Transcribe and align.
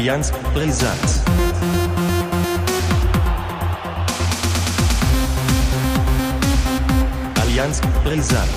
Allianz 0.00 0.32
Brisant. 0.54 0.98
Allianz 7.38 7.82
Brisant. 8.02 8.48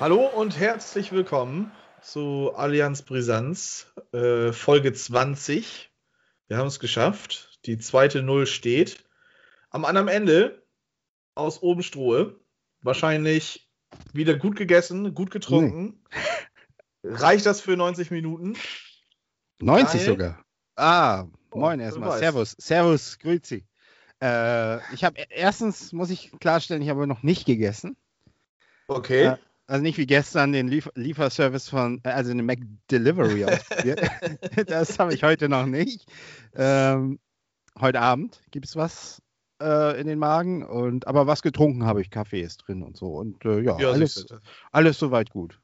Hallo 0.00 0.26
und 0.26 0.58
herzlich 0.58 1.12
willkommen 1.12 1.70
zu 2.02 2.52
Allianz 2.56 3.02
Brisanz, 3.02 3.86
äh, 4.10 4.50
Folge 4.50 4.92
20. 4.92 5.92
Wir 6.48 6.56
haben 6.56 6.66
es 6.66 6.80
geschafft. 6.80 7.56
Die 7.66 7.78
zweite 7.78 8.22
Null 8.22 8.46
steht. 8.46 9.04
Am 9.70 9.84
anderen 9.84 10.08
Ende 10.08 10.66
aus 11.36 11.62
Obenstrohe. 11.62 12.34
Wahrscheinlich 12.82 13.70
wieder 14.12 14.34
gut 14.34 14.56
gegessen, 14.56 15.14
gut 15.14 15.30
getrunken. 15.30 16.02
Reicht 17.04 17.46
das 17.46 17.60
für 17.60 17.76
90 17.76 18.10
Minuten? 18.10 18.56
90 19.60 20.00
Geil. 20.00 20.06
sogar. 20.06 20.44
Ah, 20.76 21.26
Oh, 21.52 21.58
moin 21.58 21.78
wer 21.78 21.86
erstmal. 21.86 22.18
Servus. 22.18 22.54
Servus, 22.58 23.18
grüezi. 23.18 23.64
Äh, 24.22 24.76
ich 24.94 25.02
habe 25.04 25.16
erstens 25.30 25.92
muss 25.92 26.10
ich 26.10 26.30
klarstellen, 26.38 26.82
ich 26.82 26.88
habe 26.88 27.06
noch 27.06 27.22
nicht 27.22 27.44
gegessen. 27.46 27.96
Okay. 28.86 29.24
Ja. 29.24 29.38
Also 29.66 29.82
nicht 29.82 29.98
wie 29.98 30.06
gestern 30.06 30.52
den 30.52 30.68
Lief 30.68 30.90
Lieferservice 30.94 31.68
von, 31.68 32.00
äh, 32.04 32.10
also 32.10 32.32
den 32.32 32.44
Mac 32.44 32.58
Delivery 32.90 33.44
ausprobiert. 33.46 34.00
das 34.66 34.98
habe 34.98 35.14
ich 35.14 35.22
heute 35.22 35.48
noch 35.48 35.66
nicht. 35.66 36.06
Ähm, 36.54 37.18
heute 37.80 38.00
Abend 38.00 38.40
gibt 38.50 38.66
es 38.66 38.76
was 38.76 39.22
äh, 39.62 40.00
in 40.00 40.06
den 40.06 40.18
Magen 40.18 40.64
und 40.64 41.06
aber 41.06 41.26
was 41.26 41.42
getrunken 41.42 41.84
habe 41.84 42.00
ich. 42.00 42.10
Kaffee 42.10 42.42
ist 42.42 42.58
drin 42.66 42.82
und 42.82 42.96
so. 42.96 43.14
Und 43.16 43.44
äh, 43.44 43.60
ja, 43.60 43.78
Ja, 43.78 43.90
alles, 43.90 44.26
alles 44.70 44.98
soweit 44.98 45.30
gut. 45.30 45.58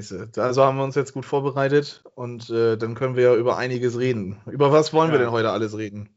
Siehste. 0.00 0.28
Also 0.42 0.64
haben 0.64 0.76
wir 0.76 0.82
uns 0.84 0.96
jetzt 0.96 1.12
gut 1.14 1.24
vorbereitet 1.24 2.02
und 2.16 2.50
äh, 2.50 2.76
dann 2.76 2.94
können 2.96 3.14
wir 3.14 3.22
ja 3.22 3.34
über 3.36 3.56
einiges 3.56 3.96
reden. 3.98 4.40
Über 4.46 4.72
was 4.72 4.92
wollen 4.92 5.10
wir 5.12 5.18
Ja. 5.20 5.26
denn 5.26 5.32
heute 5.32 5.50
alles 5.50 5.76
reden? 5.78 6.10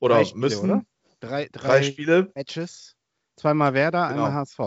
Oder 0.00 0.14
Drei 0.16 0.24
Spiele, 0.24 0.40
müssen? 0.40 0.70
oder? 0.70 0.82
Drei, 1.20 1.48
drei, 1.52 1.68
Drei 1.68 1.82
Spiele. 1.82 2.32
Matches. 2.34 2.96
Zweimal 3.36 3.74
Werder, 3.74 4.08
Genau. 4.08 4.24
einmal 4.24 4.32
HSV. 4.32 4.58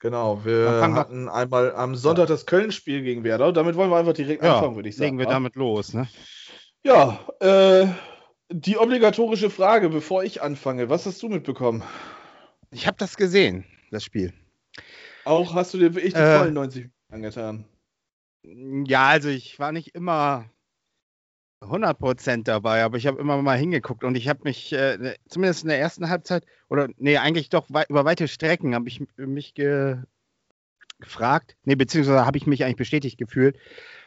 Genau, 0.00 0.44
wir 0.44 0.66
fangen 0.80 0.94
wir- 0.94 1.00
hatten 1.00 1.28
einmal 1.28 1.74
am 1.74 1.94
Sonntag 1.94 2.26
das 2.26 2.46
Köln-Spiel 2.46 3.02
gegen 3.02 3.22
Werder. 3.22 3.52
Damit 3.52 3.76
wollen 3.76 3.90
wir 3.90 3.96
einfach 3.98 4.14
direkt 4.14 4.42
Ja, 4.42 4.54
anfangen, 4.56 4.74
würde 4.76 4.88
ich 4.88 4.96
sagen. 4.96 5.06
legen 5.10 5.18
wir 5.18 5.26
wa? 5.26 5.30
damit 5.30 5.54
los. 5.56 5.92
Ne? 5.94 6.08
Ja, 6.82 7.20
äh, 7.40 7.86
die 8.50 8.78
obligatorische 8.78 9.50
Frage, 9.50 9.90
bevor 9.90 10.24
ich 10.24 10.42
anfange. 10.42 10.88
Was 10.88 11.06
hast 11.06 11.22
du 11.22 11.28
mitbekommen? 11.28 11.84
Ich 12.72 12.86
habe 12.86 12.96
das 12.96 13.16
gesehen, 13.16 13.64
das 13.92 14.02
Spiel. 14.02 14.32
Auch 15.30 15.54
hast 15.54 15.72
du 15.74 15.78
dir 15.78 15.94
wirklich 15.94 16.12
die 16.12 16.18
Äh. 16.20 16.38
vollen 16.38 16.54
90 16.54 16.82
Minuten 16.82 16.94
angetan? 17.12 17.64
Ja, 18.42 19.06
also 19.08 19.28
ich 19.28 19.58
war 19.58 19.70
nicht 19.70 19.94
immer 19.94 20.50
100% 21.62 22.48
dabei, 22.48 22.82
aber 22.82 22.96
ich 22.96 23.06
habe 23.06 23.20
immer 23.20 23.40
mal 23.40 23.56
hingeguckt 23.56 24.02
und 24.02 24.16
ich 24.16 24.28
habe 24.28 24.40
mich, 24.44 24.72
äh, 24.72 25.14
zumindest 25.28 25.62
in 25.62 25.68
der 25.68 25.78
ersten 25.78 26.08
Halbzeit, 26.08 26.44
oder 26.68 26.88
nee, 26.96 27.18
eigentlich 27.18 27.48
doch 27.48 27.66
wei 27.68 27.84
über 27.88 28.04
weite 28.04 28.28
Strecken 28.28 28.74
habe 28.74 28.88
ich 28.88 29.02
mich 29.16 29.54
ge 29.54 29.98
gefragt, 30.98 31.56
nee, 31.64 31.76
beziehungsweise 31.76 32.26
habe 32.26 32.36
ich 32.36 32.46
mich 32.46 32.62
eigentlich 32.62 32.76
bestätigt 32.76 33.16
gefühlt, 33.16 33.56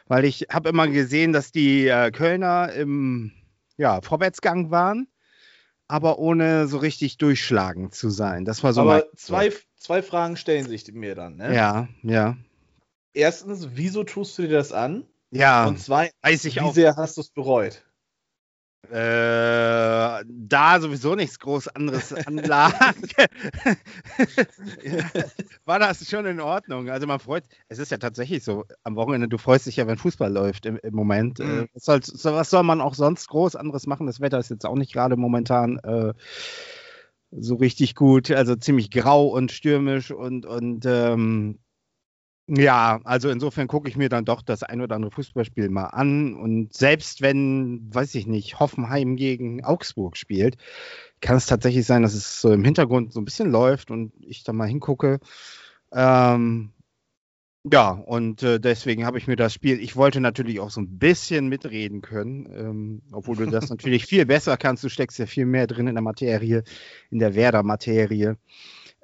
weil 0.06 0.24
ich 0.24 0.46
habe 0.50 0.68
immer 0.68 0.86
gesehen, 0.86 1.32
dass 1.32 1.50
die 1.50 1.88
äh, 1.88 2.12
Kölner 2.12 2.72
im 2.72 3.32
ja, 3.76 4.00
Vorwärtsgang 4.00 4.70
waren, 4.70 5.08
aber 5.88 6.18
ohne 6.18 6.68
so 6.68 6.78
richtig 6.78 7.18
durchschlagend 7.18 7.94
zu 7.94 8.10
sein. 8.10 8.44
Das 8.44 8.62
war 8.62 8.72
so 8.72 8.82
Aber 8.82 9.06
zwei, 9.16 9.50
zwei 9.84 10.02
Fragen 10.02 10.36
stellen 10.36 10.66
sich 10.66 10.90
mir 10.92 11.14
dann. 11.14 11.36
Ne? 11.36 11.54
Ja, 11.54 11.88
ja. 12.02 12.36
Erstens, 13.12 13.68
wieso 13.74 14.02
tust 14.02 14.36
du 14.38 14.42
dir 14.42 14.48
das 14.48 14.72
an? 14.72 15.04
Ja, 15.30 15.66
Und 15.66 15.78
zweitens, 15.78 16.16
weiß 16.22 16.44
ich 16.46 16.56
wie 16.56 16.60
auch. 16.60 16.74
sehr 16.74 16.96
hast 16.96 17.16
du 17.16 17.20
es 17.20 17.30
bereut? 17.30 17.84
Äh, 18.90 20.24
da 20.28 20.80
sowieso 20.80 21.14
nichts 21.14 21.38
groß 21.38 21.68
anderes 21.68 22.12
anlag, 22.12 22.74
war 25.64 25.78
das 25.78 26.08
schon 26.08 26.26
in 26.26 26.40
Ordnung. 26.40 26.90
Also 26.90 27.06
man 27.06 27.18
freut, 27.18 27.44
es 27.68 27.78
ist 27.78 27.90
ja 27.90 27.96
tatsächlich 27.96 28.44
so, 28.44 28.64
am 28.82 28.96
Wochenende, 28.96 29.28
du 29.28 29.38
freust 29.38 29.66
dich 29.66 29.76
ja, 29.76 29.86
wenn 29.86 29.96
Fußball 29.96 30.30
läuft 30.30 30.66
im, 30.66 30.78
im 30.82 30.94
Moment. 30.94 31.38
Mhm. 31.38 31.62
Äh, 31.62 31.66
was, 31.72 31.84
soll, 31.84 32.02
so, 32.02 32.34
was 32.34 32.50
soll 32.50 32.62
man 32.62 32.82
auch 32.82 32.94
sonst 32.94 33.28
groß 33.28 33.56
anderes 33.56 33.86
machen? 33.86 34.06
Das 34.06 34.20
Wetter 34.20 34.38
ist 34.38 34.50
jetzt 34.50 34.66
auch 34.66 34.76
nicht 34.76 34.92
gerade 34.92 35.16
momentan 35.16 35.78
äh, 35.78 36.12
so 37.38 37.56
richtig 37.56 37.94
gut, 37.94 38.30
also 38.30 38.56
ziemlich 38.56 38.90
grau 38.90 39.26
und 39.26 39.52
stürmisch 39.52 40.10
und, 40.10 40.46
und 40.46 40.84
ähm, 40.86 41.58
ja, 42.46 43.00
also 43.04 43.30
insofern 43.30 43.68
gucke 43.68 43.88
ich 43.88 43.96
mir 43.96 44.10
dann 44.10 44.26
doch 44.26 44.42
das 44.42 44.62
ein 44.62 44.82
oder 44.82 44.96
andere 44.96 45.10
Fußballspiel 45.12 45.70
mal 45.70 45.86
an. 45.86 46.34
Und 46.34 46.74
selbst 46.74 47.22
wenn, 47.22 47.88
weiß 47.94 48.14
ich 48.16 48.26
nicht, 48.26 48.60
Hoffenheim 48.60 49.16
gegen 49.16 49.64
Augsburg 49.64 50.16
spielt, 50.18 50.58
kann 51.22 51.36
es 51.36 51.46
tatsächlich 51.46 51.86
sein, 51.86 52.02
dass 52.02 52.12
es 52.12 52.42
so 52.42 52.52
im 52.52 52.62
Hintergrund 52.62 53.14
so 53.14 53.20
ein 53.20 53.24
bisschen 53.24 53.50
läuft 53.50 53.90
und 53.90 54.12
ich 54.20 54.44
da 54.44 54.52
mal 54.52 54.68
hingucke. 54.68 55.20
Ähm, 55.92 56.73
ja, 57.72 57.90
und 57.90 58.42
äh, 58.42 58.60
deswegen 58.60 59.06
habe 59.06 59.16
ich 59.16 59.26
mir 59.26 59.36
das 59.36 59.54
Spiel, 59.54 59.80
ich 59.80 59.96
wollte 59.96 60.20
natürlich 60.20 60.60
auch 60.60 60.70
so 60.70 60.82
ein 60.82 60.98
bisschen 60.98 61.48
mitreden 61.48 62.02
können, 62.02 62.46
ähm, 62.54 63.02
obwohl 63.10 63.36
du 63.36 63.46
das 63.46 63.68
natürlich 63.70 64.04
viel 64.04 64.26
besser 64.26 64.58
kannst. 64.58 64.84
Du 64.84 64.90
steckst 64.90 65.18
ja 65.18 65.24
viel 65.24 65.46
mehr 65.46 65.66
drin 65.66 65.86
in 65.86 65.94
der 65.94 66.02
Materie, 66.02 66.62
in 67.10 67.20
der 67.20 67.34
Werder-Materie. 67.34 68.36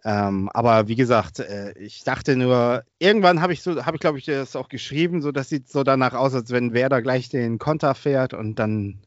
Ähm, 0.05 0.51
aber 0.53 0.89
wie 0.89 0.95
gesagt, 0.95 1.41
äh, 1.41 1.73
ich 1.79 2.05
dachte 2.05 2.37
nur, 2.37 2.85
irgendwann 2.99 3.41
habe 3.41 3.55
ich 3.55 3.63
so, 3.63 3.85
habe 3.85 3.97
ich 3.97 4.01
glaube 4.01 4.19
ich 4.19 4.27
das 4.27 4.57
auch 4.57 4.69
geschrieben, 4.69 5.23
so 5.23 5.33
das 5.33 5.49
sieht 5.49 5.69
so 5.71 5.83
danach 5.83 6.13
aus, 6.13 6.35
als 6.35 6.51
wenn 6.51 6.75
Werder 6.75 7.01
gleich 7.01 7.31
den 7.31 7.59
Konter 7.59 7.95
fährt 7.95 8.35
und 8.35 8.59
dann 8.59 9.01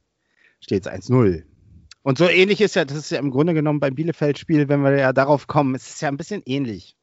steht 0.61 0.85
es 0.85 0.91
1-0. 0.91 1.43
Und 2.01 2.17
so 2.17 2.27
ähnlich 2.27 2.59
ist 2.59 2.75
ja, 2.75 2.85
das 2.85 2.97
ist 2.97 3.11
ja 3.11 3.19
im 3.19 3.31
Grunde 3.31 3.53
genommen 3.53 3.79
beim 3.79 3.95
Bielefeld-Spiel, 3.95 4.67
wenn 4.67 4.81
wir 4.81 4.97
ja 4.97 5.13
darauf 5.13 5.45
kommen, 5.47 5.75
es 5.75 5.89
ist 5.89 6.01
ja 6.01 6.09
ein 6.09 6.17
bisschen 6.17 6.41
ähnlich. 6.45 6.95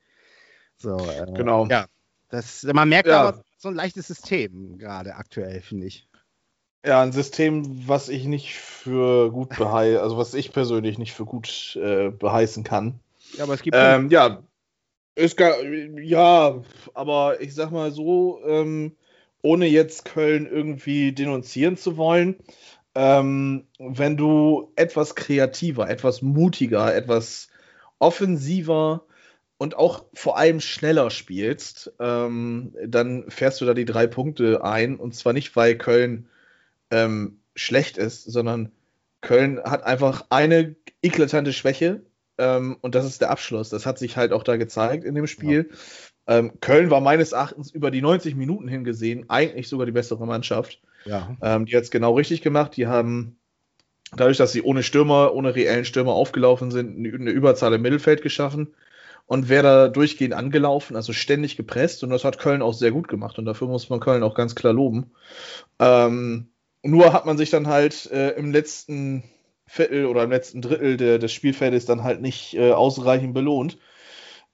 So, 0.77 0.97
äh, 0.97 1.33
Genau. 1.33 1.67
Ja, 1.67 1.87
das, 2.31 2.63
man 2.63 2.89
merkt 2.89 3.09
Ja. 3.09 3.21
aber 3.21 3.43
so 3.59 3.69
ein 3.69 3.75
leichtes 3.75 4.07
System 4.07 4.79
gerade 4.79 5.17
aktuell, 5.17 5.61
finde 5.61 5.87
ich. 5.87 6.09
Ja, 6.85 7.03
ein 7.03 7.13
System, 7.13 7.87
was 7.87 8.09
ich 8.09 8.25
nicht 8.25 8.55
für 8.55 9.31
gut 9.31 9.51
beheiße, 9.51 10.01
also 10.01 10.17
was 10.17 10.33
ich 10.33 10.53
persönlich 10.53 10.97
nicht 10.97 11.13
für 11.13 11.27
gut 11.27 11.77
äh, 11.77 12.11
beheißen 12.11 12.65
kann. 12.65 13.01
Ja, 13.37 13.45
aber 13.45 13.55
es 13.55 13.63
gibt 13.63 13.77
Ähm, 13.77 14.09
ja, 14.09 14.43
ist 15.15 15.37
gar, 15.37 15.63
ja, 15.63 16.63
aber 16.95 17.41
ich 17.43 17.55
sag 17.55 17.71
mal 17.71 17.91
so, 17.91 18.41
ähm, 18.47 18.97
ohne 19.43 19.67
jetzt 19.67 20.07
Köln 20.07 20.47
irgendwie 20.47 21.13
denunzieren 21.13 21.77
zu 21.77 21.99
wollen, 21.99 22.37
ähm, 22.95 23.67
wenn 23.79 24.17
du 24.17 24.73
etwas 24.77 25.15
kreativer, 25.15 25.89
etwas 25.91 26.23
mutiger, 26.23 26.95
etwas 26.95 27.49
offensiver 27.99 29.05
und 29.61 29.77
auch 29.77 30.07
vor 30.15 30.39
allem 30.39 30.59
schneller 30.59 31.11
spielst, 31.11 31.93
ähm, 32.01 32.75
dann 32.83 33.31
fährst 33.31 33.61
du 33.61 33.67
da 33.67 33.75
die 33.75 33.85
drei 33.85 34.07
Punkte 34.07 34.65
ein. 34.65 34.97
Und 34.97 35.15
zwar 35.15 35.35
nicht, 35.35 35.55
weil 35.55 35.77
Köln 35.77 36.31
ähm, 36.91 37.41
schlecht 37.55 37.99
ist, 37.99 38.25
sondern 38.25 38.73
Köln 39.21 39.63
hat 39.63 39.85
einfach 39.85 40.25
eine 40.31 40.77
eklatante 41.03 41.53
Schwäche 41.53 42.01
ähm, 42.39 42.79
und 42.81 42.95
das 42.95 43.05
ist 43.05 43.21
der 43.21 43.29
Abschluss. 43.29 43.69
Das 43.69 43.85
hat 43.85 43.99
sich 43.99 44.17
halt 44.17 44.33
auch 44.33 44.45
da 44.45 44.57
gezeigt 44.57 45.05
in 45.05 45.15
dem 45.15 45.27
Spiel. 45.27 45.69
Ähm, 46.27 46.53
Köln 46.63 46.91
war 46.91 47.03
meines 47.03 47.33
Erachtens 47.33 47.71
über 47.71 47.91
die 47.91 48.01
90 48.01 48.37
Minuten 48.37 48.67
hingesehen 48.67 49.29
eigentlich 49.29 49.69
sogar 49.69 49.85
die 49.85 49.93
bessere 49.93 50.27
Mannschaft. 50.27 50.81
ja. 51.05 51.37
Ähm, 51.43 51.67
die 51.67 51.77
hat 51.77 51.83
es 51.83 51.91
genau 51.91 52.15
richtig 52.15 52.41
gemacht. 52.41 52.79
Die 52.79 52.87
haben 52.87 53.37
dadurch, 54.17 54.39
dass 54.39 54.53
sie 54.53 54.63
ohne 54.63 54.83
Stürmer, 54.83 55.35
ohne 55.35 55.55
reellen 55.55 55.85
Stürmer 55.85 56.13
aufgelaufen 56.13 56.71
sind, 56.71 56.97
eine 56.97 57.31
Überzahl 57.31 57.75
im 57.75 57.83
Mittelfeld 57.83 58.23
geschaffen 58.23 58.75
und 59.31 59.49
Werder 59.49 59.89
durchgehend 59.89 60.35
angelaufen, 60.35 60.97
also 60.97 61.13
ständig 61.13 61.57
gepresst. 61.57 62.03
Und 62.03 62.11
das 62.11 62.25
hat 62.25 62.41
Köln 62.41 62.63
auch 62.63 62.75
sehr 62.75 62.91
gut 62.91 63.07
gemacht. 63.07 63.39
Und 63.39 63.45
dafür 63.45 63.69
muss 63.69 63.89
man 63.89 64.01
Köln 64.01 64.25
auch 64.25 64.35
ganz 64.35 64.57
klar 64.57 64.73
loben. 64.73 65.13
Ähm, 65.79 66.49
nur 66.83 67.13
hat 67.13 67.27
man 67.27 67.39
sich 67.39 67.49
dann 67.49 67.69
halt 67.69 68.11
äh, 68.11 68.31
im 68.31 68.51
letzten 68.51 69.23
Viertel 69.67 70.07
oder 70.07 70.25
im 70.25 70.33
letzten 70.33 70.63
Drittel 70.63 70.97
der, 70.97 71.21
des 71.21 71.33
Spielfeldes 71.33 71.85
dann 71.85 72.03
halt 72.03 72.21
nicht 72.21 72.55
äh, 72.55 72.73
ausreichend 72.73 73.33
belohnt. 73.33 73.79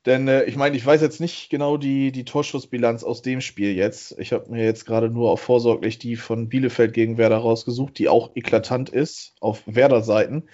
Denn 0.05 0.29
äh, 0.29 0.45
ich 0.45 0.57
meine, 0.57 0.77
ich 0.77 0.85
weiß 0.85 1.01
jetzt 1.01 1.23
nicht 1.23 1.49
genau 1.49 1.79
die, 1.79 2.13
die 2.13 2.27
Torschussbilanz 2.27 3.03
aus 3.03 3.23
dem 3.23 3.41
Spiel 3.41 3.75
jetzt. 3.75 4.19
Ich 4.19 4.35
habe 4.35 4.51
mir 4.51 4.63
jetzt 4.63 4.85
gerade 4.85 5.09
nur 5.09 5.31
auf 5.31 5.41
vorsorglich 5.41 5.99
die 5.99 6.17
von 6.17 6.51
Bielefeld 6.51 6.93
gegen 6.93 7.17
Werder 7.17 7.39
rausgesucht, 7.39 7.99
die 7.99 8.11
auch 8.11 8.33
eklatant 8.35 8.91
ist 8.91 9.37
auf 9.41 9.63
Werder-Seiten. 9.65 10.51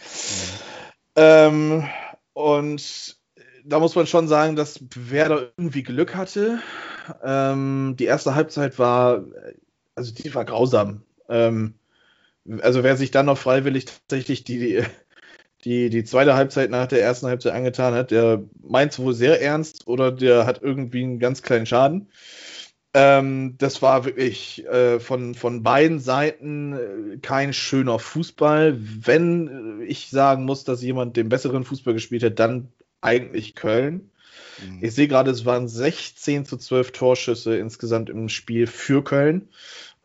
Ähm, 1.17 1.89
und 2.35 3.21
da 3.65 3.79
muss 3.79 3.95
man 3.95 4.07
schon 4.07 4.29
sagen, 4.29 4.57
dass 4.57 4.81
Werder 4.95 5.53
irgendwie 5.57 5.83
Glück 5.83 6.15
hatte. 6.15 6.61
Ähm, 7.23 7.97
die 7.99 8.05
erste 8.05 8.35
Halbzeit 8.35 8.79
war, 8.79 9.25
also 9.95 10.13
die 10.13 10.35
war 10.35 10.45
grausam. 10.45 11.03
Ähm, 11.29 11.75
also 12.61 12.83
wer 12.83 12.97
sich 12.97 13.11
dann 13.11 13.27
noch 13.27 13.39
freiwillig 13.39 13.87
tatsächlich 13.87 14.45
die, 14.45 14.83
die, 15.65 15.91
die 15.91 16.05
zweite 16.05 16.35
Halbzeit 16.35 16.71
nach 16.71 16.87
der 16.87 17.03
ersten 17.03 17.27
Halbzeit 17.27 17.53
angetan 17.53 17.95
hat, 17.95 18.11
der 18.11 18.43
meint 18.61 18.93
es 18.93 18.99
wohl 18.99 19.15
sehr 19.15 19.41
ernst 19.41 19.87
oder 19.87 20.11
der 20.13 20.47
hat 20.47 20.63
irgendwie 20.63 21.03
einen 21.03 21.19
ganz 21.19 21.43
kleinen 21.43 21.67
Schaden. 21.67 22.09
Ähm, 22.95 23.55
das 23.59 23.81
war 23.81 24.05
wirklich 24.05 24.67
äh, 24.67 25.01
von, 25.01 25.35
von 25.35 25.63
beiden 25.63 25.99
Seiten 25.99 26.73
äh, 26.75 27.19
kein 27.19 27.55
schöner 27.55 27.99
Fußball. 27.99 28.77
Wenn 28.79 29.83
ich 29.87 30.11
sagen 30.11 30.45
muss, 30.45 30.65
dass 30.65 30.83
jemand 30.83 31.17
den 31.17 31.31
besseren 31.31 31.65
Fußball 31.65 31.95
gespielt 31.95 32.23
hat, 32.23 32.39
dann 32.39 32.69
eigentlich 33.03 33.55
Köln. 33.55 34.11
Mhm. 34.65 34.79
Ich 34.81 34.95
sehe 34.95 35.09
gerade, 35.09 35.31
es 35.31 35.45
waren 35.45 35.69
16 35.69 36.47
zu 36.47 36.57
12 36.57 36.93
Torschüsse 36.93 37.57
insgesamt 37.57 38.11
im 38.11 38.29
Spiel 38.29 38.67
für 38.67 39.05
Köln. 39.05 39.49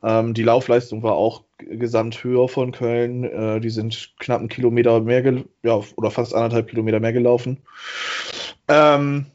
Ähm, 0.03 0.33
die 0.33 0.43
Laufleistung 0.43 1.03
war 1.03 1.13
auch 1.13 1.43
gesamt 1.57 2.23
höher 2.23 2.47
von 2.47 2.71
Köln. 2.71 3.23
Äh, 3.23 3.59
die 3.59 3.69
sind 3.69 4.13
knapp 4.19 4.39
einen 4.39 4.49
Kilometer 4.49 4.99
mehr, 5.01 5.43
ja, 5.63 5.81
oder 5.95 6.11
fast 6.11 6.35
anderthalb 6.35 6.69
Kilometer 6.69 6.99
mehr 6.99 7.13
gelaufen. 7.13 7.59
Ähm, 8.67 9.25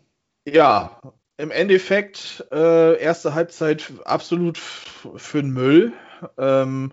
ja, 0.46 1.00
im 1.36 1.50
Endeffekt 1.50 2.44
äh, 2.52 3.00
erste 3.00 3.34
Halbzeit 3.34 3.92
absolut 4.04 4.58
für 4.58 5.42
den 5.42 5.50
Müll. 5.50 5.92
Ähm, 6.38 6.92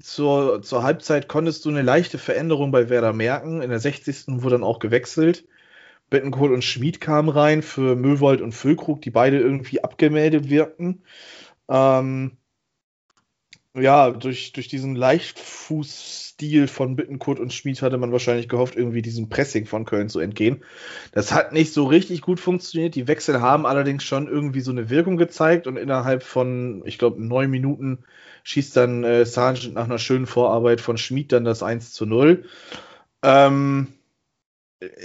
zur, 0.00 0.62
zur 0.62 0.82
Halbzeit 0.82 1.28
konntest 1.28 1.64
du 1.64 1.70
eine 1.70 1.82
leichte 1.82 2.18
Veränderung 2.18 2.70
bei 2.72 2.88
Werder 2.88 3.12
merken. 3.12 3.62
In 3.62 3.70
der 3.70 3.80
60. 3.80 4.42
wurde 4.42 4.56
dann 4.56 4.64
auch 4.64 4.78
gewechselt. 4.78 5.46
Bettencourt 6.10 6.52
und 6.52 6.64
Schmid 6.64 7.00
kamen 7.00 7.28
rein 7.28 7.62
für 7.62 7.94
Möwold 7.96 8.40
und 8.40 8.52
Füllkrug, 8.52 9.00
die 9.02 9.10
beide 9.10 9.38
irgendwie 9.38 9.82
abgemeldet 9.84 10.50
wirkten. 10.50 11.02
Ähm, 11.68 12.36
ja, 13.76 14.10
durch, 14.10 14.52
durch 14.52 14.66
diesen 14.66 14.96
Leichtfußstil 14.96 16.66
von 16.66 16.96
Bittenkurt 16.96 17.38
und 17.38 17.52
Schmid 17.52 17.80
hatte 17.82 17.98
man 17.98 18.10
wahrscheinlich 18.10 18.48
gehofft, 18.48 18.74
irgendwie 18.74 19.02
diesem 19.02 19.28
Pressing 19.28 19.66
von 19.66 19.84
Köln 19.84 20.08
zu 20.08 20.18
entgehen. 20.18 20.64
Das 21.12 21.32
hat 21.32 21.52
nicht 21.52 21.72
so 21.72 21.84
richtig 21.86 22.20
gut 22.20 22.40
funktioniert. 22.40 22.96
Die 22.96 23.06
Wechsel 23.06 23.40
haben 23.40 23.66
allerdings 23.66 24.02
schon 24.02 24.26
irgendwie 24.26 24.60
so 24.60 24.72
eine 24.72 24.90
Wirkung 24.90 25.16
gezeigt 25.16 25.68
und 25.68 25.76
innerhalb 25.76 26.24
von, 26.24 26.82
ich 26.84 26.98
glaube, 26.98 27.22
neun 27.22 27.50
Minuten 27.50 28.04
schießt 28.42 28.76
dann 28.76 29.04
äh, 29.04 29.24
Sargent 29.24 29.74
nach 29.74 29.84
einer 29.84 29.98
schönen 29.98 30.26
Vorarbeit 30.26 30.80
von 30.80 30.98
Schmid 30.98 31.30
dann 31.30 31.44
das 31.44 31.62
1 31.62 31.92
zu 31.92 32.06
0. 32.06 32.44
Ähm, 33.22 33.88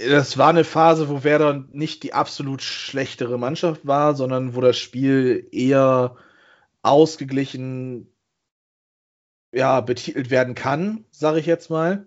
das 0.08 0.38
war 0.38 0.48
eine 0.48 0.64
Phase, 0.64 1.08
wo 1.08 1.22
Werder 1.22 1.64
nicht 1.70 2.02
die 2.02 2.14
absolut 2.14 2.62
schlechtere 2.62 3.38
Mannschaft 3.38 3.86
war, 3.86 4.14
sondern 4.14 4.56
wo 4.56 4.60
das 4.60 4.78
Spiel 4.78 5.46
eher 5.52 6.16
ausgeglichen 6.82 8.08
ja, 9.52 9.80
betitelt 9.80 10.30
werden 10.30 10.54
kann, 10.54 11.04
sage 11.10 11.40
ich 11.40 11.46
jetzt 11.46 11.70
mal. 11.70 12.06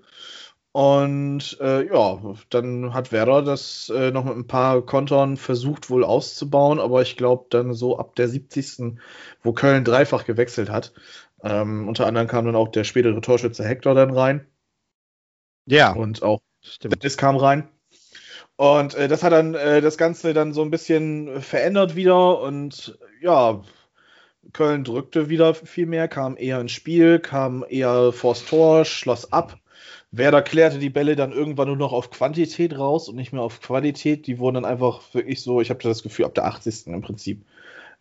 Und 0.71 1.57
äh, 1.59 1.87
ja, 1.87 2.35
dann 2.49 2.93
hat 2.93 3.11
Werder 3.11 3.41
das 3.41 3.89
äh, 3.89 4.11
noch 4.11 4.23
mit 4.23 4.35
ein 4.35 4.47
paar 4.47 4.85
Kontern 4.85 5.35
versucht 5.35 5.89
wohl 5.89 6.03
auszubauen, 6.03 6.79
aber 6.79 7.01
ich 7.01 7.17
glaube 7.17 7.47
dann 7.49 7.73
so 7.73 7.97
ab 7.97 8.15
der 8.15 8.27
70. 8.29 8.99
wo 9.41 9.53
Köln 9.53 9.83
dreifach 9.83 10.25
gewechselt 10.25 10.69
hat. 10.69 10.93
Ähm, 11.43 11.87
unter 11.87 12.05
anderem 12.05 12.27
kam 12.27 12.45
dann 12.45 12.55
auch 12.55 12.67
der 12.67 12.83
spätere 12.83 13.19
Torschütze 13.21 13.63
Hector 13.63 13.95
dann 13.95 14.11
rein. 14.11 14.45
Ja. 15.65 15.93
Und 15.93 16.21
auch 16.21 16.39
Dennis 16.83 17.17
kam 17.17 17.35
rein. 17.35 17.67
Und 18.55 18.93
äh, 18.93 19.07
das 19.07 19.23
hat 19.23 19.31
dann 19.31 19.55
äh, 19.55 19.81
das 19.81 19.97
Ganze 19.97 20.33
dann 20.33 20.53
so 20.53 20.61
ein 20.61 20.71
bisschen 20.71 21.41
verändert 21.41 21.95
wieder 21.95 22.41
und 22.41 22.99
ja, 23.21 23.61
Köln 24.53 24.83
drückte 24.83 25.29
wieder 25.29 25.53
viel 25.53 25.85
mehr, 25.85 26.07
kam 26.07 26.35
eher 26.37 26.59
ins 26.59 26.71
Spiel, 26.71 27.19
kam 27.19 27.65
eher 27.67 28.11
vors 28.11 28.45
Tor, 28.45 28.85
schloss 28.85 29.31
ab. 29.31 29.57
Werder 30.11 30.41
klärte 30.41 30.79
die 30.79 30.89
Bälle 30.89 31.15
dann 31.15 31.31
irgendwann 31.31 31.67
nur 31.67 31.77
noch 31.77 31.93
auf 31.93 32.09
Quantität 32.09 32.77
raus 32.77 33.09
und 33.09 33.15
nicht 33.15 33.31
mehr 33.31 33.43
auf 33.43 33.61
Qualität. 33.61 34.25
Die 34.25 34.39
wurden 34.39 34.55
dann 34.55 34.65
einfach 34.65 35.01
wirklich 35.13 35.41
so, 35.41 35.61
ich 35.61 35.69
habe 35.69 35.81
das 35.83 36.01
Gefühl, 36.01 36.25
ab 36.25 36.33
der 36.33 36.45
80. 36.45 36.87
im 36.87 37.01
Prinzip, 37.01 37.45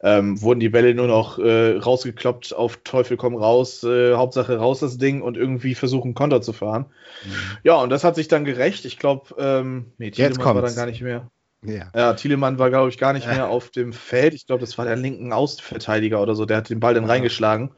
ähm, 0.01 0.41
wurden 0.41 0.61
die 0.61 0.69
Bälle 0.69 0.95
nur 0.95 1.07
noch 1.07 1.39
äh, 1.39 1.77
rausgekloppt, 1.77 2.55
auf 2.55 2.79
Teufel 2.85 3.17
komm 3.17 3.35
raus, 3.35 3.83
äh, 3.85 4.15
Hauptsache 4.15 4.57
raus 4.57 4.81
das 4.81 4.97
Ding 4.97 5.23
und 5.23 5.37
irgendwie 5.37 5.75
versuchen 5.75 6.15
Konter 6.15 6.41
zu 6.41 6.53
fahren. 6.53 6.87
Mhm. 7.25 7.59
Ja, 7.65 7.75
und 7.75 7.91
das 7.91 8.05
hat 8.05 8.15
sich 8.15 8.29
dann 8.29 8.45
gerecht. 8.45 8.85
Ich 8.85 8.99
glaube, 8.99 9.35
ähm, 9.39 9.93
nee, 9.99 10.11
Jetzt 10.15 10.43
war 10.43 10.63
dann 10.63 10.75
gar 10.75 10.87
nicht 10.87 11.03
mehr. 11.03 11.31
Ja. 11.65 11.91
ja, 11.95 12.13
Thielemann 12.15 12.59
war, 12.59 12.71
glaube 12.71 12.89
ich, 12.89 12.99
gar 12.99 13.13
nicht 13.13 13.27
mehr 13.27 13.49
auf 13.49 13.71
dem 13.71 13.93
Feld. 13.93 14.35
Ich 14.35 14.47
glaube, 14.47 14.61
das 14.61 14.79
war 14.79 14.85
der 14.85 14.97
linken 14.97 15.33
Außenverteidiger 15.33 16.23
oder 16.23 16.35
so. 16.35 16.45
Der 16.45 16.59
hat 16.59 16.71
den 16.71 16.81
Ball 16.81 16.95
dann 16.95 17.05
ja. 17.05 17.11
reingeschlagen. 17.11 17.71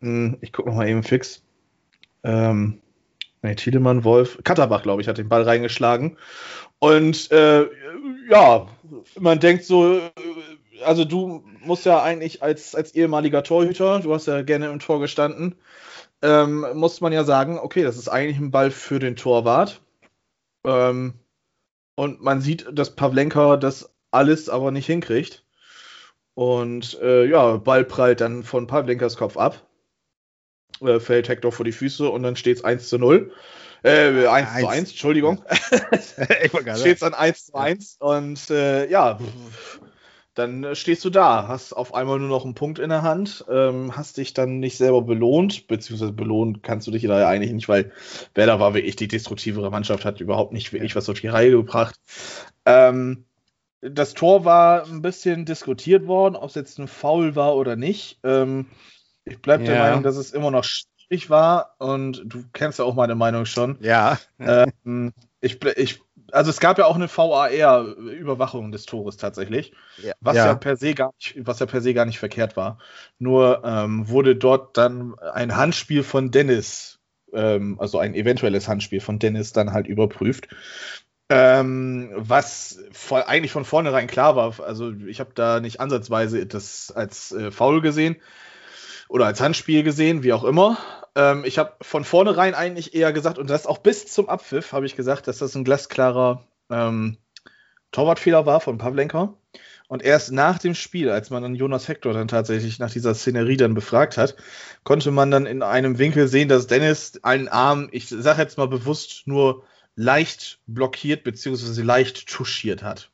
Hm, 0.00 0.38
ich 0.40 0.52
gucke 0.52 0.68
nochmal 0.68 0.88
eben 0.88 1.02
fix. 1.02 1.42
Ähm, 2.24 2.80
nee, 3.42 3.54
Thielemann, 3.54 4.04
Wolf, 4.04 4.38
Katterbach, 4.42 4.82
glaube 4.82 5.02
ich, 5.02 5.08
hat 5.08 5.18
den 5.18 5.28
Ball 5.28 5.42
reingeschlagen. 5.42 6.16
Und 6.78 7.30
äh, 7.30 7.66
ja, 8.30 8.68
man 9.18 9.40
denkt 9.40 9.64
so, 9.64 10.00
also 10.84 11.04
du 11.04 11.44
musst 11.60 11.84
ja 11.84 12.02
eigentlich 12.02 12.42
als, 12.42 12.74
als 12.74 12.94
ehemaliger 12.94 13.42
Torhüter, 13.42 14.00
du 14.00 14.14
hast 14.14 14.26
ja 14.26 14.42
gerne 14.42 14.68
im 14.68 14.78
Tor 14.78 15.00
gestanden, 15.00 15.56
ähm, 16.22 16.64
muss 16.74 17.00
man 17.00 17.12
ja 17.12 17.24
sagen, 17.24 17.58
okay, 17.58 17.82
das 17.82 17.96
ist 17.96 18.08
eigentlich 18.08 18.38
ein 18.38 18.50
Ball 18.50 18.70
für 18.70 18.98
den 18.98 19.16
Torwart. 19.16 19.82
Ähm, 20.64 21.14
und 21.98 22.22
man 22.22 22.40
sieht, 22.40 22.64
dass 22.70 22.94
Pavlenka 22.94 23.56
das 23.56 23.90
alles 24.12 24.48
aber 24.48 24.70
nicht 24.70 24.86
hinkriegt. 24.86 25.44
Und 26.34 26.96
äh, 27.02 27.24
ja, 27.24 27.56
Ball 27.56 27.84
prallt 27.84 28.20
dann 28.20 28.44
von 28.44 28.68
Pavlenkas 28.68 29.16
Kopf 29.16 29.36
ab. 29.36 29.66
Äh, 30.80 31.00
fällt 31.00 31.28
Hector 31.28 31.50
vor 31.50 31.64
die 31.64 31.72
Füße 31.72 32.08
und 32.08 32.22
dann 32.22 32.36
steht 32.36 32.58
es 32.58 32.64
1 32.64 32.88
zu 32.88 32.98
0. 32.98 33.32
Äh, 33.82 34.28
1, 34.28 34.28
1 34.28 34.60
zu 34.60 34.68
1, 34.68 34.90
Entschuldigung. 34.90 35.44
steht 36.76 36.94
es 36.94 37.00
dann 37.00 37.14
1 37.14 37.46
zu 37.46 37.54
1. 37.56 37.96
Und 37.98 38.48
äh, 38.50 38.88
ja, 38.88 39.18
dann 40.38 40.74
stehst 40.76 41.04
du 41.04 41.10
da, 41.10 41.48
hast 41.48 41.72
auf 41.72 41.94
einmal 41.94 42.18
nur 42.20 42.28
noch 42.28 42.44
einen 42.44 42.54
Punkt 42.54 42.78
in 42.78 42.90
der 42.90 43.02
Hand, 43.02 43.44
ähm, 43.50 43.96
hast 43.96 44.18
dich 44.18 44.34
dann 44.34 44.60
nicht 44.60 44.76
selber 44.76 45.02
belohnt, 45.02 45.66
beziehungsweise 45.66 46.12
belohnt 46.12 46.62
kannst 46.62 46.86
du 46.86 46.92
dich 46.92 47.02
da 47.02 47.18
ja 47.18 47.28
eigentlich 47.28 47.52
nicht, 47.52 47.68
weil 47.68 47.90
Werder 48.34 48.60
war 48.60 48.74
wirklich 48.74 48.94
die 48.96 49.08
destruktivere 49.08 49.70
Mannschaft, 49.70 50.04
hat 50.04 50.20
überhaupt 50.20 50.52
nicht 50.52 50.72
wirklich 50.72 50.94
was 50.94 51.08
auf 51.08 51.20
die 51.20 51.26
Reihe 51.26 51.50
gebracht. 51.50 51.96
Ähm, 52.64 53.24
das 53.80 54.14
Tor 54.14 54.44
war 54.44 54.84
ein 54.84 55.02
bisschen 55.02 55.44
diskutiert 55.44 56.06
worden, 56.06 56.36
ob 56.36 56.50
es 56.50 56.54
jetzt 56.54 56.78
ein 56.78 56.88
Foul 56.88 57.34
war 57.34 57.56
oder 57.56 57.74
nicht. 57.76 58.20
Ähm, 58.22 58.66
ich 59.24 59.40
bleibe 59.40 59.64
ja. 59.64 59.72
der 59.72 59.82
Meinung, 59.82 60.02
dass 60.04 60.16
es 60.16 60.32
immer 60.32 60.50
noch 60.50 60.64
schwierig 60.64 61.30
war 61.30 61.74
und 61.78 62.22
du 62.24 62.44
kennst 62.52 62.78
ja 62.78 62.84
auch 62.84 62.94
meine 62.94 63.16
Meinung 63.16 63.44
schon. 63.44 63.76
Ja. 63.80 64.18
Ähm, 64.38 65.12
ich, 65.40 65.58
ich 65.76 66.00
also 66.32 66.50
es 66.50 66.60
gab 66.60 66.78
ja 66.78 66.86
auch 66.86 66.96
eine 66.96 67.08
VAR-Überwachung 67.08 68.72
des 68.72 68.86
Tores 68.86 69.16
tatsächlich, 69.16 69.72
ja. 70.02 70.12
was 70.20 70.36
ja. 70.36 70.46
ja. 70.46 70.54
per 70.54 70.76
se 70.76 70.94
gar 70.94 71.12
nicht, 71.18 71.34
was 71.46 71.58
ja 71.58 71.66
per 71.66 71.80
se 71.80 71.94
gar 71.94 72.04
nicht 72.04 72.18
verkehrt 72.18 72.56
war. 72.56 72.78
Nur 73.18 73.62
ähm, 73.64 74.08
wurde 74.08 74.36
dort 74.36 74.76
dann 74.76 75.18
ein 75.18 75.56
Handspiel 75.56 76.02
von 76.02 76.30
Dennis, 76.30 76.98
ähm, 77.32 77.78
also 77.80 77.98
ein 77.98 78.14
eventuelles 78.14 78.68
Handspiel 78.68 79.00
von 79.00 79.18
Dennis 79.18 79.52
dann 79.52 79.72
halt 79.72 79.86
überprüft. 79.86 80.48
Ähm, 81.30 82.10
was 82.14 82.78
voll, 82.92 83.22
eigentlich 83.26 83.52
von 83.52 83.66
vornherein 83.66 84.06
klar 84.06 84.34
war. 84.34 84.60
Also 84.60 84.92
ich 85.06 85.20
habe 85.20 85.30
da 85.34 85.60
nicht 85.60 85.80
ansatzweise 85.80 86.46
das 86.46 86.90
als 86.90 87.32
äh, 87.32 87.50
Foul 87.50 87.82
gesehen 87.82 88.16
oder 89.08 89.26
als 89.26 89.40
Handspiel 89.40 89.82
gesehen, 89.82 90.22
wie 90.22 90.32
auch 90.32 90.44
immer. 90.44 90.78
Ähm, 91.14 91.44
ich 91.44 91.58
habe 91.58 91.74
von 91.80 92.04
vornherein 92.04 92.54
eigentlich 92.54 92.94
eher 92.94 93.12
gesagt, 93.12 93.38
und 93.38 93.50
das 93.50 93.66
auch 93.66 93.78
bis 93.78 94.06
zum 94.06 94.28
Abpfiff, 94.28 94.72
habe 94.72 94.86
ich 94.86 94.96
gesagt, 94.96 95.28
dass 95.28 95.38
das 95.38 95.54
ein 95.54 95.64
glasklarer 95.64 96.46
ähm, 96.70 97.18
Torwartfehler 97.92 98.46
war 98.46 98.60
von 98.60 98.78
Pavlenka. 98.78 99.34
Und 99.88 100.02
erst 100.02 100.32
nach 100.32 100.58
dem 100.58 100.74
Spiel, 100.74 101.08
als 101.08 101.30
man 101.30 101.42
dann 101.42 101.54
Jonas 101.54 101.88
Hector 101.88 102.12
dann 102.12 102.28
tatsächlich 102.28 102.78
nach 102.78 102.90
dieser 102.90 103.14
Szenerie 103.14 103.56
dann 103.56 103.72
befragt 103.72 104.18
hat, 104.18 104.36
konnte 104.84 105.10
man 105.10 105.30
dann 105.30 105.46
in 105.46 105.62
einem 105.62 105.98
Winkel 105.98 106.28
sehen, 106.28 106.48
dass 106.48 106.66
Dennis 106.66 107.18
einen 107.22 107.48
Arm, 107.48 107.88
ich 107.90 108.08
sage 108.08 108.42
jetzt 108.42 108.58
mal 108.58 108.68
bewusst, 108.68 109.22
nur 109.24 109.64
leicht 109.96 110.60
blockiert 110.66 111.24
bzw. 111.24 111.82
leicht 111.82 112.28
touchiert 112.28 112.82
hat. 112.82 113.10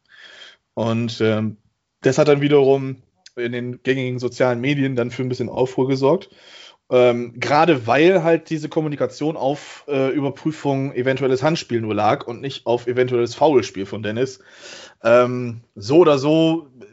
Und 0.75 1.21
ähm, 1.21 1.59
das 2.01 2.19
hat 2.19 2.27
dann 2.27 2.41
wiederum 2.41 3.03
in 3.37 3.53
den 3.53 3.83
gängigen 3.83 4.19
sozialen 4.19 4.61
Medien 4.61 4.97
dann 4.97 5.13
für 5.13 5.23
ein 5.23 5.29
bisschen 5.29 5.49
Aufruhr 5.49 5.89
gesorgt. 5.89 6.31
Ähm, 6.91 7.35
Gerade 7.37 7.87
weil 7.87 8.23
halt 8.23 8.51
diese 8.51 8.69
Kommunikation 8.69 9.37
auf 9.37 9.85
äh, 9.89 10.11
Überprüfung 10.11 10.93
eventuelles 10.93 11.43
Handspiel 11.43 11.81
nur 11.81 11.95
lag 11.95 12.27
und 12.27 12.41
nicht 12.41 12.67
auf 12.67 12.87
eventuelles 12.87 13.35
Foulspiel 13.35 13.87
von 13.87 14.03
Dennis. 14.03 14.41
Ähm, 15.03 15.63
so 15.75 15.99
oder 15.99 16.19
so 16.19 16.69
äh, 16.81 16.85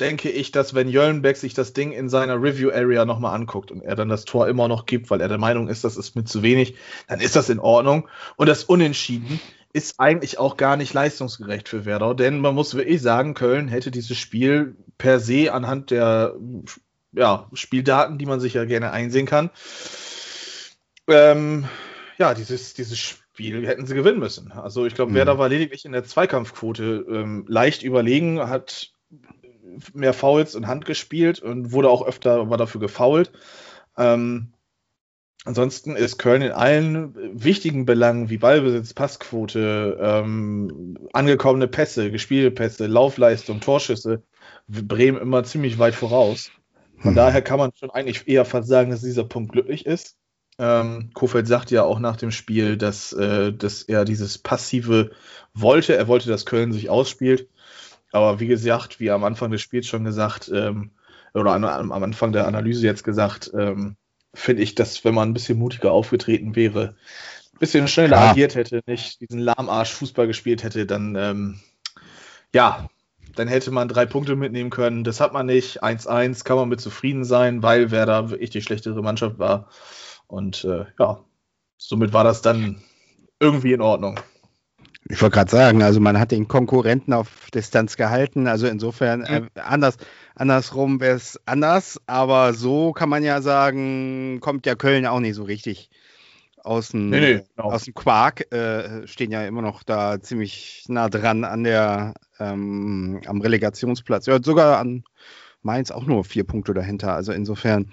denke 0.00 0.30
ich, 0.30 0.52
dass 0.52 0.74
wenn 0.74 0.88
Jöllenbeck 0.88 1.36
sich 1.36 1.52
das 1.52 1.74
Ding 1.74 1.92
in 1.92 2.08
seiner 2.08 2.40
Review 2.40 2.70
Area 2.70 3.04
nochmal 3.04 3.34
anguckt 3.34 3.70
und 3.70 3.82
er 3.82 3.94
dann 3.94 4.08
das 4.08 4.24
Tor 4.24 4.48
immer 4.48 4.68
noch 4.68 4.86
gibt, 4.86 5.10
weil 5.10 5.20
er 5.20 5.28
der 5.28 5.38
Meinung 5.38 5.68
ist, 5.68 5.84
das 5.84 5.96
ist 5.96 6.16
mit 6.16 6.28
zu 6.28 6.42
wenig, 6.42 6.76
dann 7.08 7.20
ist 7.20 7.36
das 7.36 7.50
in 7.50 7.58
Ordnung. 7.58 8.08
Und 8.36 8.48
das 8.48 8.64
Unentschieden 8.64 9.38
ist 9.72 10.00
eigentlich 10.00 10.38
auch 10.38 10.56
gar 10.56 10.76
nicht 10.76 10.94
leistungsgerecht 10.94 11.68
für 11.68 11.84
Werder, 11.84 12.14
denn 12.14 12.40
man 12.40 12.54
muss 12.54 12.74
wirklich 12.74 13.02
sagen, 13.02 13.34
Köln 13.34 13.68
hätte 13.68 13.90
dieses 13.90 14.16
Spiel 14.16 14.76
per 14.96 15.20
se 15.20 15.52
anhand 15.52 15.90
der 15.90 16.34
ja, 17.12 17.48
Spieldaten, 17.52 18.18
die 18.18 18.26
man 18.26 18.40
sich 18.40 18.54
ja 18.54 18.64
gerne 18.64 18.90
einsehen 18.90 19.26
kann. 19.26 19.50
Ähm, 21.08 21.66
ja, 22.18 22.34
dieses, 22.34 22.74
dieses 22.74 22.98
Spiel 22.98 23.66
hätten 23.66 23.86
sie 23.86 23.94
gewinnen 23.94 24.18
müssen. 24.18 24.52
Also 24.52 24.84
ich 24.86 24.94
glaube, 24.94 25.12
mhm. 25.12 25.16
Werder 25.16 25.38
war 25.38 25.48
lediglich 25.48 25.84
in 25.84 25.92
der 25.92 26.04
Zweikampfquote 26.04 27.06
ähm, 27.08 27.44
leicht 27.48 27.82
überlegen, 27.82 28.40
hat 28.40 28.92
mehr 29.94 30.12
Fouls 30.12 30.54
und 30.54 30.66
Hand 30.66 30.84
gespielt 30.84 31.40
und 31.40 31.72
wurde 31.72 31.90
auch 31.90 32.06
öfter 32.06 32.50
war 32.50 32.56
dafür 32.56 32.80
gefoult. 32.80 33.32
Ähm, 33.96 34.52
ansonsten 35.44 35.96
ist 35.96 36.18
Köln 36.18 36.42
in 36.42 36.52
allen 36.52 37.14
wichtigen 37.42 37.86
Belangen 37.86 38.28
wie 38.28 38.38
Ballbesitz, 38.38 38.94
Passquote, 38.94 39.98
ähm, 40.00 40.98
angekommene 41.12 41.68
Pässe, 41.68 42.10
gespielte 42.10 42.50
Pässe, 42.50 42.86
Laufleistung, 42.86 43.60
Torschüsse, 43.60 44.22
Bremen 44.66 45.20
immer 45.20 45.44
ziemlich 45.44 45.78
weit 45.78 45.94
voraus. 45.94 46.50
Von 47.00 47.10
hm. 47.10 47.16
daher 47.16 47.42
kann 47.42 47.58
man 47.58 47.72
schon 47.74 47.90
eigentlich 47.90 48.26
eher 48.26 48.44
fast 48.44 48.68
sagen, 48.68 48.90
dass 48.90 49.00
dieser 49.00 49.24
Punkt 49.24 49.52
glücklich 49.52 49.86
ist. 49.86 50.16
Ähm, 50.58 51.10
Kofeld 51.14 51.46
sagt 51.46 51.70
ja 51.70 51.84
auch 51.84 52.00
nach 52.00 52.16
dem 52.16 52.32
Spiel, 52.32 52.76
dass, 52.76 53.12
äh, 53.12 53.52
dass 53.52 53.82
er 53.82 54.04
dieses 54.04 54.38
Passive 54.38 55.12
wollte. 55.54 55.96
Er 55.96 56.08
wollte, 56.08 56.28
dass 56.28 56.46
Köln 56.46 56.72
sich 56.72 56.90
ausspielt. 56.90 57.48
Aber 58.10 58.40
wie 58.40 58.48
gesagt, 58.48 59.00
wie 59.00 59.10
am 59.10 59.22
Anfang 59.22 59.50
des 59.50 59.60
Spiels 59.60 59.86
schon 59.86 60.04
gesagt, 60.04 60.50
ähm, 60.52 60.90
oder 61.34 61.52
an, 61.52 61.64
am 61.64 61.92
Anfang 61.92 62.32
der 62.32 62.46
Analyse 62.46 62.86
jetzt 62.86 63.04
gesagt, 63.04 63.52
ähm, 63.54 63.96
finde 64.34 64.62
ich, 64.62 64.74
dass 64.74 65.04
wenn 65.04 65.14
man 65.14 65.30
ein 65.30 65.34
bisschen 65.34 65.58
mutiger 65.58 65.92
aufgetreten 65.92 66.56
wäre, 66.56 66.96
ein 67.52 67.58
bisschen 67.58 67.86
schneller 67.86 68.16
ja. 68.16 68.30
agiert 68.30 68.54
hätte, 68.54 68.80
nicht 68.86 69.20
diesen 69.20 69.40
Lahmarsch 69.40 69.92
Fußball 69.92 70.26
gespielt 70.26 70.62
hätte, 70.64 70.86
dann 70.86 71.14
ähm, 71.16 71.60
ja, 72.54 72.88
dann 73.38 73.48
hätte 73.48 73.70
man 73.70 73.88
drei 73.88 74.04
Punkte 74.04 74.34
mitnehmen 74.36 74.70
können. 74.70 75.04
Das 75.04 75.20
hat 75.20 75.32
man 75.32 75.46
nicht. 75.46 75.82
1-1 75.82 76.44
kann 76.44 76.56
man 76.56 76.68
mit 76.68 76.80
zufrieden 76.80 77.24
sein, 77.24 77.62
weil 77.62 77.90
Werder 77.90 78.30
wirklich 78.30 78.50
die 78.50 78.62
schlechtere 78.62 79.02
Mannschaft 79.02 79.38
war. 79.38 79.68
Und 80.26 80.64
äh, 80.64 80.86
ja, 80.98 81.24
somit 81.76 82.12
war 82.12 82.24
das 82.24 82.42
dann 82.42 82.82
irgendwie 83.38 83.72
in 83.72 83.80
Ordnung. 83.80 84.18
Ich 85.08 85.22
wollte 85.22 85.36
gerade 85.36 85.50
sagen, 85.50 85.82
also 85.82 86.00
man 86.00 86.18
hat 86.18 86.32
den 86.32 86.48
Konkurrenten 86.48 87.12
auf 87.12 87.50
Distanz 87.54 87.96
gehalten, 87.96 88.46
also 88.46 88.66
insofern 88.66 89.22
äh, 89.22 89.42
anders, 89.54 89.96
andersrum 90.34 91.00
wäre 91.00 91.16
es 91.16 91.40
anders, 91.46 91.98
aber 92.06 92.52
so 92.52 92.92
kann 92.92 93.08
man 93.08 93.22
ja 93.22 93.40
sagen, 93.40 94.40
kommt 94.40 94.66
ja 94.66 94.74
Köln 94.74 95.06
auch 95.06 95.20
nicht 95.20 95.34
so 95.34 95.44
richtig 95.44 95.88
aus 96.68 96.90
dem, 96.90 97.08
nee, 97.08 97.20
nee, 97.20 97.44
genau. 97.56 97.70
aus 97.70 97.84
dem 97.84 97.94
Quark, 97.94 98.52
äh, 98.52 99.06
stehen 99.06 99.32
ja 99.32 99.46
immer 99.46 99.62
noch 99.62 99.82
da 99.82 100.20
ziemlich 100.20 100.84
nah 100.88 101.08
dran 101.08 101.44
an 101.44 101.64
der, 101.64 102.14
ähm, 102.38 103.20
am 103.26 103.40
Relegationsplatz. 103.40 104.26
Ja, 104.26 104.38
sogar 104.42 104.78
an 104.78 105.04
Mainz 105.62 105.90
auch 105.90 106.04
nur 106.04 106.24
vier 106.24 106.44
Punkte 106.44 106.74
dahinter. 106.74 107.14
Also 107.14 107.32
insofern, 107.32 107.90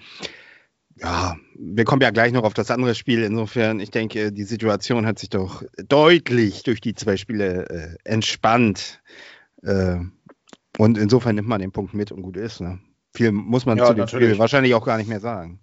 ja, 0.98 1.36
wir 1.58 1.86
kommen 1.86 2.02
ja 2.02 2.12
gleich 2.12 2.34
noch 2.34 2.44
auf 2.44 2.54
das 2.54 2.70
andere 2.70 2.96
Spiel. 2.96 3.24
Insofern, 3.24 3.80
ich 3.80 3.92
denke, 3.92 4.32
die 4.32 4.44
Situation 4.44 5.06
hat 5.06 5.20
sich 5.20 5.30
doch 5.30 5.64
deutlich 5.88 6.64
durch 6.64 6.82
die 6.82 6.96
zwei 6.96 7.18
Spiele 7.18 7.70
äh, 7.70 7.96
entspannt. 8.04 9.02
Äh, 9.64 9.98
und 10.78 10.98
insofern 10.98 11.36
nimmt 11.36 11.48
man 11.48 11.62
den 11.62 11.72
Punkt 11.72 11.94
mit 11.94 12.12
und 12.12 12.22
gut 12.22 12.38
ist. 12.38 12.60
Ne? 12.60 12.80
Viel 13.14 13.32
muss 13.32 13.66
man 13.66 13.78
ja, 13.78 13.86
zu 13.86 13.94
dem 13.94 14.00
natürlich. 14.00 14.28
Spiel 14.28 14.40
wahrscheinlich 14.40 14.74
auch 14.74 14.86
gar 14.86 14.98
nicht 14.98 15.08
mehr 15.08 15.22
sagen. 15.22 15.62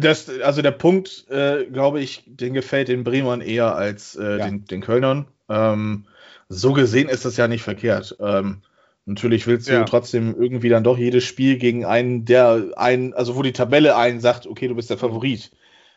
Das, 0.00 0.28
also 0.40 0.62
der 0.62 0.72
Punkt, 0.72 1.26
äh, 1.30 1.66
glaube 1.66 2.00
ich, 2.00 2.22
den 2.26 2.54
gefällt 2.54 2.88
den 2.88 3.04
Bremern 3.04 3.40
eher 3.40 3.74
als 3.74 4.16
äh, 4.16 4.38
ja. 4.38 4.46
den, 4.46 4.64
den 4.64 4.80
Kölnern. 4.80 5.26
Ähm, 5.48 6.06
so 6.48 6.72
gesehen 6.72 7.08
ist 7.08 7.24
das 7.24 7.36
ja 7.36 7.48
nicht 7.48 7.62
verkehrt. 7.62 8.16
Ähm, 8.20 8.62
Natürlich 9.08 9.46
willst 9.46 9.68
du 9.68 9.72
ja. 9.72 9.84
trotzdem 9.84 10.34
irgendwie 10.36 10.68
dann 10.68 10.82
doch 10.82 10.98
jedes 10.98 11.22
Spiel 11.22 11.58
gegen 11.58 11.84
einen, 11.84 12.24
der 12.24 12.72
einen, 12.76 13.14
also 13.14 13.36
wo 13.36 13.42
die 13.42 13.52
Tabelle 13.52 13.96
einen 13.96 14.18
sagt, 14.18 14.48
okay, 14.48 14.66
du 14.66 14.74
bist 14.74 14.90
der 14.90 14.98
Favorit, 14.98 15.52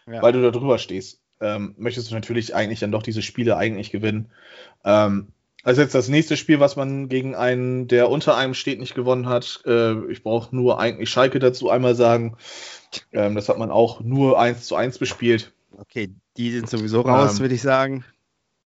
ja. 0.06 0.22
weil 0.22 0.32
du 0.32 0.44
da 0.44 0.52
drüber 0.52 0.78
stehst. 0.78 1.20
Ähm, 1.42 1.74
möchtest 1.78 2.12
du 2.12 2.16
natürlich 2.16 2.54
eigentlich 2.54 2.80
dann 2.80 2.92
doch 2.92 3.02
diese 3.02 3.24
Spiele 3.24 3.58
eigentlich 3.58 3.90
gewinnen. 3.90 4.30
Ähm, 4.86 5.30
also 5.64 5.82
jetzt 5.82 5.96
das 5.96 6.08
nächste 6.08 6.38
Spiel, 6.38 6.60
was 6.60 6.76
man 6.76 7.10
gegen 7.10 7.36
einen, 7.36 7.88
der 7.88 8.10
unter 8.10 8.38
einem 8.38 8.54
steht, 8.54 8.80
nicht 8.80 8.96
gewonnen 8.96 9.28
hat. 9.28 9.62
Äh, 9.66 10.12
ich 10.12 10.24
brauche 10.24 10.56
nur 10.56 10.80
eigentlich 10.80 11.10
Schalke 11.10 11.40
dazu 11.40 11.70
einmal 11.70 11.96
sagen. 11.96 12.38
Ähm, 13.12 13.36
das 13.36 13.50
hat 13.50 13.58
man 13.58 13.72
auch 13.72 14.00
nur 14.00 14.40
1 14.40 14.66
zu 14.66 14.76
1 14.76 15.00
bespielt. 15.00 15.54
Okay, 15.78 16.14
die 16.38 16.52
sind 16.52 16.70
sowieso 16.70 17.02
raus, 17.02 17.36
ähm, 17.36 17.40
würde 17.40 17.56
ich 17.56 17.62
sagen. 17.62 18.06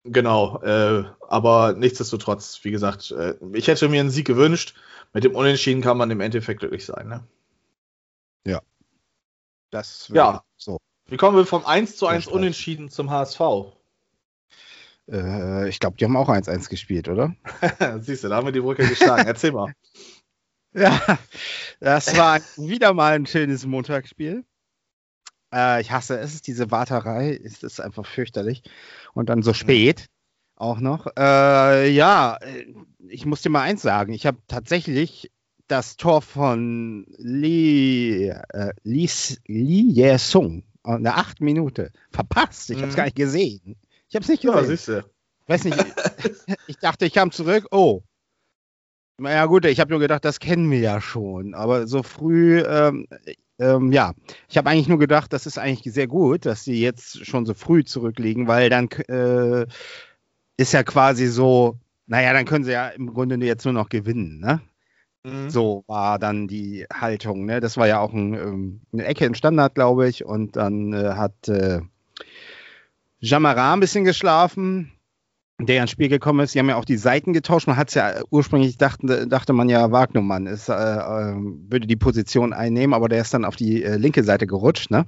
Genau, 0.04 0.62
äh, 0.62 1.04
aber 1.28 1.74
nichtsdestotrotz, 1.74 2.60
wie 2.64 2.72
gesagt, 2.72 3.12
äh, 3.12 3.36
ich 3.54 3.68
hätte 3.68 3.90
mir 3.90 4.00
einen 4.00 4.10
Sieg 4.10 4.26
gewünscht. 4.26 4.76
Mit 5.14 5.24
dem 5.24 5.36
Unentschieden 5.36 5.82
kann 5.82 5.98
man 5.98 6.12
im 6.12 6.22
Endeffekt 6.22 6.62
glücklich 6.62 6.86
sein. 6.86 7.08
Ne? 7.08 7.24
Ja. 8.46 8.62
Das 9.70 10.10
ja. 10.14 10.44
so. 10.56 10.80
Wie 11.08 11.18
kommen 11.18 11.38
wir 11.38 11.46
vom 11.46 11.66
1 11.66 11.98
zu 11.98 12.08
1 12.08 12.28
Unentschieden 12.28 12.90
zum 12.90 13.10
HSV? 13.10 13.40
Äh, 15.12 15.70
ich 15.70 15.80
glaube, 15.80 15.98
die 15.98 16.06
haben 16.06 16.18
auch 16.18 16.30
1-1 16.30 16.70
gespielt, 16.70 17.08
oder? 17.08 17.36
Siehst 18.02 18.24
du, 18.24 18.30
da 18.30 18.38
haben 18.38 18.48
wir 18.48 18.52
die 18.52 18.62
Brücke 18.62 18.88
geschlagen. 18.88 19.28
Erzähl 19.28 19.52
mal. 19.52 19.74
Ja, 20.74 21.18
das 21.80 22.16
war 22.18 22.40
wieder 22.56 22.94
mal 22.94 23.14
ein 23.14 23.26
schönes 23.26 23.66
Montagsspiel. 23.66 24.44
Äh, 25.52 25.82
ich 25.82 25.92
hasse 25.92 26.20
es, 26.20 26.44
diese 26.44 26.70
Warterei. 26.70 27.40
Es 27.44 27.64
ist 27.64 27.80
einfach 27.80 28.06
fürchterlich. 28.06 28.62
Und 29.14 29.30
dann 29.30 29.42
so 29.42 29.54
spät 29.54 30.06
auch 30.56 30.80
noch. 30.80 31.08
Äh, 31.18 31.90
ja, 31.90 32.38
ich 33.08 33.26
muss 33.26 33.42
dir 33.42 33.50
mal 33.50 33.62
eins 33.62 33.82
sagen. 33.82 34.14
Ich 34.14 34.28
habe 34.28 34.38
tatsächlich 34.48 35.32
das 35.68 35.98
Tor 35.98 36.22
von 36.22 37.06
Li, 37.18 38.28
äh, 38.28 38.74
Li, 38.84 39.10
Li 39.48 39.92
Ye-sung 39.92 40.64
in 40.86 41.04
der 41.04 41.18
acht 41.18 41.42
Minute 41.42 41.92
verpasst. 42.12 42.70
Ich 42.70 42.78
habe 42.78 42.88
es 42.88 42.94
mhm. 42.94 42.98
gar 42.98 43.04
nicht 43.06 43.16
gesehen. 43.16 43.76
Ich 44.10 44.16
habe 44.16 44.24
es 44.24 44.30
nicht 44.30 44.42
gesehen. 44.42 44.58
Ja, 44.58 44.64
siehst 44.64 44.88
du. 44.88 45.06
Weiß 45.48 45.64
nicht. 45.64 45.78
ich 46.68 46.78
dachte, 46.78 47.06
ich 47.06 47.14
kam 47.14 47.32
zurück. 47.32 47.68
Oh, 47.72 48.04
naja, 49.20 49.48
gut, 49.48 49.66
ich 49.66 49.80
habe 49.80 49.90
nur 49.90 50.00
gedacht, 50.00 50.24
das 50.26 50.40
kennen 50.40 50.70
wir 50.70 50.80
ja 50.80 51.02
schon. 51.02 51.56
Aber 51.56 51.88
so 51.88 52.04
früh, 52.04 52.60
ähm, 52.60 53.08
ähm, 53.58 53.92
ja, 53.92 54.14
ich 54.48 54.58
habe 54.58 54.70
eigentlich 54.70 54.88
nur 54.88 55.00
gedacht, 55.00 55.34
das 55.34 55.48
ist 55.48 55.58
eigentlich 55.58 55.92
sehr 55.92 56.08
gut, 56.08 56.46
dass 56.46 56.64
sie 56.64 56.80
jetzt 56.80 57.26
schon 57.26 57.46
so 57.46 57.56
früh 57.56 57.84
zurückliegen, 57.84 58.48
weil 58.48 58.70
dann 58.70 58.90
äh, 59.08 59.66
ist 60.58 60.74
ja 60.74 60.84
quasi 60.84 61.28
so, 61.28 61.80
naja, 62.06 62.32
dann 62.34 62.46
können 62.46 62.64
sie 62.64 62.74
ja 62.74 62.90
im 62.90 63.12
Grunde 63.12 63.44
jetzt 63.44 63.66
nur 63.66 63.74
noch 63.74 63.90
gewinnen, 63.90 64.40
ne? 64.40 64.62
Mhm. 65.24 65.50
So 65.50 65.84
war 65.88 66.20
dann 66.20 66.48
die 66.48 66.86
Haltung, 66.94 67.46
ne? 67.46 67.60
Das 67.60 67.76
war 67.76 67.88
ja 67.88 68.00
auch 68.00 68.14
ein, 68.14 68.36
ähm, 68.36 68.82
eine 68.94 69.06
Ecke 69.06 69.26
im 69.26 69.34
Standard, 69.34 69.74
glaube 69.74 70.08
ich, 70.08 70.26
und 70.26 70.56
dann 70.56 70.94
äh, 70.94 71.14
hat 71.14 71.48
äh, 71.48 71.82
Jamara 73.20 73.74
ein 73.74 73.80
bisschen 73.80 74.04
geschlafen, 74.04 74.92
der 75.60 75.82
ins 75.82 75.92
Spiel 75.92 76.08
gekommen 76.08 76.42
ist. 76.42 76.52
Sie 76.52 76.60
haben 76.60 76.70
ja 76.70 76.76
auch 76.76 76.86
die 76.86 76.98
Seiten 76.98 77.34
getauscht. 77.34 77.68
Man 77.68 77.78
hat 77.78 77.90
es 77.90 77.96
ja 77.96 78.22
ursprünglich 78.30 78.78
dachte, 78.78 79.28
dachte 79.28 79.54
man 79.54 79.70
ja, 79.70 79.92
Wagnermann 79.92 80.46
ist, 80.46 80.70
äh, 80.70 80.74
äh, 80.74 81.36
würde 81.36 81.88
die 81.88 81.96
Position 81.96 82.54
einnehmen, 82.54 82.94
aber 82.94 83.10
der 83.10 83.22
ist 83.22 83.34
dann 83.34 83.46
auf 83.46 83.56
die 83.56 83.84
äh, 83.84 83.98
linke 83.98 84.24
Seite 84.24 84.46
gerutscht, 84.46 84.92
ne? 84.92 85.08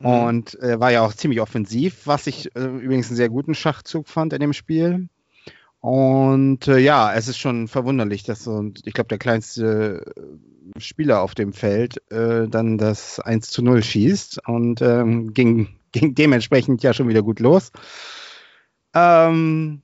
Mhm. 0.00 0.06
Und 0.06 0.62
äh, 0.62 0.78
war 0.80 0.92
ja 0.92 1.02
auch 1.02 1.14
ziemlich 1.14 1.40
offensiv, 1.40 2.06
was 2.06 2.26
ich 2.26 2.54
äh, 2.56 2.64
übrigens 2.64 3.08
einen 3.08 3.16
sehr 3.16 3.30
guten 3.30 3.54
Schachzug 3.54 4.08
fand 4.08 4.32
in 4.32 4.40
dem 4.40 4.52
Spiel. 4.52 5.08
Und 5.80 6.66
äh, 6.68 6.78
ja, 6.78 7.14
es 7.14 7.28
ist 7.28 7.38
schon 7.38 7.68
verwunderlich, 7.68 8.22
dass 8.22 8.44
so, 8.44 8.70
ich 8.84 8.92
glaube, 8.94 9.08
der 9.08 9.18
kleinste 9.18 10.12
Spieler 10.78 11.20
auf 11.20 11.34
dem 11.34 11.52
Feld 11.52 12.00
dann 12.08 12.78
das 12.78 13.20
1 13.20 13.50
zu 13.50 13.62
0 13.62 13.82
schießt 13.82 14.48
und 14.48 14.80
ähm, 14.80 15.34
ging, 15.34 15.68
ging 15.94 16.14
dementsprechend 16.14 16.82
ja 16.82 16.92
schon 16.92 17.08
wieder 17.08 17.22
gut 17.22 17.40
los. 17.40 17.70
Ähm, 18.94 19.82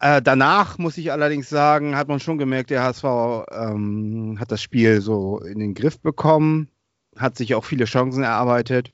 äh, 0.00 0.20
danach 0.22 0.78
muss 0.78 0.98
ich 0.98 1.12
allerdings 1.12 1.48
sagen, 1.48 1.96
hat 1.96 2.08
man 2.08 2.20
schon 2.20 2.38
gemerkt, 2.38 2.70
der 2.70 2.82
HSV 2.82 3.04
ähm, 3.52 4.36
hat 4.38 4.52
das 4.52 4.62
Spiel 4.62 5.00
so 5.00 5.40
in 5.40 5.58
den 5.58 5.74
Griff 5.74 6.00
bekommen, 6.00 6.68
hat 7.16 7.36
sich 7.36 7.54
auch 7.54 7.64
viele 7.64 7.86
Chancen 7.86 8.22
erarbeitet. 8.22 8.92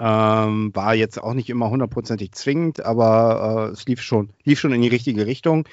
Ähm, 0.00 0.74
war 0.74 0.94
jetzt 0.96 1.22
auch 1.22 1.34
nicht 1.34 1.48
immer 1.50 1.70
hundertprozentig 1.70 2.32
zwingend, 2.32 2.84
aber 2.84 3.68
äh, 3.68 3.72
es 3.72 3.86
lief 3.86 4.02
schon, 4.02 4.30
lief 4.42 4.58
schon 4.58 4.72
in 4.72 4.82
die 4.82 4.88
richtige 4.88 5.24
Richtung. 5.24 5.68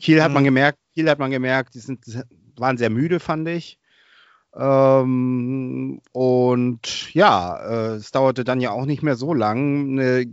Kiel 0.00 0.22
hat 0.22 0.30
mhm. 0.30 0.34
man 0.34 0.44
gemerkt, 0.44 0.78
Kiel 0.94 1.10
hat 1.10 1.18
man 1.18 1.30
gemerkt, 1.30 1.74
die 1.74 1.80
sind, 1.80 2.24
waren 2.56 2.78
sehr 2.78 2.88
müde, 2.88 3.20
fand 3.20 3.46
ich. 3.48 3.78
Ähm, 4.58 6.00
und 6.12 7.14
ja, 7.14 7.56
äh, 7.56 7.94
es 7.96 8.10
dauerte 8.10 8.44
dann 8.44 8.60
ja 8.60 8.70
auch 8.70 8.86
nicht 8.86 9.02
mehr 9.02 9.16
so 9.16 9.34
lang. 9.34 9.98
Eine 9.98 10.26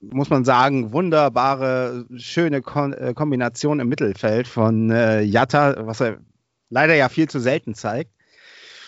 muss 0.00 0.30
man 0.30 0.44
sagen, 0.44 0.92
wunderbare, 0.92 2.06
schöne 2.16 2.62
Kon 2.62 2.92
äh, 2.92 3.12
Kombination 3.14 3.80
im 3.80 3.88
Mittelfeld 3.88 4.48
von 4.48 4.90
äh, 4.90 5.20
Jatta, 5.20 5.86
was 5.86 6.00
er 6.00 6.18
leider 6.70 6.94
ja 6.94 7.08
viel 7.08 7.28
zu 7.28 7.38
selten 7.38 7.74
zeigt, 7.74 8.10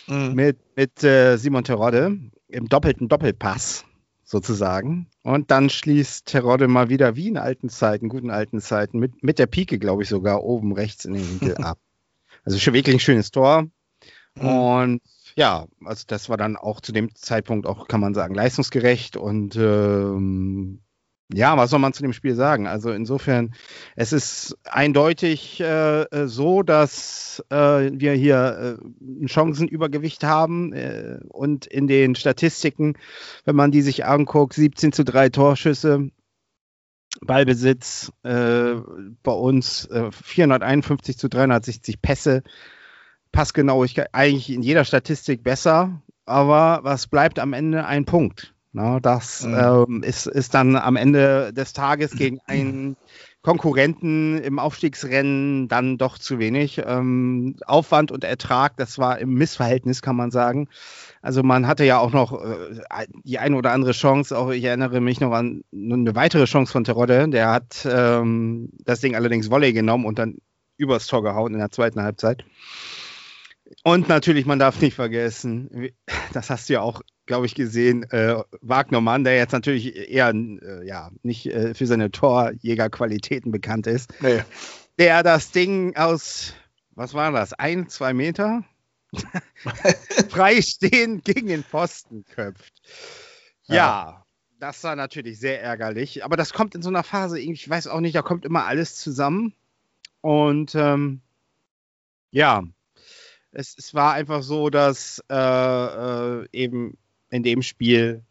mhm. 0.07 0.35
mit, 0.35 0.59
mit 0.77 1.05
äh, 1.05 1.37
Simon 1.37 1.65
Terodde 1.65 2.19
im 2.49 2.69
doppelten 2.69 3.09
Doppelpass 3.09 3.85
sozusagen. 4.25 5.09
Und 5.23 5.51
dann 5.51 5.69
schließt 5.69 6.27
Terodde 6.27 6.69
mal 6.69 6.89
wieder 6.89 7.17
wie 7.17 7.29
in 7.29 7.37
alten 7.37 7.69
Zeiten, 7.69 8.09
guten 8.09 8.31
alten 8.31 8.61
Zeiten, 8.61 8.99
mit, 8.99 9.23
mit 9.23 9.39
der 9.39 9.47
Pike, 9.47 9.79
glaube 9.79 10.03
ich, 10.03 10.09
sogar 10.09 10.43
oben 10.43 10.73
rechts 10.73 11.05
in 11.05 11.15
den 11.15 11.41
Winkel 11.41 11.57
ab. 11.63 11.79
Also 12.45 12.59
schon 12.59 12.75
wirklich 12.75 12.97
ein 12.97 13.01
schönes 13.01 13.31
Tor. 13.31 13.67
Mhm. 14.37 14.49
Und 14.49 15.01
ja, 15.37 15.67
also 15.85 16.05
das 16.07 16.29
war 16.29 16.37
dann 16.37 16.57
auch 16.57 16.81
zu 16.81 16.93
dem 16.93 17.15
Zeitpunkt 17.15 17.67
auch, 17.67 17.89
kann 17.89 18.01
man 18.01 18.15
sagen, 18.15 18.35
leistungsgerecht 18.35 19.17
und 19.17 19.57
ähm, 19.57 20.81
Ja, 21.33 21.57
was 21.57 21.71
soll 21.71 21.79
man 21.79 21.95
zu 21.95 22.03
dem 22.03 22.13
Spiel 22.13 22.35
sagen? 22.35 22.67
Also 22.67 22.91
insofern, 22.93 23.55
es 23.97 24.13
ist 24.13 24.59
eindeutig 24.65 25.61
äh, 25.61 26.03
äh 26.03 26.27
so, 26.29 26.63
dass 26.63 27.43
äh, 27.51 27.91
wir 27.95 28.13
hier 28.13 28.79
äh, 28.79 29.29
Chancenübergewicht 29.29 30.25
haben 30.25 30.73
äh, 30.75 31.19
und 31.29 31.67
in 31.67 31.87
den 31.87 32.15
Statistiken, 32.15 32.99
wenn 33.45 33.57
man 33.57 33.71
die 33.71 33.83
sich 33.83 34.05
anguckt, 34.05 34.55
17 34.55 34.93
zu 34.93 35.05
3 35.05 35.31
Torschüsse, 35.31 36.11
Ballbesitz 37.21 38.13
äh, 38.23 38.75
bei 39.23 39.33
uns 39.33 39.89
451 40.11 41.19
zu 41.19 41.29
360 41.29 42.03
Pässe, 42.03 42.43
Passgenauigkeit 43.33 44.11
eigentlich 44.13 44.51
in 44.51 44.63
jeder 44.63 44.85
Statistik 44.85 45.43
besser, 45.43 46.03
aber 46.27 46.81
was 46.83 47.07
bleibt 47.07 47.39
am 47.39 47.53
Ende? 47.53 47.85
Ein 47.87 48.05
Punkt. 48.05 48.55
Na, 48.75 49.01
das 49.01 49.45
mhm. 49.45 49.55
ähm, 49.55 50.03
ist, 50.03 50.27
ist 50.27 50.55
dann 50.55 50.77
am 50.77 50.97
Ende 50.97 51.53
des 51.53 51.75
Tages 51.75 52.13
gegen 52.13 52.39
einen 52.47 52.97
Konkurrenten 53.43 54.39
im 54.39 54.59
Aufstiegsrennen 54.59 55.69
dann 55.69 55.99
doch 55.99 56.17
zu 56.17 56.39
wenig. 56.39 56.81
Ähm, 56.87 57.57
Aufwand 57.67 58.11
und 58.13 58.25
Ertrag, 58.25 58.77
das 58.77 58.99
war 58.99 59.19
im 59.19 59.35
Missverhältnis, 59.35 60.01
kann 60.01 60.17
man 60.17 60.31
sagen. 60.31 60.69
Also 61.21 61.43
man 61.43 61.67
hatte 61.67 61.85
ja 61.85 61.99
auch 61.99 62.13
noch 62.13 62.33
äh, 62.33 63.07
die 63.25 63.39
eine 63.39 63.57
oder 63.57 63.73
andere 63.73 63.93
Chance, 63.93 64.37
auch 64.39 64.51
ich 64.51 64.65
erinnere 64.65 65.01
mich 65.01 65.21
noch 65.21 65.33
an 65.33 65.65
eine 65.73 66.15
weitere 66.15 66.45
Chance 66.45 66.73
von 66.73 66.85
Terodde, 66.85 67.29
der 67.29 67.51
hat 67.51 67.87
ähm, 67.91 68.71
das 68.85 69.01
Ding 69.01 69.17
allerdings 69.17 69.51
Volley 69.51 69.73
genommen 69.73 70.07
und 70.07 70.19
dann 70.19 70.39
übers 70.79 71.07
Tor 71.07 71.23
gehauen 71.23 71.53
in 71.53 71.59
der 71.59 71.71
zweiten 71.71 72.03
Halbzeit. 72.03 72.45
Und 73.85 74.09
natürlich, 74.09 74.47
man 74.47 74.61
darf 74.61 74.81
nicht 74.81 74.95
vergessen, 74.95 75.91
das 76.33 76.51
hast 76.51 76.69
du 76.69 76.75
ja 76.75 76.81
auch, 76.81 77.03
glaube 77.27 77.47
ich, 77.47 77.55
gesehen, 77.55 78.05
äh, 78.11 78.43
Wagnermann, 78.61 79.25
der 79.25 79.37
jetzt 79.37 79.53
natürlich 79.53 79.97
eher 79.97 80.33
äh, 80.33 80.87
ja, 80.87 81.11
nicht 81.23 81.47
äh, 81.47 81.75
für 81.75 81.87
seine 81.87 82.11
Torjägerqualitäten 82.11 83.51
bekannt 83.51 83.87
ist, 83.87 84.13
nee. 84.21 84.43
der 84.99 85.23
das 85.23 85.51
Ding 85.51 85.97
aus, 85.97 86.55
was 86.93 87.15
war 87.15 87.33
das, 87.33 87.53
ein, 87.55 87.89
zwei 87.89 88.15
Meter 88.15 88.65
freistehend 90.29 91.25
gegen 91.25 91.49
den 91.49 91.65
Pfosten 91.65 92.25
köpft. 92.25 92.73
Ja. 93.65 93.75
ja. 93.75 94.25
das 94.61 94.83
war 94.85 94.95
natürlich 94.95 95.41
sehr 95.41 95.61
ärgerlich, 95.61 96.25
aber 96.25 96.37
das 96.37 96.53
kommt 96.53 96.77
in 96.77 96.83
so 96.83 96.89
einer 96.89 97.03
Phase, 97.03 97.41
ich 97.41 97.69
weiß 97.69 97.89
auch 97.89 98.01
nicht, 98.01 98.15
da 98.15 98.23
kommt 98.23 98.45
immer 98.45 98.65
alles 98.65 98.97
zusammen 98.97 99.55
und 100.21 100.75
ähm, 100.77 101.21
ja, 102.31 102.63
es, 103.53 103.75
es 103.79 103.95
war 103.95 104.15
einfach 104.15 104.43
so, 104.43 104.71
dass 104.71 105.23
äh, 105.31 105.35
äh, 105.35 106.47
eben 106.53 106.97
in 107.31 107.43
dem 107.43 107.63
Spiel 107.63 108.23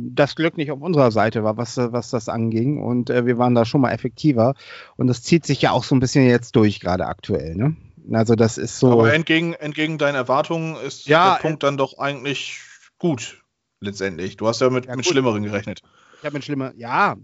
das 0.00 0.36
Glück 0.36 0.56
nicht 0.56 0.70
auf 0.70 0.80
unserer 0.80 1.10
Seite 1.10 1.44
war, 1.44 1.56
was, 1.56 1.76
was 1.76 2.10
das 2.10 2.28
anging. 2.28 2.82
Und 2.82 3.10
äh, 3.10 3.26
wir 3.26 3.38
waren 3.38 3.54
da 3.54 3.64
schon 3.64 3.80
mal 3.80 3.92
effektiver. 3.92 4.54
Und 4.96 5.06
das 5.06 5.22
zieht 5.22 5.44
sich 5.44 5.62
ja 5.62 5.72
auch 5.72 5.84
so 5.84 5.94
ein 5.94 6.00
bisschen 6.00 6.26
jetzt 6.26 6.56
durch, 6.56 6.80
gerade 6.80 7.06
aktuell. 7.06 7.54
Ne? 7.54 7.76
Also 8.12 8.34
das 8.34 8.58
ist 8.58 8.78
so. 8.78 8.92
Aber 8.92 9.12
entgegen, 9.12 9.54
entgegen 9.54 9.98
deinen 9.98 10.14
Erwartungen 10.14 10.76
ist 10.76 11.06
ja, 11.06 11.34
der 11.34 11.42
Punkt 11.42 11.62
dann 11.62 11.76
doch 11.76 11.98
eigentlich 11.98 12.60
gut, 12.98 13.42
letztendlich. 13.80 14.36
Du 14.36 14.48
hast 14.48 14.60
ja 14.60 14.70
mit, 14.70 14.86
ja, 14.86 14.96
mit 14.96 15.06
Schlimmeren 15.06 15.42
gerechnet. 15.42 15.82
Ich 16.18 16.24
habe 16.24 16.34
mit 16.34 16.44
Schlimmeren, 16.44 16.76
ja. 16.78 17.16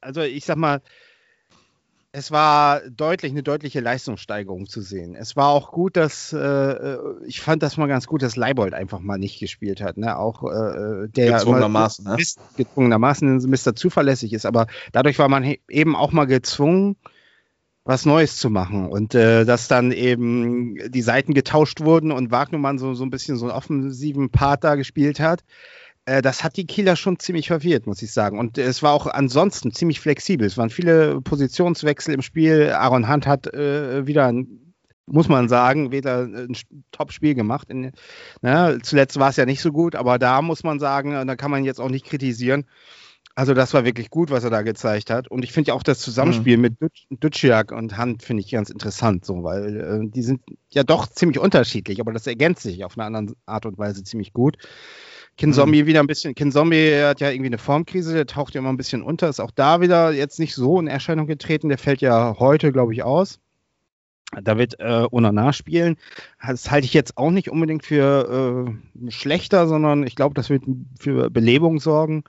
Also 0.00 0.22
ich 0.22 0.44
sag 0.44 0.56
mal, 0.56 0.80
es 2.18 2.32
war 2.32 2.80
deutlich 2.90 3.30
eine 3.30 3.44
deutliche 3.44 3.78
Leistungssteigerung 3.78 4.66
zu 4.66 4.80
sehen. 4.80 5.14
Es 5.14 5.36
war 5.36 5.48
auch 5.48 5.70
gut, 5.70 5.96
dass 5.96 6.32
äh, 6.32 6.38
äh, 6.38 6.98
ich 7.26 7.40
fand 7.40 7.62
das 7.62 7.76
mal 7.76 7.86
ganz 7.86 8.08
gut, 8.08 8.22
dass 8.22 8.34
Leibold 8.34 8.74
einfach 8.74 8.98
mal 8.98 9.18
nicht 9.18 9.38
gespielt 9.38 9.80
hat. 9.80 9.96
Ne? 9.98 10.18
Auch 10.18 10.42
äh, 10.42 11.08
der 11.08 11.32
gezwungenermaßen, 11.32 12.04
ne? 12.04 12.16
gezwungenermaßen 12.56 13.48
Mr. 13.48 13.76
zuverlässig 13.76 14.32
ist, 14.32 14.46
aber 14.46 14.66
dadurch 14.90 15.18
war 15.20 15.28
man 15.28 15.54
eben 15.68 15.94
auch 15.94 16.10
mal 16.10 16.24
gezwungen, 16.24 16.96
was 17.84 18.04
Neues 18.04 18.36
zu 18.36 18.50
machen 18.50 18.88
und 18.88 19.14
äh, 19.14 19.44
dass 19.44 19.68
dann 19.68 19.92
eben 19.92 20.90
die 20.90 21.02
Seiten 21.02 21.34
getauscht 21.34 21.80
wurden 21.80 22.10
und 22.10 22.32
Wagnermann 22.32 22.78
so, 22.78 22.94
so 22.94 23.04
ein 23.04 23.10
bisschen 23.10 23.36
so 23.36 23.46
einen 23.46 23.56
offensiven 23.56 24.30
Part 24.30 24.64
da 24.64 24.74
gespielt 24.74 25.20
hat 25.20 25.44
äh, 26.08 26.22
das 26.22 26.42
hat 26.42 26.56
die 26.56 26.66
Kieler 26.66 26.96
schon 26.96 27.18
ziemlich 27.18 27.48
verwirrt, 27.48 27.86
muss 27.86 28.02
ich 28.02 28.12
sagen. 28.12 28.38
Und 28.38 28.56
es 28.58 28.82
war 28.82 28.92
auch 28.92 29.06
ansonsten 29.06 29.72
ziemlich 29.72 30.00
flexibel. 30.00 30.46
Es 30.46 30.56
waren 30.56 30.70
viele 30.70 31.20
Positionswechsel 31.20 32.14
im 32.14 32.22
Spiel. 32.22 32.70
Aaron 32.72 33.08
Hunt 33.08 33.26
hat 33.26 33.52
äh, 33.52 34.06
wieder 34.06 34.26
ein 34.26 34.64
muss 35.10 35.26
man 35.26 35.48
sagen, 35.48 35.90
wieder 35.90 36.24
ein 36.24 36.54
Top-Spiel 36.92 37.34
gemacht. 37.34 37.70
In, 37.70 37.92
ne, 38.42 38.78
zuletzt 38.82 39.18
war 39.18 39.30
es 39.30 39.36
ja 39.36 39.46
nicht 39.46 39.62
so 39.62 39.72
gut, 39.72 39.94
aber 39.94 40.18
da 40.18 40.42
muss 40.42 40.64
man 40.64 40.78
sagen, 40.78 41.26
da 41.26 41.34
kann 41.34 41.50
man 41.50 41.64
jetzt 41.64 41.80
auch 41.80 41.88
nicht 41.88 42.04
kritisieren. 42.04 42.66
Also 43.34 43.54
das 43.54 43.72
war 43.72 43.86
wirklich 43.86 44.10
gut, 44.10 44.30
was 44.30 44.44
er 44.44 44.50
da 44.50 44.60
gezeigt 44.60 45.08
hat. 45.08 45.28
Und 45.28 45.44
ich 45.44 45.52
finde 45.52 45.68
ja 45.68 45.74
auch 45.74 45.82
das 45.82 46.00
Zusammenspiel 46.00 46.58
mhm. 46.58 46.62
mit 46.62 46.74
Duciak 47.08 47.72
und 47.72 47.96
Hunt 47.96 48.22
finde 48.22 48.42
ich 48.42 48.50
ganz 48.50 48.68
interessant, 48.68 49.24
so, 49.24 49.42
weil 49.44 49.80
äh, 49.80 50.10
die 50.10 50.22
sind 50.22 50.42
ja 50.68 50.82
doch 50.82 51.06
ziemlich 51.06 51.38
unterschiedlich, 51.38 52.00
aber 52.00 52.12
das 52.12 52.26
ergänzt 52.26 52.64
sich 52.64 52.84
auf 52.84 52.98
eine 52.98 53.16
andere 53.16 53.36
Art 53.46 53.64
und 53.64 53.78
Weise 53.78 54.04
ziemlich 54.04 54.34
gut. 54.34 54.58
Kin 55.38 55.52
Zombie 55.52 55.84
mhm. 55.84 55.86
wieder 55.86 56.00
ein 56.00 56.06
bisschen, 56.08 56.34
Kin 56.34 56.52
Zombie 56.52 57.00
hat 57.00 57.20
ja 57.20 57.30
irgendwie 57.30 57.46
eine 57.46 57.58
Formkrise, 57.58 58.12
der 58.12 58.26
taucht 58.26 58.54
ja 58.54 58.60
immer 58.60 58.70
ein 58.70 58.76
bisschen 58.76 59.02
unter, 59.02 59.28
ist 59.28 59.40
auch 59.40 59.52
da 59.52 59.80
wieder 59.80 60.12
jetzt 60.12 60.40
nicht 60.40 60.54
so 60.54 60.80
in 60.80 60.88
Erscheinung 60.88 61.26
getreten, 61.26 61.68
der 61.68 61.78
fällt 61.78 62.00
ja 62.00 62.36
heute, 62.38 62.72
glaube 62.72 62.92
ich, 62.92 63.04
aus. 63.04 63.38
Da 64.42 64.58
wird 64.58 64.78
äh, 64.78 65.06
Onana 65.10 65.54
spielen. 65.54 65.96
Das 66.46 66.70
halte 66.70 66.84
ich 66.84 66.92
jetzt 66.92 67.16
auch 67.16 67.30
nicht 67.30 67.50
unbedingt 67.50 67.86
für 67.86 68.76
äh, 69.06 69.10
schlechter, 69.10 69.66
sondern 69.66 70.06
ich 70.06 70.16
glaube, 70.16 70.34
das 70.34 70.50
wird 70.50 70.64
für 70.98 71.30
Belebung 71.30 71.80
sorgen. 71.80 72.24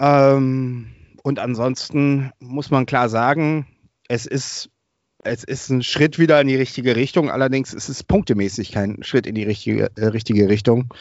Ähm, 0.00 0.92
und 1.22 1.38
ansonsten 1.38 2.32
muss 2.40 2.70
man 2.70 2.84
klar 2.84 3.08
sagen, 3.08 3.66
es 4.08 4.26
ist, 4.26 4.68
es 5.24 5.44
ist 5.44 5.70
ein 5.70 5.82
Schritt 5.82 6.18
wieder 6.18 6.40
in 6.40 6.48
die 6.48 6.56
richtige 6.56 6.94
Richtung. 6.94 7.30
Allerdings 7.30 7.72
ist 7.72 7.88
es 7.88 8.02
punktemäßig 8.02 8.72
kein 8.72 9.02
Schritt 9.02 9.26
in 9.26 9.34
die 9.34 9.44
richtige, 9.44 9.90
äh, 9.94 10.06
richtige 10.06 10.50
Richtung. 10.50 10.92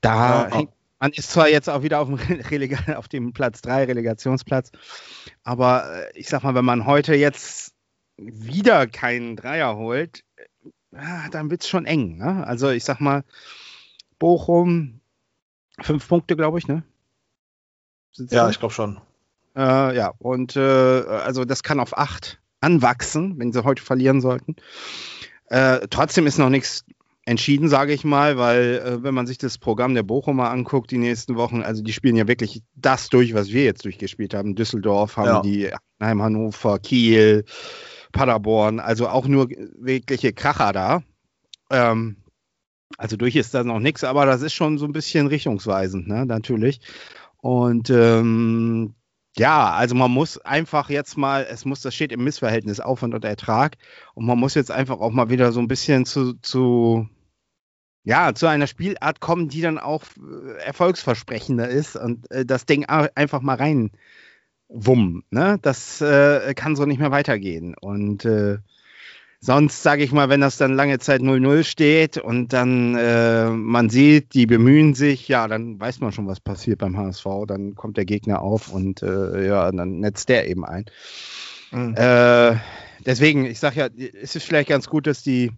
Da 0.00 0.48
ja, 0.48 0.56
hängt, 0.56 0.72
man 0.98 1.12
ist 1.12 1.30
zwar 1.30 1.48
jetzt 1.48 1.68
auch 1.68 1.82
wieder 1.82 2.00
auf 2.00 2.08
dem, 2.08 2.16
Relega 2.50 2.96
auf 2.96 3.08
dem 3.08 3.32
Platz 3.32 3.62
3, 3.62 3.84
Relegationsplatz, 3.84 4.70
aber 5.42 6.06
äh, 6.08 6.18
ich 6.18 6.28
sag 6.28 6.42
mal, 6.42 6.54
wenn 6.54 6.64
man 6.64 6.86
heute 6.86 7.14
jetzt 7.14 7.74
wieder 8.16 8.86
keinen 8.86 9.36
Dreier 9.36 9.76
holt, 9.76 10.24
äh, 10.92 11.30
dann 11.30 11.50
wird 11.50 11.62
es 11.62 11.68
schon 11.68 11.86
eng. 11.86 12.18
Ne? 12.18 12.46
Also 12.46 12.70
ich 12.70 12.84
sag 12.84 13.00
mal, 13.00 13.24
Bochum, 14.18 15.00
fünf 15.80 16.06
Punkte, 16.06 16.36
glaube 16.36 16.58
ich, 16.58 16.68
ne? 16.68 16.82
Sind's 18.12 18.32
ja, 18.32 18.44
da? 18.44 18.50
ich 18.50 18.58
glaube 18.58 18.74
schon. 18.74 19.00
Äh, 19.56 19.96
ja, 19.96 20.12
und 20.18 20.56
äh, 20.56 20.60
also 20.60 21.44
das 21.44 21.62
kann 21.62 21.80
auf 21.80 21.96
acht 21.96 22.40
anwachsen, 22.60 23.38
wenn 23.38 23.52
sie 23.52 23.64
heute 23.64 23.82
verlieren 23.82 24.20
sollten. 24.20 24.56
Äh, 25.46 25.88
trotzdem 25.88 26.26
ist 26.26 26.38
noch 26.38 26.50
nichts 26.50 26.84
entschieden, 27.24 27.68
sage 27.68 27.92
ich 27.92 28.04
mal, 28.04 28.38
weil 28.38 28.82
äh, 28.84 29.02
wenn 29.02 29.14
man 29.14 29.26
sich 29.26 29.38
das 29.38 29.58
Programm 29.58 29.94
der 29.94 30.02
Bochumer 30.02 30.50
anguckt, 30.50 30.90
die 30.90 30.98
nächsten 30.98 31.36
Wochen, 31.36 31.62
also 31.62 31.82
die 31.82 31.92
spielen 31.92 32.16
ja 32.16 32.26
wirklich 32.26 32.62
das 32.74 33.08
durch, 33.08 33.34
was 33.34 33.48
wir 33.48 33.64
jetzt 33.64 33.84
durchgespielt 33.84 34.34
haben. 34.34 34.54
Düsseldorf 34.54 35.16
haben 35.16 35.26
ja. 35.26 35.40
die, 35.42 35.70
Heim, 36.02 36.22
Hannover, 36.22 36.78
Kiel, 36.78 37.44
Paderborn, 38.12 38.80
also 38.80 39.08
auch 39.08 39.26
nur 39.26 39.48
wirkliche 39.78 40.32
Kracher 40.32 40.72
da. 40.72 41.02
Ähm, 41.70 42.16
also 42.96 43.16
durch 43.16 43.36
ist 43.36 43.54
da 43.54 43.62
noch 43.64 43.80
nichts, 43.80 44.02
aber 44.02 44.26
das 44.26 44.42
ist 44.42 44.54
schon 44.54 44.78
so 44.78 44.86
ein 44.86 44.92
bisschen 44.92 45.26
richtungsweisend, 45.26 46.08
ne, 46.08 46.26
natürlich. 46.26 46.80
Und 47.36 47.90
ähm, 47.90 48.94
ja, 49.40 49.72
also 49.72 49.94
man 49.94 50.10
muss 50.10 50.36
einfach 50.36 50.90
jetzt 50.90 51.16
mal, 51.16 51.46
es 51.50 51.64
muss, 51.64 51.80
das 51.80 51.94
steht 51.94 52.12
im 52.12 52.22
Missverhältnis 52.22 52.78
Aufwand 52.78 53.14
und 53.14 53.24
Ertrag 53.24 53.78
und 54.12 54.26
man 54.26 54.38
muss 54.38 54.54
jetzt 54.54 54.70
einfach 54.70 55.00
auch 55.00 55.12
mal 55.12 55.30
wieder 55.30 55.50
so 55.50 55.60
ein 55.60 55.66
bisschen 55.66 56.04
zu, 56.04 56.34
zu 56.34 57.08
ja, 58.04 58.34
zu 58.34 58.46
einer 58.48 58.66
Spielart 58.66 59.20
kommen, 59.20 59.48
die 59.48 59.62
dann 59.62 59.78
auch 59.78 60.02
äh, 60.18 60.62
erfolgsversprechender 60.62 61.68
ist 61.68 61.96
und 61.96 62.30
äh, 62.30 62.44
das 62.44 62.66
Ding 62.66 62.84
einfach 62.84 63.40
mal 63.40 63.56
rein 63.56 63.92
wummen. 64.68 65.24
Ne? 65.30 65.58
Das 65.62 66.02
äh, 66.02 66.52
kann 66.52 66.76
so 66.76 66.84
nicht 66.84 67.00
mehr 67.00 67.10
weitergehen. 67.10 67.74
Und 67.80 68.26
äh, 68.26 68.58
sonst, 69.40 69.82
sage 69.82 70.02
ich 70.04 70.12
mal, 70.12 70.28
wenn 70.28 70.40
das 70.40 70.58
dann 70.58 70.74
lange 70.74 70.98
Zeit 70.98 71.22
0-0 71.22 71.64
steht 71.64 72.18
und 72.18 72.52
dann 72.52 72.94
äh, 72.94 73.50
man 73.50 73.90
sieht, 73.90 74.34
die 74.34 74.46
bemühen 74.46 74.94
sich, 74.94 75.28
ja, 75.28 75.48
dann 75.48 75.80
weiß 75.80 76.00
man 76.00 76.12
schon, 76.12 76.26
was 76.26 76.40
passiert 76.40 76.78
beim 76.78 76.96
HSV. 76.96 77.26
Dann 77.46 77.74
kommt 77.74 77.96
der 77.96 78.04
Gegner 78.04 78.42
auf 78.42 78.72
und 78.72 79.02
äh, 79.02 79.46
ja, 79.46 79.70
dann 79.72 80.00
netzt 80.00 80.28
der 80.28 80.48
eben 80.48 80.64
ein. 80.64 80.86
Mhm. 81.72 81.94
deswegen, 83.06 83.44
ich 83.44 83.60
sage 83.60 83.78
ja, 83.78 83.88
es 84.20 84.34
ist 84.34 84.44
vielleicht 84.44 84.68
ganz 84.68 84.88
gut, 84.88 85.06
dass 85.06 85.22
die 85.22 85.52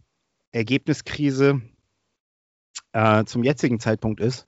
Ergebniskrise 0.52 1.62
äh, 2.92 3.24
zum 3.24 3.42
jetzigen 3.42 3.80
Zeitpunkt 3.80 4.20
ist. 4.20 4.46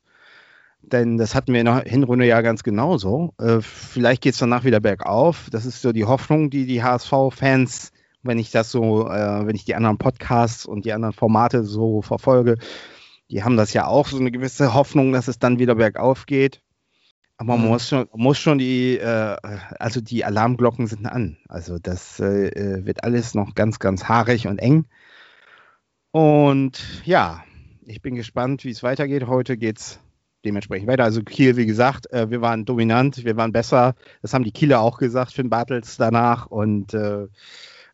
Denn 0.83 1.17
das 1.17 1.35
hatten 1.35 1.53
wir 1.53 1.61
in 1.61 1.67
der 1.67 1.85
Hinrunde 1.87 2.27
ja 2.27 2.43
ganz 2.43 2.63
genauso. 2.63 3.33
Äh, 3.39 3.61
vielleicht 3.63 4.23
geht 4.23 4.35
es 4.35 4.39
danach 4.39 4.65
wieder 4.65 4.81
bergauf. 4.81 5.49
Das 5.51 5.65
ist 5.65 5.81
so 5.81 5.93
die 5.93 6.05
Hoffnung, 6.05 6.51
die 6.51 6.67
die 6.67 6.83
HSV-Fans, 6.83 7.91
wenn 8.25 8.39
ich 8.39 8.51
das 8.51 8.71
so, 8.71 9.09
äh, 9.09 9.47
wenn 9.47 9.55
ich 9.55 9.65
die 9.65 9.75
anderen 9.75 9.99
Podcasts 9.99 10.67
und 10.67 10.85
die 10.85 10.93
anderen 10.93 11.15
Formate 11.15 11.65
so 11.65 12.03
verfolge, 12.03 12.57
die 13.31 13.43
haben 13.45 13.57
das 13.57 13.73
ja 13.73 13.87
auch 13.87 14.09
so 14.09 14.19
eine 14.19 14.31
gewisse 14.31 14.75
Hoffnung, 14.75 15.13
dass 15.13 15.29
es 15.29 15.39
dann 15.39 15.59
wieder 15.59 15.77
bergauf 15.77 16.27
geht. 16.27 16.61
Aber 17.37 17.57
man 17.57 17.63
Mhm. 17.63 17.69
muss 17.73 17.89
schon, 17.89 18.09
muss 18.15 18.39
schon 18.39 18.59
die, 18.59 18.97
äh, 18.97 19.37
also 19.79 20.01
die 20.01 20.25
Alarmglocken 20.25 20.87
sind 20.87 21.07
an. 21.07 21.37
Also 21.49 21.79
das 21.79 22.21
äh, 22.21 22.49
äh, 22.49 22.87
wird 22.87 23.03
alles 23.03 23.35
noch 23.35 23.55
ganz, 23.55 23.79
ganz 23.79 24.05
haarig 24.05 24.47
und 24.47 24.59
eng. 24.59 24.87
Und 26.13 26.81
ja, 27.05 27.43
ich 27.85 28.01
bin 28.01 28.15
gespannt, 28.15 28.65
wie 28.65 28.71
es 28.71 28.83
weitergeht. 28.83 29.27
Heute 29.27 29.57
geht 29.57 29.79
es 29.79 30.01
dementsprechend 30.45 30.89
weiter. 30.89 31.05
Also 31.05 31.23
Kiel, 31.23 31.57
wie 31.57 31.67
gesagt, 31.67 32.11
äh, 32.13 32.31
wir 32.31 32.41
waren 32.41 32.65
dominant, 32.67 33.25
wir 33.25 33.37
waren 33.37 33.53
besser. 33.53 33.95
Das 34.23 34.33
haben 34.33 34.45
die 34.45 34.53
Kieler 34.53 34.81
auch 34.81 34.99
gesagt, 34.99 35.33
Finn 35.33 35.51
Bartels 35.51 35.97
danach. 35.97 36.47
Und 36.47 36.95
äh, 36.95 37.27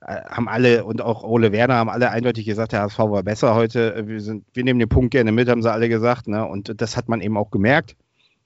haben 0.01 0.49
alle 0.49 0.85
und 0.85 1.03
auch 1.03 1.23
Ole 1.23 1.53
Werner 1.53 1.75
haben 1.75 1.91
alle 1.91 2.11
eindeutig 2.11 2.47
gesagt, 2.47 2.73
der 2.73 2.83
HSV 2.83 2.99
war 2.99 3.23
besser 3.23 3.55
heute. 3.55 3.95
Äh, 3.95 4.09
Wir, 4.09 4.21
sind, 4.21 4.45
wir 4.55 4.65
nehmen 4.65 4.81
den 4.81 4.89
Punkt 4.89 5.11
gerne 5.11 5.33
mit, 5.33 5.49
haben 5.49 5.63
sie 5.63 5.71
alle 5.71 5.89
gesagt. 5.89 6.29
Ne? 6.29 6.45
Und 6.47 6.81
das 6.81 6.97
hat 6.97 7.09
man 7.09 7.21
eben 7.21 7.37
auch 7.37 7.51
gemerkt. 7.51 7.97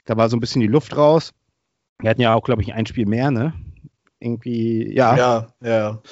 Da 0.04 0.16
war 0.16 0.28
so 0.28 0.36
ein 0.36 0.40
bisschen 0.40 0.60
die 0.60 0.66
Luft 0.66 0.96
raus. 0.96 1.32
Wir 2.00 2.10
hatten 2.10 2.20
ja 2.20 2.34
auch, 2.34 2.42
glaube 2.42 2.62
ich, 2.62 2.74
ein 2.74 2.86
Spiel 2.86 3.06
mehr, 3.06 3.30
ne? 3.30 3.54
Irgendwie, 4.18 4.92
ja. 4.92 5.16
Ja, 5.16 5.46
ja. 5.62 6.02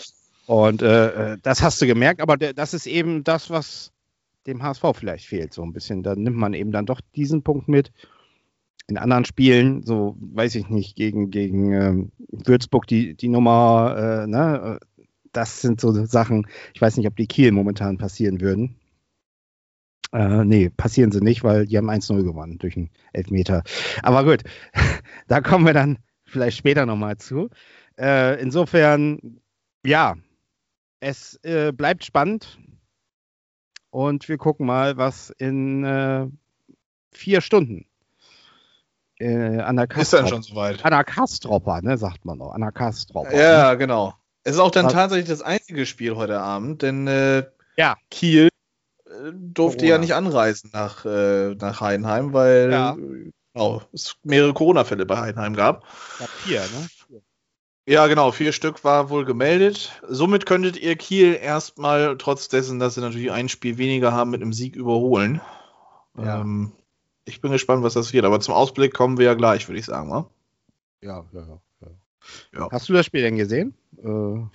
Und 0.46 0.82
äh, 0.82 1.32
äh, 1.32 1.38
das 1.42 1.62
hast 1.62 1.80
du 1.82 1.86
gemerkt, 1.86 2.20
aber 2.20 2.36
das 2.36 2.74
ist 2.74 2.86
eben 2.86 3.24
das, 3.24 3.50
was 3.50 3.92
dem 4.46 4.62
HSV 4.62 4.84
vielleicht 4.94 5.26
fehlt, 5.26 5.52
so 5.52 5.62
ein 5.62 5.72
bisschen. 5.72 6.02
Da 6.02 6.14
nimmt 6.14 6.36
man 6.36 6.54
eben 6.54 6.72
dann 6.72 6.86
doch 6.86 7.00
diesen 7.14 7.42
Punkt 7.42 7.68
mit. 7.68 7.92
In 8.88 8.98
anderen 8.98 9.24
Spielen, 9.24 9.84
so 9.84 10.16
weiß 10.18 10.56
ich 10.56 10.68
nicht, 10.68 10.96
gegen, 10.96 11.30
gegen 11.30 11.72
ähm, 11.72 12.12
Würzburg 12.28 12.86
die, 12.86 13.14
die 13.14 13.28
Nummer, 13.28 14.24
äh, 14.24 14.26
ne, 14.26 14.78
äh, 14.80 14.86
das 15.32 15.60
sind 15.60 15.80
so 15.80 15.92
Sachen, 16.06 16.46
ich 16.74 16.80
weiß 16.80 16.96
nicht, 16.96 17.06
ob 17.06 17.16
die 17.16 17.26
Kiel 17.26 17.52
momentan 17.52 17.98
passieren 17.98 18.40
würden. 18.40 18.76
Äh, 20.12 20.44
nee, 20.44 20.68
passieren 20.68 21.10
sie 21.10 21.20
nicht, 21.20 21.42
weil 21.42 21.66
die 21.66 21.78
haben 21.78 21.90
1-0 21.90 22.22
gewonnen 22.22 22.58
durch 22.58 22.76
einen 22.76 22.90
Elfmeter. 23.12 23.62
Aber 24.02 24.24
gut, 24.24 24.42
da 25.26 25.40
kommen 25.40 25.64
wir 25.64 25.72
dann 25.72 25.98
vielleicht 26.24 26.58
später 26.58 26.84
nochmal 26.84 27.16
zu. 27.16 27.48
Äh, 27.98 28.40
insofern, 28.40 29.40
ja, 29.84 30.16
es 31.00 31.40
äh, 31.42 31.72
bleibt 31.72 32.04
spannend 32.04 32.58
und 33.90 34.28
wir 34.28 34.36
gucken 34.36 34.66
mal, 34.66 34.96
was 34.96 35.30
in 35.30 35.84
äh, 35.84 36.26
vier 37.10 37.40
Stunden 37.40 37.86
äh, 39.18 39.60
an 39.60 39.76
der 39.76 39.90
Ist 39.90 40.12
dann 40.12 40.28
schon 40.28 40.42
soweit. 40.42 40.84
an 40.84 40.90
der 40.90 41.04
Kastropper, 41.04 41.80
ne, 41.82 41.96
sagt 41.96 42.24
man 42.24 42.38
noch, 42.38 42.52
an 42.52 42.60
der 42.60 42.72
Kastropper. 42.72 43.30
Ne? 43.30 43.40
Ja, 43.40 43.74
genau. 43.74 44.14
Es 44.44 44.54
ist 44.54 44.60
auch 44.60 44.70
dann 44.70 44.88
tatsächlich 44.88 45.28
das 45.28 45.42
einzige 45.42 45.86
Spiel 45.86 46.16
heute 46.16 46.40
Abend, 46.40 46.82
denn 46.82 47.06
äh, 47.06 47.44
Ja. 47.76 47.96
Kiel 48.10 48.48
äh, 49.06 49.10
durfte 49.34 49.78
Corona. 49.78 49.94
ja 49.94 49.98
nicht 49.98 50.14
anreisen 50.14 50.70
nach, 50.72 51.04
äh, 51.04 51.54
nach 51.54 51.80
Heidenheim, 51.80 52.32
weil 52.32 52.70
Ja. 52.72 52.96
genau, 53.54 53.82
es 53.92 54.16
mehrere 54.24 54.52
Corona-Fälle 54.52 55.06
bei 55.06 55.18
Heidenheim 55.18 55.54
gab. 55.54 55.84
Ja, 56.18 56.26
vier, 56.44 56.60
ne? 56.60 56.88
Ja, 57.84 58.06
genau, 58.06 58.30
vier 58.30 58.52
Stück 58.52 58.84
war 58.84 59.10
wohl 59.10 59.24
gemeldet. 59.24 60.00
Somit 60.08 60.46
könntet 60.46 60.76
ihr 60.76 60.94
Kiel 60.96 61.34
erstmal, 61.34 62.16
trotz 62.16 62.48
dessen, 62.48 62.78
dass 62.78 62.94
sie 62.94 63.00
natürlich 63.00 63.32
ein 63.32 63.48
Spiel 63.48 63.76
weniger 63.76 64.12
haben, 64.12 64.30
mit 64.30 64.40
einem 64.40 64.52
Sieg 64.52 64.76
überholen. 64.76 65.40
Ja. 66.16 66.40
Ähm, 66.40 66.72
ich 67.24 67.40
bin 67.40 67.50
gespannt, 67.50 67.82
was 67.82 67.94
das 67.94 68.12
wird, 68.12 68.24
aber 68.24 68.38
zum 68.40 68.54
Ausblick 68.54 68.94
kommen 68.94 69.18
wir 69.18 69.26
ja 69.26 69.34
gleich, 69.34 69.68
würde 69.68 69.80
ich 69.80 69.86
sagen. 69.86 70.10
Wa? 70.10 70.28
Ja, 71.00 71.24
ja, 71.32 71.40
ja, 71.40 71.60
ja. 72.54 72.68
Hast 72.70 72.88
du 72.88 72.92
das 72.92 73.06
Spiel 73.06 73.22
denn 73.22 73.36
gesehen? 73.36 73.74
Äh, 74.02 74.46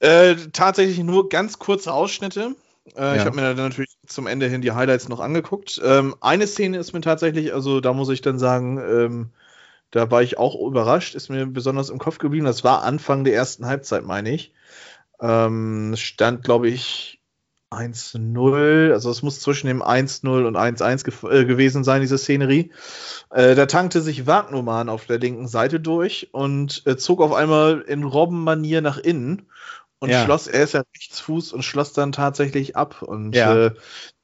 Äh, 0.00 0.36
tatsächlich 0.52 0.98
nur 0.98 1.28
ganz 1.28 1.58
kurze 1.58 1.92
Ausschnitte. 1.92 2.56
Äh, 2.96 3.16
Ich 3.16 3.24
Ja. 3.24 3.24
habe 3.24 3.36
mir 3.36 3.42
dann 3.42 3.56
natürlich 3.56 3.96
zum 4.06 4.26
Ende 4.26 4.48
hin 4.48 4.60
die 4.60 4.72
Highlights 4.72 5.08
noch 5.08 5.20
angeguckt. 5.20 5.80
Ähm, 5.82 6.14
eine 6.20 6.46
Szene 6.46 6.78
ist 6.78 6.92
mir 6.92 7.00
tatsächlich, 7.00 7.54
also 7.54 7.80
da 7.80 7.92
muss 7.92 8.10
ich 8.10 8.20
dann 8.20 8.38
sagen, 8.38 8.78
ähm, 8.78 9.30
da 9.90 10.10
war 10.10 10.22
ich 10.22 10.38
auch 10.38 10.56
überrascht, 10.66 11.14
ist 11.14 11.30
mir 11.30 11.46
besonders 11.46 11.90
im 11.90 11.98
Kopf 11.98 12.18
geblieben. 12.18 12.46
Das 12.46 12.64
war 12.64 12.82
Anfang 12.82 13.24
der 13.24 13.34
ersten 13.34 13.66
Halbzeit, 13.66 14.04
meine 14.04 14.32
ich. 14.34 14.52
Ähm, 15.20 15.94
stand, 15.96 16.44
glaube 16.44 16.68
ich, 16.68 17.20
1-0. 17.74 18.92
Also 18.92 19.10
es 19.10 19.22
muss 19.22 19.40
zwischen 19.40 19.66
dem 19.66 19.82
1-0 19.82 20.46
und 20.46 20.56
1-1 20.56 21.04
gef- 21.04 21.30
äh, 21.30 21.44
gewesen 21.44 21.84
sein, 21.84 22.00
diese 22.00 22.18
Szenerie. 22.18 22.70
Äh, 23.30 23.54
da 23.54 23.66
tankte 23.66 24.00
sich 24.00 24.26
Wagnumann 24.26 24.88
auf 24.88 25.06
der 25.06 25.18
linken 25.18 25.48
Seite 25.48 25.80
durch 25.80 26.28
und 26.32 26.82
äh, 26.86 26.96
zog 26.96 27.20
auf 27.20 27.32
einmal 27.32 27.80
in 27.82 28.04
Robbenmanier 28.04 28.80
nach 28.80 28.98
innen 28.98 29.42
und 29.98 30.10
Ja. 30.10 30.24
schloss, 30.24 30.46
er 30.46 30.64
ist 30.64 30.74
ja 30.74 30.82
Rechtsfuß 30.96 31.52
und 31.52 31.62
schloss 31.62 31.92
dann 31.92 32.12
tatsächlich 32.12 32.76
ab. 32.76 33.02
Und 33.02 33.34
Ja. 33.34 33.66
äh, 33.66 33.70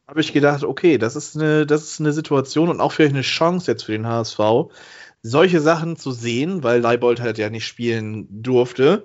habe 0.06 0.20
ich 0.20 0.32
gedacht, 0.32 0.64
okay, 0.64 0.98
das 0.98 1.16
ist 1.16 1.36
eine, 1.36 1.66
das 1.66 1.84
ist 1.84 2.00
eine 2.00 2.12
Situation 2.12 2.68
und 2.68 2.80
auch 2.80 2.92
vielleicht 2.92 3.14
eine 3.14 3.22
Chance 3.22 3.70
jetzt 3.70 3.84
für 3.84 3.92
den 3.92 4.06
HSV, 4.06 4.38
solche 5.22 5.60
Sachen 5.60 5.96
zu 5.96 6.12
sehen, 6.12 6.64
weil 6.64 6.80
Leibold 6.80 7.20
halt 7.20 7.38
ja 7.38 7.48
nicht 7.50 7.66
spielen 7.66 8.26
durfte. 8.42 9.04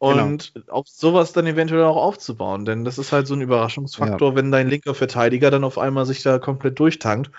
Und 0.00 0.54
auf 0.68 0.88
sowas 0.88 1.34
dann 1.34 1.46
eventuell 1.46 1.84
auch 1.84 1.96
aufzubauen, 1.96 2.64
denn 2.64 2.86
das 2.86 2.96
ist 2.96 3.12
halt 3.12 3.26
so 3.26 3.34
ein 3.34 3.42
Überraschungsfaktor, 3.42 4.34
wenn 4.34 4.50
dein 4.50 4.66
linker 4.66 4.94
Verteidiger 4.94 5.50
dann 5.50 5.62
auf 5.62 5.76
einmal 5.76 6.06
sich 6.06 6.22
da 6.22 6.38
komplett 6.38 6.78
durchtankt. 6.80 7.30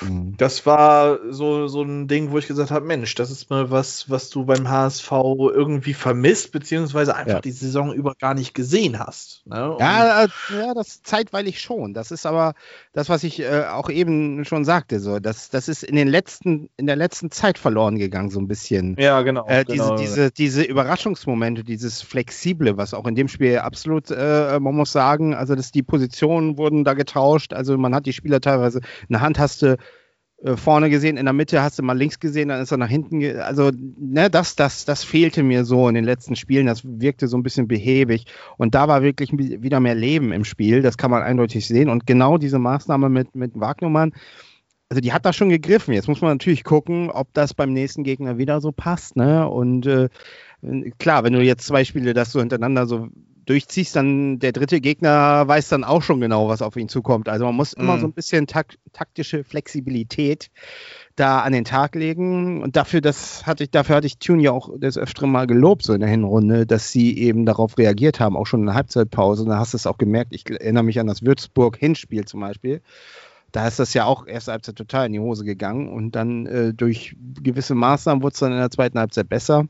Mhm. 0.00 0.34
Das 0.38 0.64
war 0.64 1.18
so, 1.28 1.68
so 1.68 1.82
ein 1.82 2.08
Ding, 2.08 2.30
wo 2.30 2.38
ich 2.38 2.46
gesagt 2.46 2.70
habe, 2.70 2.86
Mensch, 2.86 3.14
das 3.16 3.30
ist 3.30 3.50
mal 3.50 3.70
was, 3.70 4.08
was 4.08 4.30
du 4.30 4.46
beim 4.46 4.66
HSV 4.70 5.12
irgendwie 5.12 5.92
vermisst, 5.92 6.52
beziehungsweise 6.52 7.14
einfach 7.14 7.34
Ja. 7.34 7.40
die 7.42 7.50
Saison 7.50 7.92
über 7.92 8.14
gar 8.14 8.32
nicht 8.32 8.54
gesehen 8.54 8.98
hast. 8.98 9.42
Ne? 9.44 9.76
Ja, 9.78 10.24
äh, 10.24 10.28
ja, 10.58 10.72
das 10.72 11.02
zeitweilig 11.02 11.60
schon. 11.60 11.92
Das 11.92 12.10
ist 12.10 12.24
aber 12.24 12.54
das, 12.94 13.10
was 13.10 13.24
ich 13.24 13.40
äh, 13.40 13.64
auch 13.70 13.90
eben 13.90 14.46
schon 14.46 14.64
sagte. 14.64 15.00
So, 15.00 15.18
das, 15.18 15.50
das 15.50 15.68
ist 15.68 15.82
in 15.82 15.96
den 15.96 16.08
letzten, 16.08 16.70
in 16.78 16.86
der 16.86 16.96
letzten 16.96 17.30
Zeit 17.30 17.58
verloren 17.58 17.98
gegangen, 17.98 18.30
so 18.30 18.40
ein 18.40 18.48
bisschen. 18.48 18.96
ja 18.98 19.20
genau. 19.20 19.46
Äh, 19.48 19.66
genau. 19.66 19.96
diese, 19.96 20.30
diese, 20.30 20.30
diese 20.30 20.62
Überraschungsmomente, 20.62 21.62
dieses 21.62 22.05
Flexible, 22.06 22.76
was 22.76 22.94
auch 22.94 23.06
in 23.06 23.14
dem 23.14 23.28
Spiel 23.28 23.58
absolut, 23.58 24.10
äh, 24.10 24.58
man 24.60 24.74
muss 24.74 24.92
sagen, 24.92 25.34
also 25.34 25.54
dass 25.54 25.72
die 25.72 25.82
Positionen 25.82 26.56
wurden 26.56 26.84
da 26.84 26.94
getauscht, 26.94 27.52
also 27.52 27.76
man 27.76 27.94
hat 27.94 28.06
die 28.06 28.12
Spieler 28.12 28.40
teilweise, 28.40 28.80
eine 29.08 29.20
Hand 29.20 29.38
hast 29.38 29.62
du 29.62 29.76
äh, 30.42 30.56
vorne 30.56 30.90
gesehen, 30.90 31.16
in 31.16 31.24
der 31.24 31.32
Mitte 31.32 31.62
hast 31.62 31.78
du 31.78 31.82
mal 31.82 31.96
links 31.96 32.20
gesehen, 32.20 32.48
dann 32.48 32.60
ist 32.60 32.70
er 32.70 32.76
nach 32.76 32.90
hinten, 32.90 33.38
also 33.40 33.70
ne, 33.72 34.28
das, 34.28 34.54
das, 34.54 34.84
das 34.84 35.02
fehlte 35.02 35.42
mir 35.42 35.64
so 35.64 35.88
in 35.88 35.94
den 35.94 36.04
letzten 36.04 36.36
Spielen, 36.36 36.66
das 36.66 36.82
wirkte 36.84 37.26
so 37.26 37.38
ein 37.38 37.42
bisschen 37.42 37.68
behäbig. 37.68 38.26
Und 38.58 38.74
da 38.74 38.86
war 38.86 39.02
wirklich 39.02 39.32
wieder 39.32 39.80
mehr 39.80 39.94
Leben 39.94 40.32
im 40.32 40.44
Spiel, 40.44 40.82
das 40.82 40.98
kann 40.98 41.10
man 41.10 41.22
eindeutig 41.22 41.66
sehen. 41.66 41.88
Und 41.88 42.06
genau 42.06 42.36
diese 42.36 42.58
Maßnahme 42.58 43.08
mit, 43.08 43.34
mit 43.34 43.58
Wagnermann, 43.58 44.12
also 44.88 45.00
die 45.00 45.12
hat 45.12 45.24
da 45.26 45.32
schon 45.32 45.48
gegriffen. 45.48 45.94
Jetzt 45.94 46.08
muss 46.08 46.20
man 46.20 46.32
natürlich 46.32 46.64
gucken, 46.64 47.10
ob 47.10 47.32
das 47.34 47.54
beim 47.54 47.72
nächsten 47.72 48.04
Gegner 48.04 48.38
wieder 48.38 48.60
so 48.60 48.72
passt. 48.72 49.16
Ne? 49.16 49.48
Und 49.48 49.86
äh, 49.86 50.08
klar, 50.98 51.24
wenn 51.24 51.32
du 51.32 51.42
jetzt 51.42 51.66
zwei 51.66 51.84
Spiele 51.84 52.14
das 52.14 52.32
so 52.32 52.40
hintereinander 52.40 52.86
so 52.86 53.08
durchziehst, 53.46 53.94
dann 53.94 54.40
der 54.40 54.50
dritte 54.50 54.80
Gegner 54.80 55.46
weiß 55.46 55.68
dann 55.68 55.84
auch 55.84 56.02
schon 56.02 56.20
genau, 56.20 56.48
was 56.48 56.62
auf 56.62 56.76
ihn 56.76 56.88
zukommt. 56.88 57.28
Also 57.28 57.44
man 57.44 57.54
muss 57.54 57.72
immer 57.72 57.96
Mhm. 57.96 58.00
so 58.00 58.06
ein 58.08 58.12
bisschen 58.12 58.46
tak 58.48 58.76
taktische 58.92 59.44
Flexibilität 59.44 60.50
da 61.14 61.40
an 61.40 61.52
den 61.52 61.64
Tag 61.64 61.94
legen. 61.94 62.62
Und 62.62 62.76
dafür, 62.76 63.00
das 63.00 63.46
hatte 63.46 63.64
ich, 63.64 63.70
dafür 63.70 63.96
hatte 63.96 64.06
ich 64.06 64.18
Tune 64.18 64.42
ja 64.42 64.50
auch 64.50 64.70
des 64.78 64.98
Öfteren 64.98 65.30
mal 65.30 65.46
gelobt, 65.46 65.82
so 65.84 65.94
in 65.94 66.00
der 66.00 66.08
Hinrunde, 66.08 66.66
dass 66.66 66.90
sie 66.90 67.16
eben 67.18 67.46
darauf 67.46 67.78
reagiert 67.78 68.18
haben, 68.20 68.36
auch 68.36 68.46
schon 68.46 68.60
in 68.60 68.66
der 68.66 68.74
Halbzeitpause. 68.74 69.44
Und 69.44 69.50
da 69.50 69.58
hast 69.58 69.74
du 69.74 69.76
es 69.76 69.86
auch 69.86 69.98
gemerkt. 69.98 70.34
Ich 70.34 70.48
erinnere 70.50 70.84
mich 70.84 70.98
an 70.98 71.06
das 71.06 71.22
Würzburg-Hinspiel 71.22 72.24
zum 72.24 72.40
Beispiel 72.40 72.82
da 73.52 73.66
ist 73.66 73.78
das 73.78 73.94
ja 73.94 74.04
auch 74.04 74.26
erste 74.26 74.52
Halbzeit 74.52 74.76
total 74.76 75.06
in 75.06 75.12
die 75.12 75.20
Hose 75.20 75.44
gegangen 75.44 75.88
und 75.88 76.12
dann 76.12 76.46
äh, 76.46 76.74
durch 76.74 77.16
gewisse 77.42 77.74
Maßnahmen 77.74 78.22
wurde 78.22 78.34
es 78.34 78.40
dann 78.40 78.52
in 78.52 78.58
der 78.58 78.70
zweiten 78.70 78.98
Halbzeit 78.98 79.28
besser. 79.28 79.66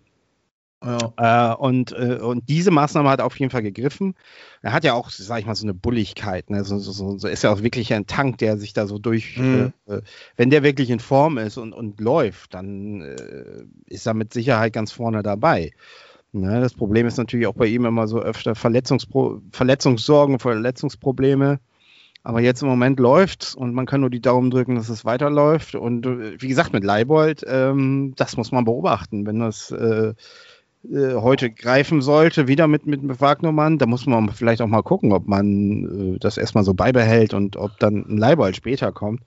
ja. 0.84 1.52
Äh, 1.52 1.54
und, 1.56 1.92
äh, 1.92 2.18
und 2.20 2.48
diese 2.48 2.70
Maßnahme 2.70 3.08
hat 3.08 3.20
auf 3.20 3.38
jeden 3.38 3.50
Fall 3.50 3.62
gegriffen. 3.62 4.14
Er 4.62 4.72
hat 4.72 4.84
ja 4.84 4.94
auch, 4.94 5.10
sag 5.10 5.40
ich 5.40 5.46
mal, 5.46 5.54
so 5.54 5.64
eine 5.64 5.74
Bulligkeit. 5.74 6.50
Ne? 6.50 6.64
So, 6.64 6.78
so, 6.78 7.18
so, 7.18 7.28
ist 7.28 7.42
ja 7.44 7.52
auch 7.52 7.62
wirklich 7.62 7.92
ein 7.94 8.06
Tank, 8.06 8.38
der 8.38 8.58
sich 8.58 8.72
da 8.72 8.86
so 8.86 8.98
durch, 8.98 9.36
Mhm. 9.36 9.72
äh, 9.88 9.94
äh, 9.94 10.02
wenn 10.36 10.50
der 10.50 10.62
wirklich 10.62 10.90
in 10.90 11.00
Form 11.00 11.38
ist 11.38 11.56
und, 11.56 11.72
und 11.72 12.00
läuft, 12.00 12.54
dann 12.54 13.00
äh, 13.02 13.64
ist 13.86 14.06
er 14.06 14.14
mit 14.14 14.32
Sicherheit 14.32 14.72
ganz 14.72 14.92
vorne 14.92 15.22
dabei. 15.22 15.72
Ne? 16.32 16.60
Das 16.60 16.74
Problem 16.74 17.06
ist 17.06 17.16
natürlich 17.16 17.46
auch 17.46 17.54
bei 17.54 17.66
ihm 17.66 17.84
immer 17.86 18.06
so 18.08 18.20
öfter 18.20 18.54
Verletzungspro 18.54 19.40
Verletzungssorgen, 19.52 20.38
Verletzungsprobleme. 20.38 21.60
Aber 22.26 22.40
jetzt 22.40 22.60
im 22.60 22.68
Moment 22.68 22.98
läuft's 22.98 23.54
und 23.54 23.72
man 23.72 23.86
kann 23.86 24.00
nur 24.00 24.10
die 24.10 24.20
Daumen 24.20 24.50
drücken, 24.50 24.74
dass 24.74 24.88
es 24.88 25.04
weiterläuft. 25.04 25.76
Und 25.76 26.04
äh, 26.06 26.42
wie 26.42 26.48
gesagt, 26.48 26.72
mit 26.72 26.82
Leibold, 26.82 27.44
ähm, 27.46 28.14
das 28.16 28.36
muss 28.36 28.50
man 28.50 28.64
beobachten. 28.64 29.24
Wenn 29.28 29.38
das 29.38 29.70
äh, 29.70 30.12
äh, 30.90 31.14
heute 31.14 31.52
greifen 31.52 32.02
sollte, 32.02 32.48
wieder 32.48 32.66
mit, 32.66 32.84
mit, 32.84 33.20
Wagnermann, 33.20 33.78
da 33.78 33.86
muss 33.86 34.06
man 34.06 34.28
vielleicht 34.30 34.60
auch 34.60 34.66
mal 34.66 34.82
gucken, 34.82 35.12
ob 35.12 35.28
man 35.28 36.16
äh, 36.16 36.18
das 36.18 36.36
erstmal 36.36 36.64
so 36.64 36.74
beibehält 36.74 37.32
und 37.32 37.56
ob 37.56 37.78
dann 37.78 38.04
ein 38.08 38.18
Leibold 38.18 38.56
später 38.56 38.90
kommt. 38.90 39.22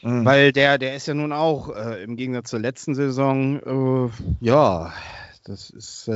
Mhm. 0.00 0.24
Weil 0.24 0.52
der, 0.52 0.78
der 0.78 0.96
ist 0.96 1.08
ja 1.08 1.12
nun 1.12 1.32
auch 1.32 1.68
äh, 1.76 2.02
im 2.02 2.16
Gegensatz 2.16 2.48
zur 2.48 2.60
letzten 2.60 2.94
Saison, 2.94 4.08
äh, 4.08 4.10
ja, 4.40 4.90
das 5.44 5.68
ist, 5.68 6.08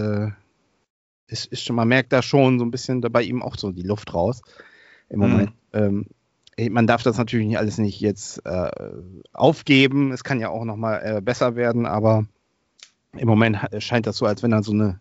ist, 1.27 1.45
ist 1.53 1.63
schon, 1.63 1.77
man 1.77 1.89
merkt 1.89 2.11
da 2.15 2.23
schon 2.23 2.59
so 2.59 2.65
ein 2.65 2.71
bisschen 2.71 3.03
bei 3.03 3.23
ihm 3.23 3.43
auch 3.43 3.59
so 3.59 3.71
die 3.71 3.83
Luft 3.83 4.15
raus 4.15 4.41
im 5.11 5.21
Mhm. 5.21 5.60
Ähm, 5.73 6.07
man 6.71 6.87
darf 6.87 7.03
das 7.03 7.17
natürlich 7.17 7.57
alles 7.57 7.79
nicht 7.79 8.01
jetzt 8.01 8.45
äh, 8.45 8.71
aufgeben. 9.33 10.13
Es 10.13 10.25
kann 10.25 10.41
ja 10.41 10.51
auch 10.51 10.65
nochmal 10.65 11.01
äh, 11.03 11.21
besser 11.23 11.57
werden, 11.57 11.87
aber 11.87 12.27
im 13.17 13.27
Moment 13.29 13.59
scheint 13.79 14.07
das 14.07 14.17
so, 14.19 14.27
als 14.27 14.43
wenn 14.43 14.53
er 14.53 14.63
so 14.63 14.73
eine 14.73 15.01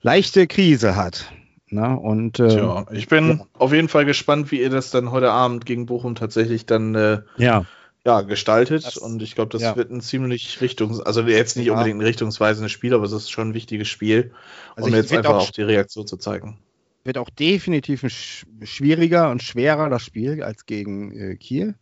leichte 0.00 0.46
Krise 0.46 0.96
hat. 0.96 1.32
Ne? 1.68 1.98
Und, 1.98 2.38
äh, 2.38 2.48
Tja, 2.48 2.86
ich 2.92 3.08
bin 3.08 3.28
ja. 3.38 3.46
auf 3.54 3.72
jeden 3.72 3.88
Fall 3.88 4.04
gespannt, 4.04 4.50
wie 4.52 4.60
ihr 4.60 4.70
das 4.70 4.90
dann 4.90 5.10
heute 5.10 5.30
Abend 5.32 5.64
gegen 5.66 5.86
Bochum 5.86 6.14
tatsächlich 6.14 6.66
dann 6.66 6.94
äh, 6.94 7.22
ja. 7.38 7.64
Ja, 8.04 8.22
gestaltet. 8.22 8.84
Das, 8.84 8.96
und 8.96 9.22
ich 9.22 9.36
glaube, 9.36 9.50
das 9.50 9.62
ja. 9.62 9.76
wird 9.76 9.90
ein 9.90 10.00
ziemlich 10.00 10.58
Richtungs-, 10.60 11.00
also 11.00 11.22
jetzt 11.22 11.56
nicht 11.56 11.66
Ja. 11.66 11.72
unbedingt 11.74 11.98
ein 12.00 12.04
richtungsweisendes 12.04 12.72
Spiel, 12.72 12.94
aber 12.94 13.04
es 13.04 13.12
ist 13.12 13.30
schon 13.30 13.50
ein 13.50 13.54
wichtiges 13.54 13.88
Spiel, 13.88 14.32
Also 14.74 14.88
um 14.88 14.94
jetzt 14.94 15.12
einfach 15.12 15.30
auch- 15.34 15.42
auch 15.48 15.50
die 15.50 15.62
Reaktion 15.62 16.06
zu 16.06 16.16
zeigen. 16.16 16.58
Wird 17.04 17.18
auch 17.18 17.30
definitiv 17.30 18.02
ein 18.04 18.10
sch 18.10 18.46
schwieriger 18.62 19.30
und 19.30 19.42
schwerer 19.42 19.88
das 19.88 20.02
Spiel 20.02 20.42
als 20.42 20.66
gegen 20.66 21.12
äh, 21.12 21.36
Kiel. 21.36 21.74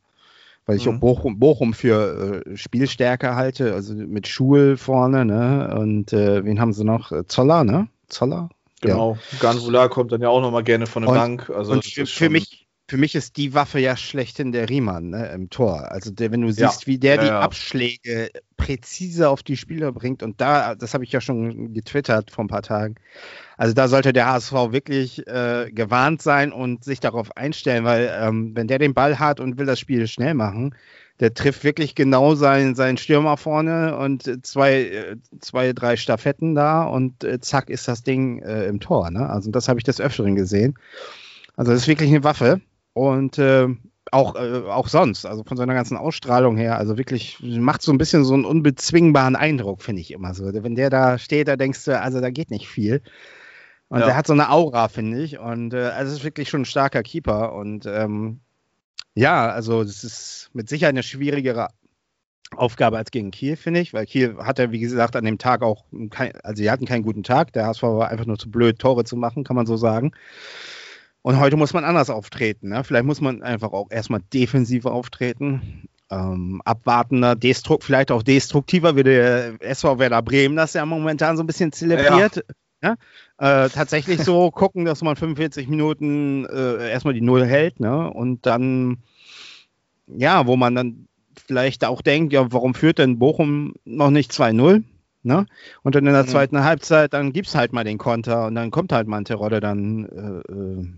Weil 0.66 0.76
ich 0.76 0.86
Mhm. 0.86 0.96
auch 0.96 1.00
Bochum, 1.00 1.38
Bochum 1.38 1.74
für 1.74 2.44
äh, 2.46 2.56
Spielstärke 2.56 3.34
halte, 3.34 3.74
also 3.74 3.94
mit 3.94 4.28
Schul 4.28 4.76
vorne, 4.76 5.24
ne? 5.24 5.74
Und 5.78 6.12
äh, 6.12 6.44
wen 6.44 6.60
haben 6.60 6.72
sie 6.72 6.84
noch? 6.84 7.10
Äh, 7.12 7.26
Zoller, 7.26 7.64
ne? 7.64 7.88
Zoller? 8.08 8.50
Genau. 8.82 9.18
Ganvula 9.40 9.88
kommt 9.88 10.12
dann 10.12 10.22
ja 10.22 10.28
auch 10.28 10.40
nochmal 10.40 10.62
gerne 10.64 10.86
von 10.86 11.02
der 11.02 11.10
Und- 11.10 11.16
Bank. 11.18 11.50
Also 11.50 11.72
und 11.72 11.84
für, 11.84 12.06
für 12.06 12.30
mich, 12.30 12.66
für 12.90 12.96
mich 12.96 13.14
ist 13.14 13.36
die 13.36 13.54
Waffe 13.54 13.78
ja 13.78 13.96
schlechthin 13.96 14.50
der 14.50 14.68
Riemann 14.68 15.10
ne, 15.10 15.28
im 15.28 15.48
Tor. 15.48 15.92
Also 15.92 16.10
der, 16.10 16.32
wenn 16.32 16.40
du 16.40 16.48
Ja. 16.48 16.68
siehst, 16.68 16.88
wie 16.88 16.98
der 16.98 17.14
Ja, 17.14 17.22
die 17.22 17.28
ja. 17.28 17.40
Abschläge 17.40 18.30
präzise 18.56 19.28
auf 19.28 19.44
die 19.44 19.56
Spieler 19.56 19.92
bringt 19.92 20.24
und 20.24 20.40
da, 20.40 20.74
das 20.74 20.92
habe 20.92 21.04
ich 21.04 21.12
ja 21.12 21.20
schon 21.20 21.72
getwittert 21.72 22.32
vor 22.32 22.44
ein 22.44 22.48
paar 22.48 22.62
Tagen. 22.62 22.96
Also 23.56 23.74
da 23.74 23.86
sollte 23.86 24.12
der 24.12 24.26
HSV 24.26 24.52
wirklich 24.72 25.24
äh, 25.28 25.70
gewarnt 25.72 26.20
sein 26.20 26.50
und 26.50 26.82
sich 26.82 26.98
darauf 26.98 27.36
einstellen, 27.36 27.84
weil 27.84 28.12
ähm, 28.20 28.56
wenn 28.56 28.66
der 28.66 28.80
den 28.80 28.92
Ball 28.92 29.20
hat 29.20 29.38
und 29.38 29.56
will 29.56 29.66
das 29.66 29.78
Spiel 29.78 30.08
schnell 30.08 30.34
machen, 30.34 30.74
der 31.20 31.32
trifft 31.32 31.62
wirklich 31.62 31.94
genau 31.94 32.34
seinen, 32.34 32.74
seinen 32.74 32.96
Stürmer 32.96 33.36
vorne 33.36 33.96
und 33.98 34.44
zwei, 34.44 34.80
äh, 34.82 35.16
zwei, 35.38 35.72
drei 35.74 35.96
Staffetten 35.96 36.56
da 36.56 36.82
und 36.82 37.22
äh, 37.22 37.38
zack 37.38 37.70
ist 37.70 37.86
das 37.86 38.02
Ding 38.02 38.42
äh, 38.42 38.64
im 38.66 38.80
Tor. 38.80 39.12
Ne? 39.12 39.30
Also 39.30 39.52
das 39.52 39.68
habe 39.68 39.78
ich 39.78 39.84
des 39.84 40.00
Öfteren 40.00 40.34
gesehen. 40.34 40.74
Also 41.56 41.70
das 41.70 41.82
ist 41.82 41.88
wirklich 41.88 42.10
eine 42.10 42.24
Waffe 42.24 42.60
und 42.92 43.38
äh, 43.38 43.68
auch, 44.12 44.34
äh, 44.34 44.62
auch 44.66 44.88
sonst, 44.88 45.24
also 45.24 45.44
von 45.44 45.56
seiner 45.56 45.74
ganzen 45.74 45.96
Ausstrahlung 45.96 46.56
her, 46.56 46.78
also 46.78 46.98
wirklich 46.98 47.38
macht 47.40 47.82
so 47.82 47.92
ein 47.92 47.98
bisschen 47.98 48.24
so 48.24 48.34
einen 48.34 48.44
unbezwingbaren 48.44 49.36
Eindruck, 49.36 49.82
finde 49.82 50.02
ich 50.02 50.10
immer 50.10 50.34
so. 50.34 50.44
Wenn 50.52 50.74
der 50.74 50.90
da 50.90 51.18
steht, 51.18 51.48
da 51.48 51.56
denkst 51.56 51.84
du, 51.84 52.00
also 52.00 52.20
da 52.20 52.30
geht 52.30 52.50
nicht 52.50 52.68
viel. 52.68 53.02
Und 53.88 54.00
Ja. 54.00 54.06
der 54.06 54.16
hat 54.16 54.26
so 54.26 54.32
eine 54.32 54.50
Aura, 54.50 54.88
finde 54.88 55.22
ich. 55.22 55.38
Und 55.38 55.74
äh, 55.74 55.78
also 55.78 56.12
es 56.12 56.18
ist 56.18 56.24
wirklich 56.24 56.48
schon 56.48 56.62
ein 56.62 56.66
starker 56.66 57.02
Keeper. 57.02 57.52
Und 57.54 57.86
ähm, 57.86 58.40
ja, 59.14 59.50
also 59.50 59.82
das 59.84 60.04
ist 60.04 60.50
mit 60.52 60.68
Sicherheit 60.68 60.94
eine 60.94 61.02
schwierigere 61.02 61.68
Aufgabe 62.56 62.98
als 62.98 63.10
gegen 63.10 63.30
Kiel, 63.30 63.56
finde 63.56 63.80
ich, 63.80 63.92
weil 63.94 64.06
Kiel 64.06 64.36
hatte, 64.38 64.72
wie 64.72 64.80
gesagt, 64.80 65.14
an 65.14 65.24
dem 65.24 65.38
Tag 65.38 65.62
auch, 65.62 65.84
kein, 66.10 66.32
also 66.42 66.62
sie 66.62 66.70
hatten 66.70 66.86
keinen 66.86 67.02
guten 67.02 67.22
Tag. 67.22 67.52
Der 67.52 67.66
HSV 67.66 67.82
war 67.82 68.08
einfach 68.08 68.26
nur 68.26 68.38
zu 68.38 68.50
blöd, 68.50 68.78
Tore 68.78 69.04
zu 69.04 69.16
machen, 69.16 69.44
kann 69.44 69.56
man 69.56 69.66
so 69.66 69.76
sagen. 69.76 70.12
Und 71.22 71.38
heute 71.38 71.56
muss 71.56 71.74
man 71.74 71.84
anders 71.84 72.08
auftreten. 72.10 72.70
Ne? 72.70 72.82
Vielleicht 72.84 73.04
muss 73.04 73.20
man 73.20 73.42
einfach 73.42 73.72
auch 73.72 73.90
erstmal 73.90 74.20
defensiver 74.32 74.92
auftreten. 74.92 75.88
Ähm, 76.10 76.60
abwartender, 76.64 77.36
destrukt, 77.36 77.84
vielleicht 77.84 78.10
auch 78.10 78.22
destruktiver, 78.24 78.96
wie 78.96 79.04
der 79.04 79.54
SV 79.60 79.98
Werder 80.00 80.22
Bremen 80.22 80.56
das 80.56 80.72
ja 80.72 80.84
momentan 80.84 81.36
so 81.36 81.42
ein 81.44 81.46
bisschen 81.46 81.70
zelebriert. 81.72 82.44
Ja. 82.82 82.96
Äh, 83.38 83.68
tatsächlich 83.68 84.22
so 84.22 84.50
gucken, 84.50 84.84
dass 84.84 85.02
man 85.02 85.14
45 85.14 85.68
Minuten 85.68 86.46
äh, 86.46 86.90
erstmal 86.90 87.14
die 87.14 87.20
Null 87.20 87.44
hält, 87.44 87.78
ne? 87.78 88.10
Und 88.10 88.44
dann, 88.46 88.98
ja, 90.08 90.46
wo 90.46 90.56
man 90.56 90.74
dann 90.74 91.06
vielleicht 91.46 91.84
auch 91.84 92.02
denkt, 92.02 92.32
ja, 92.32 92.50
warum 92.50 92.74
führt 92.74 92.98
denn 92.98 93.18
Bochum 93.18 93.74
noch 93.84 94.10
nicht 94.10 94.32
2-0? 94.32 94.82
Ne? 95.22 95.46
Und 95.82 95.94
dann 95.94 96.06
in 96.06 96.12
der 96.14 96.22
Mhm. 96.22 96.28
zweiten 96.28 96.64
Halbzeit, 96.64 97.12
dann 97.12 97.32
gibt's 97.32 97.54
halt 97.54 97.72
mal 97.74 97.84
den 97.84 97.98
Konter 97.98 98.46
und 98.46 98.54
dann 98.54 98.70
kommt 98.70 98.90
halt 98.92 99.06
mal 99.06 99.18
ein 99.18 99.26
Terodde 99.26 99.60
dann 99.60 100.06
äh, 100.06 100.52
äh, 100.52 100.88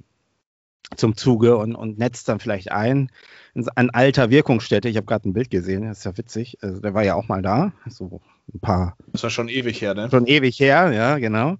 zum 0.96 1.16
Zuge 1.16 1.56
und, 1.56 1.74
und 1.74 1.98
netzt 1.98 2.28
dann 2.28 2.40
vielleicht 2.40 2.72
ein. 2.72 3.10
Ein 3.54 3.90
alter 3.90 4.30
Wirkungsstätte, 4.30 4.88
ich 4.88 4.96
habe 4.96 5.06
gerade 5.06 5.28
ein 5.28 5.34
Bild 5.34 5.50
gesehen, 5.50 5.86
das 5.86 5.98
ist 5.98 6.04
ja 6.04 6.16
witzig. 6.16 6.58
Also 6.62 6.80
der 6.80 6.94
war 6.94 7.04
ja 7.04 7.14
auch 7.14 7.28
mal 7.28 7.42
da, 7.42 7.72
so 7.88 8.22
ein 8.52 8.60
paar 8.60 8.96
Das 9.12 9.22
ja 9.22 9.30
schon 9.30 9.48
ewig 9.48 9.80
her, 9.80 9.94
ne? 9.94 10.08
schon 10.10 10.26
ewig 10.26 10.58
her, 10.58 10.92
ja, 10.92 11.18
genau. 11.18 11.56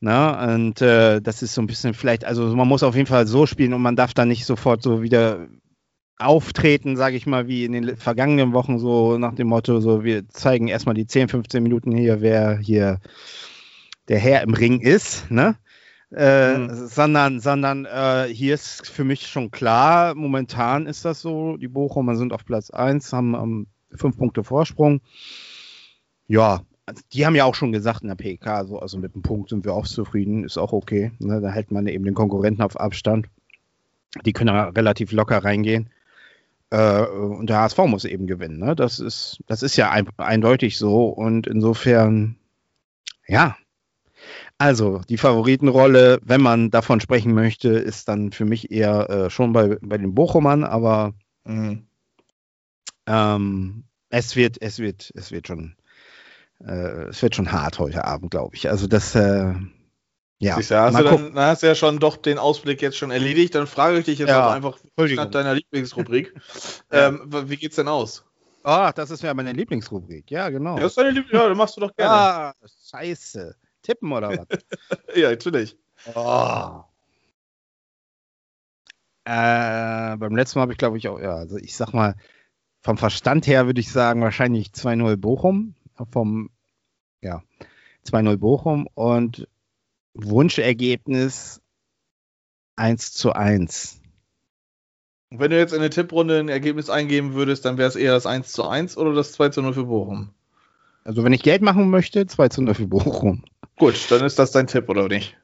Na, 0.00 0.54
und 0.54 0.80
äh, 0.80 1.20
das 1.20 1.42
ist 1.42 1.54
so 1.54 1.60
ein 1.60 1.66
bisschen 1.66 1.92
vielleicht, 1.92 2.24
also 2.24 2.44
man 2.54 2.68
muss 2.68 2.82
auf 2.82 2.94
jeden 2.94 3.08
Fall 3.08 3.26
so 3.26 3.46
spielen 3.46 3.74
und 3.74 3.82
man 3.82 3.96
darf 3.96 4.14
da 4.14 4.24
nicht 4.24 4.44
sofort 4.44 4.82
so 4.82 5.02
wieder 5.02 5.48
auftreten, 6.18 6.96
sage 6.96 7.16
ich 7.16 7.26
mal, 7.26 7.46
wie 7.46 7.64
in 7.64 7.72
den 7.72 7.96
vergangenen 7.96 8.52
Wochen, 8.52 8.78
so 8.78 9.18
nach 9.18 9.34
dem 9.34 9.48
Motto, 9.48 9.80
so 9.80 10.04
wir 10.04 10.28
zeigen 10.28 10.68
erstmal 10.68 10.94
die 10.94 11.06
10, 11.06 11.28
15 11.28 11.62
Minuten 11.62 11.92
hier, 11.92 12.20
wer 12.20 12.58
hier 12.58 13.00
der 14.08 14.18
Herr 14.18 14.42
im 14.42 14.54
Ring 14.54 14.80
ist, 14.80 15.30
ne? 15.30 15.56
Äh, 16.14 16.58
Mhm. 16.58 16.86
Sondern, 16.88 17.40
sondern 17.40 17.84
äh, 17.84 18.28
hier 18.32 18.54
ist 18.54 18.88
für 18.88 19.04
mich 19.04 19.26
schon 19.26 19.50
klar, 19.50 20.14
momentan 20.14 20.86
ist 20.86 21.04
das 21.04 21.20
so, 21.20 21.56
die 21.56 21.68
Bochumer 21.68 22.16
sind 22.16 22.32
auf 22.32 22.44
Platz 22.44 22.70
1, 22.70 23.12
haben 23.12 23.34
ähm, 23.34 23.66
fünf 23.94 24.16
Punkte 24.16 24.44
Vorsprung. 24.44 25.00
Ja, 26.26 26.62
die 27.12 27.26
haben 27.26 27.34
ja 27.34 27.44
auch 27.44 27.54
schon 27.54 27.72
gesagt 27.72 28.02
in 28.02 28.08
der 28.08 28.14
PK, 28.14 28.64
so, 28.64 28.78
also 28.78 28.98
mit 28.98 29.14
einem 29.14 29.22
Punkt 29.22 29.50
sind 29.50 29.64
wir 29.64 29.74
auch 29.74 29.86
zufrieden, 29.86 30.44
ist 30.44 30.58
auch 30.58 30.72
okay. 30.72 31.12
Ne? 31.18 31.40
Da 31.40 31.50
hält 31.50 31.70
man 31.70 31.86
eben 31.86 32.04
den 32.04 32.14
Konkurrenten 32.14 32.62
auf 32.62 32.78
Abstand. 32.78 33.26
Die 34.24 34.32
können 34.32 34.54
da 34.54 34.68
relativ 34.68 35.12
locker 35.12 35.44
reingehen. 35.44 35.90
Äh, 36.70 37.02
und 37.02 37.48
der 37.50 37.58
HSV 37.60 37.78
muss 37.86 38.04
eben 38.04 38.26
gewinnen. 38.26 38.58
Ne? 38.58 38.74
Das, 38.74 39.00
ist, 39.00 39.40
das 39.46 39.62
ist 39.62 39.76
ja 39.76 39.90
ein, 39.90 40.08
eindeutig 40.16 40.78
so. 40.78 41.08
Und 41.08 41.46
insofern, 41.46 42.36
ja. 43.26 43.56
Also, 44.58 45.00
die 45.08 45.18
Favoritenrolle, 45.18 46.18
wenn 46.24 46.40
man 46.40 46.70
davon 46.70 47.00
sprechen 47.00 47.32
möchte, 47.32 47.68
ist 47.68 48.08
dann 48.08 48.32
für 48.32 48.44
mich 48.44 48.72
eher 48.72 49.08
äh, 49.08 49.30
schon 49.30 49.52
bei, 49.52 49.78
bei 49.80 49.98
den 49.98 50.14
Bochumern, 50.14 50.64
aber 50.64 51.14
Mhm. 51.44 51.86
ähm, 53.06 53.84
es 54.10 54.36
wird, 54.36 54.60
es 54.60 54.78
wird, 54.80 55.12
es 55.14 55.30
wird 55.30 55.46
schon, 55.46 55.76
äh, 56.60 57.04
es 57.08 57.22
wird 57.22 57.36
schon 57.36 57.52
hart 57.52 57.78
heute 57.78 58.04
Abend, 58.04 58.32
glaube 58.32 58.56
ich. 58.56 58.68
Also 58.68 58.86
das, 58.86 59.14
äh, 59.14 59.54
ja. 60.40 60.56
Siehst 60.56 60.70
du, 60.70 60.80
hast, 60.80 60.98
du 60.98 61.04
dann, 61.04 61.34
dann 61.34 61.46
hast 61.46 61.62
du 61.62 61.66
ja 61.68 61.74
schon 61.74 61.98
doch 61.98 62.16
den 62.16 62.38
Ausblick 62.38 62.82
jetzt 62.82 62.96
schon 62.96 63.10
erledigt. 63.10 63.54
Dann 63.54 63.66
frage 63.66 63.98
ich 63.98 64.04
dich 64.04 64.18
jetzt 64.18 64.28
Ja, 64.28 64.50
einfach 64.50 64.78
nach 64.96 65.30
deiner 65.30 65.54
Lieblingsrubrik. 65.54 66.34
Ähm, 66.90 67.20
wie 67.26 67.58
geht's 67.58 67.76
denn 67.76 67.86
aus? 67.86 68.24
Ach, 68.62 68.92
das 68.92 69.10
ist 69.10 69.22
ja 69.22 69.34
meine 69.34 69.52
Lieblingsrubrik. 69.52 70.30
Ja, 70.30 70.48
genau. 70.48 70.76
Ja, 70.76 70.84
das 70.84 70.92
ist 70.92 70.98
deine 70.98 71.10
Lieblings 71.10 71.32
ja, 71.32 71.54
machst 71.54 71.76
du 71.76 71.82
doch 71.82 71.94
gerne. 71.94 72.14
ah, 72.14 72.54
scheiße. 72.90 73.54
Tippen 73.88 74.12
oder 74.12 74.28
was? 74.36 74.46
Ja, 75.16 75.30
natürlich. 75.30 75.76
oh. 76.14 76.82
Äh, 79.24 80.16
beim 80.16 80.36
letzten 80.36 80.58
Mal 80.58 80.62
habe 80.62 80.72
ich, 80.72 80.78
glaube 80.78 80.98
ich, 80.98 81.08
auch, 81.08 81.18
ja, 81.18 81.34
also 81.34 81.56
ich 81.56 81.74
sag 81.74 81.92
mal, 81.92 82.16
vom 82.80 82.98
Verstand 82.98 83.46
her 83.46 83.66
würde 83.66 83.80
ich 83.80 83.90
sagen, 83.90 84.20
wahrscheinlich 84.20 84.68
2-0 84.68 85.16
Bochum. 85.16 85.74
Vom, 86.12 86.50
ja, 87.22 87.42
2-0 88.06 88.36
Bochum 88.36 88.86
und 88.94 89.48
Wunschergebnis 90.14 91.60
1 92.76 93.12
zu 93.12 93.32
1. 93.32 94.00
Und 95.30 95.40
Wenn 95.40 95.50
du 95.50 95.58
jetzt 95.58 95.72
in 95.72 95.80
der 95.80 95.90
Tipprunde 95.90 96.38
ein 96.38 96.48
Ergebnis 96.48 96.88
eingeben 96.88 97.34
würdest, 97.34 97.64
dann 97.64 97.78
wäre 97.78 97.88
es 97.88 97.96
eher 97.96 98.12
das 98.12 98.26
1 98.26 98.52
zu 98.52 98.66
1 98.68 98.96
oder 98.96 99.12
das 99.14 99.32
2 99.32 99.48
zu 99.48 99.62
0 99.62 99.74
für 99.74 99.84
Bochum. 99.84 100.30
Also 101.04 101.24
wenn 101.24 101.32
ich 101.32 101.42
Geld 101.42 101.62
machen 101.62 101.90
möchte, 101.90 102.26
2 102.26 102.48
zu 102.48 102.62
0 102.62 102.74
für 102.74 102.86
Bochum. 102.86 103.44
Gut, 103.78 104.10
dann 104.10 104.24
ist 104.24 104.38
das 104.38 104.50
dein 104.50 104.66
Tipp, 104.66 104.88
oder 104.88 105.08
nicht? 105.08 105.36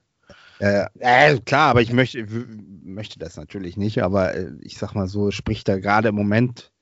Äh, 0.58 0.86
äh, 0.98 1.38
klar, 1.40 1.70
aber 1.70 1.82
ich 1.82 1.92
möchte, 1.92 2.26
möchte 2.84 3.18
das 3.18 3.36
natürlich 3.36 3.76
nicht, 3.76 4.02
aber 4.02 4.34
äh, 4.34 4.50
ich 4.60 4.78
sag 4.78 4.94
mal 4.94 5.08
so, 5.08 5.30
spricht 5.30 5.68
da 5.68 5.78
gerade 5.78 6.08
im 6.08 6.14
Moment. 6.14 6.72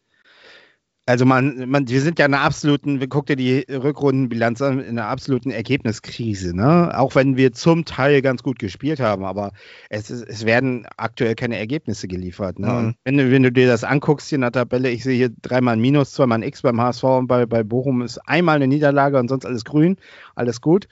Also 1.04 1.26
man, 1.26 1.68
man, 1.68 1.88
wir 1.88 2.00
sind 2.00 2.20
ja 2.20 2.26
in 2.26 2.34
einer 2.34 2.44
absoluten, 2.44 3.00
wir 3.00 3.08
guckt 3.08 3.28
dir 3.28 3.34
die 3.34 3.66
Rückrundenbilanz 3.68 4.62
an, 4.62 4.78
in 4.78 5.00
einer 5.00 5.08
absoluten 5.08 5.50
Ergebniskrise, 5.50 6.54
ne? 6.54 6.96
Auch 6.96 7.16
wenn 7.16 7.36
wir 7.36 7.52
zum 7.52 7.84
Teil 7.84 8.22
ganz 8.22 8.44
gut 8.44 8.60
gespielt 8.60 9.00
haben, 9.00 9.24
aber 9.24 9.50
es, 9.90 10.12
ist, 10.12 10.22
es 10.28 10.46
werden 10.46 10.86
aktuell 10.96 11.34
keine 11.34 11.58
Ergebnisse 11.58 12.06
geliefert. 12.06 12.60
Ne? 12.60 12.68
Mhm. 12.68 12.94
Wenn, 13.02 13.16
du, 13.16 13.30
wenn 13.32 13.42
du 13.42 13.50
dir 13.50 13.66
das 13.66 13.82
anguckst 13.82 14.28
hier 14.28 14.36
in 14.36 14.42
der 14.42 14.52
Tabelle, 14.52 14.90
ich 14.90 15.02
sehe 15.02 15.16
hier 15.16 15.30
dreimal 15.42 15.74
ein 15.74 15.80
Minus, 15.80 16.12
zweimal 16.12 16.38
ein 16.38 16.44
X 16.44 16.62
beim 16.62 16.80
HSV 16.80 17.02
und 17.02 17.26
bei, 17.26 17.46
bei 17.46 17.64
Bochum 17.64 18.02
ist 18.02 18.18
einmal 18.18 18.56
eine 18.56 18.68
Niederlage 18.68 19.18
und 19.18 19.26
sonst 19.26 19.44
alles 19.44 19.64
grün, 19.64 19.96
alles 20.36 20.60
gut. 20.60 20.86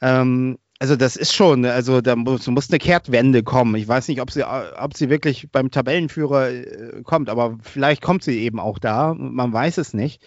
Ähm, 0.00 0.58
also 0.78 0.96
das 0.96 1.16
ist 1.16 1.32
schon, 1.34 1.64
also 1.64 2.00
da 2.02 2.16
muss, 2.16 2.46
muss 2.48 2.70
eine 2.70 2.78
Kehrtwende 2.78 3.42
kommen. 3.42 3.74
Ich 3.76 3.88
weiß 3.88 4.08
nicht, 4.08 4.20
ob 4.20 4.30
sie, 4.30 4.44
ob 4.44 4.94
sie 4.96 5.08
wirklich 5.08 5.50
beim 5.50 5.70
Tabellenführer 5.70 6.50
äh, 6.50 7.02
kommt, 7.02 7.30
aber 7.30 7.58
vielleicht 7.62 8.02
kommt 8.02 8.22
sie 8.22 8.40
eben 8.40 8.60
auch 8.60 8.78
da. 8.78 9.14
Man 9.14 9.52
weiß 9.52 9.78
es 9.78 9.94
nicht. 9.94 10.22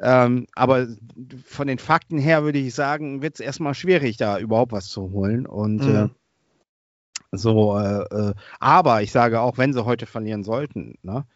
Ähm, 0.00 0.46
aber 0.54 0.88
von 1.44 1.68
den 1.68 1.78
Fakten 1.78 2.18
her 2.18 2.44
würde 2.44 2.58
ich 2.58 2.74
sagen, 2.74 3.22
wird 3.22 3.34
es 3.36 3.40
erstmal 3.40 3.74
schwierig, 3.74 4.16
da 4.18 4.38
überhaupt 4.38 4.72
was 4.72 4.88
zu 4.88 5.10
holen. 5.12 5.46
Und 5.46 5.86
Mhm. 5.86 5.94
äh, 5.94 6.08
So, 7.32 7.78
äh, 7.78 8.02
äh, 8.30 8.34
aber 8.60 9.02
ich 9.02 9.12
sage 9.12 9.40
auch, 9.40 9.58
wenn 9.58 9.72
sie 9.72 9.84
heute 9.84 10.06
verlieren 10.06 10.44
sollten, 10.44 10.98
ne? 11.02 11.26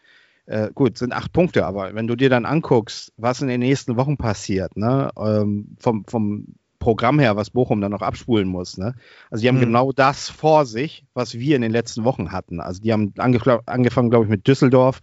Äh, 0.46 0.70
gut, 0.74 0.98
sind 0.98 1.12
acht 1.12 1.32
Punkte, 1.32 1.66
aber 1.66 1.94
wenn 1.94 2.06
du 2.08 2.16
dir 2.16 2.30
dann 2.30 2.46
anguckst, 2.46 3.12
was 3.16 3.42
in 3.42 3.48
den 3.48 3.60
nächsten 3.60 3.96
Wochen 3.96 4.16
passiert, 4.16 4.76
ne, 4.76 5.10
ähm, 5.16 5.76
vom, 5.78 6.04
vom 6.06 6.46
Programm 6.80 7.20
her, 7.20 7.36
was 7.36 7.50
Bochum 7.50 7.80
dann 7.80 7.92
noch 7.92 8.02
abspulen 8.02 8.48
muss, 8.48 8.76
ne? 8.76 8.94
Also 9.30 9.42
die 9.42 9.48
haben 9.48 9.56
Mhm. 9.56 9.60
genau 9.60 9.92
das 9.92 10.28
vor 10.28 10.66
sich, 10.66 11.04
was 11.14 11.34
wir 11.34 11.54
in 11.54 11.62
den 11.62 11.70
letzten 11.70 12.02
Wochen 12.04 12.32
hatten. 12.32 12.60
Also 12.60 12.80
die 12.82 12.92
haben 12.92 13.12
angef- 13.18 13.60
angefangen, 13.66 14.10
glaube 14.10 14.24
ich, 14.24 14.30
mit 14.30 14.48
Düsseldorf, 14.48 15.00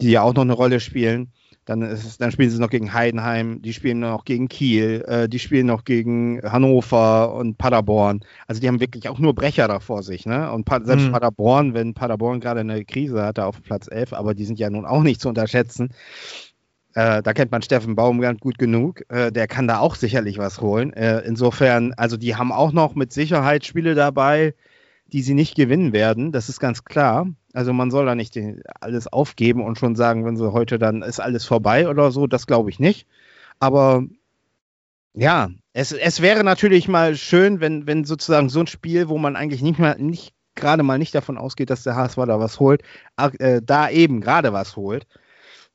die 0.00 0.10
ja 0.12 0.22
auch 0.22 0.32
noch 0.32 0.42
eine 0.42 0.54
Rolle 0.54 0.80
spielen. 0.80 1.32
Dann, 1.66 1.82
ist 1.82 2.20
dann 2.20 2.32
spielen 2.32 2.50
sie 2.50 2.58
noch 2.58 2.70
gegen 2.70 2.94
Heidenheim, 2.94 3.60
die 3.62 3.74
spielen 3.74 4.00
noch 4.00 4.24
gegen 4.24 4.48
Kiel, 4.48 5.04
äh, 5.06 5.28
die 5.28 5.38
spielen 5.38 5.66
noch 5.66 5.84
gegen 5.84 6.40
Hannover 6.42 7.34
und 7.34 7.58
Paderborn. 7.58 8.20
Also 8.48 8.60
die 8.60 8.66
haben 8.66 8.80
wirklich 8.80 9.08
auch 9.08 9.18
nur 9.18 9.34
Brecher 9.34 9.68
da 9.68 9.78
vor 9.78 10.02
sich. 10.02 10.24
Ne? 10.26 10.50
Und 10.50 10.64
pa 10.64 10.80
selbst 10.82 11.08
Mhm. 11.08 11.12
Paderborn, 11.12 11.74
wenn 11.74 11.92
Paderborn 11.94 12.40
gerade 12.40 12.60
eine 12.60 12.84
Krise 12.84 13.22
hatte 13.24 13.44
auf 13.44 13.62
Platz 13.62 13.88
11, 13.90 14.14
aber 14.14 14.34
die 14.34 14.46
sind 14.46 14.58
ja 14.58 14.70
nun 14.70 14.86
auch 14.86 15.02
nicht 15.02 15.20
zu 15.20 15.28
unterschätzen. 15.28 15.90
Äh, 16.94 17.22
da 17.22 17.32
kennt 17.32 17.52
man 17.52 17.62
Steffen 17.62 17.94
Baumgart 17.94 18.40
gut 18.40 18.58
genug. 18.58 19.02
Äh, 19.08 19.30
der 19.30 19.46
kann 19.46 19.68
da 19.68 19.78
auch 19.78 19.94
sicherlich 19.94 20.38
was 20.38 20.60
holen. 20.60 20.92
Äh, 20.92 21.20
insofern, 21.20 21.92
also 21.94 22.16
die 22.16 22.36
haben 22.36 22.52
auch 22.52 22.72
noch 22.72 22.94
mit 22.94 23.12
Sicherheit 23.12 23.64
Spiele 23.64 23.94
dabei, 23.94 24.54
die 25.06 25.22
sie 25.22 25.34
nicht 25.34 25.54
gewinnen 25.54 25.92
werden. 25.92 26.32
Das 26.32 26.48
ist 26.48 26.60
ganz 26.60 26.84
klar. 26.84 27.28
Also 27.52 27.72
man 27.72 27.90
soll 27.90 28.06
da 28.06 28.14
nicht 28.14 28.34
den, 28.34 28.62
alles 28.80 29.06
aufgeben 29.06 29.64
und 29.64 29.78
schon 29.78 29.96
sagen, 29.96 30.24
wenn 30.24 30.36
sie 30.36 30.52
heute 30.52 30.78
dann 30.78 31.02
ist 31.02 31.20
alles 31.20 31.44
vorbei 31.44 31.88
oder 31.88 32.10
so. 32.10 32.26
Das 32.26 32.46
glaube 32.46 32.70
ich 32.70 32.78
nicht. 32.80 33.06
Aber 33.60 34.04
ja, 35.14 35.50
es, 35.72 35.92
es 35.92 36.22
wäre 36.22 36.44
natürlich 36.44 36.88
mal 36.88 37.16
schön, 37.16 37.60
wenn, 37.60 37.86
wenn 37.86 38.04
sozusagen 38.04 38.48
so 38.48 38.60
ein 38.60 38.66
Spiel, 38.66 39.08
wo 39.08 39.18
man 39.18 39.36
eigentlich 39.36 39.62
nicht 39.62 39.78
mal 39.78 39.96
nicht 39.98 40.34
gerade 40.56 40.82
mal 40.82 40.98
nicht 40.98 41.14
davon 41.14 41.38
ausgeht, 41.38 41.70
dass 41.70 41.84
der 41.84 41.96
HSV 41.96 42.16
da 42.16 42.40
was 42.40 42.60
holt, 42.60 42.82
äh, 43.16 43.60
da 43.64 43.88
eben 43.90 44.20
gerade 44.20 44.52
was 44.52 44.76
holt. 44.76 45.06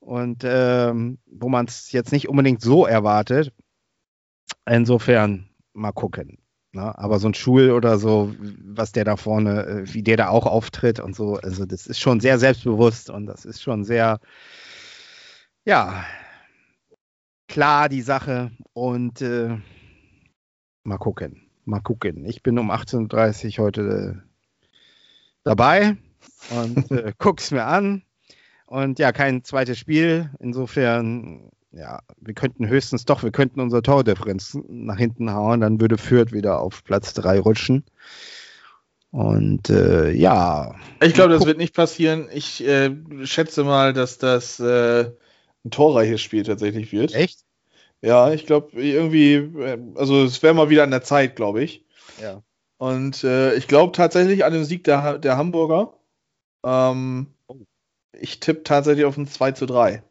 Und 0.06 0.44
ähm, 0.46 1.18
wo 1.26 1.50
man 1.50 1.66
es 1.66 1.92
jetzt 1.92 2.12
nicht 2.12 2.30
unbedingt 2.30 2.62
so 2.62 2.86
erwartet. 2.86 3.52
Insofern 4.70 5.50
mal 5.74 5.94
gucken. 5.94 6.38
Ne? 6.74 6.96
Aber 6.96 7.18
so 7.18 7.28
ein 7.28 7.34
Schul 7.34 7.72
oder 7.72 7.98
so, 7.98 8.36
was 8.64 8.92
der 8.92 9.04
da 9.04 9.18
vorne, 9.18 9.66
äh, 9.66 9.94
wie 9.96 10.04
der 10.04 10.18
da 10.18 10.28
auch 10.28 10.46
auftritt 10.46 11.00
und 11.00 11.16
so, 11.16 11.38
also 11.38 11.66
das 11.66 11.88
ist 11.88 12.00
schon 12.00 12.20
sehr 12.20 12.38
selbstbewusst 12.38 13.10
und 13.10 13.26
das 13.26 13.46
ist 13.46 13.64
schon 13.64 13.84
sehr, 13.84 14.20
ja, 15.66 16.06
klar 17.48 17.90
die 17.90 18.04
Sache. 18.04 18.52
Und 18.74 19.24
äh, 19.24 19.58
mal 20.84 21.00
gucken, 21.00 21.50
mal 21.66 21.80
gucken. 21.80 22.26
Ich 22.26 22.44
bin 22.44 22.60
um 22.60 22.70
18.30 22.70 23.58
Uhr 23.58 23.66
heute 23.66 24.22
äh, 24.22 24.70
dabei 25.44 25.98
und 26.52 26.92
äh, 26.92 27.12
guck's 27.18 27.50
mir 27.50 27.66
an. 27.66 28.05
Und 28.66 29.00
ja, 29.00 29.12
kein 29.12 29.44
zweites 29.44 29.78
Spiel. 29.78 30.32
Insofern, 30.40 31.52
ja, 31.72 32.02
wir 32.20 32.34
könnten 32.34 32.68
höchstens 32.68 33.06
doch, 33.06 33.24
wir 33.24 33.32
könnten 33.32 33.60
unsere 33.60 33.84
Tordifferenz 33.84 34.58
nach 34.68 34.98
hinten 34.98 35.32
hauen, 35.32 35.62
dann 35.62 35.80
würde 35.80 35.98
Fürth 35.98 36.32
wieder 36.32 36.60
auf 36.60 36.84
Platz 36.84 37.14
3 37.14 37.40
rutschen. 37.40 37.84
Und 39.12 39.70
äh, 39.70 40.12
ja. 40.12 40.76
Ich 41.02 41.14
glaube, 41.14 41.34
das 41.34 41.46
wird 41.46 41.58
nicht 41.58 41.74
passieren. 41.76 42.28
Ich 42.34 42.66
äh, 42.66 42.92
schätze 43.24 43.64
mal, 43.64 43.94
dass 43.94 44.18
das 44.18 44.60
äh, 44.60 45.12
ein 45.64 45.72
torreiches 45.72 46.22
Spiel 46.22 46.44
tatsächlich 46.44 46.92
wird. 46.92 47.14
Echt? 47.14 47.40
Ja, 48.02 48.34
ich 48.34 48.46
glaube, 48.46 48.82
irgendwie, 48.82 49.36
äh, 49.36 49.80
also 49.96 50.24
es 50.24 50.44
wäre 50.44 50.54
mal 50.54 50.70
wieder 50.70 50.84
an 50.84 50.92
der 50.92 51.04
Zeit, 51.04 51.36
glaube 51.36 51.64
ich. 51.64 51.86
Ja. 52.22 52.42
Und 52.78 53.24
äh, 53.24 53.56
ich 53.56 53.68
glaube 53.68 53.94
tatsächlich 53.94 54.44
an 54.44 54.52
den 54.52 54.66
Sieg 54.66 54.84
der, 54.84 55.18
der 55.18 55.38
Hamburger. 55.38 55.94
Ähm, 56.66 57.28
Oh. 57.48 57.58
Ich 58.20 58.40
tippe 58.40 58.64
tatsächlich 58.64 59.06
auf 59.06 59.18
ein 59.18 59.28
2 59.28 59.52
zu 59.52 59.66
3. 59.66 60.04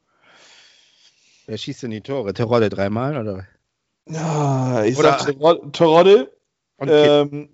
Wer 1.46 1.58
schießt 1.58 1.82
denn 1.82 1.90
die 1.90 2.00
Tore? 2.00 2.32
Terodde 2.34 2.68
dreimal 2.70 3.16
oder? 3.18 3.46
Ja, 4.08 4.84
ich 4.84 4.96
Oder- 4.98 5.18
sag 5.18 5.26
Kitt. 5.26 5.40
ähm, 6.80 7.48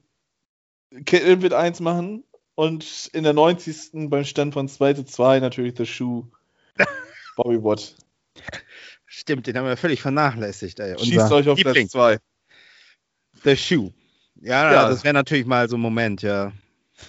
Kittel 1.05 1.43
wird 1.43 1.53
eins 1.53 1.81
machen 1.81 2.25
und 2.55 3.11
in 3.13 3.23
der 3.25 3.33
90. 3.33 4.09
beim 4.11 4.25
Stand 4.25 4.55
von 4.55 4.69
2 4.69 4.95
zu 4.95 5.05
2 5.05 5.41
natürlich 5.41 5.75
The 5.77 5.87
Shoe. 5.87 6.29
Bobby 7.37 7.63
Watt. 7.63 7.95
Stimmt, 9.07 9.47
den 9.47 9.57
haben 9.57 9.67
wir 9.67 9.77
völlig 9.77 10.03
vernachlässigt. 10.03 10.79
Ey. 10.81 10.97
Schießt 10.99 11.33
euch 11.33 11.49
auf 11.49 11.59
Liebling, 11.59 11.89
Platz 11.89 11.93
2. 11.93 12.19
The 13.45 13.57
Shoe. 13.57 13.93
Ja, 14.37 14.73
Ja. 14.73 14.89
das 14.89 15.05
wäre 15.05 15.15
natürlich 15.15 15.47
mal 15.47 15.69
so 15.69 15.77
ein 15.77 15.81
Moment, 15.81 16.23
ja. 16.23 16.53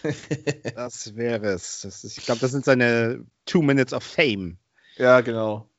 Das 0.76 1.16
wäre 1.16 1.48
es. 1.48 1.82
Das 1.82 2.04
ist, 2.04 2.18
ich 2.18 2.26
glaube, 2.26 2.42
das 2.42 2.52
sind 2.52 2.66
seine 2.66 3.26
Two 3.46 3.62
Minutes 3.62 3.94
of 3.94 4.04
Fame. 4.04 4.58
Ja, 4.98 5.22
genau. 5.22 5.70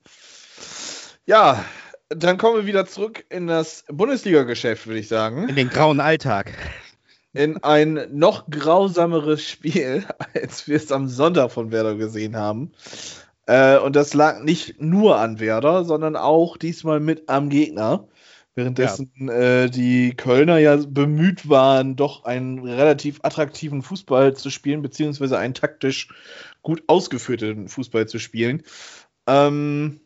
Ja, 1.27 1.65
dann 2.09 2.39
kommen 2.39 2.57
wir 2.57 2.67
wieder 2.67 2.87
zurück 2.87 3.25
in 3.29 3.47
das 3.47 3.85
Bundesliga-Geschäft, 3.89 4.87
würde 4.87 5.01
ich 5.01 5.09
sagen. 5.09 5.49
In 5.49 5.57
den 5.57 5.69
grauen 5.69 6.01
Alltag. 6.01 6.53
In 7.33 7.63
ein 7.63 8.09
noch 8.11 8.51
grausameres 8.51 9.43
Spiel, 9.43 10.05
als 10.35 10.69
wir 10.69 10.77
es 10.77 10.93
am 10.93 11.09
Sonntag 11.09 11.53
von 11.53 11.71
Werder 11.71 11.95
gesehen 11.95 12.37
haben. 12.37 12.73
Äh, 13.47 13.79
und 13.79 13.97
das 13.97 14.15
lag 14.15 14.43
nicht 14.43 14.81
nur 14.81 15.19
an 15.19 15.41
Werder, 15.41 15.85
sondern 15.85 16.17
auch 16.17 16.57
diesmal 16.57 17.01
mit 17.01 17.29
am 17.29 17.49
Gegner. 17.49 18.07
Währenddessen 18.55 19.31
äh, 19.31 19.71
die 19.71 20.15
Kölner 20.15 20.59
ja 20.59 20.77
bemüht 20.77 21.49
waren, 21.49 21.97
doch 21.97 22.25
einen 22.25 22.59
relativ 22.69 23.21
attraktiven 23.23 23.83
Fußball 23.83 24.37
zu 24.37 24.51
spielen, 24.51 24.83
beziehungsweise 24.83 25.39
einen 25.39 25.55
taktisch 25.55 26.09
gut 26.61 26.83
ausgeführten 26.87 27.69
Fußball 27.69 28.07
zu 28.09 28.19
spielen. 28.19 28.63
Ähm, 29.27 30.01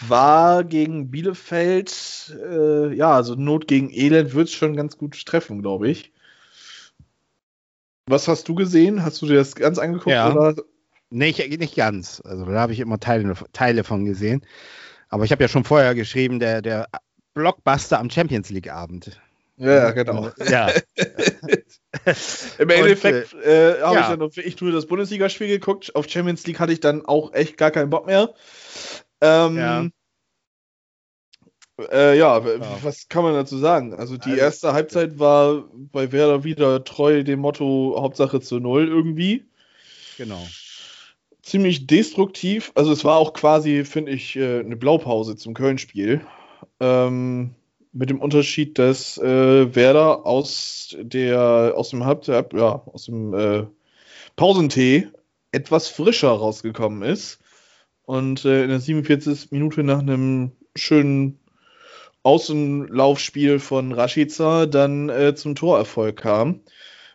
war 0.00 0.64
gegen 0.64 1.10
Bielefeld, 1.10 2.36
äh, 2.50 2.94
ja, 2.94 3.12
also 3.12 3.36
Not 3.36 3.68
gegen 3.68 3.90
Elend 3.90 4.34
wird 4.34 4.48
es 4.48 4.54
schon 4.54 4.76
ganz 4.76 4.98
gut 4.98 5.24
treffen, 5.24 5.62
glaube 5.62 5.88
ich. 5.88 6.12
Was 8.06 8.26
hast 8.26 8.48
du 8.48 8.54
gesehen? 8.54 9.04
Hast 9.04 9.22
du 9.22 9.26
dir 9.26 9.36
das 9.36 9.54
ganz 9.54 9.78
angeguckt? 9.78 10.10
Ja. 10.10 10.32
Oder? 10.32 10.54
Nee, 11.10 11.28
ich, 11.28 11.58
nicht 11.58 11.76
ganz. 11.76 12.20
Also 12.24 12.44
da 12.44 12.58
habe 12.58 12.72
ich 12.72 12.80
immer 12.80 12.98
Teile, 12.98 13.34
Teile 13.52 13.84
von 13.84 14.04
gesehen. 14.04 14.44
Aber 15.08 15.24
ich 15.24 15.32
habe 15.32 15.42
ja 15.42 15.48
schon 15.48 15.64
vorher 15.64 15.94
geschrieben, 15.94 16.38
der, 16.38 16.60
der 16.60 16.88
Blockbuster 17.38 17.98
am 18.00 18.10
Champions 18.10 18.50
League 18.50 18.70
Abend. 18.70 19.20
Ja, 19.56 19.90
genau. 19.92 20.30
Ja, 20.48 20.70
Im 22.58 22.70
Endeffekt 22.70 23.32
äh, 23.34 23.80
habe 23.80 23.94
ja. 23.96 24.00
ich 24.02 24.06
dann 24.08 24.18
noch 24.18 24.36
wirklich 24.36 24.60
nur 24.60 24.72
das 24.72 24.86
Bundesligaspiel 24.86 25.48
geguckt. 25.48 25.94
Auf 25.96 26.08
Champions 26.08 26.46
League 26.46 26.58
hatte 26.60 26.72
ich 26.72 26.80
dann 26.80 27.04
auch 27.06 27.32
echt 27.34 27.56
gar 27.56 27.70
keinen 27.70 27.90
Bock 27.90 28.06
mehr. 28.06 28.34
Ähm, 29.20 29.56
Ja. 29.56 29.86
Äh, 31.92 32.18
ja, 32.18 32.38
Ja. 32.38 32.78
was 32.82 33.08
kann 33.08 33.22
man 33.22 33.34
dazu 33.34 33.56
sagen? 33.58 33.94
Also 33.94 34.16
die 34.16 34.30
Also- 34.30 34.40
erste 34.42 34.72
Halbzeit 34.72 35.18
war 35.20 35.64
bei 35.72 36.10
Werder 36.12 36.42
wieder 36.44 36.82
treu 36.84 37.22
dem 37.22 37.38
Motto 37.40 37.96
Hauptsache 38.00 38.40
zu 38.40 38.58
null 38.60 38.88
irgendwie. 38.88 39.44
genau. 40.16 40.44
Ziemlich 41.42 41.86
destruktiv. 41.86 42.72
Also 42.74 42.92
es 42.92 43.04
war 43.04 43.16
auch 43.16 43.32
quasi, 43.32 43.84
finde 43.84 44.12
ich, 44.12 44.36
äh, 44.36 44.60
eine 44.60 44.76
Blaupause 44.76 45.34
zum 45.36 45.54
Köln-Spiel. 45.54 46.20
Ähm, 46.80 47.54
mit 47.92 48.10
dem 48.10 48.20
Unterschied, 48.20 48.78
dass 48.78 49.18
äh, 49.18 49.74
Werder 49.74 50.26
aus 50.26 50.96
der 51.00 51.72
aus 51.74 51.90
dem 51.90 52.04
Halbzeit, 52.04 52.52
ja, 52.52 52.82
aus 52.86 53.06
dem 53.06 53.34
äh, 53.34 53.66
Pausentee 54.36 55.08
etwas 55.52 55.88
frischer 55.88 56.30
rausgekommen 56.30 57.02
ist 57.02 57.40
und 58.04 58.44
äh, 58.44 58.64
in 58.64 58.68
der 58.68 58.80
47. 58.80 59.50
Minute 59.50 59.82
nach 59.82 59.98
einem 59.98 60.52
schönen 60.76 61.40
Außenlaufspiel 62.22 63.58
von 63.58 63.92
Rashica 63.92 64.66
dann 64.66 65.08
äh, 65.08 65.34
zum 65.34 65.54
Torerfolg 65.54 66.16
kam. 66.16 66.60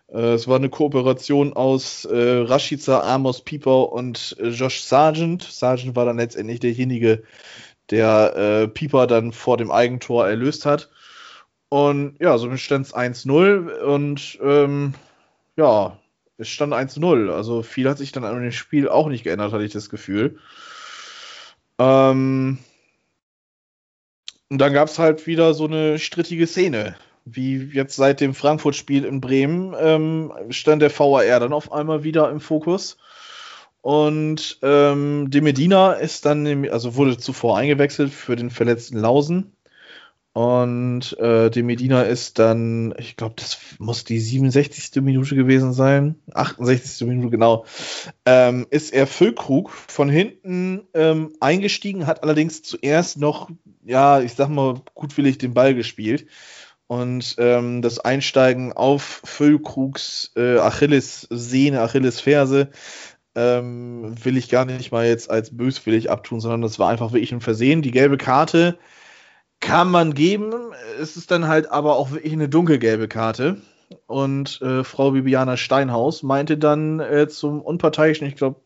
Äh, 0.08 0.34
es 0.34 0.48
war 0.48 0.58
eine 0.58 0.70
Kooperation 0.70 1.54
aus 1.54 2.06
äh, 2.06 2.16
Rashica, 2.16 3.02
Amos 3.02 3.42
Pieper 3.42 3.92
und 3.92 4.36
äh, 4.40 4.50
Josh 4.50 4.82
Sargent. 4.82 5.44
Sargent 5.44 5.96
war 5.96 6.06
dann 6.06 6.18
letztendlich 6.18 6.60
derjenige, 6.60 7.24
der 7.92 8.36
äh, 8.36 8.68
Pieper 8.68 9.08
dann 9.08 9.32
vor 9.32 9.58
dem 9.58 9.72
Eigentor 9.72 10.28
erlöst 10.28 10.66
hat. 10.66 10.90
Und 11.70 12.18
ja, 12.20 12.38
somit 12.38 12.60
stand 12.60 12.86
es 12.86 12.94
1-0 12.94 13.80
und 13.80 14.40
ähm, 14.44 14.94
ja, 15.56 15.98
es 16.38 16.50
stand 16.50 16.74
1-0. 16.74 17.32
Also 17.32 17.64
viel 17.64 17.90
hat 17.90 17.98
sich 17.98 18.12
dann 18.12 18.24
an 18.24 18.42
dem 18.42 18.52
Spiel 18.52 18.88
auch 18.90 19.08
nicht 19.08 19.24
geändert, 19.24 19.52
hatte 19.52 19.64
ich 19.64 19.74
das 19.74 19.90
Gefühl. 19.90 20.40
Ähm, 21.80 22.60
und 24.50 24.58
dann 24.60 24.74
gab 24.74 24.88
es 24.88 25.00
halt 25.00 25.26
wieder 25.26 25.54
so 25.54 25.66
eine 25.66 25.98
strittige 25.98 26.46
Szene. 26.46 26.96
Wie 27.26 27.58
jetzt 27.58 27.96
seit 27.96 28.20
dem 28.20 28.36
Frankfurt-Spiel 28.36 29.06
in 29.06 29.22
Bremen 29.22 29.74
ähm, 29.80 30.32
stand 30.50 30.82
der 30.82 30.92
VAR 30.92 31.40
dann 31.40 31.54
auf 31.54 31.72
einmal 31.72 32.04
wieder 32.04 32.30
im 32.30 32.40
Fokus. 32.40 32.98
Und 33.84 34.60
ähm, 34.62 35.30
de 35.30 35.42
Medina 35.42 35.92
ist 35.92 36.26
dann, 36.26 36.70
also 36.70 36.96
wurde 36.96 37.18
zuvor 37.18 37.58
eingewechselt 37.58 38.14
für 38.14 38.38
den 38.38 38.50
verletzten 38.50 38.98
Lausen. 38.98 39.58
Und 40.32 41.20
äh, 41.20 41.50
die 41.50 41.64
Medina 41.64 42.04
ist 42.04 42.40
dann, 42.40 42.96
ich 42.98 43.18
glaube, 43.18 43.36
das 43.36 43.60
muss 43.80 44.06
die 44.06 44.22
67. 44.22 45.04
Minute 45.04 45.36
gewesen 45.36 45.74
sein. 45.74 46.16
68. 46.34 47.06
Minute, 47.06 47.30
genau. 47.30 47.66
Ähm, 48.26 48.68
ist 48.70 48.94
er 48.94 49.06
Füllkrug 49.06 49.72
von 49.72 50.08
hinten 50.08 50.88
ähm, 50.94 51.34
eingestiegen, 51.42 52.08
hat 52.08 52.24
allerdings 52.24 52.64
zuerst 52.64 53.18
noch, 53.18 53.50
ja, 53.84 54.22
ich 54.22 54.34
sag 54.36 54.48
mal, 54.48 54.76
gutwillig 54.96 55.40
den 55.40 55.54
Ball 55.54 55.76
gespielt. 55.76 56.26
Und 56.88 57.36
ähm, 57.38 57.82
das 57.82 58.00
Einsteigen 58.00 58.72
auf 58.72 59.22
Füllkrugs 59.26 60.32
äh, 60.36 60.58
Achilles-Sehne, 60.58 61.82
Achilles-Ferse, 61.82 62.70
ähm, 63.36 64.16
will 64.24 64.38
ich 64.38 64.50
gar 64.50 64.66
nicht 64.66 64.92
mal 64.92 65.06
jetzt 65.06 65.30
als 65.30 65.56
böswillig 65.56 66.10
abtun, 66.10 66.40
sondern 66.40 66.62
das 66.62 66.80
war 66.80 66.90
einfach 66.90 67.14
wirklich 67.14 67.32
ein 67.32 67.42
Versehen. 67.42 67.82
Die 67.82 67.92
gelbe 67.92 68.18
Karte 68.18 68.78
kann 69.60 69.90
man 69.90 70.14
geben. 70.14 70.54
Es 71.00 71.18
ist 71.18 71.32
dann 71.32 71.48
halt 71.48 71.72
aber 71.72 71.98
auch 71.98 72.12
wirklich 72.12 72.34
eine 72.34 72.50
dunkelgelbe 72.50 73.08
Karte. 73.08 73.62
Und 74.08 74.62
äh, 74.62 74.84
Frau 74.84 75.12
Bibiana 75.12 75.58
Steinhaus 75.58 76.24
meinte 76.24 76.58
dann 76.58 77.00
äh, 77.00 77.28
zum 77.28 77.62
Unparteiischen, 77.62 78.28
ich 78.28 78.36
glaube, 78.36 78.62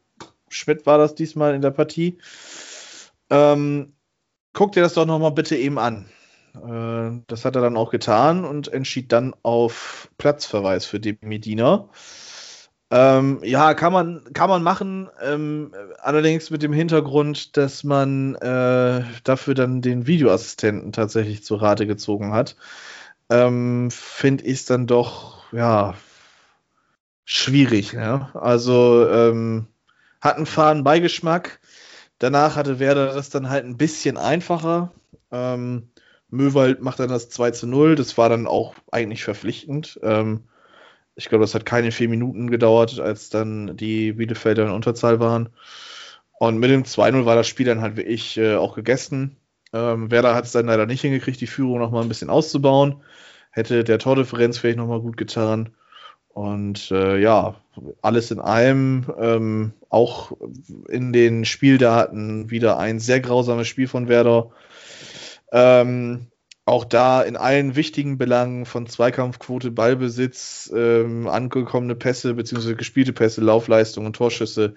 Schmidt 0.50 0.86
war 0.86 0.98
das 0.98 1.16
diesmal 1.16 1.54
in 1.54 1.62
der 1.62 1.72
Partie, 1.72 2.18
ähm, 3.30 3.94
guck 4.54 4.72
dir 4.72 4.82
das 4.82 4.94
doch 4.94 5.06
nochmal 5.06 5.32
bitte 5.32 5.56
eben 5.56 5.78
an. 5.78 6.10
Äh, 6.56 7.22
das 7.28 7.46
hat 7.46 7.56
er 7.56 7.62
dann 7.62 7.78
auch 7.78 7.92
getan 7.92 8.46
und 8.46 8.68
entschied 8.70 9.12
dann 9.12 9.36
auf 9.44 10.10
Platzverweis 10.18 10.86
für 10.86 11.00
die 11.00 11.18
Medina. 11.22 11.90
Ähm, 12.90 13.42
ja, 13.44 13.74
kann 13.74 13.92
man, 13.92 14.24
kann 14.34 14.50
man 14.50 14.64
machen, 14.64 15.10
ähm, 15.22 15.74
allerdings 16.00 16.50
mit 16.50 16.64
dem 16.64 16.72
Hintergrund, 16.72 17.58
dass 17.58 17.84
man 17.84 18.36
äh, 18.36 19.04
dafür 19.26 19.56
dann 19.56 19.82
den 19.82 20.08
Videoassistenten 20.08 20.94
tatsächlich 20.94 21.44
zu 21.44 21.56
Rate 21.56 21.86
gezogen 21.86 22.32
hat. 22.32 22.56
Ähm, 23.30 23.90
Finde 23.92 24.46
ich 24.46 24.60
es 24.60 24.66
dann 24.66 24.88
doch, 24.88 25.52
ja, 25.52 25.96
schwierig. 27.26 27.92
Ja? 27.94 28.32
Also 28.34 29.08
ähm, 29.10 29.68
hat 30.22 30.38
einen 30.38 30.46
faden 30.46 30.84
Beigeschmack. 30.84 31.60
Danach 32.20 32.56
hatte 32.56 32.80
Werder 32.80 33.14
das 33.14 33.30
dann 33.30 33.50
halt 33.50 33.66
ein 33.66 33.78
bisschen 33.78 34.18
einfacher. 34.18 34.92
Ähm, 35.32 35.90
Möwald 36.30 36.82
macht 36.82 37.00
dann 37.00 37.10
das 37.10 37.30
2 37.30 37.52
zu 37.52 37.68
0. 37.68 37.96
Das 37.96 38.18
war 38.18 38.30
dann 38.30 38.48
auch 38.48 38.76
eigentlich 38.92 39.24
verpflichtend. 39.24 40.00
Ähm, 40.04 40.46
ich 41.18 41.30
glaube, 41.30 41.44
das 41.44 41.56
hat 41.56 41.66
keine 41.66 41.92
vier 41.92 42.10
Minuten 42.10 42.50
gedauert, 42.50 43.00
als 43.00 43.30
dann 43.30 43.76
die 43.76 44.14
Bielefelder 44.14 44.66
in 44.66 44.72
Unterzahl 44.72 45.20
waren. 45.20 45.50
Und 46.40 46.60
mit 46.60 46.70
dem 46.70 46.84
2-0 46.84 47.26
war 47.26 47.36
das 47.36 47.48
Spiel 47.48 47.66
dann 47.66 47.82
halt 47.82 47.98
wirklich 47.98 48.38
äh, 48.38 48.56
auch 48.56 48.76
gegessen. 48.76 49.36
Ähm, 49.74 50.12
Werder 50.12 50.36
hat 50.36 50.46
es 50.46 50.52
dann 50.52 50.68
leider 50.68 50.86
nicht 50.86 51.02
hingekriegt, 51.02 51.42
die 51.42 51.48
Führung 51.48 51.80
nochmal 51.80 52.04
ein 52.04 52.08
bisschen 52.10 52.30
auszubauen. 52.30 53.02
Hätte 53.50 53.84
der 53.84 53.98
Tordifferenz 53.98 54.60
vielleicht 54.60 54.78
nochmal 54.78 55.02
gut 55.02 55.18
getan. 55.18 55.76
Und 56.30 56.92
äh, 56.92 57.18
ja, 57.18 57.56
alles 58.04 58.30
in 58.30 58.40
allem, 58.40 59.12
ähm, 59.20 59.74
auch 59.90 60.34
in 60.88 61.12
den 61.12 61.46
Spieldaten 61.46 62.52
wieder 62.52 62.78
ein 62.78 63.00
sehr 63.00 63.22
grausames 63.22 63.68
Spiel 63.68 63.88
von 63.88 64.08
Werder. 64.08 64.52
Ähm, 65.52 66.28
auch 66.68 66.84
da 66.84 67.22
in 67.22 67.38
allen 67.38 67.78
wichtigen 67.78 68.18
Belangen 68.18 68.66
von 68.66 68.88
Zweikampfquote, 68.88 69.72
Ballbesitz, 69.72 70.70
ähm, 70.76 71.28
angekommene 71.28 71.96
Pässe 71.96 72.34
bzw. 72.34 72.76
gespielte 72.76 73.14
Pässe, 73.14 73.40
Laufleistung 73.40 74.06
und 74.06 74.18
Torschüsse 74.18 74.76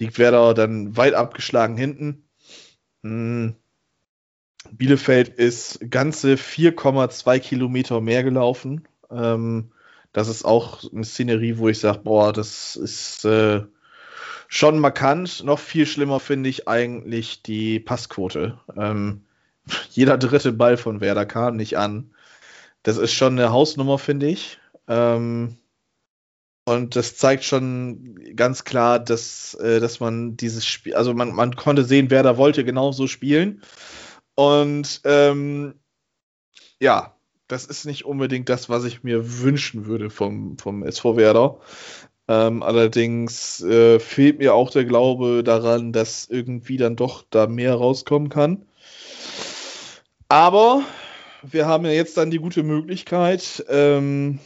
liegt 0.00 0.18
Werder 0.18 0.54
dann 0.54 0.96
weit 0.96 1.12
abgeschlagen 1.12 1.76
hinten. 1.76 2.24
Hm. 3.02 3.54
Bielefeld 4.72 5.28
ist 5.28 5.78
ganze 5.90 6.36
4,2 6.36 7.38
Kilometer 7.38 8.00
mehr 8.00 8.24
gelaufen. 8.24 8.88
Ähm, 9.10 9.72
das 10.14 10.28
ist 10.28 10.46
auch 10.46 10.90
eine 10.90 11.04
Szenerie, 11.04 11.58
wo 11.58 11.68
ich 11.68 11.80
sage, 11.80 12.00
boah, 12.02 12.32
das 12.32 12.76
ist 12.76 13.26
äh, 13.26 13.60
schon 14.48 14.78
markant. 14.78 15.44
Noch 15.44 15.58
viel 15.58 15.84
schlimmer 15.84 16.18
finde 16.18 16.48
ich 16.48 16.66
eigentlich 16.66 17.42
die 17.42 17.78
Passquote. 17.78 18.58
Ähm, 18.74 19.25
jeder 19.90 20.18
dritte 20.18 20.52
Ball 20.52 20.76
von 20.76 21.00
Werder 21.00 21.26
kam 21.26 21.56
nicht 21.56 21.78
an. 21.78 22.14
Das 22.82 22.98
ist 22.98 23.12
schon 23.12 23.38
eine 23.38 23.50
Hausnummer, 23.50 23.98
finde 23.98 24.26
ich. 24.28 24.58
Ähm, 24.88 25.58
und 26.64 26.96
das 26.96 27.16
zeigt 27.16 27.44
schon 27.44 28.18
ganz 28.34 28.64
klar, 28.64 28.98
dass, 28.98 29.54
äh, 29.54 29.80
dass 29.80 30.00
man 30.00 30.36
dieses 30.36 30.66
Spiel, 30.66 30.94
also 30.94 31.14
man, 31.14 31.32
man 31.32 31.54
konnte 31.54 31.84
sehen, 31.84 32.10
Werder 32.10 32.38
wollte 32.38 32.64
genauso 32.64 33.06
spielen. 33.06 33.62
Und 34.34 35.00
ähm, 35.04 35.74
ja, 36.80 37.16
das 37.48 37.66
ist 37.66 37.86
nicht 37.86 38.04
unbedingt 38.04 38.48
das, 38.48 38.68
was 38.68 38.84
ich 38.84 39.04
mir 39.04 39.40
wünschen 39.40 39.86
würde 39.86 40.10
vom, 40.10 40.58
vom 40.58 40.82
SV 40.82 41.16
Werder. 41.16 41.60
Ähm, 42.28 42.62
allerdings 42.62 43.62
äh, 43.62 44.00
fehlt 44.00 44.38
mir 44.38 44.54
auch 44.54 44.70
der 44.70 44.84
Glaube 44.84 45.44
daran, 45.44 45.92
dass 45.92 46.26
irgendwie 46.28 46.76
dann 46.76 46.96
doch 46.96 47.24
da 47.30 47.46
mehr 47.46 47.74
rauskommen 47.74 48.28
kann. 48.28 48.66
Aber 50.28 50.82
wir 51.42 51.66
haben 51.66 51.84
ja 51.84 51.92
jetzt 51.92 52.16
dann 52.16 52.30
die 52.30 52.38
gute 52.38 52.62
Möglichkeit, 52.62 53.64
ähm, 53.68 54.40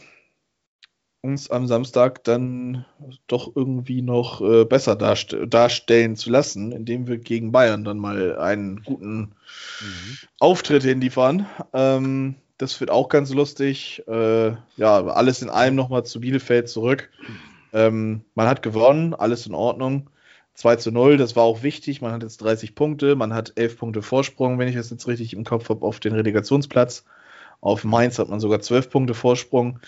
uns 1.21 1.49
am 1.51 1.67
Samstag 1.67 2.23
dann 2.23 2.85
doch 3.27 3.55
irgendwie 3.55 4.01
noch 4.01 4.41
äh, 4.41 4.65
besser 4.65 4.95
darst 4.95 5.35
darstellen 5.47 6.15
zu 6.15 6.31
lassen, 6.31 6.71
indem 6.71 7.07
wir 7.07 7.17
gegen 7.17 7.51
Bayern 7.51 7.83
dann 7.83 7.97
mal 7.97 8.37
einen 8.37 8.83
guten 8.83 9.17
mhm. 9.81 10.17
Auftritt 10.39 10.83
hinliefern. 10.83 11.45
Ähm, 11.73 12.35
das 12.57 12.79
wird 12.79 12.91
auch 12.91 13.09
ganz 13.09 13.31
lustig. 13.33 14.03
Äh, 14.07 14.51
ja, 14.77 15.05
alles 15.05 15.41
in 15.41 15.49
allem 15.49 15.75
nochmal 15.75 16.05
zu 16.05 16.19
Bielefeld 16.21 16.69
zurück. 16.69 17.09
Ähm, 17.73 18.21
man 18.35 18.47
hat 18.47 18.61
gewonnen, 18.61 19.13
alles 19.13 19.47
in 19.47 19.53
Ordnung. 19.53 20.09
2 20.61 20.75
zu 20.75 20.91
0, 20.91 21.17
das 21.17 21.35
war 21.35 21.43
auch 21.43 21.63
wichtig. 21.63 22.01
Man 22.01 22.11
hat 22.11 22.21
jetzt 22.21 22.37
30 22.37 22.75
Punkte, 22.75 23.15
man 23.15 23.33
hat 23.33 23.53
11 23.55 23.77
Punkte 23.77 24.01
Vorsprung, 24.03 24.59
wenn 24.59 24.67
ich 24.67 24.75
das 24.75 24.91
jetzt 24.91 25.07
richtig 25.07 25.33
im 25.33 25.43
Kopf 25.43 25.69
habe, 25.69 25.85
auf 25.85 25.99
den 25.99 26.13
Relegationsplatz. 26.13 27.03
Auf 27.61 27.83
Mainz 27.83 28.19
hat 28.19 28.29
man 28.29 28.39
sogar 28.39 28.59
12 28.59 28.89
Punkte 28.91 29.13
Vorsprung. 29.15 29.79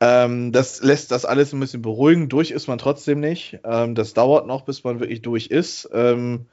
Ähm, 0.00 0.52
das 0.52 0.80
lässt 0.80 1.10
das 1.10 1.24
alles 1.24 1.52
ein 1.52 1.60
bisschen 1.60 1.82
beruhigen. 1.82 2.28
Durch 2.28 2.52
ist 2.52 2.68
man 2.68 2.78
trotzdem 2.78 3.18
nicht. 3.18 3.58
Ähm, 3.64 3.96
das 3.96 4.14
dauert 4.14 4.46
noch, 4.46 4.62
bis 4.62 4.84
man 4.84 5.00
wirklich 5.00 5.22
durch 5.22 5.48
ist. 5.48 5.88
Ähm, 5.92 6.46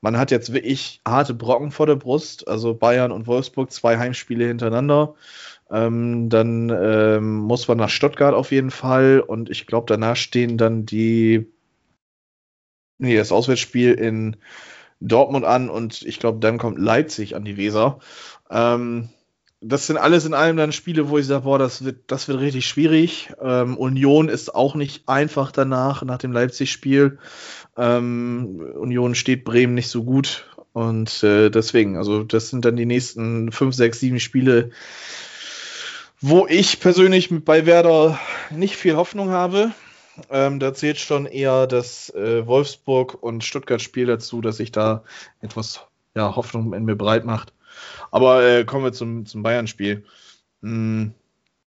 man 0.00 0.16
hat 0.16 0.30
jetzt 0.30 0.54
wirklich 0.54 1.02
harte 1.06 1.34
Brocken 1.34 1.72
vor 1.72 1.86
der 1.86 1.96
Brust. 1.96 2.48
Also 2.48 2.72
Bayern 2.72 3.12
und 3.12 3.26
Wolfsburg, 3.26 3.70
zwei 3.70 3.98
Heimspiele 3.98 4.46
hintereinander. 4.46 5.14
Ähm, 5.70 6.30
dann 6.30 6.70
ähm, 6.70 7.36
muss 7.36 7.68
man 7.68 7.76
nach 7.76 7.90
Stuttgart 7.90 8.34
auf 8.34 8.50
jeden 8.50 8.70
Fall. 8.70 9.20
Und 9.20 9.50
ich 9.50 9.66
glaube, 9.66 9.86
danach 9.88 10.16
stehen 10.16 10.56
dann 10.56 10.86
die 10.86 11.46
nee, 13.00 13.16
das 13.16 13.32
Auswärtsspiel 13.32 13.94
in 13.94 14.36
Dortmund 15.00 15.44
an 15.44 15.70
und 15.70 16.02
ich 16.02 16.18
glaube, 16.18 16.38
dann 16.40 16.58
kommt 16.58 16.78
Leipzig 16.78 17.34
an 17.34 17.44
die 17.44 17.56
Weser. 17.56 17.98
Ähm, 18.50 19.08
das 19.62 19.86
sind 19.86 19.98
alles 19.98 20.24
in 20.24 20.32
allem 20.32 20.56
dann 20.56 20.72
Spiele, 20.72 21.10
wo 21.10 21.18
ich 21.18 21.26
sage, 21.26 21.44
boah, 21.44 21.58
das 21.58 21.84
wird, 21.84 22.04
das 22.06 22.28
wird 22.28 22.40
richtig 22.40 22.66
schwierig. 22.66 23.30
Ähm, 23.42 23.76
Union 23.76 24.28
ist 24.28 24.54
auch 24.54 24.74
nicht 24.74 25.08
einfach 25.08 25.52
danach, 25.52 26.02
nach 26.02 26.18
dem 26.18 26.32
Leipzig-Spiel. 26.32 27.18
Ähm, 27.76 28.72
Union 28.74 29.14
steht 29.14 29.44
Bremen 29.44 29.74
nicht 29.74 29.88
so 29.88 30.04
gut. 30.04 30.46
Und 30.72 31.22
äh, 31.22 31.50
deswegen, 31.50 31.96
also 31.96 32.22
das 32.22 32.48
sind 32.48 32.64
dann 32.64 32.76
die 32.76 32.86
nächsten 32.86 33.52
fünf, 33.52 33.74
sechs, 33.74 34.00
sieben 34.00 34.20
Spiele, 34.20 34.70
wo 36.20 36.46
ich 36.46 36.80
persönlich 36.80 37.28
bei 37.44 37.66
Werder 37.66 38.18
nicht 38.50 38.76
viel 38.76 38.96
Hoffnung 38.96 39.30
habe. 39.30 39.72
Ähm, 40.30 40.60
da 40.60 40.74
zählt 40.74 40.98
schon 40.98 41.26
eher 41.26 41.66
das 41.66 42.10
äh, 42.14 42.46
Wolfsburg- 42.46 43.14
und 43.22 43.44
Stuttgart-Spiel 43.44 44.06
dazu, 44.06 44.40
dass 44.40 44.58
sich 44.58 44.72
da 44.72 45.04
etwas 45.40 45.80
ja, 46.14 46.36
Hoffnung 46.36 46.72
in 46.74 46.84
mir 46.84 46.96
breit 46.96 47.24
macht. 47.24 47.52
Aber 48.10 48.44
äh, 48.44 48.64
kommen 48.64 48.84
wir 48.84 48.92
zum, 48.92 49.26
zum 49.26 49.42
Bayern-Spiel. 49.42 50.04
Hm, 50.62 51.14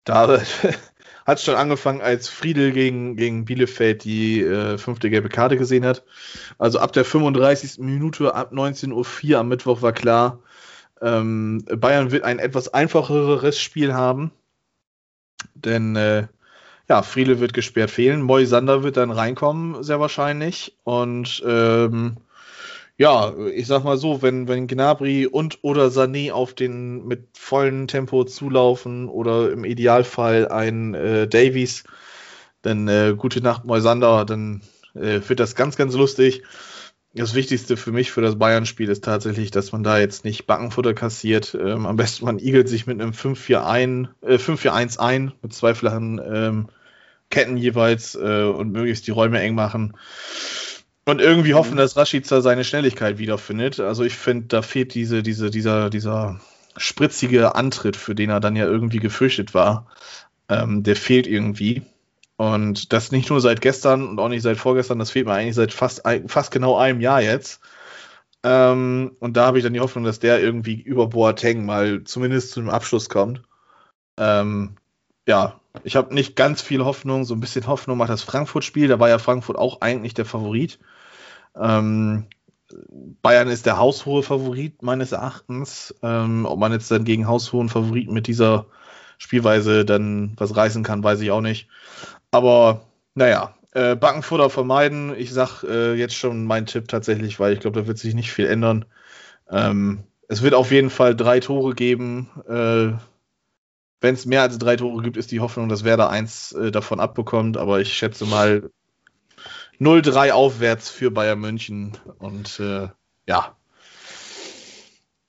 da 0.04 0.40
hat 1.26 1.38
es 1.38 1.44
schon 1.44 1.54
angefangen, 1.54 2.00
als 2.00 2.28
Friedel 2.28 2.72
gegen, 2.72 3.16
gegen 3.16 3.44
Bielefeld 3.44 4.04
die 4.04 4.42
äh, 4.42 4.78
fünfte 4.78 5.10
gelbe 5.10 5.28
Karte 5.28 5.56
gesehen 5.56 5.84
hat. 5.84 6.04
Also 6.58 6.78
ab 6.78 6.92
der 6.92 7.04
35. 7.04 7.78
Minute, 7.78 8.34
ab 8.34 8.52
19.04 8.52 9.32
Uhr 9.32 9.38
am 9.38 9.48
Mittwoch 9.48 9.82
war 9.82 9.92
klar, 9.92 10.40
ähm, 11.00 11.64
Bayern 11.64 12.12
wird 12.12 12.24
ein 12.24 12.38
etwas 12.38 12.72
einfacheres 12.72 13.58
Spiel 13.60 13.94
haben. 13.94 14.32
Denn 15.54 15.96
äh, 15.96 16.26
ja, 16.92 17.00
Friedel 17.00 17.40
wird 17.40 17.54
gesperrt 17.54 17.90
fehlen. 17.90 18.20
Moisander 18.20 18.82
wird 18.82 18.98
dann 18.98 19.10
reinkommen, 19.10 19.82
sehr 19.82 19.98
wahrscheinlich. 19.98 20.76
Und 20.84 21.42
ähm, 21.46 22.18
ja, 22.98 23.32
ich 23.54 23.66
sag 23.66 23.82
mal 23.82 23.96
so, 23.96 24.20
wenn, 24.20 24.46
wenn 24.46 24.66
Gnabry 24.66 25.26
und 25.26 25.60
oder 25.62 25.86
Sané 25.86 26.32
auf 26.32 26.52
den 26.52 27.06
mit 27.06 27.28
vollem 27.32 27.86
Tempo 27.86 28.24
zulaufen 28.24 29.08
oder 29.08 29.50
im 29.52 29.64
Idealfall 29.64 30.48
ein 30.48 30.92
äh, 30.92 31.26
Davies, 31.26 31.84
dann 32.60 32.86
äh, 32.88 33.14
gute 33.16 33.40
Nacht 33.40 33.64
Moisander, 33.64 34.26
dann 34.26 34.60
äh, 34.94 35.20
wird 35.26 35.40
das 35.40 35.54
ganz, 35.54 35.76
ganz 35.76 35.94
lustig. 35.94 36.42
das 37.14 37.34
Wichtigste 37.34 37.78
für 37.78 37.92
mich 37.92 38.12
für 38.12 38.20
das 38.20 38.38
Bayern-Spiel 38.38 38.90
ist 38.90 39.02
tatsächlich, 39.02 39.50
dass 39.50 39.72
man 39.72 39.82
da 39.82 39.98
jetzt 39.98 40.26
nicht 40.26 40.46
Backenfutter 40.46 40.92
kassiert. 40.92 41.56
Ähm, 41.58 41.86
am 41.86 41.96
besten 41.96 42.26
man 42.26 42.38
igelt 42.38 42.68
sich 42.68 42.86
mit 42.86 43.00
einem 43.00 43.12
5-4-1 43.12 44.10
äh, 44.20 44.98
ein, 45.00 45.32
mit 45.40 45.54
zwei 45.54 45.74
flachen 45.74 46.20
ähm, 46.22 46.68
Ketten 47.32 47.56
jeweils 47.56 48.14
äh, 48.14 48.44
und 48.44 48.70
möglichst 48.70 49.06
die 49.08 49.10
Räume 49.10 49.40
eng 49.40 49.56
machen. 49.56 49.96
Und 51.04 51.20
irgendwie 51.20 51.54
hoffen, 51.54 51.76
dass 51.76 51.96
Rashica 51.96 52.40
seine 52.40 52.62
Schnelligkeit 52.62 53.18
wiederfindet. 53.18 53.80
Also 53.80 54.04
ich 54.04 54.14
finde, 54.14 54.46
da 54.46 54.62
fehlt 54.62 54.94
diese, 54.94 55.24
diese, 55.24 55.50
dieser, 55.50 55.90
dieser 55.90 56.40
spritzige 56.76 57.56
Antritt, 57.56 57.96
für 57.96 58.14
den 58.14 58.30
er 58.30 58.38
dann 58.38 58.54
ja 58.54 58.66
irgendwie 58.66 58.98
gefürchtet 59.00 59.54
war. 59.54 59.88
Ähm, 60.48 60.84
der 60.84 60.94
fehlt 60.94 61.26
irgendwie. 61.26 61.82
Und 62.36 62.92
das 62.92 63.10
nicht 63.10 63.30
nur 63.30 63.40
seit 63.40 63.60
gestern 63.60 64.08
und 64.08 64.20
auch 64.20 64.28
nicht 64.28 64.42
seit 64.42 64.58
vorgestern, 64.58 64.98
das 64.98 65.10
fehlt 65.10 65.26
mir 65.26 65.32
eigentlich 65.32 65.56
seit 65.56 65.72
fast, 65.72 66.02
fast 66.26 66.50
genau 66.52 66.76
einem 66.76 67.00
Jahr 67.00 67.22
jetzt. 67.22 67.60
Ähm, 68.44 69.16
und 69.20 69.36
da 69.36 69.46
habe 69.46 69.58
ich 69.58 69.64
dann 69.64 69.74
die 69.74 69.80
Hoffnung, 69.80 70.04
dass 70.04 70.18
der 70.20 70.40
irgendwie 70.40 70.80
über 70.80 71.08
Boateng 71.08 71.64
mal 71.64 72.04
zumindest 72.04 72.52
zu 72.52 72.60
einem 72.60 72.70
Abschluss 72.70 73.08
kommt. 73.08 73.42
Ähm, 74.18 74.76
ja, 75.26 75.60
ich 75.84 75.96
habe 75.96 76.14
nicht 76.14 76.36
ganz 76.36 76.62
viel 76.62 76.84
Hoffnung, 76.84 77.24
so 77.24 77.34
ein 77.34 77.40
bisschen 77.40 77.66
Hoffnung 77.66 77.98
macht 77.98 78.10
das 78.10 78.22
Frankfurt-Spiel. 78.22 78.88
Da 78.88 79.00
war 79.00 79.08
ja 79.08 79.18
Frankfurt 79.18 79.56
auch 79.56 79.80
eigentlich 79.80 80.14
der 80.14 80.24
Favorit. 80.24 80.78
Ähm, 81.60 82.26
Bayern 83.22 83.48
ist 83.48 83.66
der 83.66 83.78
haushohe 83.78 84.22
Favorit 84.22 84.82
meines 84.82 85.12
Erachtens. 85.12 85.94
Ähm, 86.02 86.46
ob 86.46 86.58
man 86.58 86.72
jetzt 86.72 86.90
dann 86.90 87.04
gegen 87.04 87.26
haushohen 87.26 87.68
Favoriten 87.68 88.12
mit 88.12 88.26
dieser 88.26 88.66
Spielweise 89.18 89.84
dann 89.84 90.34
was 90.36 90.56
reißen 90.56 90.82
kann, 90.82 91.04
weiß 91.04 91.20
ich 91.20 91.30
auch 91.30 91.40
nicht. 91.40 91.68
Aber 92.30 92.82
naja, 93.14 93.54
äh, 93.72 93.96
Backenfutter 93.96 94.50
vermeiden. 94.50 95.14
Ich 95.16 95.32
sag 95.32 95.62
äh, 95.64 95.94
jetzt 95.94 96.14
schon 96.14 96.44
meinen 96.44 96.66
Tipp 96.66 96.88
tatsächlich, 96.88 97.40
weil 97.40 97.54
ich 97.54 97.60
glaube, 97.60 97.80
da 97.80 97.86
wird 97.86 97.98
sich 97.98 98.14
nicht 98.14 98.32
viel 98.32 98.46
ändern. 98.46 98.84
Ähm, 99.50 100.04
es 100.28 100.42
wird 100.42 100.54
auf 100.54 100.70
jeden 100.70 100.90
Fall 100.90 101.14
drei 101.14 101.40
Tore 101.40 101.74
geben. 101.74 102.30
Äh, 102.48 102.98
Wenn 104.02 104.14
es 104.14 104.26
mehr 104.26 104.42
als 104.42 104.58
drei 104.58 104.74
Tore 104.76 105.00
gibt, 105.00 105.16
ist 105.16 105.30
die 105.30 105.38
Hoffnung, 105.38 105.68
dass 105.68 105.84
Werder 105.84 106.10
eins 106.10 106.50
äh, 106.52 106.72
davon 106.72 106.98
abbekommt. 106.98 107.56
Aber 107.56 107.80
ich 107.80 107.94
schätze 107.94 108.26
mal 108.26 108.70
0-3 109.80 110.32
aufwärts 110.32 110.90
für 110.90 111.12
Bayern 111.12 111.38
München. 111.38 111.96
Und 112.18 112.58
äh, 112.58 112.88
ja, 113.28 113.56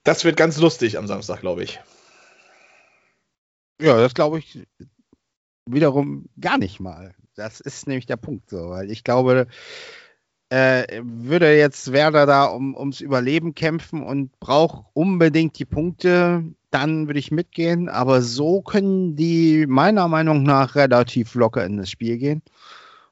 das 0.04 0.26
wird 0.26 0.38
ganz 0.38 0.58
lustig 0.58 0.98
am 0.98 1.06
Samstag, 1.06 1.42
glaube 1.42 1.64
ich. 1.64 1.80
Ja, 3.80 3.96
das 3.98 4.16
glaube 4.16 4.40
ich 4.40 4.68
wiederum 5.68 6.26
gar 6.42 6.58
nicht 6.58 6.80
mal. 6.80 7.14
Das 7.36 7.60
ist 7.60 7.88
nämlich 7.88 8.08
der 8.08 8.18
Punkt 8.18 8.50
so, 8.50 8.72
weil 8.72 8.90
ich 8.90 9.04
glaube, 9.04 9.46
äh, 10.50 11.02
würde 11.04 11.56
jetzt 11.56 11.92
Werder 11.92 12.26
da 12.26 12.46
um, 12.46 12.76
ums 12.76 13.02
Überleben 13.02 13.54
kämpfen 13.54 14.02
und 14.02 14.40
braucht 14.40 14.86
unbedingt 14.94 15.60
die 15.60 15.66
Punkte, 15.66 16.44
dann 16.74 17.08
würde 17.08 17.20
ich 17.20 17.32
mitgehen. 17.32 17.90
Aber 17.90 18.22
so 18.22 18.62
können 18.62 19.16
die 19.16 19.66
meiner 19.68 20.08
Meinung 20.08 20.44
nach 20.44 20.76
relativ 20.76 21.36
locker 21.36 21.66
in 21.66 21.78
das 21.78 21.90
Spiel 21.90 22.18
gehen. 22.18 22.42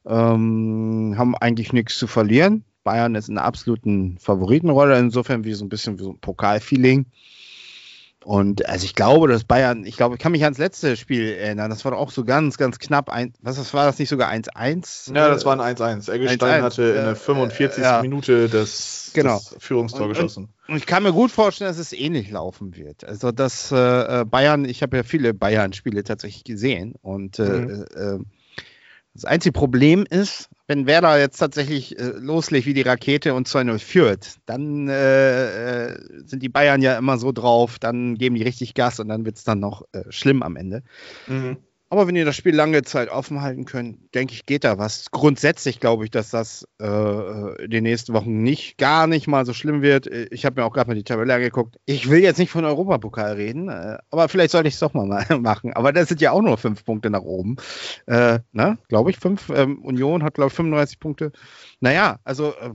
Ähm, 0.05 1.15
haben 1.17 1.35
eigentlich 1.35 1.73
nichts 1.73 1.97
zu 1.97 2.07
verlieren. 2.07 2.63
Bayern 2.83 3.15
ist 3.15 3.29
in 3.29 3.37
einer 3.37 3.45
absoluten 3.45 4.17
Favoritenrolle, 4.19 4.97
insofern 4.97 5.43
wie 5.43 5.53
so 5.53 5.63
ein 5.63 5.69
bisschen 5.69 5.99
wie 5.99 6.03
so 6.03 6.11
ein 6.11 6.19
Pokalfeeling. 6.19 7.05
Und 8.23 8.67
also 8.69 8.85
ich 8.85 8.93
glaube, 8.93 9.27
dass 9.27 9.43
Bayern, 9.43 9.83
ich 9.83 9.97
glaube, 9.97 10.15
ich 10.15 10.21
kann 10.21 10.31
mich 10.31 10.43
ans 10.43 10.59
letzte 10.59 10.95
Spiel 10.95 11.27
erinnern, 11.33 11.71
das 11.71 11.83
war 11.85 11.97
auch 11.97 12.11
so 12.11 12.23
ganz, 12.23 12.57
ganz 12.57 12.77
knapp. 12.77 13.09
Ein, 13.09 13.33
was 13.41 13.55
das 13.55 13.73
war 13.73 13.85
das 13.85 13.97
nicht 13.97 14.09
sogar 14.09 14.29
1-1? 14.31 15.15
Ja, 15.15 15.27
das 15.29 15.43
war 15.43 15.59
ein 15.59 15.75
1-1. 15.75 16.11
Eggestein 16.11 16.61
hatte 16.61 16.83
in 16.83 17.05
der 17.05 17.15
45. 17.15 17.79
Äh, 17.79 17.81
ja. 17.81 18.01
Minute 18.01 18.47
das, 18.47 19.11
genau. 19.13 19.35
das 19.35 19.55
Führungstor 19.57 20.03
und, 20.03 20.09
geschossen. 20.09 20.49
Und, 20.67 20.77
ich 20.77 20.85
kann 20.85 21.01
mir 21.01 21.13
gut 21.13 21.31
vorstellen, 21.31 21.69
dass 21.69 21.79
es 21.79 21.93
ähnlich 21.93 22.29
laufen 22.29 22.75
wird. 22.75 23.03
Also, 23.03 23.31
dass 23.31 23.71
äh, 23.71 24.23
Bayern, 24.25 24.65
ich 24.65 24.83
habe 24.83 24.97
ja 24.97 25.03
viele 25.03 25.33
Bayern-Spiele 25.33 26.03
tatsächlich 26.03 26.43
gesehen 26.43 26.93
und 27.01 27.39
äh, 27.39 27.43
mhm. 27.43 27.85
äh, 27.95 28.19
das 29.13 29.25
einzige 29.25 29.53
Problem 29.53 30.05
ist, 30.09 30.49
wenn 30.67 30.85
Werder 30.85 31.19
jetzt 31.19 31.37
tatsächlich 31.37 31.99
äh, 31.99 32.13
loslegt 32.17 32.65
wie 32.65 32.73
die 32.73 32.81
Rakete 32.81 33.33
und 33.33 33.47
2-0 33.47 33.79
führt, 33.79 34.37
dann 34.45 34.87
äh, 34.87 35.87
äh, 35.87 35.97
sind 36.25 36.41
die 36.41 36.49
Bayern 36.49 36.81
ja 36.81 36.97
immer 36.97 37.17
so 37.17 37.31
drauf, 37.31 37.77
dann 37.77 38.15
geben 38.15 38.35
die 38.35 38.43
richtig 38.43 38.73
Gas 38.73 38.99
und 38.99 39.09
dann 39.09 39.25
wird 39.25 39.37
es 39.37 39.43
dann 39.43 39.59
noch 39.59 39.83
äh, 39.91 40.03
schlimm 40.09 40.41
am 40.43 40.55
Ende. 40.55 40.83
Mhm. 41.27 41.57
Aber 41.91 42.07
wenn 42.07 42.15
ihr 42.15 42.23
das 42.23 42.37
Spiel 42.37 42.55
lange 42.55 42.83
Zeit 42.83 43.09
offen 43.09 43.41
halten 43.41 43.65
könnt, 43.65 44.15
denke 44.15 44.33
ich, 44.33 44.45
geht 44.45 44.63
da 44.63 44.77
was. 44.77 45.11
Grundsätzlich 45.11 45.81
glaube 45.81 46.05
ich, 46.05 46.09
dass 46.09 46.29
das 46.29 46.65
äh, 46.81 47.63
in 47.65 47.69
den 47.69 47.83
nächsten 47.83 48.13
Wochen 48.13 48.41
nicht, 48.41 48.77
gar 48.77 49.07
nicht 49.07 49.27
mal 49.27 49.45
so 49.45 49.51
schlimm 49.51 49.81
wird. 49.81 50.07
Ich 50.07 50.45
habe 50.45 50.61
mir 50.61 50.65
auch 50.65 50.71
gerade 50.71 50.89
mal 50.89 50.95
die 50.95 51.03
Tabelle 51.03 51.33
angeguckt. 51.33 51.75
Ich 51.85 52.09
will 52.09 52.19
jetzt 52.19 52.37
nicht 52.37 52.49
von 52.49 52.63
Europapokal 52.63 53.33
reden, 53.33 53.67
äh, 53.67 53.97
aber 54.09 54.29
vielleicht 54.29 54.51
sollte 54.51 54.69
ich 54.69 54.75
es 54.75 54.79
doch 54.79 54.93
mal 54.95 55.25
machen. 55.37 55.73
Aber 55.73 55.91
das 55.91 56.07
sind 56.07 56.21
ja 56.21 56.31
auch 56.31 56.41
nur 56.41 56.57
fünf 56.57 56.85
Punkte 56.85 57.09
nach 57.09 57.23
oben. 57.23 57.57
Äh, 58.05 58.39
ne? 58.53 58.77
Glaube 58.87 59.11
ich, 59.11 59.17
fünf. 59.17 59.49
Ähm, 59.53 59.83
Union 59.83 60.23
hat, 60.23 60.35
glaube 60.35 60.47
ich, 60.47 60.55
35 60.55 60.97
Punkte. 60.97 61.33
Naja, 61.81 62.19
also. 62.23 62.53
Äh, 62.53 62.71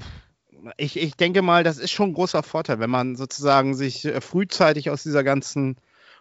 ich, 0.79 0.99
ich 0.99 1.17
denke 1.17 1.43
mal, 1.43 1.63
das 1.63 1.79
ist 1.79 1.93
schon 1.93 2.11
ein 2.11 2.15
großer 2.15 2.43
Vorteil, 2.43 2.81
wenn 2.81 2.91
man 2.91 3.15
sozusagen 3.15 3.77
sich 3.77 4.05
äh, 4.05 4.21
frühzeitig 4.21 4.91
aus 4.91 5.05
dieser 5.05 5.23
ganzen 5.23 5.77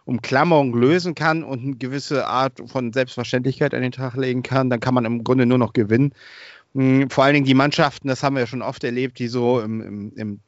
Umklammerung 0.06 0.74
lösen 0.74 1.14
kann 1.14 1.42
und 1.42 1.62
eine 1.62 1.76
gewisse 1.76 2.26
Art 2.26 2.62
von 2.66 2.92
Selbstverständlichkeit 2.92 3.74
an 3.74 3.82
den 3.82 3.92
Tag 3.92 4.14
legen 4.14 4.42
kann, 4.42 4.70
dann 4.70 4.80
kann 4.80 4.94
man 4.94 5.04
im 5.04 5.24
Grunde 5.24 5.46
nur 5.46 5.58
noch 5.58 5.72
gewinnen. 5.72 6.14
Hm, 6.74 7.10
vor 7.10 7.24
allen 7.24 7.34
Dingen 7.34 7.46
die 7.46 7.54
Mannschaften, 7.54 8.08
das 8.08 8.22
haben 8.22 8.36
wir 8.36 8.40
ja 8.40 8.46
schon 8.46 8.62
oft 8.62 8.84
erlebt, 8.84 9.18
die 9.18 9.28
so 9.28 9.60
im, 9.60 9.80
im, 9.80 10.12
im 10.16 10.40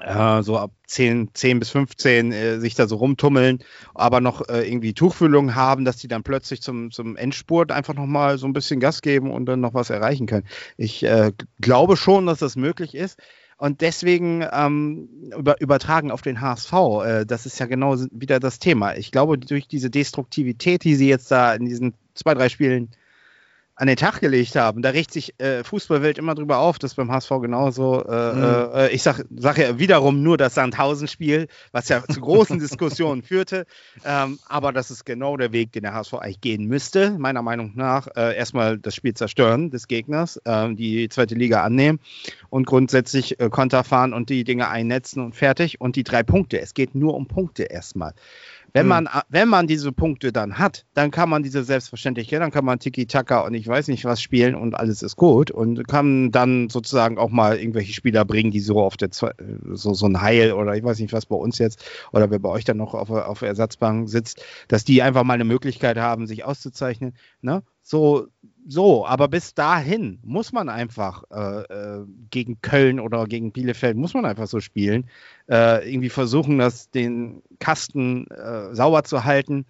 äh, 0.00 0.42
so 0.42 0.58
ab 0.58 0.72
10, 0.88 1.30
10 1.32 1.58
bis 1.58 1.70
15 1.70 2.32
äh, 2.32 2.60
sich 2.60 2.74
da 2.74 2.86
so 2.86 2.96
rumtummeln, 2.96 3.60
aber 3.94 4.20
noch 4.20 4.48
äh, 4.48 4.68
irgendwie 4.68 4.94
Tuchfüllung 4.94 5.54
haben, 5.54 5.84
dass 5.84 5.96
die 5.96 6.08
dann 6.08 6.22
plötzlich 6.22 6.60
zum, 6.60 6.90
zum 6.90 7.16
Endspurt 7.16 7.70
einfach 7.70 7.94
nochmal 7.94 8.36
so 8.36 8.46
ein 8.46 8.52
bisschen 8.52 8.80
Gas 8.80 9.00
geben 9.00 9.30
und 9.30 9.46
dann 9.46 9.60
noch 9.60 9.74
was 9.74 9.90
erreichen 9.90 10.26
können. 10.26 10.46
Ich 10.76 11.02
äh, 11.04 11.32
glaube 11.60 11.96
schon, 11.96 12.26
dass 12.26 12.40
das 12.40 12.56
möglich 12.56 12.94
ist. 12.94 13.18
Und 13.58 13.80
deswegen 13.80 14.44
ähm, 14.52 15.08
über, 15.36 15.60
übertragen 15.60 16.10
auf 16.10 16.20
den 16.20 16.40
HSV, 16.40 16.72
äh, 17.04 17.26
das 17.26 17.46
ist 17.46 17.58
ja 17.58 17.66
genau 17.66 17.96
wieder 18.10 18.38
das 18.38 18.58
Thema. 18.58 18.96
Ich 18.96 19.10
glaube, 19.12 19.38
durch 19.38 19.66
diese 19.66 19.88
Destruktivität, 19.88 20.84
die 20.84 20.94
sie 20.94 21.08
jetzt 21.08 21.30
da 21.30 21.54
in 21.54 21.64
diesen 21.64 21.94
zwei, 22.14 22.34
drei 22.34 22.50
Spielen 22.50 22.90
an 23.76 23.88
den 23.88 23.96
Tag 23.96 24.20
gelegt 24.20 24.56
haben. 24.56 24.80
Da 24.80 24.90
regt 24.90 25.12
sich 25.12 25.38
äh, 25.38 25.62
Fußballwelt 25.62 26.16
immer 26.16 26.34
drüber 26.34 26.58
auf, 26.58 26.78
das 26.78 26.94
beim 26.94 27.12
HSV 27.12 27.30
genauso. 27.42 28.02
Äh, 28.04 28.32
mhm. 28.32 28.70
äh, 28.74 28.88
ich 28.88 29.02
sage 29.02 29.26
sag 29.36 29.58
ja 29.58 29.78
wiederum 29.78 30.22
nur 30.22 30.38
das 30.38 30.54
Sandhausen-Spiel, 30.54 31.46
was 31.72 31.90
ja 31.90 32.02
zu 32.02 32.20
großen 32.20 32.58
Diskussionen 32.60 33.22
führte. 33.22 33.66
Ähm, 34.04 34.38
aber 34.48 34.72
das 34.72 34.90
ist 34.90 35.04
genau 35.04 35.36
der 35.36 35.52
Weg, 35.52 35.72
den 35.72 35.82
der 35.82 35.92
HSV 35.92 36.14
eigentlich 36.14 36.40
gehen 36.40 36.64
müsste, 36.64 37.18
meiner 37.18 37.42
Meinung 37.42 37.72
nach. 37.74 38.08
Äh, 38.16 38.34
erstmal 38.34 38.78
das 38.78 38.94
Spiel 38.94 39.12
zerstören 39.12 39.70
des 39.70 39.88
Gegners, 39.88 40.40
ähm, 40.46 40.76
die 40.76 41.10
zweite 41.10 41.34
Liga 41.34 41.62
annehmen 41.62 42.00
und 42.48 42.66
grundsätzlich 42.66 43.38
äh, 43.40 43.50
Konter 43.50 43.84
fahren 43.84 44.14
und 44.14 44.30
die 44.30 44.44
Dinge 44.44 44.68
einnetzen 44.68 45.22
und 45.22 45.36
fertig. 45.36 45.80
Und 45.82 45.96
die 45.96 46.04
drei 46.04 46.22
Punkte. 46.22 46.60
Es 46.60 46.72
geht 46.72 46.94
nur 46.94 47.14
um 47.14 47.28
Punkte 47.28 47.64
erstmal. 47.64 48.14
Wenn 48.76 48.84
mhm. 48.84 48.90
man, 48.90 49.08
wenn 49.30 49.48
man 49.48 49.66
diese 49.66 49.90
Punkte 49.90 50.32
dann 50.32 50.58
hat, 50.58 50.84
dann 50.92 51.10
kann 51.10 51.30
man 51.30 51.42
diese 51.42 51.64
Selbstverständlichkeit, 51.64 52.42
dann 52.42 52.50
kann 52.50 52.66
man 52.66 52.78
Tiki-Taka 52.78 53.40
und 53.40 53.54
ich 53.54 53.66
weiß 53.66 53.88
nicht 53.88 54.04
was 54.04 54.20
spielen 54.20 54.54
und 54.54 54.74
alles 54.74 55.02
ist 55.02 55.16
gut 55.16 55.50
und 55.50 55.88
kann 55.88 56.30
dann 56.30 56.68
sozusagen 56.68 57.16
auch 57.16 57.30
mal 57.30 57.56
irgendwelche 57.56 57.94
Spieler 57.94 58.26
bringen, 58.26 58.50
die 58.50 58.60
so 58.60 58.82
auf 58.82 58.98
der, 58.98 59.08
so, 59.12 59.94
so 59.94 60.06
ein 60.06 60.20
Heil 60.20 60.52
oder 60.52 60.76
ich 60.76 60.84
weiß 60.84 60.98
nicht 60.98 61.14
was 61.14 61.24
bei 61.24 61.36
uns 61.36 61.56
jetzt 61.56 61.82
oder 62.12 62.30
wer 62.30 62.38
bei 62.38 62.50
euch 62.50 62.66
dann 62.66 62.76
noch 62.76 62.92
auf, 62.92 63.08
auf 63.08 63.40
Ersatzbank 63.40 64.10
sitzt, 64.10 64.44
dass 64.68 64.84
die 64.84 65.00
einfach 65.00 65.24
mal 65.24 65.32
eine 65.32 65.44
Möglichkeit 65.44 65.96
haben, 65.96 66.26
sich 66.26 66.44
auszuzeichnen. 66.44 67.14
Ne? 67.40 67.62
So, 67.80 68.26
so, 68.68 69.06
aber 69.06 69.28
bis 69.28 69.54
dahin 69.54 70.18
muss 70.24 70.52
man 70.52 70.68
einfach 70.68 71.22
äh, 71.30 71.62
äh, 71.62 72.04
gegen 72.30 72.60
Köln 72.62 72.98
oder 72.98 73.26
gegen 73.26 73.52
Bielefeld, 73.52 73.96
muss 73.96 74.14
man 74.14 74.24
einfach 74.24 74.48
so 74.48 74.58
spielen. 74.60 75.08
Äh, 75.48 75.88
irgendwie 75.88 76.08
versuchen, 76.08 76.58
das, 76.58 76.90
den 76.90 77.42
Kasten 77.60 78.26
äh, 78.26 78.74
sauber 78.74 79.04
zu 79.04 79.24
halten, 79.24 79.66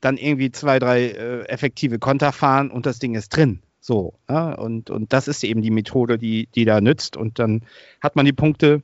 dann 0.00 0.16
irgendwie 0.16 0.52
zwei, 0.52 0.78
drei 0.78 1.08
äh, 1.08 1.42
effektive 1.46 1.98
Konter 1.98 2.32
fahren 2.32 2.70
und 2.70 2.86
das 2.86 3.00
Ding 3.00 3.16
ist 3.16 3.30
drin. 3.30 3.60
So, 3.80 4.14
ja? 4.30 4.52
und, 4.52 4.90
und 4.90 5.12
das 5.12 5.26
ist 5.26 5.42
eben 5.42 5.62
die 5.62 5.72
Methode, 5.72 6.16
die, 6.16 6.46
die 6.54 6.64
da 6.64 6.80
nützt. 6.80 7.16
Und 7.16 7.40
dann 7.40 7.62
hat 8.00 8.14
man 8.14 8.24
die 8.24 8.32
Punkte 8.32 8.82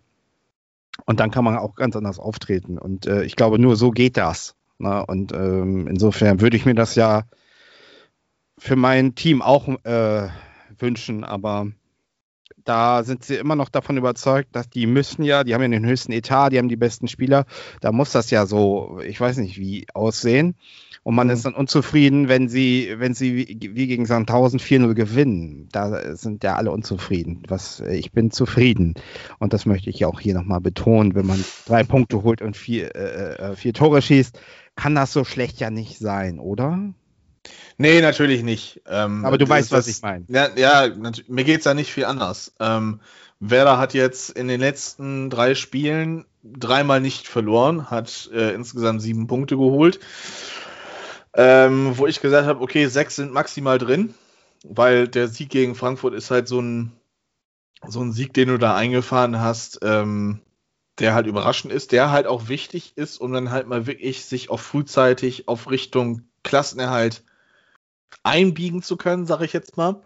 und 1.07 1.21
dann 1.21 1.31
kann 1.31 1.45
man 1.45 1.57
auch 1.59 1.77
ganz 1.77 1.95
anders 1.95 2.19
auftreten. 2.19 2.77
Und 2.77 3.07
äh, 3.07 3.23
ich 3.23 3.37
glaube, 3.37 3.61
nur 3.61 3.77
so 3.77 3.93
geht 3.93 4.17
das. 4.17 4.57
Ne? 4.79 5.05
Und 5.07 5.33
ähm, 5.33 5.87
insofern 5.87 6.41
würde 6.41 6.57
ich 6.57 6.67
mir 6.67 6.75
das 6.75 6.97
ja 6.97 7.23
für 8.65 8.77
mein 8.77 9.15
Team 9.15 9.43
auch 9.43 9.69
äh, 9.85 10.29
wünschen, 10.79 11.23
aber 11.23 11.67
da 12.65 13.05
sind 13.05 13.23
sie 13.23 13.35
immer 13.35 13.57
noch 13.57 13.69
davon 13.69 13.99
überzeugt, 13.99 14.57
dass 14.57 14.71
die 14.71 14.87
müssen 14.87 15.23
ja, 15.23 15.45
die 15.45 15.53
haben 15.53 15.61
ja 15.61 15.69
den 15.69 15.85
höchsten 15.85 16.13
Etat, 16.13 16.49
die 16.49 16.57
haben 16.57 16.71
die 16.71 16.77
besten 16.77 17.07
Spieler, 17.07 17.45
da 17.83 17.93
muss 17.93 18.13
das 18.13 18.31
ja 18.31 18.47
so, 18.47 19.01
ich 19.05 19.21
weiß 19.21 19.37
nicht 19.37 19.59
wie, 19.59 19.87
aussehen. 19.93 20.57
Und 21.03 21.15
man 21.15 21.27
Mhm. 21.27 21.33
ist 21.35 21.45
dann 21.45 21.53
unzufrieden, 21.53 22.29
wenn 22.29 22.49
sie, 22.49 22.95
wenn 22.97 23.13
sie 23.13 23.37
wie, 23.37 23.75
wie 23.75 23.87
gegen 23.87 24.07
Sandhausen 24.07 24.59
4-0 24.59 24.95
gewinnen. 24.95 25.69
Da 25.71 26.17
sind 26.17 26.43
ja 26.43 26.55
alle 26.55 26.71
unzufrieden. 26.71 27.43
Was, 27.49 27.81
äh, 27.81 27.95
ich 27.97 28.13
bin 28.13 28.31
zufrieden. 28.31 28.95
Und 29.39 29.53
das 29.53 29.67
möchte 29.67 29.91
ich 29.91 30.07
auch 30.07 30.21
hier 30.21 30.33
nochmal 30.33 30.63
betonen. 30.63 31.15
Wenn 31.15 31.27
man 31.27 31.45
drei 31.67 31.85
Punkte 31.85 32.23
holt 32.23 32.41
und 32.41 32.57
vier, 32.57 32.97
äh, 32.97 33.35
äh, 33.35 33.57
vier 33.57 33.75
Tore 33.75 34.01
schießt, 34.01 34.41
kann 34.75 34.95
das 34.95 35.13
so 35.13 35.25
schlecht 35.25 35.61
ja 35.61 35.69
nicht 35.69 35.99
sein, 35.99 36.39
oder? 36.39 36.95
Nee, 37.77 38.01
natürlich 38.01 38.43
nicht. 38.43 38.83
Ähm, 38.87 39.25
Aber 39.25 39.39
du 39.39 39.49
weißt, 39.49 39.73
was 39.73 39.87
ich 39.89 40.03
meine. 40.03 40.25
Ja, 40.29 40.49
ja 40.57 40.93
mir 41.29 41.45
geht's 41.45 41.65
ja 41.65 41.75
nicht 41.75 41.93
viel 41.93 42.05
anders. 42.05 42.53
Ähm, 42.61 43.01
Werder 43.41 43.79
hat 43.79 43.95
jetzt 43.95 44.31
in 44.31 44.49
den 44.49 44.61
letzten 44.61 45.29
drei 45.29 45.55
Spielen 45.55 46.25
dreimal 46.43 47.01
nicht 47.01 47.27
verloren, 47.27 47.91
hat 47.91 48.31
äh, 48.33 48.55
insgesamt 48.55 49.03
sieben 49.03 49.27
Punkte 49.27 49.57
geholt. 49.57 50.01
Ähm, 51.37 51.99
wo 51.99 52.07
ich 52.07 52.21
gesagt 52.21 52.47
habe, 52.47 52.61
okay, 52.61 52.87
sechs 52.87 53.17
sind 53.17 53.33
maximal 53.33 53.79
drin, 53.79 54.15
weil 54.63 55.09
der 55.09 55.27
Sieg 55.27 55.51
gegen 55.51 55.75
Frankfurt 55.75 56.15
ist 56.15 56.31
halt 56.31 56.47
so 56.47 56.61
ein, 56.61 56.93
so 57.87 58.01
ein 58.01 58.13
Sieg, 58.13 58.33
den 58.35 58.49
du 58.49 58.59
da 58.59 58.77
eingefahren 58.77 59.41
hast, 59.41 59.81
ähm, 59.83 60.41
der 61.01 61.13
halt 61.15 61.27
überraschend 61.27 61.73
ist, 61.73 61.91
der 61.91 62.13
halt 62.13 62.29
auch 62.29 62.49
wichtig 62.49 62.93
ist, 62.97 63.19
um 63.19 63.33
dann 63.33 63.51
halt 63.51 63.67
mal 63.67 63.87
wirklich 63.89 64.25
sich 64.27 64.49
auch 64.49 64.61
frühzeitig 64.61 65.49
auf 65.49 65.71
Richtung 65.71 66.23
Klassenerhalt 66.45 67.25
einbiegen 68.23 68.83
zu 68.83 68.97
können, 68.97 69.27
sage 69.27 69.45
ich 69.45 69.53
jetzt 69.53 69.77
mal. 69.77 70.03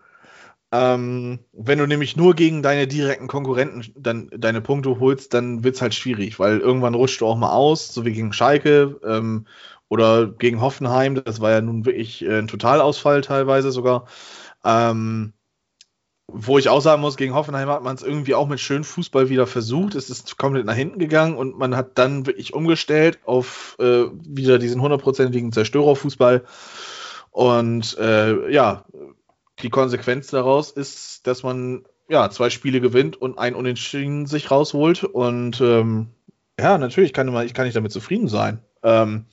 Ähm, 0.71 1.39
wenn 1.53 1.79
du 1.79 1.87
nämlich 1.87 2.17
nur 2.17 2.35
gegen 2.35 2.63
deine 2.63 2.87
direkten 2.87 3.27
Konkurrenten 3.27 3.91
dann 3.97 4.29
deine 4.37 4.61
Punkte 4.61 5.01
holst, 5.01 5.33
dann 5.33 5.65
wird's 5.65 5.81
halt 5.81 5.95
schwierig, 5.95 6.39
weil 6.39 6.59
irgendwann 6.59 6.95
rutscht 6.95 7.21
du 7.23 7.27
auch 7.27 7.39
mal 7.39 7.53
aus, 7.53 7.95
so 7.95 8.05
wie 8.05 8.13
gegen 8.13 8.35
Schalke 8.35 9.01
ähm, 9.03 9.47
oder 9.89 10.27
gegen 10.27 10.61
Hoffenheim. 10.61 11.15
Das 11.15 11.41
war 11.41 11.53
ja 11.53 11.61
nun 11.63 11.87
wirklich 11.87 12.23
äh, 12.23 12.39
ein 12.39 12.49
Totalausfall 12.49 13.23
teilweise 13.23 13.73
sogar. 13.73 14.07
Ähm, 14.63 15.33
wo 16.31 16.59
ich 16.59 16.69
auch 16.69 16.83
sagen 16.83 17.01
muss, 17.01 17.17
gegen 17.17 17.35
Hoffenheim 17.35 17.71
hat 17.71 17.83
man 17.83 17.97
es 17.97 18.03
irgendwie 18.03 18.35
auch 18.35 18.47
mit 18.47 18.61
schönem 18.61 18.85
Fußball 18.85 19.31
wieder 19.31 19.47
versucht. 19.47 19.95
Es 19.95 20.11
ist 20.11 20.37
komplett 20.37 20.67
nach 20.67 20.75
hinten 20.75 20.99
gegangen 20.99 21.37
und 21.37 21.57
man 21.57 21.75
hat 21.75 21.97
dann 21.97 22.27
wirklich 22.27 22.53
umgestellt 22.53 23.19
auf 23.25 23.77
äh, 23.81 24.05
wieder 24.13 24.59
diesen 24.59 24.83
hundertprozentigen 24.83 25.53
Zerstörerfußball. 25.53 26.45
Und 27.31 27.97
äh, 27.99 28.51
ja, 28.51 28.85
die 29.63 29.71
Konsequenz 29.71 30.29
daraus 30.29 30.71
ist, 30.71 31.27
dass 31.27 31.43
man 31.43 31.85
ja 32.09 32.31
zwei 32.31 32.51
Spiele 32.51 32.81
gewinnt 32.81 33.21
und 33.21 33.39
ein 33.39 33.55
Unentschieden 33.55 34.27
sich 34.27 34.51
rausholt. 34.51 35.05
Und 35.05 35.61
ähm, 35.61 36.09
ja, 36.59 36.79
natürlich 36.79 37.13
kann, 37.13 37.31
man, 37.33 37.47
ich 37.47 37.55
kann 37.55 37.65
nicht 37.67 37.77
damit 37.77 37.93
zufrieden 37.93 38.29
sein. 38.29 38.61
Ähm, 38.83 39.27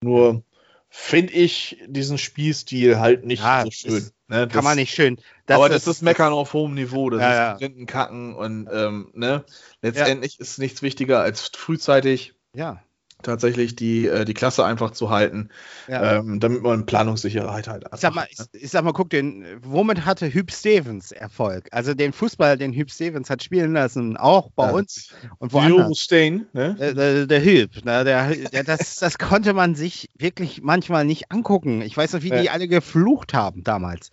nur 0.00 0.42
finde 0.88 1.32
ich 1.34 1.82
diesen 1.86 2.18
Spielstil 2.18 2.98
halt 2.98 3.24
nicht 3.26 3.42
Ja, 3.42 3.64
so 3.64 3.70
schön. 3.70 3.94
ist- 3.96 4.12
Ne? 4.28 4.48
Kann 4.48 4.64
man 4.64 4.74
nicht 4.76 4.92
schön. 4.92 5.20
aber 5.46 5.68
das 5.68 5.86
ist 5.86 6.02
Meckern 6.02 6.32
auf 6.32 6.52
hohem 6.52 6.74
Niveau, 6.74 7.10
das 7.10 7.20
Ja, 7.20 7.30
ist 7.30 7.36
ja. 7.36 7.54
Sprinten, 7.54 7.86
Kacken 7.86 8.34
und 8.34 8.68
ähm, 8.72 9.12
ne? 9.14 9.44
letztendlich 9.82 10.40
ist 10.40 10.58
nichts 10.58 10.82
wichtiger 10.82 11.20
als 11.20 11.42
frühzeitig 11.56 12.34
Ja. 12.52 12.82
Tatsächlich 13.22 13.76
die, 13.76 14.06
äh, 14.06 14.24
die 14.24 14.34
Klasse 14.34 14.64
einfach 14.64 14.90
zu 14.90 15.10
halten, 15.10 15.48
ja. 15.88 16.18
ähm, 16.18 16.40
damit 16.40 16.62
man 16.62 16.86
Planungssicherheit 16.86 17.68
halt 17.68 17.84
Ich 17.92 18.00
sag 18.00 18.14
mal, 18.14 18.26
ich, 18.30 18.38
ich 18.52 18.70
sag 18.70 18.84
mal, 18.84 18.92
guck, 18.92 19.10
den, 19.10 19.44
womit 19.62 20.04
hatte 20.04 20.32
Hüb 20.32 20.52
Stevens 20.52 21.12
Erfolg? 21.12 21.68
Also 21.72 21.94
den 21.94 22.12
Fußball, 22.12 22.56
den 22.58 22.72
Hüb 22.72 22.90
Stevens 22.90 23.30
hat 23.30 23.42
spielen 23.42 23.72
lassen, 23.72 24.16
auch 24.16 24.50
bei 24.50 24.66
Ja. 24.66 24.72
uns 24.72 25.14
und 25.38 25.52
Woanders. 25.52 25.98
Stein, 25.98 26.46
ne? 26.52 26.76
Der, 26.78 26.94
der, 26.94 27.26
der 27.26 27.44
Hüb, 27.44 27.84
ne, 27.84 28.04
der, 28.04 28.34
der, 28.34 28.64
das, 28.64 28.96
das 28.96 29.18
konnte 29.18 29.54
man 29.54 29.74
sich 29.74 30.10
wirklich 30.18 30.62
manchmal 30.62 31.04
nicht 31.04 31.32
angucken. 31.32 31.82
Ich 31.82 31.96
weiß 31.96 32.12
noch, 32.12 32.22
wie 32.22 32.30
die 32.30 32.44
Ja. 32.44 32.52
alle 32.52 32.68
geflucht 32.68 33.34
haben 33.34 33.64
damals. 33.64 34.10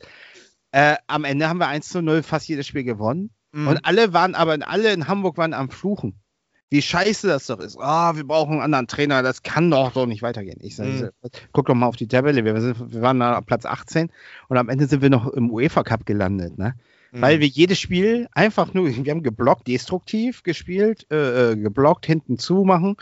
Äh, 0.72 0.96
am 1.08 1.24
Ende 1.24 1.50
haben 1.50 1.60
wir 1.60 1.68
1 1.68 1.88
zu 1.90 2.02
0 2.02 2.24
fast 2.24 2.48
jedes 2.48 2.66
Spiel 2.66 2.84
gewonnen. 2.84 3.30
Mhm. 3.52 3.68
Und 3.68 3.86
alle 3.86 4.14
waren, 4.14 4.34
aber 4.34 4.58
alle 4.68 4.92
in 4.92 5.08
Hamburg 5.08 5.38
waren 5.38 5.54
am 5.54 5.70
Fluchen. 5.70 6.20
Wie 6.74 6.82
scheiße 6.82 7.28
das 7.28 7.46
doch 7.46 7.60
ist. 7.60 7.78
Ah, 7.80 8.16
wir 8.16 8.24
brauchen 8.24 8.54
einen 8.54 8.62
anderen 8.64 8.88
Trainer, 8.88 9.22
das 9.22 9.44
kann 9.44 9.70
doch 9.70 9.94
so 9.94 10.08
nicht 10.08 10.24
weitergehen. 10.24 10.58
Ich 10.60 10.76
sage, 10.76 11.14
Mhm. 11.22 11.30
guck 11.52 11.68
doch 11.68 11.76
mal 11.76 11.86
auf 11.86 11.98
die 11.98 12.08
Tabelle. 12.08 12.44
Wir, 12.44 12.60
sind, 12.60 12.92
wir 12.92 13.02
waren 13.04 13.20
da 13.20 13.38
auf 13.38 13.46
Platz 13.46 13.68
18 13.68 14.10
und 14.48 14.58
am 14.58 14.70
Ende 14.70 14.88
sind 14.88 15.04
wir 15.04 15.12
noch 15.12 15.28
im 15.28 15.52
UEFA 15.52 15.84
Cup 15.84 16.08
gelandet, 16.08 16.58
ne? 16.58 16.74
Mhm. 17.12 17.22
Weil 17.22 17.40
wir 17.42 17.48
jedes 17.48 17.80
Spiel 17.80 18.28
einfach 18.32 18.74
nur, 18.74 18.88
wir 18.88 19.12
haben 19.12 19.22
geblockt, 19.22 19.68
destruktiv 19.68 20.42
gespielt, 20.42 21.06
äh, 21.12 21.52
äh, 21.52 21.56
geblockt, 21.56 22.08
hinten 22.08 22.40
zu 22.40 22.64
machen. 22.64 22.98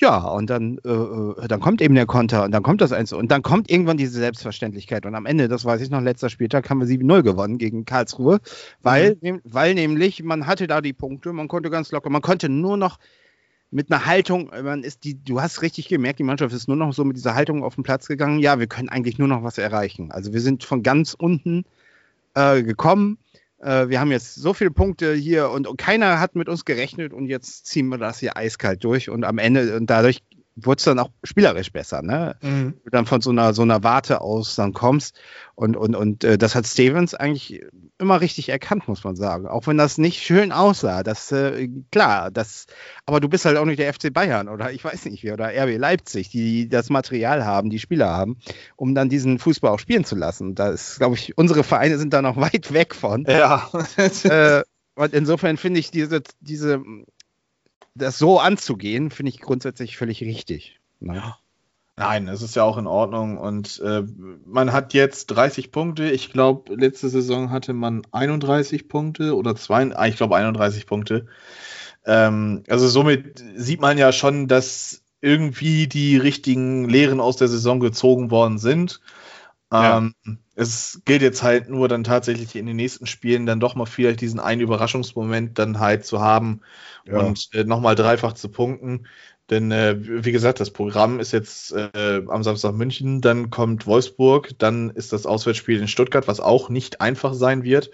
Ja, 0.00 0.16
und 0.28 0.48
dann, 0.48 0.78
äh, 0.84 0.88
äh, 0.88 1.46
dann 1.48 1.60
kommt 1.60 1.82
eben 1.82 1.94
der 1.94 2.06
Konter 2.06 2.44
und 2.44 2.52
dann 2.52 2.62
kommt 2.62 2.80
das 2.80 2.90
eins 2.90 3.12
und 3.12 3.30
dann 3.30 3.42
kommt 3.42 3.70
irgendwann 3.70 3.98
diese 3.98 4.18
Selbstverständlichkeit. 4.18 5.04
Und 5.04 5.14
am 5.14 5.26
Ende, 5.26 5.46
das 5.46 5.66
weiß 5.66 5.82
ich 5.82 5.90
noch, 5.90 6.00
letzter 6.00 6.30
Spieltag 6.30 6.70
haben 6.70 6.80
wir 6.80 6.86
7-0 6.86 7.22
gewonnen 7.22 7.58
gegen 7.58 7.84
Karlsruhe, 7.84 8.40
weil, 8.82 9.18
nehm- 9.20 9.42
weil 9.44 9.74
nämlich 9.74 10.22
man 10.22 10.46
hatte 10.46 10.66
da 10.66 10.80
die 10.80 10.94
Punkte, 10.94 11.34
man 11.34 11.48
konnte 11.48 11.68
ganz 11.68 11.92
locker, 11.92 12.08
man 12.08 12.22
konnte 12.22 12.48
nur 12.48 12.78
noch 12.78 12.98
mit 13.70 13.92
einer 13.92 14.06
Haltung, 14.06 14.50
man 14.64 14.84
ist 14.84 15.04
die, 15.04 15.22
du 15.22 15.40
hast 15.42 15.62
richtig 15.62 15.88
gemerkt, 15.88 16.18
die 16.18 16.24
Mannschaft 16.24 16.54
ist 16.54 16.68
nur 16.68 16.76
noch 16.78 16.92
so 16.94 17.04
mit 17.04 17.16
dieser 17.16 17.34
Haltung 17.34 17.62
auf 17.62 17.74
den 17.76 17.84
Platz 17.84 18.08
gegangen. 18.08 18.40
Ja, 18.40 18.58
wir 18.58 18.66
können 18.68 18.88
eigentlich 18.88 19.18
nur 19.18 19.28
noch 19.28 19.44
was 19.44 19.58
erreichen. 19.58 20.12
Also 20.12 20.32
wir 20.32 20.40
sind 20.40 20.64
von 20.64 20.82
ganz 20.82 21.14
unten 21.14 21.64
äh, 22.34 22.62
gekommen. 22.62 23.18
Äh, 23.60 23.88
wir 23.88 24.00
haben 24.00 24.10
jetzt 24.10 24.34
so 24.34 24.54
viele 24.54 24.70
Punkte 24.70 25.14
hier 25.14 25.50
und, 25.50 25.66
und 25.66 25.76
keiner 25.76 26.18
hat 26.20 26.34
mit 26.34 26.48
uns 26.48 26.64
gerechnet 26.64 27.12
und 27.12 27.26
jetzt 27.26 27.66
ziehen 27.66 27.88
wir 27.88 27.98
das 27.98 28.18
hier 28.18 28.36
eiskalt 28.36 28.82
durch 28.84 29.10
und 29.10 29.24
am 29.24 29.38
Ende 29.38 29.76
und 29.76 29.88
dadurch 29.88 30.22
wurde 30.56 30.78
es 30.78 30.84
dann 30.84 30.98
auch 30.98 31.10
spielerisch 31.22 31.72
besser, 31.72 32.02
ne? 32.02 32.36
Mhm. 32.42 32.74
du 32.84 32.90
dann 32.90 33.06
von 33.06 33.20
so 33.20 33.30
einer 33.30 33.54
so 33.54 33.62
einer 33.62 33.82
Warte 33.82 34.20
aus 34.20 34.56
dann 34.56 34.72
kommst 34.72 35.18
und 35.54 35.76
und 35.76 35.94
und 35.94 36.24
äh, 36.24 36.38
das 36.38 36.54
hat 36.54 36.66
Stevens 36.66 37.14
eigentlich 37.14 37.62
immer 37.98 38.20
richtig 38.20 38.48
erkannt, 38.48 38.88
muss 38.88 39.04
man 39.04 39.16
sagen. 39.16 39.46
Auch 39.46 39.66
wenn 39.66 39.76
das 39.76 39.98
nicht 39.98 40.22
schön 40.22 40.52
aussah, 40.52 41.02
das 41.02 41.30
äh, 41.32 41.68
klar, 41.90 42.30
das 42.30 42.66
aber 43.06 43.20
du 43.20 43.28
bist 43.28 43.44
halt 43.44 43.56
auch 43.56 43.64
nicht 43.64 43.78
der 43.78 43.92
FC 43.92 44.12
Bayern 44.12 44.48
oder 44.48 44.72
ich 44.72 44.84
weiß 44.84 45.04
nicht 45.06 45.22
wie 45.22 45.32
oder 45.32 45.48
RB 45.48 45.78
Leipzig, 45.78 46.30
die 46.30 46.68
das 46.68 46.90
Material 46.90 47.44
haben, 47.44 47.70
die 47.70 47.78
Spieler 47.78 48.08
haben, 48.08 48.38
um 48.76 48.94
dann 48.94 49.08
diesen 49.08 49.38
Fußball 49.38 49.70
auch 49.70 49.78
spielen 49.78 50.04
zu 50.04 50.16
lassen. 50.16 50.54
Da 50.54 50.70
ist 50.70 50.98
glaube 50.98 51.14
ich 51.14 51.36
unsere 51.38 51.64
Vereine 51.64 51.98
sind 51.98 52.12
da 52.12 52.22
noch 52.22 52.36
weit 52.40 52.72
weg 52.72 52.94
von. 52.94 53.24
Ja. 53.28 53.68
äh, 54.24 54.62
und 54.96 55.14
insofern 55.14 55.56
finde 55.56 55.80
ich 55.80 55.90
diese 55.90 56.22
diese 56.40 56.82
das 57.94 58.18
so 58.18 58.38
anzugehen, 58.38 59.10
finde 59.10 59.30
ich 59.30 59.40
grundsätzlich 59.40 59.96
völlig 59.96 60.22
richtig. 60.22 60.80
Ne? 61.00 61.34
Nein, 61.96 62.28
es 62.28 62.40
ist 62.40 62.56
ja 62.56 62.64
auch 62.64 62.78
in 62.78 62.86
Ordnung 62.86 63.36
und 63.36 63.78
äh, 63.84 64.02
man 64.46 64.72
hat 64.72 64.94
jetzt 64.94 65.26
30 65.26 65.70
Punkte. 65.70 66.10
Ich 66.10 66.32
glaube, 66.32 66.74
letzte 66.74 67.10
Saison 67.10 67.50
hatte 67.50 67.74
man 67.74 68.02
31 68.10 68.88
Punkte 68.88 69.36
oder 69.36 69.54
zwei, 69.54 69.94
ah, 69.94 70.06
ich 70.06 70.16
glaube 70.16 70.36
31 70.36 70.86
Punkte. 70.86 71.26
Ähm, 72.06 72.62
also 72.68 72.88
somit 72.88 73.44
sieht 73.54 73.82
man 73.82 73.98
ja 73.98 74.12
schon, 74.12 74.48
dass 74.48 75.02
irgendwie 75.20 75.86
die 75.86 76.16
richtigen 76.16 76.88
Lehren 76.88 77.20
aus 77.20 77.36
der 77.36 77.48
Saison 77.48 77.80
gezogen 77.80 78.30
worden 78.30 78.56
sind. 78.56 79.00
Ja. 79.72 79.98
Ähm, 79.98 80.14
es 80.54 81.00
gilt 81.04 81.22
jetzt 81.22 81.42
halt 81.42 81.68
nur 81.68 81.88
dann 81.88 82.04
tatsächlich 82.04 82.56
in 82.56 82.66
den 82.66 82.76
nächsten 82.76 83.06
Spielen 83.06 83.46
dann 83.46 83.60
doch 83.60 83.74
mal 83.74 83.86
vielleicht 83.86 84.20
diesen 84.20 84.40
einen 84.40 84.60
Überraschungsmoment 84.60 85.58
dann 85.58 85.78
halt 85.80 86.04
zu 86.04 86.20
haben 86.20 86.60
Ja. 87.04 87.18
und 87.18 87.48
äh, 87.54 87.64
nochmal 87.64 87.94
dreifach 87.94 88.32
zu 88.34 88.48
punkten. 88.48 89.06
Denn 89.48 89.72
äh, 89.72 89.96
wie 90.24 90.32
gesagt, 90.32 90.60
das 90.60 90.70
Programm 90.70 91.18
ist 91.18 91.32
jetzt 91.32 91.72
äh, 91.72 92.22
am 92.28 92.42
Samstag 92.42 92.72
München, 92.74 93.20
dann 93.20 93.50
kommt 93.50 93.86
Wolfsburg, 93.86 94.56
dann 94.58 94.90
ist 94.90 95.12
das 95.12 95.26
Auswärtsspiel 95.26 95.80
in 95.80 95.88
Stuttgart, 95.88 96.28
was 96.28 96.40
auch 96.40 96.68
nicht 96.68 97.00
einfach 97.00 97.34
sein 97.34 97.64
wird. 97.64 97.90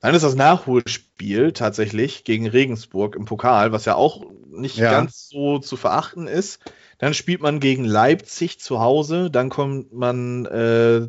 Dann 0.00 0.14
ist 0.14 0.22
das 0.22 0.34
Nachholspiel 0.34 1.52
tatsächlich 1.52 2.24
gegen 2.24 2.46
Regensburg 2.46 3.16
im 3.16 3.24
Pokal, 3.24 3.72
was 3.72 3.84
ja 3.86 3.94
auch 3.94 4.24
nicht 4.48 4.76
Ja. 4.76 4.90
ganz 4.90 5.28
so 5.28 5.58
zu 5.58 5.76
verachten 5.76 6.26
ist. 6.28 6.60
Dann 6.98 7.14
spielt 7.14 7.42
man 7.42 7.60
gegen 7.60 7.84
Leipzig 7.84 8.58
zu 8.60 8.80
Hause, 8.80 9.30
dann 9.30 9.50
kommt 9.50 9.92
man 9.92 10.46
äh, 10.46 11.08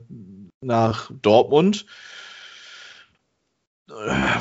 nach 0.61 1.11
Dortmund, 1.21 1.85
äh, 3.89 3.93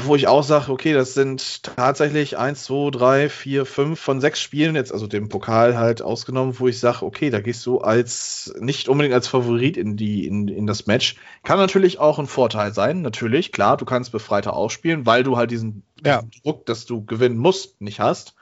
wo 0.05 0.17
ich 0.17 0.27
auch 0.27 0.43
sage, 0.43 0.73
okay, 0.73 0.93
das 0.93 1.15
sind 1.15 1.63
tatsächlich 1.63 2.37
eins, 2.37 2.65
zwei, 2.65 2.91
drei, 2.91 3.29
vier, 3.29 3.65
fünf 3.65 4.01
von 4.01 4.21
sechs 4.21 4.41
Spielen, 4.41 4.75
jetzt 4.75 4.93
also 4.93 5.07
dem 5.07 5.29
Pokal 5.29 5.79
halt 5.79 6.03
ausgenommen, 6.03 6.59
wo 6.59 6.67
ich 6.67 6.81
sage, 6.81 7.05
okay, 7.05 7.31
da 7.31 7.41
gehst 7.41 7.65
du 7.65 7.79
als 7.79 8.53
nicht 8.59 8.89
unbedingt 8.89 9.15
als 9.15 9.29
Favorit 9.29 9.77
in 9.77 9.97
die 9.97 10.27
in, 10.27 10.49
in 10.49 10.67
das 10.67 10.87
Match. 10.87 11.15
Kann 11.45 11.59
natürlich 11.59 12.01
auch 12.01 12.19
ein 12.19 12.27
Vorteil 12.27 12.75
sein, 12.75 13.03
natürlich, 13.03 13.53
klar, 13.53 13.77
du 13.77 13.85
kannst 13.85 14.11
befreiter 14.11 14.55
ausspielen, 14.55 15.07
weil 15.07 15.23
du 15.23 15.37
halt 15.37 15.53
diesen, 15.53 15.85
Ja. 16.05 16.23
diesen 16.23 16.43
Druck, 16.43 16.67
dass 16.67 16.85
du 16.85 17.05
gewinnen 17.05 17.39
musst, 17.39 17.81
nicht 17.81 18.01
hast. 18.01 18.35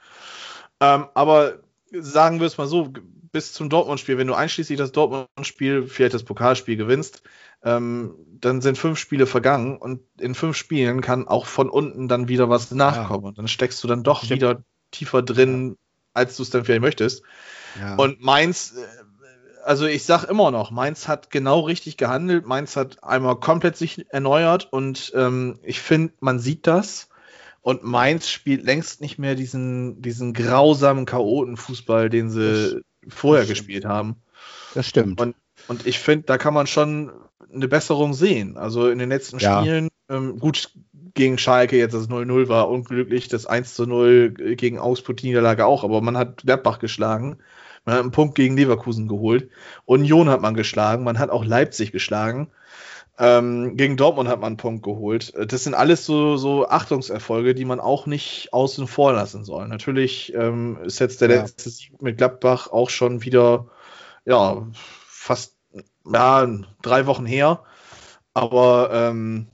Ähm, 0.81 1.05
aber 1.13 1.59
sagen 1.99 2.39
wir 2.39 2.47
es 2.47 2.57
mal 2.57 2.67
so, 2.67 2.93
bis 3.31 3.53
zum 3.53 3.69
Dortmund-Spiel, 3.69 4.17
wenn 4.17 4.27
du 4.27 4.33
einschließlich 4.33 4.77
das 4.77 4.91
Dortmund-Spiel, 4.91 5.87
vielleicht 5.87 6.13
das 6.13 6.23
Pokalspiel 6.23 6.77
gewinnst, 6.77 7.21
ähm, 7.63 8.15
dann 8.39 8.61
sind 8.61 8.77
fünf 8.77 8.97
Spiele 8.99 9.25
vergangen 9.25 9.77
und 9.77 10.01
in 10.19 10.35
fünf 10.35 10.55
Spielen 10.55 11.01
kann 11.01 11.27
auch 11.27 11.45
von 11.45 11.69
unten 11.69 12.07
dann 12.07 12.27
wieder 12.27 12.49
was 12.49 12.71
nachkommen. 12.71 13.25
Und 13.25 13.37
dann 13.37 13.47
steckst 13.47 13.83
du 13.83 13.87
dann 13.87 14.03
doch 14.03 14.23
Stimmt. 14.23 14.41
wieder 14.41 14.63
tiefer 14.91 15.21
drin, 15.21 15.77
als 16.13 16.37
du 16.37 16.43
es 16.43 16.49
dann 16.49 16.63
vielleicht 16.63 16.81
möchtest. 16.81 17.23
Ja. 17.79 17.95
Und 17.95 18.21
Mainz 18.21 18.75
äh, 18.77 19.05
also 19.65 19.87
ich 19.87 20.03
sag 20.03 20.25
immer 20.25 20.51
noch, 20.51 20.69
Mainz 20.69 21.07
hat 21.07 21.31
genau 21.31 21.61
richtig 21.61 21.97
gehandelt. 21.97 22.45
Mainz 22.45 22.75
hat 22.75 23.03
einmal 23.03 23.39
komplett 23.39 23.75
sich 23.75 24.05
erneuert 24.09 24.71
und 24.71 25.11
ähm, 25.15 25.59
ich 25.63 25.81
finde, 25.81 26.13
man 26.19 26.39
sieht 26.39 26.67
das. 26.67 27.09
Und 27.65 27.83
Mainz 27.83 28.29
spielt 28.29 28.63
längst 28.63 29.01
nicht 29.01 29.17
mehr 29.17 29.33
diesen, 29.33 29.99
diesen 29.99 30.33
grausamen 30.33 31.07
Chaotenfußball, 31.07 32.11
den 32.11 32.29
sie 32.29 32.83
das 33.05 33.11
vorher 33.11 33.47
gespielt 33.47 33.85
haben. 33.85 34.17
Das 34.75 34.85
stimmt. 34.85 35.19
Und, 35.19 35.35
und 35.67 35.87
ich 35.87 35.97
finde, 35.97 36.27
da 36.27 36.37
kann 36.37 36.53
man 36.53 36.67
schon 36.67 37.11
eine 37.51 37.67
Besserung 37.67 38.13
sehen. 38.13 38.55
Also 38.55 38.87
in 38.87 38.99
den 38.99 39.09
letzten 39.09 39.39
ja. 39.39 39.61
Spielen, 39.61 39.89
ähm, 40.09 40.37
gut 40.37 40.73
gegen 41.15 41.39
Schalke, 41.39 41.75
jetzt 41.75 41.93
das 41.93 42.07
0-0 42.07 42.49
war 42.49 42.69
unglücklich, 42.69 43.29
das 43.29 43.49
1-0 43.49 44.53
gegen 44.53 44.77
Augsburg 44.77 45.17
die 45.17 45.29
Niederlage 45.29 45.65
auch, 45.65 45.83
aber 45.83 46.01
man 46.01 46.17
hat 46.17 46.43
Gladbach 46.43 46.77
geschlagen. 46.77 47.39
Man 47.83 47.95
hat 47.95 48.01
einen 48.03 48.11
Punkt 48.11 48.35
gegen 48.35 48.55
Leverkusen 48.55 49.07
geholt. 49.07 49.49
Union 49.85 50.29
hat 50.29 50.41
man 50.41 50.53
geschlagen. 50.53 51.03
Man 51.03 51.17
hat 51.17 51.31
auch 51.31 51.43
Leipzig 51.43 51.91
geschlagen. 51.91 52.51
Ähm, 53.17 53.77
gegen 53.77 53.95
Dortmund 53.95 54.27
hat 54.27 54.41
man 54.41 54.47
einen 54.47 54.57
Punkt 54.57 54.83
geholt. 54.83 55.33
Das 55.49 55.63
sind 55.63 55.73
alles 55.73 56.05
so, 56.05 56.35
so 56.35 56.67
Achtungserfolge, 56.67 57.55
die 57.55 57.63
man 57.63 57.79
auch 57.79 58.07
nicht 58.07 58.49
außen 58.51 58.87
vor 58.87 59.13
lassen 59.13 59.45
soll. 59.45 59.67
Natürlich 59.67 60.33
ähm, 60.33 60.77
ist 60.83 60.99
jetzt 60.99 61.21
der 61.21 61.29
ja. 61.29 61.41
letzte 61.41 61.69
Sieg 61.69 62.01
mit 62.01 62.17
Gladbach 62.17 62.71
auch 62.71 62.89
schon 62.89 63.23
wieder, 63.23 63.67
ja, 64.25 64.67
fast 65.07 65.55
ja, 66.05 66.47
drei 66.81 67.05
Wochen 67.05 67.25
her. 67.25 67.63
Aber 68.33 68.89
ähm, 68.91 69.47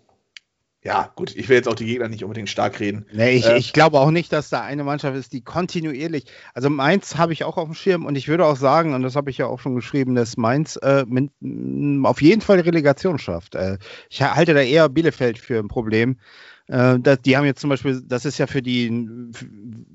ja, 0.83 1.11
gut, 1.15 1.35
ich 1.35 1.47
will 1.47 1.57
jetzt 1.57 1.67
auch 1.67 1.75
die 1.75 1.85
Gegner 1.85 2.07
nicht 2.07 2.23
unbedingt 2.23 2.49
stark 2.49 2.79
reden. 2.79 3.05
Nee, 3.13 3.35
ich, 3.35 3.45
äh, 3.45 3.57
ich 3.57 3.71
glaube 3.71 3.99
auch 3.99 4.09
nicht, 4.09 4.33
dass 4.33 4.49
da 4.49 4.61
eine 4.61 4.83
Mannschaft 4.83 5.15
ist, 5.15 5.31
die 5.31 5.41
kontinuierlich. 5.41 6.25
Also 6.55 6.71
Mainz 6.71 7.17
habe 7.17 7.33
ich 7.33 7.43
auch 7.43 7.57
auf 7.57 7.65
dem 7.65 7.75
Schirm 7.75 8.05
und 8.05 8.17
ich 8.17 8.27
würde 8.27 8.47
auch 8.47 8.55
sagen, 8.55 8.95
und 8.95 9.03
das 9.03 9.15
habe 9.15 9.29
ich 9.29 9.37
ja 9.37 9.45
auch 9.45 9.59
schon 9.59 9.75
geschrieben, 9.75 10.15
dass 10.15 10.37
Mainz 10.37 10.77
äh, 10.77 11.05
mit, 11.07 11.29
auf 12.03 12.21
jeden 12.21 12.41
Fall 12.41 12.59
Relegation 12.61 13.19
schafft. 13.19 13.53
Äh, 13.53 13.77
ich 14.09 14.23
halte 14.23 14.55
da 14.55 14.61
eher 14.61 14.89
Bielefeld 14.89 15.37
für 15.37 15.59
ein 15.59 15.67
Problem. 15.67 16.17
Äh, 16.71 16.99
das, 16.99 17.21
die 17.21 17.35
haben 17.35 17.45
jetzt 17.45 17.59
zum 17.59 17.69
Beispiel, 17.69 18.01
das 18.07 18.23
ist 18.23 18.37
ja 18.37 18.47
für 18.47 18.61
die 18.61 18.87
ein 18.87 19.33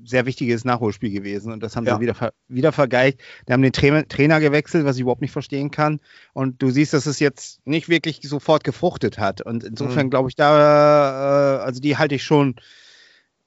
sehr 0.05 0.27
wichtiges 0.27 0.63
Nachholspiel 0.63 1.11
gewesen 1.11 1.51
und 1.51 1.63
das 1.63 1.75
haben 1.75 1.85
ja. 1.85 1.95
sie 1.95 2.01
wieder, 2.01 2.31
wieder 2.47 2.71
vergeigt. 2.71 3.19
Die 3.47 3.53
haben 3.53 3.63
den 3.63 3.73
Trainer, 3.73 4.07
Trainer 4.07 4.39
gewechselt, 4.39 4.85
was 4.85 4.95
ich 4.95 5.01
überhaupt 5.01 5.21
nicht 5.21 5.31
verstehen 5.31 5.71
kann. 5.71 5.99
Und 6.33 6.61
du 6.61 6.69
siehst, 6.69 6.93
dass 6.93 7.07
es 7.07 7.19
jetzt 7.19 7.65
nicht 7.65 7.89
wirklich 7.89 8.19
sofort 8.23 8.63
gefruchtet 8.63 9.17
hat. 9.17 9.41
Und 9.41 9.63
insofern 9.63 10.05
mhm. 10.05 10.09
glaube 10.11 10.29
ich, 10.29 10.35
da, 10.35 11.57
äh, 11.57 11.63
also 11.63 11.81
die 11.81 11.97
halte 11.97 12.13
ich 12.15 12.23
schon 12.23 12.55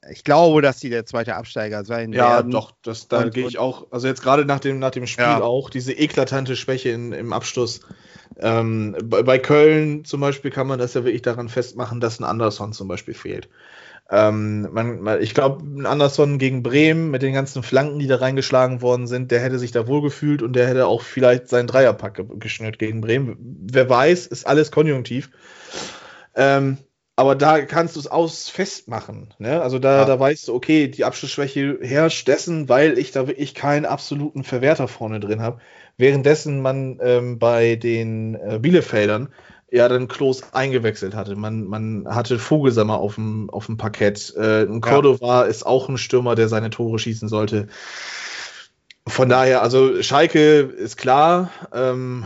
ich 0.08 0.24
glaube, 0.24 0.62
dass 0.62 0.78
die 0.78 0.88
der 0.88 1.04
zweite 1.04 1.36
Absteiger 1.36 1.84
sein 1.84 2.12
ja, 2.12 2.30
werden. 2.30 2.52
Ja, 2.52 2.58
doch, 2.58 2.72
das, 2.82 3.08
da 3.08 3.28
gehe 3.28 3.46
ich 3.46 3.58
auch, 3.58 3.88
also 3.90 4.06
jetzt 4.06 4.22
gerade 4.22 4.44
nach 4.44 4.60
dem, 4.60 4.78
nach 4.78 4.90
dem 4.90 5.06
Spiel 5.06 5.24
ja. 5.24 5.42
auch, 5.42 5.68
diese 5.68 5.92
eklatante 5.92 6.56
Schwäche 6.56 6.90
in, 6.90 7.12
im 7.12 7.32
Abschluss. 7.32 7.80
Ähm, 8.38 8.96
bei, 9.04 9.22
bei, 9.22 9.38
Köln 9.38 10.04
zum 10.04 10.20
Beispiel 10.20 10.50
kann 10.50 10.66
man 10.66 10.78
das 10.78 10.94
ja 10.94 11.04
wirklich 11.04 11.22
daran 11.22 11.48
festmachen, 11.48 12.00
dass 12.00 12.18
ein 12.18 12.24
Anderson 12.24 12.72
zum 12.72 12.88
Beispiel 12.88 13.12
fehlt. 13.12 13.48
Ähm, 14.10 14.68
man, 14.72 15.00
man, 15.02 15.20
ich 15.20 15.34
glaube, 15.34 15.62
ein 15.64 15.86
Anderson 15.86 16.38
gegen 16.38 16.62
Bremen 16.62 17.10
mit 17.10 17.22
den 17.22 17.34
ganzen 17.34 17.62
Flanken, 17.62 17.98
die 17.98 18.06
da 18.06 18.16
reingeschlagen 18.16 18.80
worden 18.82 19.06
sind, 19.06 19.30
der 19.30 19.40
hätte 19.40 19.58
sich 19.58 19.70
da 19.70 19.86
wohl 19.86 20.00
gefühlt 20.00 20.42
und 20.42 20.54
der 20.54 20.66
hätte 20.66 20.86
auch 20.86 21.02
vielleicht 21.02 21.48
seinen 21.48 21.66
Dreierpack 21.66 22.24
geschnürt 22.40 22.78
gegen 22.78 23.02
Bremen. 23.02 23.36
Wer 23.70 23.88
weiß, 23.88 24.26
ist 24.26 24.46
alles 24.46 24.70
konjunktiv. 24.72 25.30
Ähm, 26.34 26.78
aber 27.20 27.34
da 27.34 27.60
kannst 27.60 27.96
du 27.96 28.00
es 28.00 28.06
aus 28.06 28.48
festmachen. 28.48 29.34
Ne? 29.38 29.60
Also 29.60 29.78
da, 29.78 29.98
ja. 29.98 30.04
da 30.06 30.18
weißt 30.18 30.48
du, 30.48 30.54
okay, 30.54 30.88
die 30.88 31.04
Abschlussschwäche 31.04 31.78
herrscht 31.82 32.26
dessen, 32.26 32.70
weil 32.70 32.98
ich 32.98 33.12
da 33.12 33.26
wirklich 33.26 33.54
keinen 33.54 33.84
absoluten 33.84 34.42
Verwerter 34.42 34.88
vorne 34.88 35.20
drin 35.20 35.42
habe. 35.42 35.60
Währenddessen 35.98 36.62
man 36.62 36.98
ähm, 37.02 37.38
bei 37.38 37.76
den 37.76 38.36
äh, 38.36 38.58
Bielefeldern 38.58 39.28
ja 39.70 39.86
dann 39.90 40.08
Klos 40.08 40.54
eingewechselt 40.54 41.14
hatte. 41.14 41.36
Man, 41.36 41.64
man 41.64 42.08
hatte 42.08 42.38
Vogelsammer 42.38 42.96
auf 42.96 43.16
dem, 43.16 43.50
auf 43.50 43.66
dem 43.66 43.76
Parkett. 43.76 44.34
Äh, 44.38 44.62
ein 44.62 44.80
Cordova 44.80 45.42
ja. 45.42 45.46
ist 45.46 45.66
auch 45.66 45.90
ein 45.90 45.98
Stürmer, 45.98 46.36
der 46.36 46.48
seine 46.48 46.70
Tore 46.70 46.98
schießen 46.98 47.28
sollte. 47.28 47.68
Von 49.06 49.28
daher, 49.28 49.60
also 49.60 50.02
Schalke 50.02 50.60
ist 50.60 50.96
klar, 50.96 51.50
ähm, 51.74 52.24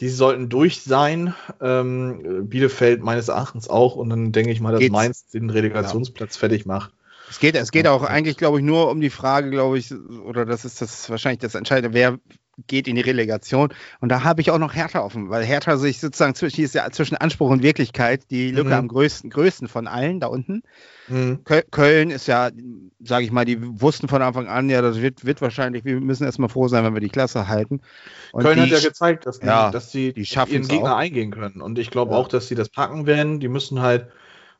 die 0.00 0.08
sollten 0.08 0.48
durch 0.48 0.82
sein. 0.82 1.34
Ähm, 1.60 2.48
Bielefeld 2.48 3.02
meines 3.02 3.28
Erachtens 3.28 3.68
auch. 3.68 3.96
Und 3.96 4.10
dann 4.10 4.32
denke 4.32 4.50
ich 4.50 4.60
mal, 4.60 4.72
dass 4.72 4.80
Geht's? 4.80 4.92
Mainz 4.92 5.26
den 5.26 5.50
Relegationsplatz 5.50 6.36
ja. 6.36 6.40
fertig 6.40 6.66
macht. 6.66 6.92
Es 7.28 7.38
geht, 7.38 7.54
es 7.54 7.70
geht 7.70 7.86
auch 7.86 8.02
eigentlich, 8.02 8.36
glaube 8.36 8.58
ich, 8.58 8.64
nur 8.64 8.90
um 8.90 9.00
die 9.00 9.10
Frage, 9.10 9.50
glaube 9.50 9.78
ich, 9.78 9.92
oder 9.92 10.44
das 10.44 10.64
ist 10.64 10.80
das 10.80 11.08
wahrscheinlich 11.10 11.38
das 11.38 11.54
Entscheidende, 11.54 11.94
wer 11.94 12.18
geht 12.66 12.88
in 12.88 12.96
die 12.96 13.02
Relegation. 13.02 13.72
Und 14.00 14.10
da 14.10 14.24
habe 14.24 14.40
ich 14.40 14.50
auch 14.50 14.58
noch 14.58 14.74
Hertha 14.74 15.00
offen, 15.00 15.30
weil 15.30 15.44
Hertha 15.44 15.76
sich 15.76 16.00
sozusagen 16.00 16.34
zwischen, 16.34 16.62
ist 16.62 16.74
ja 16.74 16.90
zwischen 16.90 17.16
Anspruch 17.16 17.50
und 17.50 17.62
Wirklichkeit 17.62 18.30
die 18.30 18.50
Lücke 18.50 18.70
mhm. 18.70 18.74
am 18.74 18.88
größten, 18.88 19.30
größten 19.30 19.68
von 19.68 19.86
allen 19.86 20.20
da 20.20 20.28
unten. 20.28 20.62
Mhm. 21.08 21.40
Köln 21.70 22.10
ist 22.10 22.28
ja, 22.28 22.50
sage 23.00 23.24
ich 23.24 23.32
mal, 23.32 23.44
die 23.44 23.58
wussten 23.80 24.08
von 24.08 24.22
Anfang 24.22 24.46
an, 24.46 24.70
ja, 24.70 24.80
das 24.80 25.00
wird, 25.00 25.24
wird 25.24 25.40
wahrscheinlich, 25.42 25.84
wir 25.84 26.00
müssen 26.00 26.24
erstmal 26.24 26.48
froh 26.48 26.68
sein, 26.68 26.84
wenn 26.84 26.94
wir 26.94 27.00
die 27.00 27.08
Klasse 27.08 27.48
halten. 27.48 27.80
Und 28.32 28.44
Köln 28.44 28.56
die, 28.56 28.62
hat 28.62 28.70
ja 28.70 28.88
gezeigt, 28.88 29.26
dass, 29.26 29.40
die, 29.40 29.46
ja, 29.46 29.70
dass 29.70 29.90
sie 29.90 30.12
die 30.12 30.22
ihren 30.22 30.68
Gegner 30.68 30.94
auch. 30.94 30.98
eingehen 30.98 31.30
können. 31.30 31.60
Und 31.60 31.78
ich 31.78 31.90
glaube 31.90 32.12
ja. 32.12 32.18
auch, 32.18 32.28
dass 32.28 32.48
sie 32.48 32.54
das 32.54 32.68
packen 32.68 33.06
werden. 33.06 33.40
Die 33.40 33.48
müssen 33.48 33.80
halt 33.80 34.08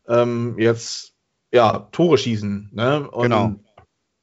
ähm, 0.09 0.57
jetzt 0.59 1.15
ja, 1.53 1.89
Tore 1.93 2.19
schießen. 2.19 2.71
Ne? 2.73 3.09
Und 3.11 3.23
genau. 3.23 3.55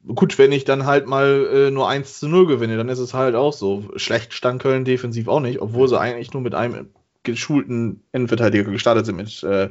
Gut, 0.06 0.38
wenn 0.38 0.52
ich 0.52 0.64
dann 0.64 0.86
halt 0.86 1.08
mal 1.08 1.48
äh, 1.52 1.72
nur 1.72 1.89
1 1.89 2.20
zu 2.20 2.28
0 2.28 2.48
gewinne, 2.48 2.78
dann 2.78 2.89
ist 2.89 3.00
es 3.00 3.14
halt 3.14 3.36
auch 3.36 3.54
so. 3.54 3.86
Schlecht 3.95 4.34
stand 4.34 4.62
Köln 4.62 4.86
defensiv 4.86 5.28
auch 5.28 5.39
nicht, 5.39 5.60
obwohl 5.60 5.88
sie 5.88 6.00
eigentlich 6.00 6.34
nur 6.34 6.41
mit 6.41 6.56
einem 6.56 6.89
geschulten 7.24 8.04
Innenverteidiger 8.14 8.72
gestartet 8.72 9.06
sind, 9.06 9.18
mit 9.18 9.43
äh, 9.43 9.70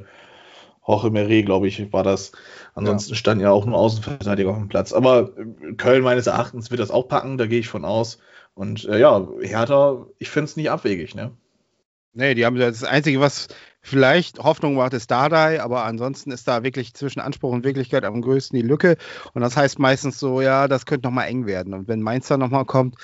Jorge 0.87 1.11
Meret, 1.11 1.47
glaube 1.47 1.69
ich, 1.69 1.93
war 1.93 2.03
das. 2.03 2.33
Ansonsten 2.75 3.13
ja. 3.13 3.17
standen 3.17 3.43
ja 3.43 3.51
auch 3.51 3.67
nur 3.67 3.79
Außenverteidiger 3.79 4.51
auf 4.51 4.59
dem 4.59 4.69
Platz. 4.69 4.93
Aber 4.93 5.33
äh, 5.37 5.73
Köln 5.75 6.03
meines 6.03 6.27
Erachtens 6.27 6.71
wird 6.71 6.81
das 6.81 6.91
auch 6.91 7.09
packen, 7.09 7.39
da 7.39 7.47
gehe 7.47 7.61
ich 7.61 7.69
von 7.69 7.85
aus. 7.85 8.19
Und 8.55 8.85
äh, 8.87 8.99
ja, 8.99 9.27
Hertha, 9.41 10.07
ich 10.19 10.31
finde 10.31 10.47
es 10.47 10.57
nicht 10.57 10.71
abwegig, 10.71 11.15
ne? 11.15 11.33
Nee, 12.13 12.35
die 12.35 12.47
haben 12.47 12.57
das 12.57 12.85
Einzige, 12.85 13.21
was 13.21 13.49
vielleicht 13.87 14.39
Hoffnung 14.39 14.75
macht, 14.75 14.93
ist 14.93 15.11
Dardai, 15.11 15.63
aber 15.63 15.85
ansonsten 15.85 16.31
ist 16.31 16.49
da 16.49 16.63
wirklich 16.63 16.95
zwischen 16.95 17.21
Anspruch 17.21 17.53
und 17.53 17.65
Wirklichkeit 17.65 18.05
am 18.05 18.21
größten 18.21 18.59
die 18.59 18.67
Lücke. 18.67 18.97
Und 19.33 19.43
das 19.43 19.57
heißt 19.57 19.79
meistens 19.79 20.19
so, 20.19 20.41
ja, 20.41 20.69
das 20.69 20.87
könnte 20.87 21.07
nochmal 21.07 21.29
eng 21.29 21.47
werden. 21.47 21.75
Und 21.75 21.89
wenn 21.89 22.03
Mainz 22.03 22.29
dann 22.29 22.41
nochmal 22.41 22.65
kommt, 22.65 22.97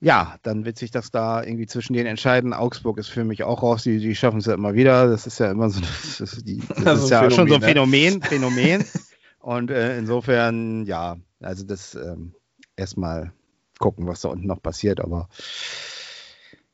ja, 0.00 0.36
dann 0.42 0.64
wird 0.64 0.78
sich 0.78 0.90
das 0.90 1.10
da 1.10 1.42
irgendwie 1.42 1.66
zwischen 1.66 1.94
denen 1.94 2.06
entscheiden. 2.06 2.52
Augsburg 2.52 2.98
ist 2.98 3.08
für 3.08 3.24
mich 3.24 3.44
auch 3.44 3.62
raus, 3.62 3.84
die, 3.84 3.98
die 3.98 4.14
schaffen 4.14 4.38
es 4.38 4.46
ja 4.46 4.54
immer 4.54 4.74
wieder. 4.74 5.08
Das 5.08 5.26
ist 5.26 5.38
ja 5.38 5.50
immer 5.50 5.70
so, 5.70 5.80
das 5.80 6.20
ist, 6.20 6.46
die, 6.46 6.58
das 6.68 6.76
das 6.84 7.04
ist 7.04 7.10
ja 7.10 7.18
Phänomen, 7.20 7.36
schon 7.36 7.48
so 7.48 7.54
ein 7.54 7.62
Phänomen, 7.62 8.14
ne? 8.14 8.20
Phänomen. 8.26 8.84
Und 9.40 9.70
äh, 9.70 9.96
insofern, 9.96 10.84
ja, 10.86 11.16
also 11.40 11.64
das 11.64 11.94
ähm, 11.94 12.34
erstmal 12.76 13.32
gucken, 13.78 14.06
was 14.06 14.22
da 14.22 14.28
unten 14.28 14.48
noch 14.48 14.60
passiert, 14.60 15.00
aber 15.00 15.28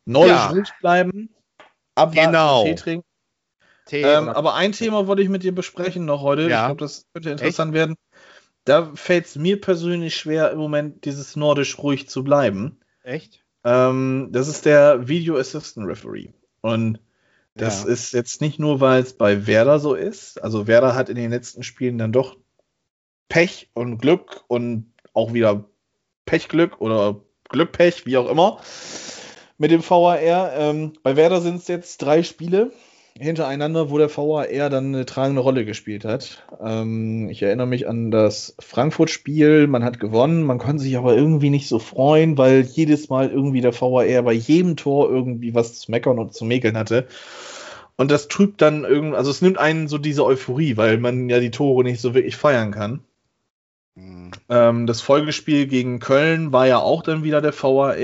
Nordisch 0.04 0.32
ja. 0.32 0.46
ruhig 0.48 0.72
bleiben, 0.80 1.28
abwarten, 1.94 2.32
genau. 2.32 2.64
Tee 2.64 2.74
trinken. 2.74 3.11
Ähm, 3.90 4.28
aber 4.28 4.54
ein 4.54 4.72
Thema 4.72 5.06
wollte 5.06 5.22
ich 5.22 5.28
mit 5.28 5.42
dir 5.42 5.54
besprechen 5.54 6.04
noch 6.04 6.22
heute. 6.22 6.42
Ja. 6.42 6.62
Ich 6.62 6.66
glaube, 6.66 6.80
das 6.80 7.06
könnte 7.12 7.30
interessant 7.30 7.70
Echt? 7.70 7.78
werden. 7.78 7.96
Da 8.64 8.92
fällt 8.94 9.26
es 9.26 9.36
mir 9.36 9.60
persönlich 9.60 10.16
schwer, 10.16 10.50
im 10.52 10.58
Moment 10.58 11.04
dieses 11.04 11.34
Nordisch 11.34 11.78
ruhig 11.78 12.08
zu 12.08 12.22
bleiben. 12.22 12.78
Echt? 13.02 13.44
Ähm, 13.64 14.28
das 14.30 14.48
ist 14.48 14.64
der 14.66 15.08
Video 15.08 15.36
Assistant 15.36 15.86
Referee. 15.88 16.32
Und 16.60 17.00
das 17.54 17.84
ja. 17.84 17.90
ist 17.90 18.12
jetzt 18.12 18.40
nicht 18.40 18.58
nur, 18.58 18.80
weil 18.80 19.02
es 19.02 19.14
bei 19.14 19.46
Werder 19.46 19.78
so 19.78 19.94
ist. 19.94 20.42
Also 20.42 20.66
Werder 20.66 20.94
hat 20.94 21.08
in 21.08 21.16
den 21.16 21.30
letzten 21.30 21.62
Spielen 21.62 21.98
dann 21.98 22.12
doch 22.12 22.36
Pech 23.28 23.70
und 23.74 23.98
Glück 23.98 24.44
und 24.46 24.92
auch 25.12 25.32
wieder 25.32 25.64
Pechglück 26.24 26.80
oder 26.80 27.20
Glückpech, 27.48 28.06
wie 28.06 28.16
auch 28.16 28.30
immer, 28.30 28.60
mit 29.58 29.70
dem 29.70 29.88
VAR. 29.88 30.52
Ähm, 30.54 30.94
bei 31.02 31.16
Werder 31.16 31.40
sind 31.40 31.56
es 31.56 31.68
jetzt 31.68 31.98
drei 31.98 32.22
Spiele 32.22 32.72
hintereinander, 33.18 33.90
wo 33.90 33.98
der 33.98 34.14
VAR 34.14 34.46
dann 34.70 34.94
eine 34.94 35.06
tragende 35.06 35.42
Rolle 35.42 35.64
gespielt 35.64 36.04
hat. 36.04 36.44
Ähm, 36.60 37.28
ich 37.28 37.42
erinnere 37.42 37.66
mich 37.66 37.88
an 37.88 38.10
das 38.10 38.54
Frankfurt-Spiel. 38.58 39.66
Man 39.66 39.84
hat 39.84 40.00
gewonnen, 40.00 40.44
man 40.44 40.58
konnte 40.58 40.82
sich 40.82 40.96
aber 40.96 41.14
irgendwie 41.14 41.50
nicht 41.50 41.68
so 41.68 41.78
freuen, 41.78 42.38
weil 42.38 42.62
jedes 42.62 43.08
Mal 43.08 43.30
irgendwie 43.30 43.60
der 43.60 43.78
VAR 43.78 44.22
bei 44.22 44.32
jedem 44.32 44.76
Tor 44.76 45.10
irgendwie 45.10 45.54
was 45.54 45.80
zu 45.80 45.90
meckern 45.90 46.18
und 46.18 46.34
zu 46.34 46.44
mäkeln 46.44 46.76
hatte. 46.76 47.06
Und 47.96 48.10
das 48.10 48.28
trübt 48.28 48.62
dann 48.62 48.84
irgendwie, 48.84 49.16
also 49.16 49.30
es 49.30 49.42
nimmt 49.42 49.58
einen 49.58 49.88
so 49.88 49.98
diese 49.98 50.24
Euphorie, 50.24 50.76
weil 50.76 50.98
man 50.98 51.28
ja 51.28 51.40
die 51.40 51.50
Tore 51.50 51.84
nicht 51.84 52.00
so 52.00 52.14
wirklich 52.14 52.36
feiern 52.36 52.72
kann. 52.72 53.00
Mhm. 53.94 54.30
Ähm, 54.48 54.86
das 54.86 55.02
Folgespiel 55.02 55.66
gegen 55.66 56.00
Köln 56.00 56.52
war 56.52 56.66
ja 56.66 56.78
auch 56.78 57.02
dann 57.02 57.22
wieder 57.22 57.42
der 57.42 57.52
VAR, 57.52 57.94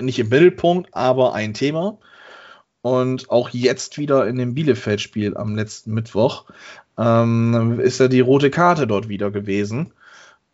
nicht 0.00 0.18
im 0.20 0.28
Mittelpunkt, 0.28 0.90
aber 0.92 1.34
ein 1.34 1.54
Thema. 1.54 1.98
Und 2.82 3.30
auch 3.30 3.50
jetzt 3.50 3.98
wieder 3.98 4.26
in 4.26 4.36
dem 4.36 4.54
Bielefeld-Spiel 4.54 5.36
am 5.36 5.56
letzten 5.56 5.92
Mittwoch 5.92 6.44
ähm, 6.98 7.80
ist 7.80 8.00
ja 8.00 8.08
die 8.08 8.20
rote 8.20 8.50
Karte 8.50 8.86
dort 8.86 9.08
wieder 9.08 9.30
gewesen. 9.30 9.92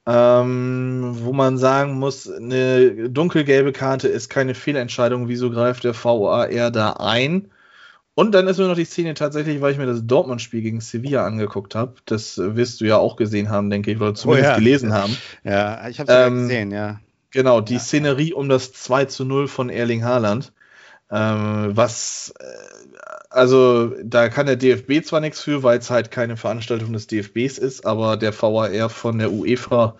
ähm, 0.07 1.17
wo 1.21 1.33
man 1.33 1.57
sagen 1.57 1.95
muss, 1.95 2.31
eine 2.31 3.09
dunkelgelbe 3.09 3.73
Karte 3.73 4.09
ist 4.09 4.29
keine 4.29 4.55
Fehlentscheidung. 4.55 5.29
Wieso 5.29 5.51
greift 5.51 5.85
der 5.85 5.95
VAR 5.95 6.71
da 6.71 6.93
ein? 6.95 7.51
Und 8.15 8.33
dann 8.33 8.47
ist 8.47 8.59
mir 8.59 8.69
noch 8.69 8.77
die 8.77 8.85
Szene 8.85 9.15
tatsächlich, 9.15 9.61
weil 9.61 9.73
ich 9.73 9.79
mir 9.79 9.87
das 9.87 10.07
Dortmund-Spiel 10.07 10.63
gegen 10.63 10.81
Sevilla 10.81 11.27
angeguckt 11.27 11.75
habe. 11.75 11.95
Das 12.05 12.39
wirst 12.39 12.81
du 12.81 12.85
ja 12.85 12.97
auch 12.97 13.17
gesehen 13.17 13.51
haben, 13.51 13.71
denke 13.71 13.91
ich, 13.91 13.97
oder 13.97 14.15
zumindest 14.15 14.49
oh 14.49 14.53
ja. 14.53 14.59
gelesen 14.59 14.93
haben. 14.93 15.17
Ja, 15.43 15.89
ich 15.89 15.99
habe 15.99 16.13
es 16.13 16.27
ähm, 16.27 16.43
gesehen, 16.43 16.71
ja. 16.71 17.01
Genau, 17.33 17.61
die 17.61 17.75
ja. 17.75 17.81
Szenerie 17.81 18.33
um 18.33 18.49
das 18.49 18.73
2 18.73 19.07
zu 19.07 19.25
0 19.25 19.49
von 19.49 19.69
Erling 19.69 20.05
Haaland. 20.05 20.53
Ähm, 21.11 21.71
was, 21.75 22.35
äh, 22.39 22.45
also 23.31 23.93
da 24.03 24.29
kann 24.29 24.47
der 24.47 24.57
DFB 24.57 25.05
zwar 25.05 25.21
nichts 25.21 25.41
für, 25.41 25.63
weil 25.63 25.79
es 25.79 25.91
halt 25.91 26.11
keine 26.11 26.37
Veranstaltung 26.37 26.93
des 26.93 27.07
DFBs 27.07 27.59
ist, 27.59 27.87
aber 27.87 28.17
der 28.17 28.33
VAR 28.33 28.89
von 28.89 29.19
der 29.19 29.31
UEFA 29.33 29.97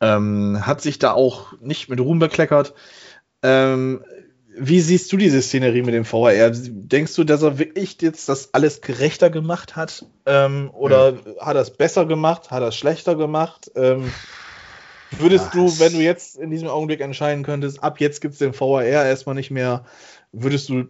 ähm, 0.00 0.66
hat 0.66 0.80
sich 0.80 0.98
da 0.98 1.12
auch 1.12 1.52
nicht 1.60 1.88
mit 1.88 2.00
Ruhm 2.00 2.18
bekleckert. 2.18 2.74
Ähm, 3.42 4.02
wie 4.56 4.80
siehst 4.80 5.12
du 5.12 5.16
diese 5.16 5.40
Szenerie 5.42 5.82
mit 5.82 5.94
dem 5.94 6.10
VAR? 6.10 6.50
Denkst 6.50 7.14
du, 7.14 7.24
dass 7.24 7.42
er 7.42 7.58
wirklich 7.58 8.00
jetzt 8.00 8.28
das 8.28 8.52
alles 8.52 8.80
gerechter 8.80 9.30
gemacht 9.30 9.76
hat? 9.76 10.06
Ähm, 10.26 10.70
oder 10.72 11.12
ja. 11.12 11.46
hat 11.46 11.56
er 11.56 11.62
es 11.62 11.70
besser 11.70 12.06
gemacht? 12.06 12.50
Hat 12.50 12.62
er 12.62 12.68
es 12.68 12.76
schlechter 12.76 13.14
gemacht? 13.14 13.70
Ähm, 13.76 14.12
würdest 15.12 15.54
du, 15.54 15.78
wenn 15.78 15.92
du 15.92 16.00
jetzt 16.00 16.36
in 16.36 16.50
diesem 16.50 16.68
Augenblick 16.68 17.00
entscheiden 17.00 17.44
könntest, 17.44 17.82
ab 17.82 18.00
jetzt 18.00 18.20
gibt 18.20 18.32
es 18.32 18.38
den 18.38 18.58
VAR 18.58 18.84
erstmal 18.84 19.34
nicht 19.34 19.50
mehr, 19.50 19.84
würdest 20.32 20.68
du 20.68 20.88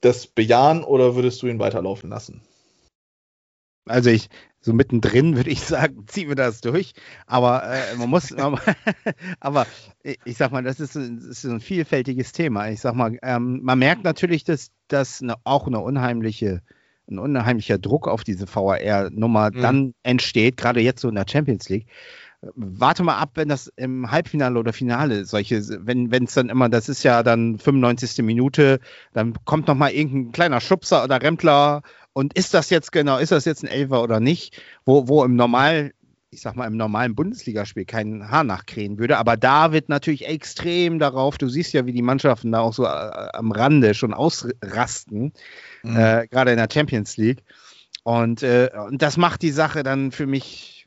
das 0.00 0.26
bejahen 0.26 0.84
oder 0.84 1.16
würdest 1.16 1.42
du 1.42 1.46
ihn 1.46 1.58
weiterlaufen 1.58 2.10
lassen? 2.10 2.42
Also 3.86 4.10
ich, 4.10 4.28
so 4.60 4.72
mittendrin 4.72 5.36
würde 5.36 5.50
ich 5.50 5.60
sagen, 5.64 6.06
ziehen 6.06 6.28
wir 6.28 6.36
das 6.36 6.60
durch. 6.60 6.92
Aber 7.26 7.64
äh, 7.64 7.96
man 7.96 8.10
muss, 8.10 8.32
aber 9.40 9.66
ich 10.24 10.36
sag 10.36 10.52
mal, 10.52 10.62
das 10.62 10.80
ist, 10.80 10.96
das 10.96 11.04
ist, 11.04 11.44
ein 11.44 11.60
vielfältiges 11.60 12.32
Thema. 12.32 12.68
Ich 12.68 12.80
sag 12.80 12.94
mal, 12.94 13.18
ähm, 13.22 13.60
man 13.62 13.78
merkt 13.78 14.04
natürlich, 14.04 14.44
dass 14.44 14.70
das 14.88 15.22
auch 15.44 15.66
eine 15.66 15.80
unheimliche, 15.80 16.62
ein 17.10 17.18
unheimlicher 17.18 17.78
Druck 17.78 18.06
auf 18.06 18.24
diese 18.24 18.46
VAR-Nummer 18.46 19.50
mhm. 19.50 19.62
dann 19.62 19.94
entsteht, 20.02 20.56
gerade 20.56 20.80
jetzt 20.80 21.00
so 21.00 21.08
in 21.08 21.14
der 21.14 21.26
Champions 21.28 21.68
League 21.68 21.86
warte 22.54 23.02
mal 23.02 23.16
ab, 23.16 23.32
wenn 23.34 23.48
das 23.48 23.72
im 23.76 24.10
Halbfinale 24.10 24.58
oder 24.58 24.72
Finale 24.72 25.24
solche, 25.24 25.60
wenn 25.86 26.24
es 26.24 26.34
dann 26.34 26.48
immer, 26.48 26.68
das 26.68 26.88
ist 26.88 27.02
ja 27.02 27.22
dann 27.22 27.58
95. 27.58 28.24
Minute, 28.24 28.80
dann 29.12 29.34
kommt 29.44 29.66
noch 29.66 29.74
mal 29.74 29.90
irgendein 29.90 30.32
kleiner 30.32 30.60
Schubser 30.60 31.02
oder 31.04 31.20
Rempler 31.20 31.82
und 32.12 32.34
ist 32.34 32.54
das 32.54 32.70
jetzt 32.70 32.92
genau, 32.92 33.18
ist 33.18 33.32
das 33.32 33.44
jetzt 33.44 33.64
ein 33.64 33.68
Elfer 33.68 34.02
oder 34.02 34.20
nicht, 34.20 34.60
wo, 34.84 35.08
wo 35.08 35.24
im 35.24 35.34
Normal, 35.34 35.92
ich 36.30 36.40
sag 36.40 36.54
mal, 36.54 36.66
im 36.66 36.76
normalen 36.76 37.16
Bundesligaspiel 37.16 37.84
kein 37.84 38.30
Haar 38.30 38.44
nachkrähen 38.44 38.98
würde, 38.98 39.18
aber 39.18 39.36
da 39.36 39.72
wird 39.72 39.88
natürlich 39.88 40.28
extrem 40.28 41.00
darauf, 41.00 41.38
du 41.38 41.48
siehst 41.48 41.72
ja, 41.72 41.86
wie 41.86 41.92
die 41.92 42.02
Mannschaften 42.02 42.52
da 42.52 42.60
auch 42.60 42.72
so 42.72 42.84
äh, 42.84 42.88
am 42.88 43.50
Rande 43.50 43.94
schon 43.94 44.14
ausrasten, 44.14 45.32
mhm. 45.82 45.96
äh, 45.96 46.28
gerade 46.28 46.52
in 46.52 46.58
der 46.58 46.68
Champions 46.72 47.16
League. 47.16 47.42
Und, 48.04 48.42
äh, 48.42 48.70
und 48.88 49.02
das 49.02 49.16
macht 49.16 49.42
die 49.42 49.50
Sache 49.50 49.82
dann 49.82 50.12
für 50.12 50.26
mich 50.26 50.77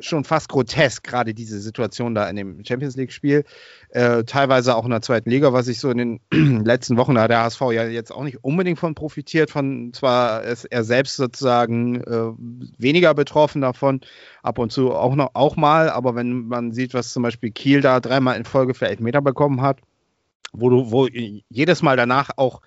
schon 0.00 0.24
fast 0.24 0.48
grotesk, 0.48 1.04
gerade 1.04 1.34
diese 1.34 1.60
Situation 1.60 2.14
da 2.14 2.28
in 2.28 2.36
dem 2.36 2.64
Champions 2.64 2.96
League-Spiel. 2.96 3.44
Äh, 3.90 4.24
teilweise 4.24 4.76
auch 4.76 4.84
in 4.84 4.90
der 4.90 5.02
zweiten 5.02 5.30
Liga, 5.30 5.52
was 5.52 5.68
ich 5.68 5.80
so 5.80 5.90
in 5.90 5.98
den 5.98 6.20
letzten 6.64 6.96
Wochen, 6.96 7.14
da 7.14 7.28
der 7.28 7.42
HSV 7.42 7.60
ja 7.72 7.86
jetzt 7.86 8.10
auch 8.10 8.24
nicht 8.24 8.42
unbedingt 8.42 8.78
von 8.78 8.94
profitiert, 8.94 9.50
von 9.50 9.92
zwar 9.92 10.42
ist 10.44 10.64
er 10.64 10.84
selbst 10.84 11.16
sozusagen 11.16 12.02
äh, 12.02 12.32
weniger 12.78 13.14
betroffen 13.14 13.60
davon, 13.60 14.00
ab 14.42 14.58
und 14.58 14.72
zu 14.72 14.92
auch 14.92 15.14
noch 15.14 15.30
auch 15.34 15.56
mal, 15.56 15.90
aber 15.90 16.14
wenn 16.14 16.46
man 16.46 16.72
sieht, 16.72 16.94
was 16.94 17.12
zum 17.12 17.22
Beispiel 17.22 17.50
Kiel 17.50 17.80
da 17.80 18.00
dreimal 18.00 18.36
in 18.36 18.44
Folge 18.44 18.74
für 18.74 18.88
Elfmeter 18.88 19.22
bekommen 19.22 19.62
hat, 19.62 19.80
wo 20.52 20.68
du, 20.68 20.90
wo 20.90 21.06
jedes 21.06 21.82
Mal 21.82 21.96
danach 21.96 22.30
auch 22.36 22.60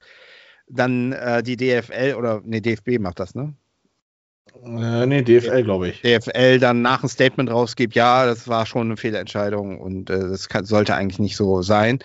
dann 0.68 1.12
äh, 1.12 1.44
die 1.44 1.58
DFL 1.58 2.16
oder 2.18 2.42
nee, 2.44 2.62
DFB 2.62 3.00
macht 3.00 3.20
das, 3.20 3.36
ne? 3.36 3.54
Äh, 4.64 5.06
nee, 5.06 5.22
DFL, 5.22 5.64
glaube 5.64 5.90
ich. 5.90 6.02
DFL 6.02 6.60
dann 6.60 6.82
nach 6.82 7.04
ein 7.04 7.10
Statement 7.10 7.52
rausgibt, 7.52 7.94
ja, 7.94 8.26
das 8.26 8.48
war 8.48 8.66
schon 8.66 8.88
eine 8.88 8.98
Fehlentscheidung 8.98 9.80
und 9.80 10.10
äh, 10.10 10.20
das 10.20 10.50
kann, 10.50 10.66
sollte 10.66 10.96
eigentlich 10.96 11.20
nicht 11.20 11.36
so 11.36 11.62
sein. 11.62 12.00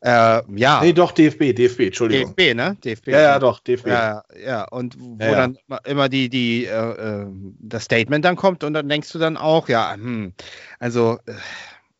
Äh, 0.00 0.42
ja. 0.54 0.80
Nee, 0.82 0.92
doch, 0.92 1.12
DFB, 1.12 1.54
DFB, 1.54 1.80
Entschuldigung. 1.80 2.36
DFB, 2.36 2.54
ne? 2.54 2.76
DFB. 2.84 3.08
Ja, 3.08 3.20
ja, 3.20 3.38
doch, 3.38 3.60
DFB. 3.60 3.88
Ja, 3.88 4.24
ja. 4.44 4.64
und 4.68 4.96
wo 4.98 5.16
ja, 5.20 5.30
ja. 5.30 5.34
dann 5.34 5.58
immer 5.84 6.08
die, 6.08 6.28
die, 6.28 6.66
äh, 6.66 7.22
äh, 7.22 7.26
das 7.60 7.84
Statement 7.84 8.24
dann 8.24 8.36
kommt 8.36 8.62
und 8.62 8.74
dann 8.74 8.88
denkst 8.88 9.10
du 9.12 9.18
dann 9.18 9.36
auch, 9.36 9.68
ja, 9.68 9.94
hm, 9.94 10.32
also 10.78 11.18
äh, 11.26 11.32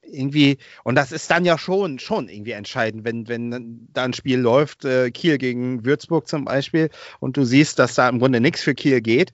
irgendwie, 0.09 0.59
und 0.85 0.95
das 0.95 1.11
ist 1.11 1.31
dann 1.31 1.45
ja 1.45 1.59
schon, 1.59 1.99
schon 1.99 2.29
irgendwie 2.29 2.53
entscheidend, 2.53 3.05
wenn, 3.05 3.27
wenn 3.29 3.89
da 3.93 4.05
ein 4.05 4.13
Spiel 4.13 4.39
läuft, 4.39 4.85
äh, 4.85 5.11
Kiel 5.11 5.39
gegen 5.39 5.85
Würzburg 5.85 6.29
zum 6.29 6.45
Beispiel, 6.45 6.91
und 7.19 7.37
du 7.37 7.45
siehst, 7.45 7.81
dass 7.81 7.95
da 7.97 8.09
im 8.09 8.21
Grunde 8.21 8.41
nichts 8.41 8.63
für 8.63 8.75
Kiel 8.75 9.01
geht 9.01 9.33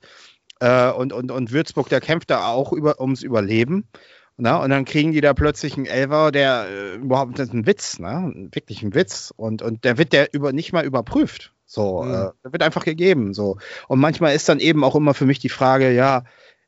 äh, 0.62 0.92
und, 0.92 1.12
und, 1.12 1.32
und 1.32 1.50
Würzburg, 1.50 1.88
der 1.88 2.00
kämpft 2.00 2.30
da 2.30 2.46
auch 2.46 2.72
über, 2.72 3.00
ums 3.00 3.22
Überleben. 3.22 3.88
Na, 4.36 4.56
und 4.62 4.70
dann 4.70 4.84
kriegen 4.84 5.12
die 5.12 5.20
da 5.20 5.34
plötzlich 5.34 5.76
einen 5.76 5.86
Elfer, 5.86 6.32
der 6.32 6.66
äh, 6.68 6.94
überhaupt 6.94 7.38
das 7.38 7.48
ist 7.48 7.54
ein 7.54 7.66
Witz, 7.66 7.98
ne? 7.98 8.48
Wirklich 8.52 8.82
ein 8.82 8.94
Witz. 8.94 9.32
Und, 9.36 9.60
und 9.60 9.84
der 9.84 9.98
wird 9.98 10.12
der 10.12 10.32
über 10.32 10.52
nicht 10.52 10.72
mal 10.72 10.84
überprüft. 10.84 11.52
So, 11.66 12.02
mhm. 12.02 12.14
äh, 12.14 12.30
der 12.44 12.52
wird 12.52 12.62
einfach 12.62 12.84
gegeben. 12.84 13.34
So. 13.34 13.58
Und 13.88 14.00
manchmal 14.00 14.34
ist 14.34 14.48
dann 14.48 14.60
eben 14.60 14.84
auch 14.84 14.94
immer 14.94 15.14
für 15.14 15.26
mich 15.26 15.38
die 15.38 15.48
Frage, 15.48 15.92
ja, 15.92 16.24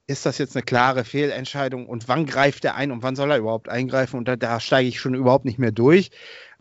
ist 0.06 0.26
das 0.26 0.38
jetzt 0.38 0.54
eine 0.56 0.62
klare 0.62 1.04
Fehlentscheidung 1.04 1.86
und 1.86 2.08
wann 2.08 2.26
greift 2.26 2.64
er 2.64 2.74
ein 2.74 2.92
und 2.92 3.02
wann 3.02 3.16
soll 3.16 3.30
er 3.30 3.38
überhaupt 3.38 3.68
eingreifen? 3.68 4.18
Und 4.18 4.28
da, 4.28 4.36
da 4.36 4.60
steige 4.60 4.88
ich 4.88 5.00
schon 5.00 5.14
überhaupt 5.14 5.46
nicht 5.46 5.58
mehr 5.58 5.72
durch. 5.72 6.10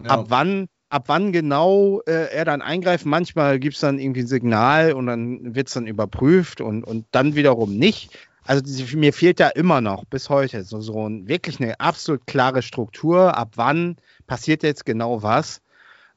Ja. 0.01 0.11
Ab 0.11 0.25
wann 0.29 0.69
ab 0.93 1.05
wann 1.07 1.31
genau 1.31 2.01
äh, 2.05 2.31
er 2.31 2.45
dann 2.45 2.61
eingreift. 2.61 3.05
Manchmal 3.05 3.59
gibt 3.59 3.75
es 3.75 3.81
dann 3.81 3.97
irgendwie 3.97 4.21
ein 4.21 4.27
Signal 4.27 4.93
und 4.93 5.07
dann 5.07 5.55
wird 5.55 5.67
es 5.67 5.73
dann 5.73 5.87
überprüft 5.87 6.61
und, 6.61 6.83
und 6.83 7.05
dann 7.11 7.35
wiederum 7.35 7.75
nicht. 7.75 8.11
Also 8.45 8.61
die, 8.61 8.95
mir 8.95 9.11
fehlt 9.11 9.39
da 9.39 9.49
immer 9.49 9.81
noch 9.81 10.05
bis 10.05 10.29
heute 10.29 10.63
so, 10.63 10.81
so 10.81 11.09
ein, 11.09 11.27
wirklich 11.27 11.59
eine 11.59 11.79
absolut 11.79 12.27
klare 12.27 12.61
Struktur. 12.61 13.35
Ab 13.35 13.53
wann 13.55 13.97
passiert 14.27 14.61
jetzt 14.61 14.85
genau 14.85 15.23
was? 15.23 15.61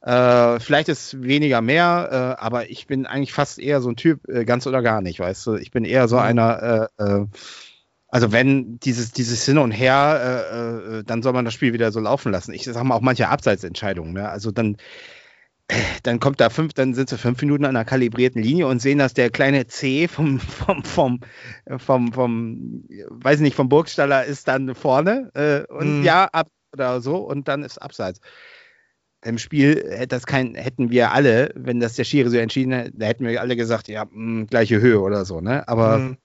Äh, 0.01 0.59
vielleicht 0.59 0.89
ist 0.89 1.23
weniger 1.23 1.61
mehr, 1.61 2.37
äh, 2.39 2.43
aber 2.43 2.69
ich 2.69 2.85
bin 2.85 3.07
eigentlich 3.07 3.33
fast 3.33 3.57
eher 3.57 3.81
so 3.81 3.89
ein 3.89 3.95
Typ, 3.95 4.29
äh, 4.29 4.45
ganz 4.45 4.67
oder 4.67 4.83
gar 4.83 5.01
nicht, 5.01 5.19
weißt 5.19 5.47
du. 5.47 5.55
Ich 5.55 5.71
bin 5.71 5.85
eher 5.85 6.07
so 6.07 6.17
mhm. 6.17 6.21
einer, 6.21 6.89
äh, 6.99 7.03
äh, 7.03 7.25
also 8.09 8.31
wenn 8.31 8.79
dieses, 8.79 9.11
dieses 9.11 9.43
Hin 9.45 9.57
und 9.57 9.71
Her, 9.71 10.47
äh, 10.51 10.97
äh, 10.99 11.03
dann 11.03 11.21
soll 11.21 11.33
man 11.33 11.45
das 11.45 11.53
Spiel 11.53 11.73
wieder 11.73 11.91
so 11.91 11.99
laufen 11.99 12.31
lassen. 12.31 12.53
Ich 12.53 12.63
sage 12.63 12.85
mal 12.85 12.95
auch 12.95 13.01
manche 13.01 13.27
Abseitsentscheidungen. 13.27 14.13
Ne? 14.13 14.29
Also 14.29 14.51
dann, 14.51 14.77
äh, 15.67 15.75
dann 16.03 16.19
kommt 16.19 16.39
da 16.39 16.49
fünf, 16.49 16.73
dann 16.73 16.93
sind 16.93 17.09
sie 17.09 17.17
fünf 17.17 17.41
Minuten 17.41 17.65
an 17.65 17.75
einer 17.75 17.85
kalibrierten 17.85 18.41
Linie 18.41 18.67
und 18.67 18.81
sehen, 18.81 18.99
dass 18.99 19.13
der 19.13 19.29
kleine 19.29 19.67
C 19.67 20.07
vom, 20.07 20.39
vom, 20.39 20.83
vom, 20.83 21.19
vom, 21.77 22.13
vom 22.13 22.83
weiß 23.09 23.41
nicht, 23.41 23.55
vom 23.55 23.67
Burgstaller 23.67 24.23
ist 24.23 24.47
dann 24.47 24.73
vorne 24.73 25.31
äh, 25.33 25.71
und 25.71 26.01
mm. 26.01 26.03
ja, 26.03 26.29
ab 26.31 26.47
oder 26.71 27.01
so 27.01 27.17
und 27.17 27.49
dann 27.49 27.63
ist 27.63 27.81
Abseits. 27.81 28.21
Im 29.25 29.37
Spiel 29.37 29.83
hätte 29.89 30.09
das 30.09 30.25
kein, 30.25 30.55
hätten 30.55 30.91
wir 30.91 31.11
alle, 31.11 31.51
wenn 31.55 31.81
das 31.81 31.95
der 31.95 32.05
Schiri 32.05 32.29
so 32.29 32.37
entschieden 32.37 32.71
hätte, 32.71 32.91
da 32.93 33.07
hätten 33.07 33.25
wir 33.25 33.41
alle 33.41 33.57
gesagt, 33.57 33.89
ja, 33.89 34.05
mh, 34.09 34.45
gleiche 34.45 34.79
Höhe 34.79 35.01
oder 35.01 35.25
so, 35.25 35.41
ne? 35.41 35.67
Aber 35.67 35.97
mm 35.97 36.17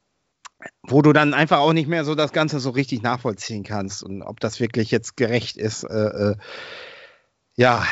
wo 0.83 1.03
du 1.03 1.13
dann 1.13 1.35
einfach 1.35 1.59
auch 1.59 1.73
nicht 1.73 1.89
mehr 1.89 2.05
so 2.05 2.15
das 2.15 2.33
Ganze 2.33 2.61
so 2.61 2.71
richtig 2.71 3.03
nachvollziehen 3.03 3.63
kannst 3.65 4.03
und 4.03 4.23
ob 4.23 4.41
das 4.41 4.61
wirklich 4.61 4.91
jetzt 4.91 5.17
gerecht 5.17 5.57
ist. 5.57 5.85
Äh, 5.85 6.33
äh, 6.33 6.37
ja, 7.57 7.85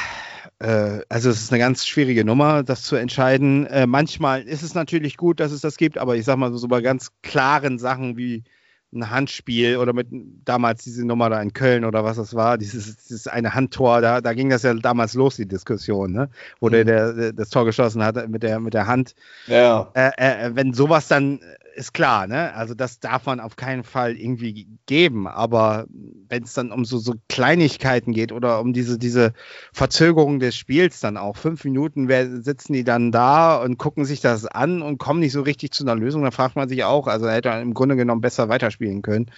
äh, 0.59 1.01
also 1.09 1.31
es 1.31 1.41
ist 1.41 1.53
eine 1.53 1.59
ganz 1.59 1.87
schwierige 1.87 2.25
Nummer, 2.25 2.63
das 2.63 2.83
zu 2.83 2.97
entscheiden. 2.97 3.67
Äh, 3.67 3.87
manchmal 3.87 4.43
ist 4.43 4.63
es 4.63 4.75
natürlich 4.75 5.17
gut, 5.17 5.41
dass 5.41 5.53
es 5.53 5.61
das 5.61 5.77
gibt, 5.77 5.99
aber 5.99 6.17
ich 6.17 6.25
sag 6.25 6.37
mal 6.37 6.51
so, 6.51 6.59
so 6.59 6.69
bei 6.69 6.81
ganz 6.81 7.13
klaren 7.23 7.79
Sachen 7.79 8.17
wie 8.17 8.45
ein 8.93 9.11
Handspiel 9.11 9.77
oder 9.77 9.93
mit 9.93 10.09
damals 10.45 10.83
diese 10.83 11.07
Nummer 11.07 11.31
da 11.31 11.41
in 11.41 11.53
Köln 11.53 11.85
oder 11.85 12.05
was 12.05 12.17
das 12.17 12.35
war, 12.35 12.59
dieses, 12.59 12.97
dieses 12.97 13.29
eine 13.29 13.55
Handtor, 13.55 14.01
da, 14.01 14.21
da 14.21 14.33
ging 14.35 14.51
das 14.51 14.63
ja 14.63 14.75
damals 14.75 15.15
los, 15.15 15.37
die 15.37 15.47
Diskussion, 15.47 16.13
ne? 16.13 16.29
Wo 16.59 16.69
mhm. 16.69 16.73
der, 16.73 16.85
der 17.13 17.33
das 17.33 17.51
Tor 17.51 17.65
geschossen 17.65 18.03
hat 18.03 18.29
mit 18.29 18.43
der, 18.43 18.59
mit 18.59 18.75
der 18.75 18.87
Hand. 18.87 19.15
Ja. 19.47 19.91
Äh, 19.95 20.11
äh, 20.17 20.51
wenn 20.55 20.73
sowas 20.73 21.09
dann 21.09 21.41
ist 21.75 21.95
klar, 21.95 22.27
ne? 22.27 22.53
Also 22.55 22.75
das 22.75 23.01
darf 23.01 23.27
man 23.27 23.41
auf 23.41 23.57
keinen 23.57 23.85
Fall 23.85 24.17
irgendwie 24.17 24.67
geben. 24.87 25.27
Aber 25.27 25.87
wenn 26.29 26.43
es 26.43 26.55
dann 26.55 26.73
um 26.73 26.85
so, 26.85 26.99
so 26.99 27.15
Kleinigkeiten 27.29 28.13
geht 28.13 28.33
oder 28.33 28.61
um 28.61 28.73
diese, 28.73 28.99
diese 28.99 29.33
Verzögerung 29.73 30.41
des 30.41 30.57
Spiels 30.57 31.01
dann 31.01 31.17
auch, 31.17 31.37
fünf 31.37 31.65
Minuten 31.65 32.09
sitzen 32.43 32.73
die 32.73 32.85
dann 32.85 33.13
da 33.13 33.57
und 33.57 33.79
gucken 33.79 34.05
sich 34.05 34.21
das 34.21 34.47
an 34.47 34.83
und 34.83 34.99
kommen 34.99 35.21
nicht 35.21 35.33
so 35.33 35.43
richtig 35.43 35.73
zu 35.73 35.85
einer 35.85 35.95
Lösung, 35.95 36.23
dann 36.23 36.33
fragt 36.33 36.57
man 36.57 36.69
sich 36.69 36.85
auch, 36.85 37.07
also 37.07 37.27
er 37.27 37.37
hätte 37.37 37.49
im 37.51 37.75
Grunde 37.75 37.97
genommen 37.97 38.21
besser 38.21 38.49
weiterspielen 38.49 38.80
können. 39.03 39.31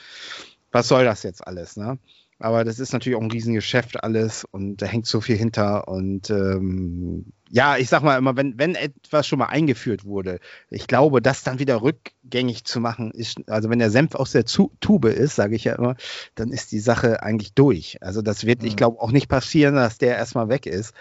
Was 0.70 0.88
soll 0.88 1.04
das 1.04 1.22
jetzt 1.22 1.46
alles, 1.46 1.76
ne? 1.76 1.98
Aber 2.42 2.64
das 2.64 2.80
ist 2.80 2.92
natürlich 2.92 3.16
auch 3.16 3.22
ein 3.22 3.30
Riesengeschäft 3.30 4.02
alles 4.02 4.44
und 4.44 4.82
da 4.82 4.86
hängt 4.86 5.06
so 5.06 5.20
viel 5.20 5.36
hinter. 5.36 5.86
Und 5.86 6.28
ähm, 6.28 7.26
ja, 7.48 7.76
ich 7.76 7.88
sag 7.88 8.02
mal 8.02 8.18
immer, 8.18 8.36
wenn, 8.36 8.58
wenn 8.58 8.74
etwas 8.74 9.28
schon 9.28 9.38
mal 9.38 9.46
eingeführt 9.46 10.04
wurde, 10.04 10.40
ich 10.68 10.88
glaube, 10.88 11.22
das 11.22 11.44
dann 11.44 11.60
wieder 11.60 11.82
rückgängig 11.82 12.64
zu 12.64 12.80
machen, 12.80 13.12
ist, 13.12 13.48
also 13.48 13.70
wenn 13.70 13.78
der 13.78 13.92
Senf 13.92 14.16
aus 14.16 14.32
der 14.32 14.44
Zu 14.44 14.72
Tube 14.80 15.04
ist, 15.04 15.36
sage 15.36 15.54
ich 15.54 15.62
ja 15.62 15.76
immer, 15.76 15.94
dann 16.34 16.50
ist 16.50 16.72
die 16.72 16.80
Sache 16.80 17.22
eigentlich 17.22 17.54
durch. 17.54 18.02
Also 18.02 18.22
das 18.22 18.44
wird, 18.44 18.62
mhm. 18.62 18.68
ich 18.68 18.76
glaube, 18.76 19.00
auch 19.00 19.12
nicht 19.12 19.28
passieren, 19.28 19.76
dass 19.76 19.98
der 19.98 20.16
erstmal 20.16 20.48
weg 20.48 20.66
ist. 20.66 20.94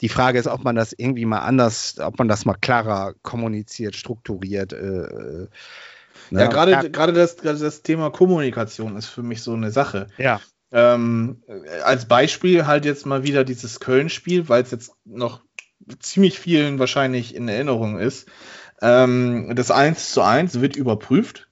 Die 0.00 0.08
Frage 0.08 0.38
ist, 0.38 0.46
ob 0.46 0.64
man 0.64 0.74
das 0.74 0.94
irgendwie 0.96 1.26
mal 1.26 1.40
anders, 1.40 1.98
ob 1.98 2.18
man 2.18 2.28
das 2.28 2.46
mal 2.46 2.54
klarer 2.54 3.12
kommuniziert, 3.22 3.94
strukturiert. 3.94 4.72
Äh 4.72 5.48
ja, 6.30 6.46
gerade 6.46 6.72
ja. 6.72 6.82
gerade 6.82 7.12
das, 7.12 7.36
das 7.36 7.82
Thema 7.82 8.10
Kommunikation 8.10 8.96
ist 8.96 9.06
für 9.06 9.22
mich 9.22 9.42
so 9.42 9.54
eine 9.54 9.70
Sache. 9.70 10.08
Ja. 10.18 10.40
Ähm, 10.70 11.42
als 11.84 12.06
Beispiel 12.06 12.66
halt 12.66 12.84
jetzt 12.84 13.06
mal 13.06 13.22
wieder 13.22 13.44
dieses 13.44 13.80
Köln-Spiel, 13.80 14.48
weil 14.48 14.62
es 14.62 14.70
jetzt 14.70 14.92
noch 15.04 15.40
ziemlich 16.00 16.38
vielen 16.38 16.78
wahrscheinlich 16.78 17.34
in 17.34 17.48
Erinnerung 17.48 17.98
ist. 17.98 18.28
Ähm, 18.82 19.52
das 19.54 19.70
1 19.70 20.12
zu 20.12 20.22
1 20.22 20.60
wird 20.60 20.76
überprüft. 20.76 21.48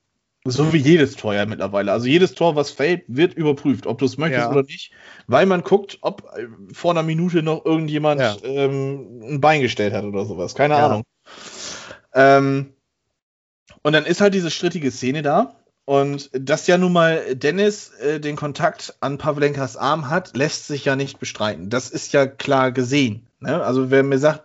So 0.49 0.73
wie 0.73 0.79
jedes 0.79 1.17
Tor 1.17 1.35
ja 1.35 1.45
mittlerweile. 1.45 1.91
Also 1.91 2.07
jedes 2.07 2.35
Tor, 2.35 2.55
was 2.55 2.71
fällt, 2.71 3.03
wird 3.09 3.35
überprüft, 3.35 3.87
ob 3.87 3.99
du 3.99 4.05
es 4.05 4.17
möchtest 4.17 4.45
ja. 4.45 4.51
oder 4.51 4.63
nicht, 4.63 4.93
weil 5.27 5.45
man 5.45 5.63
guckt, 5.63 5.99
ob 6.03 6.31
vor 6.73 6.93
einer 6.93 7.03
Minute 7.03 7.43
noch 7.43 7.65
irgendjemand 7.65 8.21
ja. 8.21 8.37
ähm, 8.45 9.23
ein 9.25 9.41
Bein 9.41 9.61
gestellt 9.61 9.93
hat 9.93 10.05
oder 10.05 10.25
sowas. 10.25 10.55
Keine 10.55 10.75
ja. 10.75 10.87
Ahnung. 10.87 11.03
Ähm, 12.15 12.76
und 13.87 13.93
dann 13.93 14.05
ist 14.05 14.21
halt 14.21 14.35
diese 14.35 14.51
strittige 14.51 14.91
Szene 14.91 15.23
da. 15.23 15.55
Und 15.85 16.29
dass 16.33 16.67
ja 16.67 16.77
nun 16.77 16.93
mal 16.93 17.37
Dennis 17.37 17.91
äh, 18.01 18.19
den 18.19 18.35
Kontakt 18.35 18.97
an 18.99 19.17
Pavlenkas 19.17 19.77
Arm 19.77 20.11
hat, 20.11 20.37
lässt 20.37 20.67
sich 20.67 20.85
ja 20.85 20.97
nicht 20.97 21.21
bestreiten. 21.21 21.71
Das 21.71 21.91
ist 21.91 22.13
ja 22.13 22.27
klar 22.27 22.73
gesehen. 22.73 23.29
Ne? 23.39 23.63
Also 23.63 23.89
wer 23.93 24.03
mir 24.03 24.19
sagt, 24.19 24.43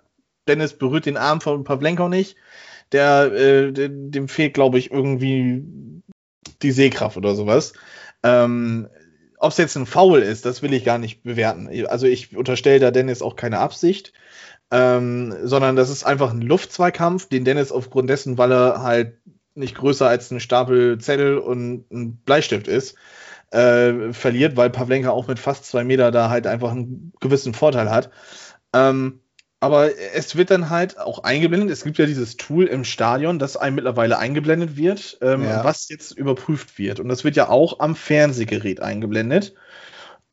Dennis 0.47 0.73
berührt 0.73 1.07
den 1.07 1.17
Arm 1.17 1.41
von 1.41 1.63
Pavlenka 1.63 2.07
nicht, 2.07 2.35
der, 2.91 3.33
äh, 3.33 3.71
dem 3.73 4.27
fehlt, 4.27 4.53
glaube 4.53 4.77
ich, 4.77 4.91
irgendwie 4.91 5.63
die 6.61 6.71
Sehkraft 6.71 7.17
oder 7.17 7.33
sowas. 7.33 7.73
Ähm, 8.21 8.89
Ob 9.39 9.53
es 9.53 9.57
jetzt 9.57 9.75
ein 9.75 9.87
Foul 9.87 10.19
ist, 10.19 10.45
das 10.45 10.61
will 10.61 10.71
ich 10.71 10.85
gar 10.85 10.99
nicht 10.99 11.23
bewerten. 11.23 11.67
Also 11.87 12.05
ich 12.05 12.37
unterstelle 12.37 12.79
da 12.79 12.91
Dennis 12.91 13.23
auch 13.23 13.35
keine 13.35 13.57
Absicht, 13.57 14.13
ähm, 14.72 15.36
sondern 15.43 15.76
das 15.76 15.89
ist 15.89 16.05
einfach 16.05 16.32
ein 16.32 16.41
Luftzweikampf, 16.41 17.28
den 17.28 17.45
Dennis 17.45 17.72
aufgrund 17.72 18.09
dessen, 18.09 18.38
weil 18.38 18.51
er 18.51 18.82
halt 18.82 19.17
nicht 19.53 19.76
größer 19.76 20.07
als 20.07 20.32
ein 20.32 20.39
Stapel 20.39 20.97
Zettel 20.97 21.38
und 21.38 21.91
ein 21.91 22.17
Bleistift 22.17 22.67
ist, 22.67 22.95
äh, 23.51 24.13
verliert, 24.13 24.55
weil 24.55 24.69
Pavlenka 24.69 25.09
auch 25.09 25.28
mit 25.28 25.39
fast 25.39 25.65
zwei 25.65 25.84
Meter 25.84 26.11
da 26.11 26.30
halt 26.30 26.47
einfach 26.47 26.72
einen 26.72 27.11
gewissen 27.19 27.53
Vorteil 27.53 27.91
hat. 27.91 28.09
Ähm, 28.74 29.19
aber 29.59 29.91
es 30.15 30.36
wird 30.36 30.49
dann 30.49 30.72
halt 30.72 30.97
auch 30.97 31.24
eingeblendet. 31.24 31.69
Es 31.69 31.84
gibt 31.84 31.99
ja 31.99 32.07
dieses 32.07 32.36
Tool 32.38 32.65
im 32.65 32.84
Stadion, 32.84 33.38
das 33.38 33.57
einem 33.57 33.76
mittlerweile 33.76 34.17
eingeblendet 34.17 34.76
wird, 34.76 35.19
ähm, 35.22 35.43
ja. 35.43 35.63
was 35.63 35.88
jetzt 35.89 36.17
überprüft 36.17 36.80
wird. 36.80 36.99
Und 36.99 37.09
das 37.09 37.24
wird 37.24 37.36
ja 37.36 37.49
auch 37.49 37.80
am 37.80 37.95
Fernsehgerät 37.95 38.80
eingeblendet. 38.80 39.53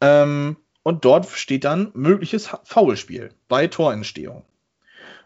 Ähm, 0.00 0.56
und 0.88 1.04
dort 1.04 1.28
steht 1.28 1.64
dann 1.64 1.90
mögliches 1.92 2.48
Foulspiel 2.64 3.30
bei 3.46 3.66
Torentstehung. 3.66 4.44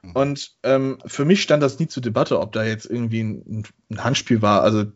Mhm. 0.02 0.12
Und 0.12 0.56
ähm, 0.64 0.98
für 1.06 1.24
mich 1.24 1.42
stand 1.42 1.62
das 1.62 1.78
nie 1.78 1.86
zur 1.86 2.02
Debatte, 2.02 2.40
ob 2.40 2.50
da 2.52 2.64
jetzt 2.64 2.86
irgendwie 2.86 3.22
ein, 3.22 3.62
ein 3.88 4.02
Handspiel 4.02 4.42
war. 4.42 4.62
Also 4.62 4.86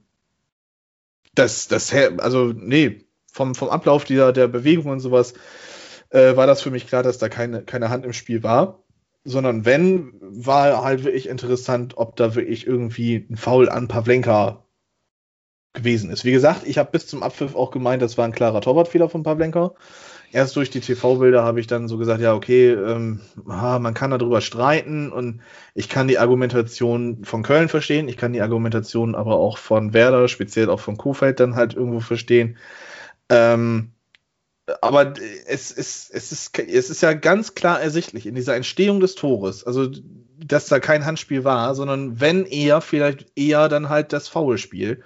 das, 1.37 1.69
das, 1.69 1.95
also 2.19 2.53
nee, 2.53 3.05
vom, 3.33 3.55
vom 3.55 3.69
Ablauf 3.69 4.05
dieser, 4.05 4.33
der 4.33 4.49
Bewegung 4.49 4.91
und 4.91 4.99
sowas 4.99 5.35
äh, 6.11 6.35
war 6.35 6.49
das 6.49 6.62
für 6.62 6.73
mich 6.73 6.89
klar, 6.89 7.05
dass 7.05 7.19
da 7.19 7.29
keine, 7.29 7.62
keine 7.62 7.89
Hand 7.89 8.05
im 8.05 8.12
Spiel 8.12 8.43
war 8.43 8.83
sondern 9.29 9.64
wenn, 9.64 10.12
war 10.21 10.85
halt 10.85 11.03
wirklich 11.03 11.29
interessant, 11.29 11.95
ob 11.97 12.14
da 12.14 12.37
wirklich 12.37 12.64
irgendwie 12.64 13.27
ein 13.29 13.37
Foul 13.37 13.69
an 13.69 13.89
Pavlenka 13.89 14.64
gewesen 15.75 16.11
ist. 16.11 16.25
Wie 16.25 16.31
gesagt, 16.31 16.62
ich 16.64 16.79
habe 16.79 16.93
bis 16.93 17.09
zum 17.09 17.25
Abpfiff 17.25 17.57
auch 17.57 17.73
gemeint, 17.73 18.03
das 18.03 18.17
war 18.17 18.25
ein 18.25 18.33
klarer 18.33 18.61
Torwartfehler 18.61 19.09
von 19.09 19.25
Pavlenka. 19.25 19.75
Erst 20.37 20.55
durch 20.55 20.68
die 20.68 20.80
TV-Bilder 20.80 21.43
habe 21.45 21.61
ich 21.61 21.66
dann 21.66 21.89
so 21.89 21.97
gesagt, 21.97 22.20
ja, 22.20 22.34
okay, 22.34 22.70
ähm, 22.70 23.22
man 23.47 23.95
kann 23.95 24.11
darüber 24.11 24.43
streiten 24.43 25.11
und 25.11 25.41
ich 25.72 25.89
kann 25.89 26.09
die 26.09 26.18
Argumentation 26.18 27.24
von 27.24 27.43
Köln 27.43 27.70
verstehen, 27.70 28.07
ich 28.07 28.18
kann 28.18 28.34
die 28.34 28.43
Argumentation 28.43 29.14
aber 29.14 29.37
auch 29.37 29.57
von 29.57 29.95
Werder, 29.95 30.28
speziell 30.28 30.68
auch 30.68 30.80
von 30.80 30.99
Kofeld 30.99 31.41
dann 31.41 31.55
halt 31.55 31.72
irgendwo 31.72 32.01
verstehen. 32.01 32.59
Ähm, 33.30 33.93
aber 34.82 35.14
es 35.47 35.70
ist, 35.70 36.11
es, 36.12 36.32
ist, 36.32 36.59
es 36.59 36.91
ist 36.91 37.01
ja 37.01 37.14
ganz 37.14 37.55
klar 37.55 37.80
ersichtlich 37.80 38.26
in 38.26 38.34
dieser 38.34 38.57
Entstehung 38.57 39.01
des 39.01 39.14
Tores, 39.14 39.64
also 39.64 39.89
dass 40.37 40.66
da 40.66 40.80
kein 40.80 41.07
Handspiel 41.07 41.45
war, 41.45 41.74
sondern 41.74 42.20
wenn 42.20 42.45
eher, 42.45 42.82
vielleicht 42.82 43.32
eher 43.37 43.70
dann 43.70 43.89
halt 43.89 44.12
das 44.12 44.28
Foulspiel. 44.28 45.03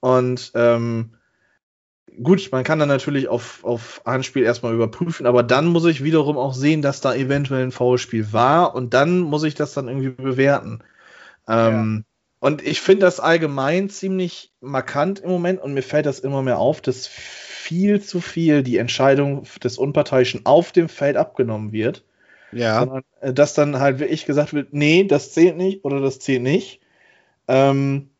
Und 0.00 0.52
ähm, 0.54 1.15
gut, 2.22 2.48
man 2.52 2.64
kann 2.64 2.78
dann 2.78 2.88
natürlich 2.88 3.28
auf, 3.28 3.64
auf 3.64 4.02
Handspiel 4.04 4.42
erstmal 4.42 4.74
überprüfen, 4.74 5.26
aber 5.26 5.42
dann 5.42 5.66
muss 5.66 5.84
ich 5.84 6.02
wiederum 6.02 6.36
auch 6.38 6.54
sehen, 6.54 6.82
dass 6.82 7.00
da 7.00 7.14
eventuell 7.14 7.64
ein 7.64 7.72
Foulspiel 7.72 8.32
war 8.32 8.74
und 8.74 8.94
dann 8.94 9.20
muss 9.20 9.44
ich 9.44 9.54
das 9.54 9.74
dann 9.74 9.88
irgendwie 9.88 10.10
bewerten. 10.10 10.80
Ähm, 11.48 12.04
ja. 12.04 12.48
Und 12.48 12.66
ich 12.66 12.80
finde 12.80 13.06
das 13.06 13.20
allgemein 13.20 13.88
ziemlich 13.88 14.52
markant 14.60 15.20
im 15.20 15.30
Moment 15.30 15.60
und 15.60 15.74
mir 15.74 15.82
fällt 15.82 16.06
das 16.06 16.20
immer 16.20 16.42
mehr 16.42 16.58
auf, 16.58 16.80
dass 16.80 17.06
viel 17.06 18.00
zu 18.00 18.20
viel 18.20 18.62
die 18.62 18.76
Entscheidung 18.76 19.44
des 19.62 19.78
Unparteiischen 19.78 20.46
auf 20.46 20.72
dem 20.72 20.88
Feld 20.88 21.16
abgenommen 21.16 21.72
wird. 21.72 22.04
Ja. 22.52 22.80
Sondern, 22.80 23.02
äh, 23.20 23.32
dass 23.32 23.54
dann 23.54 23.80
halt 23.80 23.98
wirklich 23.98 24.26
gesagt 24.26 24.52
wird, 24.52 24.72
nee, 24.72 25.04
das 25.04 25.32
zählt 25.32 25.56
nicht 25.56 25.84
oder 25.84 26.00
das 26.00 26.18
zählt 26.18 26.42
nicht. 26.42 26.80
Ähm, 27.48 28.10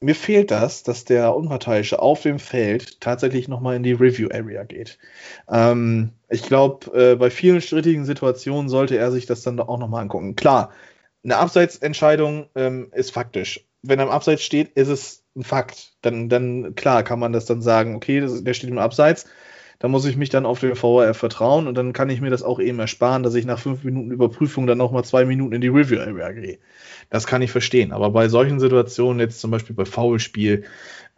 mir 0.00 0.14
fehlt 0.14 0.50
das, 0.50 0.82
dass 0.82 1.04
der 1.04 1.34
Unparteiische 1.34 2.00
auf 2.00 2.22
dem 2.22 2.38
Feld 2.38 3.00
tatsächlich 3.00 3.48
nochmal 3.48 3.76
in 3.76 3.82
die 3.82 3.92
Review 3.92 4.28
Area 4.30 4.64
geht. 4.64 4.98
Ähm, 5.50 6.12
ich 6.28 6.42
glaube, 6.42 7.12
äh, 7.12 7.16
bei 7.16 7.30
vielen 7.30 7.60
strittigen 7.60 8.04
Situationen 8.04 8.68
sollte 8.68 8.98
er 8.98 9.10
sich 9.10 9.26
das 9.26 9.42
dann 9.42 9.58
auch 9.60 9.78
nochmal 9.78 10.02
angucken. 10.02 10.36
Klar, 10.36 10.72
eine 11.24 11.38
Abseitsentscheidung 11.38 12.48
ähm, 12.54 12.90
ist 12.92 13.10
faktisch. 13.10 13.66
Wenn 13.82 13.98
er 13.98 14.06
im 14.06 14.10
Abseits 14.10 14.42
steht, 14.42 14.70
ist 14.76 14.88
es 14.88 15.24
ein 15.36 15.44
Fakt. 15.44 15.96
Dann, 16.02 16.28
dann, 16.28 16.74
klar, 16.74 17.02
kann 17.02 17.18
man 17.18 17.32
das 17.32 17.46
dann 17.46 17.62
sagen, 17.62 17.94
okay, 17.94 18.20
das, 18.20 18.44
der 18.44 18.54
steht 18.54 18.70
im 18.70 18.78
Abseits. 18.78 19.26
Da 19.78 19.88
muss 19.88 20.06
ich 20.06 20.16
mich 20.16 20.30
dann 20.30 20.46
auf 20.46 20.60
den 20.60 20.80
VAR 20.80 21.12
vertrauen 21.12 21.66
und 21.66 21.74
dann 21.74 21.92
kann 21.92 22.08
ich 22.08 22.20
mir 22.20 22.30
das 22.30 22.42
auch 22.42 22.58
eben 22.60 22.78
ersparen, 22.78 23.22
dass 23.22 23.34
ich 23.34 23.44
nach 23.44 23.58
fünf 23.58 23.84
Minuten 23.84 24.10
Überprüfung 24.10 24.66
dann 24.66 24.78
nochmal 24.78 25.04
zwei 25.04 25.24
Minuten 25.24 25.54
in 25.54 25.60
die 25.60 25.68
Review 25.68 26.00
Area 26.00 26.32
gehe. 26.32 26.58
Das 27.10 27.26
kann 27.26 27.42
ich 27.42 27.50
verstehen. 27.50 27.92
Aber 27.92 28.10
bei 28.10 28.28
solchen 28.28 28.58
Situationen, 28.58 29.20
jetzt 29.20 29.40
zum 29.40 29.50
Beispiel 29.50 29.76
bei 29.76 29.84
Foulspiel, 29.84 30.64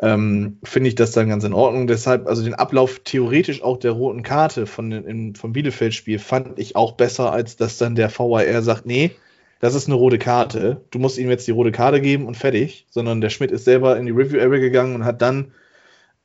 ähm, 0.01 0.59
finde 0.65 0.89
ich 0.89 0.95
das 0.95 1.13
dann 1.13 1.29
ganz 1.29 1.45
in 1.45 1.53
Ordnung. 1.53 1.87
Deshalb, 1.87 2.27
also 2.27 2.43
den 2.43 2.55
Ablauf 2.55 3.01
theoretisch 3.05 3.63
auch 3.63 3.79
der 3.79 3.93
roten 3.93 4.23
Karte 4.23 4.67
von, 4.67 4.93
in, 4.93 5.35
vom 5.35 5.53
Bielefeld-Spiel 5.53 6.19
fand 6.19 6.59
ich 6.59 6.77
auch 6.77 6.93
besser, 6.93 7.33
als 7.33 7.57
dass 7.57 7.79
dann 7.79 7.95
der 7.95 8.11
VAR 8.11 8.63
sagt, 8.63 8.87
nee, 8.87 9.13
das 9.61 9.75
ist 9.75 9.87
eine 9.87 9.97
rote 9.97 10.19
Karte. 10.19 10.83
Du 10.91 10.99
musst 10.99 11.19
ihm 11.19 11.31
jetzt 11.31 11.47
die 11.49 11.53
rote 11.53 11.73
Karte 11.73 12.01
geben 12.01 12.27
und 12.27 12.37
fertig. 12.37 12.87
Sondern 12.91 13.21
der 13.21 13.31
Schmidt 13.31 13.51
ist 13.51 13.65
selber 13.65 13.97
in 13.97 14.07
die 14.07 14.13
Review 14.13 14.41
Area 14.41 14.61
gegangen 14.61 14.95
und 14.95 15.05
hat 15.05 15.21
dann, 15.21 15.53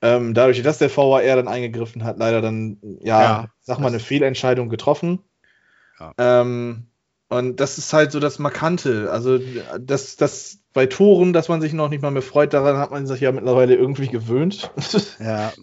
ähm, 0.03 0.33
dadurch, 0.33 0.61
dass 0.61 0.79
der 0.79 0.95
VAR 0.95 1.23
dann 1.23 1.47
eingegriffen 1.47 2.03
hat, 2.03 2.19
leider 2.19 2.41
dann, 2.41 2.77
ja, 2.99 3.21
ja 3.21 3.47
sag 3.61 3.79
mal, 3.79 3.87
eine 3.87 4.01
Fehlentscheidung 4.01 4.67
getroffen. 4.67 5.19
Ja. 5.97 6.11
Ähm, 6.17 6.87
und 7.29 7.61
das 7.61 7.77
ist 7.77 7.93
halt 7.93 8.11
so 8.11 8.19
das 8.19 8.37
Markante. 8.37 9.09
Also, 9.09 9.39
das, 9.79 10.17
das 10.17 10.59
bei 10.73 10.87
Toren, 10.87 11.31
dass 11.31 11.47
man 11.47 11.61
sich 11.61 11.71
noch 11.71 11.87
nicht 11.87 12.01
mal 12.01 12.11
mehr 12.11 12.21
freut, 12.21 12.53
daran 12.53 12.77
hat 12.77 12.91
man 12.91 13.07
sich 13.07 13.21
ja 13.21 13.31
mittlerweile 13.31 13.75
irgendwie 13.75 14.09
gewöhnt. 14.09 14.69
Ja. 15.19 15.53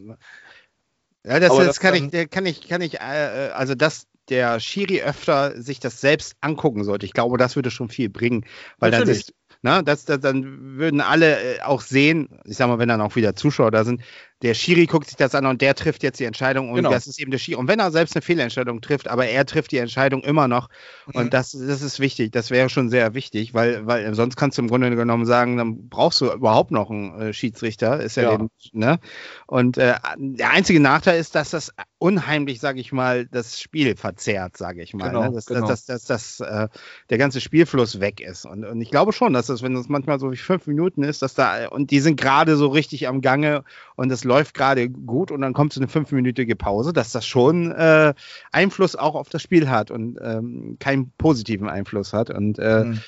Ja, 1.23 1.39
das, 1.39 1.55
das, 1.55 1.67
das, 1.67 1.81
kann 1.81 1.95
ich, 1.95 2.31
kann 2.31 2.47
ich, 2.47 2.67
kann 2.67 2.81
ich, 2.81 2.99
äh, 2.99 3.49
äh 3.49 3.51
also 3.51 3.75
das, 3.75 4.07
der 4.31 4.59
Schiri 4.59 5.03
öfter 5.03 5.61
sich 5.61 5.81
das 5.81 6.01
selbst 6.01 6.35
angucken 6.41 6.83
sollte. 6.83 7.05
Ich 7.05 7.13
glaube, 7.13 7.37
das 7.37 7.57
würde 7.57 7.71
schon 7.71 7.91
viel 7.91 8.09
bringen, 8.09 8.47
weil 8.79 8.91
Natürlich. 8.91 9.27
dann, 9.27 9.35
ist, 9.35 9.35
na, 9.63 9.83
das, 9.83 10.07
das, 10.07 10.21
dann 10.21 10.79
würden 10.79 11.03
alle 11.03 11.57
äh, 11.57 11.61
auch 11.61 11.83
sehen, 11.83 12.41
ich 12.47 12.57
sag 12.57 12.69
mal, 12.69 12.79
wenn 12.79 12.89
dann 12.89 13.03
auch 13.03 13.17
wieder 13.17 13.37
Zuschauer 13.37 13.71
da 13.71 13.85
sind, 13.85 14.01
der 14.43 14.55
Schiri 14.55 14.87
guckt 14.87 15.07
sich 15.07 15.17
das 15.17 15.35
an 15.35 15.47
und 15.47 15.61
der 15.61 15.75
trifft 15.75 16.03
jetzt 16.03 16.19
die 16.19 16.25
Entscheidung 16.25 16.71
und 16.71 16.77
genau. 16.77 16.91
das 16.91 17.07
ist 17.07 17.21
eben 17.21 17.31
der 17.31 17.39
Schiri. 17.39 17.57
Und 17.57 17.69
wenn 17.69 17.79
er 17.79 17.91
selbst 17.91 18.17
eine 18.17 18.23
Fehlentscheidung 18.23 18.81
trifft, 18.81 19.09
aber 19.09 19.27
er 19.27 19.45
trifft 19.45 19.73
die 19.73 19.79
Entscheidung 19.79 20.23
immer 20.23 20.49
noch 20.49 20.69
mhm. 21.07 21.21
und 21.21 21.35
das, 21.35 21.53
das 21.53 21.83
ist 21.83 22.01
wichtig, 22.01 22.33
das 22.33 22.51
wäre 22.51 22.69
schon 22.69 22.89
sehr 22.89 23.15
wichtig, 23.15 23.53
weil, 23.55 23.87
weil 23.87 24.15
sonst 24.15 24.37
kannst 24.37 24.59
du 24.59 24.63
im 24.63 24.69
Grunde 24.69 24.95
genommen 24.95 25.27
sagen, 25.27 25.57
dann 25.57 25.89
brauchst 25.89 26.21
du 26.21 26.33
überhaupt 26.33 26.71
noch 26.71 26.91
einen 26.91 27.21
äh, 27.21 27.33
Schiedsrichter, 27.33 28.01
ist 28.01 28.17
ja, 28.17 28.23
ja. 28.25 28.37
Den, 28.37 28.51
ne? 28.73 28.99
Und 29.47 29.77
äh, 29.79 29.95
der 30.17 30.51
einzige 30.51 30.81
Nachteil 30.81 31.21
ist, 31.21 31.35
dass 31.35 31.51
das 31.51 31.73
unheimlich, 31.99 32.61
sage 32.61 32.81
ich 32.81 32.93
mal, 32.93 33.27
das 33.27 33.61
Spiel 33.61 33.95
verzerrt, 33.95 34.57
sage 34.57 34.83
ich 34.83 34.95
mal. 34.95 35.09
Genau, 35.09 35.25
ne? 35.25 35.33
dass, 35.33 35.47
genau. 35.47 35.67
dass, 35.67 35.85
dass, 35.85 36.05
dass, 36.05 36.39
dass 36.39 36.49
äh, 36.49 36.69
der 37.11 37.19
ganze 37.19 37.41
Spielfluss 37.41 38.01
weg 38.01 38.21
ist. 38.21 38.47
Und, 38.47 38.65
und 38.65 38.81
ich 38.81 38.91
glaube 38.91 39.13
schon, 39.13 39.35
dass 39.35 39.47
das, 39.47 39.63
wenn 39.63 39.75
das 39.75 39.89
manchmal 39.89 40.19
so 40.19 40.33
wie 40.33 40.37
fünf 40.37 40.67
Minuten 40.67 41.03
ist, 41.03 41.21
dass 41.21 41.35
da, 41.35 41.69
und 41.69 41.91
die 41.91 42.01
sind 42.01 42.19
gerade 42.19 42.57
so 42.57 42.69
richtig 42.69 43.07
am 43.07 43.21
Gange 43.21 43.65
und 43.97 44.11
es 44.11 44.25
läuft 44.31 44.55
gerade 44.55 44.89
gut 44.89 45.33
und 45.33 45.41
dann 45.41 45.53
kommt 45.53 45.73
so 45.73 45.81
eine 45.81 45.89
fünfminütige 45.89 46.55
Pause, 46.55 46.93
dass 46.93 47.11
das 47.11 47.27
schon 47.27 47.73
äh, 47.73 48.15
Einfluss 48.53 48.95
auch 48.95 49.17
auf 49.17 49.29
das 49.29 49.43
Spiel 49.43 49.69
hat 49.69 49.91
und 49.91 50.19
ähm, 50.23 50.77
keinen 50.79 51.11
positiven 51.19 51.69
Einfluss 51.69 52.13
hat. 52.13 52.31
Und 52.31 52.59
äh, 52.59 52.85
Mhm. 52.85 53.01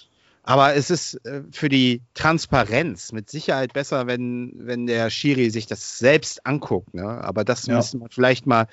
aber 0.42 0.74
es 0.74 0.90
ist 0.90 1.24
äh, 1.24 1.42
für 1.52 1.68
die 1.68 2.02
Transparenz 2.14 3.12
mit 3.12 3.30
Sicherheit 3.30 3.72
besser, 3.72 4.08
wenn, 4.08 4.52
wenn 4.56 4.86
der 4.86 5.08
Schiri 5.08 5.50
sich 5.50 5.66
das 5.66 5.98
selbst 5.98 6.44
anguckt. 6.44 6.94
Ne? 6.94 7.04
Aber 7.06 7.44
das 7.44 7.68
Ja. 7.68 7.76
müsste 7.76 7.98
man 7.98 8.08
vielleicht 8.10 8.44
mal, 8.46 8.66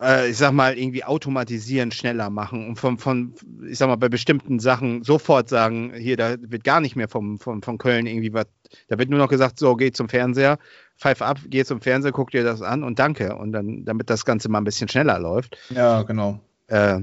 äh, 0.00 0.30
ich 0.30 0.36
sag 0.36 0.52
mal, 0.52 0.78
irgendwie 0.78 1.04
automatisieren, 1.04 1.90
schneller 1.90 2.30
machen 2.30 2.68
und 2.68 2.76
von, 2.76 2.98
von, 2.98 3.34
ich 3.68 3.78
sag 3.78 3.88
mal, 3.88 3.96
bei 3.96 4.08
bestimmten 4.08 4.58
Sachen 4.58 5.04
sofort 5.04 5.48
sagen, 5.48 5.92
hier, 5.94 6.16
da 6.16 6.36
wird 6.40 6.64
gar 6.64 6.80
nicht 6.80 6.96
mehr 6.96 7.08
vom, 7.08 7.38
vom, 7.38 7.62
von 7.62 7.78
Köln 7.78 8.06
irgendwie 8.06 8.32
was, 8.32 8.46
da 8.88 8.98
wird 8.98 9.10
nur 9.10 9.18
noch 9.18 9.28
gesagt, 9.28 9.58
so, 9.58 9.76
geh 9.76 9.92
zum 9.92 10.08
Fernseher, 10.08 10.58
pfeif 10.96 11.22
ab, 11.22 11.38
geh 11.46 11.64
zum 11.64 11.80
Fernseher, 11.80 12.12
guck 12.12 12.30
dir 12.30 12.44
das 12.44 12.62
an 12.62 12.82
und 12.82 12.98
danke. 12.98 13.36
Und 13.36 13.52
dann, 13.52 13.84
damit 13.84 14.10
das 14.10 14.24
Ganze 14.24 14.48
mal 14.48 14.58
ein 14.58 14.64
bisschen 14.64 14.88
schneller 14.88 15.18
läuft. 15.18 15.58
Ja, 15.70 16.02
genau. 16.02 16.40
Äh, 16.68 17.00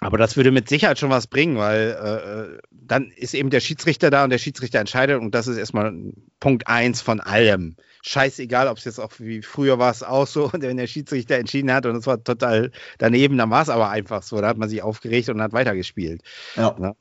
aber 0.00 0.18
das 0.18 0.36
würde 0.36 0.50
mit 0.50 0.68
Sicherheit 0.68 0.98
schon 0.98 1.10
was 1.10 1.26
bringen, 1.26 1.56
weil 1.56 2.58
äh, 2.60 2.60
dann 2.70 3.10
ist 3.16 3.34
eben 3.34 3.48
der 3.48 3.60
Schiedsrichter 3.60 4.10
da 4.10 4.24
und 4.24 4.30
der 4.30 4.38
Schiedsrichter 4.38 4.78
entscheidet 4.78 5.20
und 5.20 5.34
das 5.34 5.46
ist 5.46 5.56
erstmal 5.56 5.94
Punkt 6.38 6.66
eins 6.66 7.00
von 7.00 7.20
allem. 7.20 7.76
Scheißegal, 8.06 8.68
ob 8.68 8.78
es 8.78 8.84
jetzt 8.84 9.00
auch 9.00 9.10
wie 9.18 9.42
früher 9.42 9.78
war 9.78 9.90
es 9.90 10.02
auch 10.02 10.26
so, 10.26 10.52
wenn 10.52 10.76
der 10.76 10.86
Schiedsrichter 10.86 11.36
entschieden 11.36 11.72
hat 11.72 11.86
und 11.86 11.96
es 11.96 12.06
war 12.06 12.22
total 12.22 12.70
daneben, 12.98 13.36
dann 13.36 13.50
war 13.50 13.62
es 13.62 13.68
aber 13.68 13.90
einfach 13.90 14.22
so. 14.22 14.40
Da 14.40 14.48
hat 14.48 14.58
man 14.58 14.68
sich 14.68 14.82
aufgeregt 14.82 15.28
und 15.28 15.42
hat 15.42 15.52
weitergespielt. 15.52 16.22
Ja. 16.54 16.94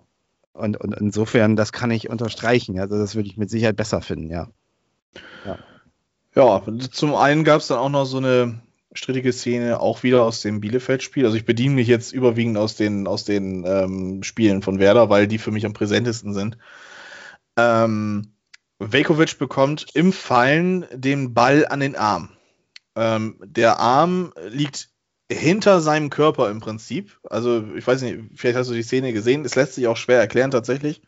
Und, 0.53 0.77
und 0.77 0.93
insofern, 0.95 1.55
das 1.55 1.73
kann 1.73 1.91
ich 1.91 2.09
unterstreichen. 2.09 2.79
Also 2.79 2.97
das 2.97 3.15
würde 3.15 3.27
ich 3.27 3.37
mit 3.37 3.49
Sicherheit 3.49 3.75
besser 3.75 4.01
finden, 4.01 4.31
ja. 4.31 4.49
Ja, 6.35 6.61
zum 6.91 7.15
einen 7.15 7.45
gab 7.45 7.61
es 7.61 7.67
dann 7.67 7.77
auch 7.77 7.89
noch 7.89 8.05
so 8.05 8.17
eine 8.17 8.61
strittige 8.93 9.31
Szene, 9.31 9.79
auch 9.79 10.03
wieder 10.03 10.23
aus 10.23 10.41
dem 10.41 10.59
Bielefeld-Spiel. 10.59 11.25
Also 11.25 11.37
ich 11.37 11.45
bediene 11.45 11.75
mich 11.75 11.87
jetzt 11.87 12.11
überwiegend 12.11 12.57
aus 12.57 12.75
den, 12.75 13.07
aus 13.07 13.23
den 13.23 13.63
ähm, 13.65 14.23
Spielen 14.23 14.61
von 14.61 14.79
Werder, 14.79 15.09
weil 15.09 15.27
die 15.27 15.37
für 15.37 15.51
mich 15.51 15.65
am 15.65 15.73
präsentesten 15.73 16.33
sind. 16.33 16.57
Ähm, 17.57 18.34
Velkovic 18.80 19.38
bekommt 19.38 19.88
im 19.93 20.11
Fallen 20.11 20.86
den 20.91 21.34
Ball 21.34 21.67
an 21.67 21.80
den 21.80 21.95
Arm. 21.95 22.30
Ähm, 22.95 23.39
der 23.43 23.80
Arm 23.80 24.34
liegt 24.47 24.89
hinter 25.32 25.82
seinem 25.82 26.09
Körper 26.09 26.49
im 26.49 26.59
Prinzip. 26.59 27.19
Also 27.30 27.65
ich 27.76 27.86
weiß 27.86 28.01
nicht, 28.01 28.19
vielleicht 28.36 28.57
hast 28.57 28.69
du 28.69 28.73
die 28.73 28.84
Szene 28.84 29.13
gesehen. 29.13 29.43
Es 29.45 29.55
lässt 29.55 29.76
sich 29.76 29.88
auch 29.88 29.97
schwer 29.97 30.19
erklären 30.19 30.51
tatsächlich. 30.51 31.01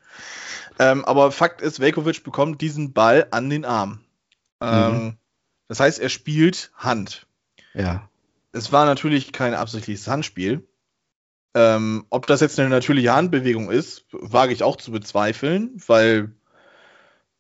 Ähm, 0.80 1.06
aber 1.06 1.32
Fakt 1.32 1.62
ist, 1.62 1.80
Velkovic 1.80 2.24
bekommt 2.24 2.62
diesen 2.62 2.94
Ball 2.94 3.28
an 3.32 3.50
den 3.50 3.66
Arm. 3.66 4.00
Ähm, 4.62 5.18
das 5.68 5.80
heißt, 5.80 6.00
er 6.00 6.10
spielt 6.10 6.72
Hand. 6.76 7.28
Ja. 7.74 8.10
Es 8.52 8.72
war 8.72 8.86
natürlich 8.86 9.32
kein 9.32 9.54
absichtliches 9.54 10.08
Handspiel. 10.08 10.68
Ähm, 11.54 12.06
ob 12.10 12.28
das 12.28 12.42
jetzt 12.42 12.60
eine 12.60 12.70
natürliche 12.70 13.14
Handbewegung 13.14 13.72
ist, 13.72 14.06
wage 14.12 14.54
ich 14.54 14.64
auch 14.64 14.78
zu 14.78 14.92
bezweifeln, 14.92 15.82
weil 15.88 16.36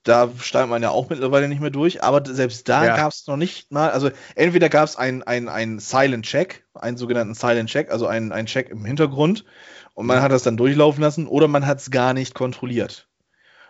da 0.08 0.30
steigt 0.40 0.70
man 0.70 0.82
ja 0.82 0.90
auch 0.90 1.10
mittlerweile 1.10 1.48
nicht 1.48 1.62
mehr 1.62 1.70
durch. 1.70 2.04
Aber 2.04 2.24
selbst 2.26 2.68
da 2.70 2.86
Ja. 2.86 2.96
gab 2.96 3.12
es 3.12 3.28
noch 3.28 3.38
nicht 3.38 3.72
mal, 3.72 3.90
also 3.92 4.10
entweder 4.36 4.70
gab 4.70 4.86
es 4.86 4.96
einen 4.96 5.24
ein 5.24 5.80
Silent 5.80 6.26
Check, 6.26 6.66
einen 6.74 6.98
sogenannten 6.98 7.34
Silent 7.34 7.70
Check, 7.70 7.92
also 7.92 8.08
einen, 8.08 8.32
einen 8.32 8.48
Check 8.48 8.70
im 8.70 8.86
Hintergrund 8.86 9.46
und 9.94 10.06
man 10.06 10.22
hat 10.22 10.32
das 10.32 10.44
dann 10.44 10.58
durchlaufen 10.58 11.02
lassen 11.02 11.28
oder 11.28 11.48
man 11.48 11.66
hat 11.66 11.80
es 11.80 11.92
gar 11.92 12.14
nicht 12.14 12.34
kontrolliert. 12.36 13.08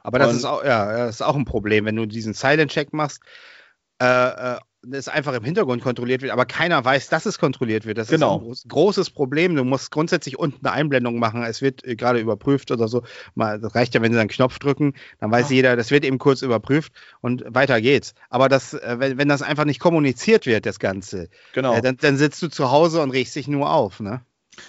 Aber 0.04 0.20
das 0.20 0.32
Und- 0.32 0.38
ist 0.38 0.46
auch, 0.46 0.64
ja, 0.64 1.06
das 1.06 1.16
ist 1.16 1.22
auch 1.22 1.36
ein 1.36 1.46
Problem, 1.46 1.86
wenn 1.86 1.96
du 1.96 2.06
diesen 2.06 2.34
Silent-Check 2.34 2.94
machst, 2.94 3.22
äh, 4.02 4.06
äh, 4.56 4.60
das 4.90 5.08
einfach 5.08 5.34
im 5.34 5.44
Hintergrund 5.44 5.82
kontrolliert 5.84 6.22
wird, 6.22 6.32
aber 6.32 6.46
keiner 6.46 6.84
weiß, 6.84 7.10
dass 7.10 7.26
es 7.26 7.40
kontrolliert 7.40 7.86
wird. 7.86 7.98
Das 7.98 8.08
Genau. 8.08 8.36
ist 8.38 8.42
ein 8.42 8.46
groß, 8.46 8.64
großes 8.68 9.10
Problem. 9.10 9.56
Du 9.56 9.64
musst 9.64 9.92
grundsätzlich 9.92 10.40
unten 10.40 10.66
eine 10.66 10.74
Einblendung 10.76 11.20
machen. 11.20 11.44
Es 11.44 11.62
wird 11.62 11.86
äh, 11.86 11.96
gerade 11.96 12.20
überprüft 12.20 12.72
oder 12.72 12.88
so. 12.88 13.04
Mal, 13.36 13.60
das 13.60 13.76
reicht 13.76 13.94
ja, 13.96 14.02
wenn 14.02 14.14
sie 14.14 14.20
einen 14.20 14.30
Knopf 14.30 14.60
drücken, 14.60 14.94
dann 15.20 15.32
weiß 15.32 15.50
Ja. 15.50 15.56
jeder, 15.56 15.76
das 15.76 15.92
wird 15.92 16.06
eben 16.06 16.18
kurz 16.18 16.42
überprüft 16.42 16.94
und 17.22 17.44
weiter 17.48 17.82
geht's. 17.82 18.14
Aber 18.30 18.50
das, 18.50 18.74
äh, 18.74 18.96
wenn, 19.00 19.18
wenn 19.18 19.28
das 19.30 19.42
einfach 19.42 19.66
nicht 19.66 19.80
kommuniziert 19.80 20.46
wird, 20.46 20.66
das 20.66 20.80
Ganze, 20.80 21.30
Genau. 21.54 21.74
äh, 21.76 21.82
dann, 21.82 21.98
dann 21.98 22.18
sitzt 22.18 22.42
du 22.42 22.48
zu 22.48 22.72
Hause 22.72 23.02
und 23.02 23.12
regst 23.12 23.36
dich 23.36 23.48
nur 23.48 23.72
auf. 23.72 24.00
Ne? 24.00 24.22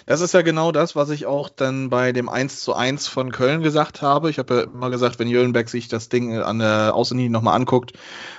Das 0.05 0.21
ist 0.21 0.33
ja 0.33 0.41
genau 0.41 0.71
das, 0.71 0.95
was 0.95 1.09
ich 1.09 1.25
auch 1.25 1.49
dann 1.49 1.89
bei 1.89 2.11
dem 2.11 2.29
1 2.29 2.61
zu 2.61 2.73
1 2.73 3.07
von 3.07 3.31
Köln 3.31 3.61
gesagt 3.61 4.01
habe. 4.01 4.29
Ich 4.29 4.39
habe 4.39 4.55
ja 4.55 4.61
immer 4.63 4.89
gesagt, 4.89 5.19
wenn 5.19 5.27
Jöllenberg 5.27 5.69
sich 5.69 5.87
das 5.87 6.09
Ding 6.09 6.37
an 6.37 6.59
der 6.59 6.95
Außenlinie 6.95 7.31
nochmal 7.31 7.55
anguckt 7.55 7.93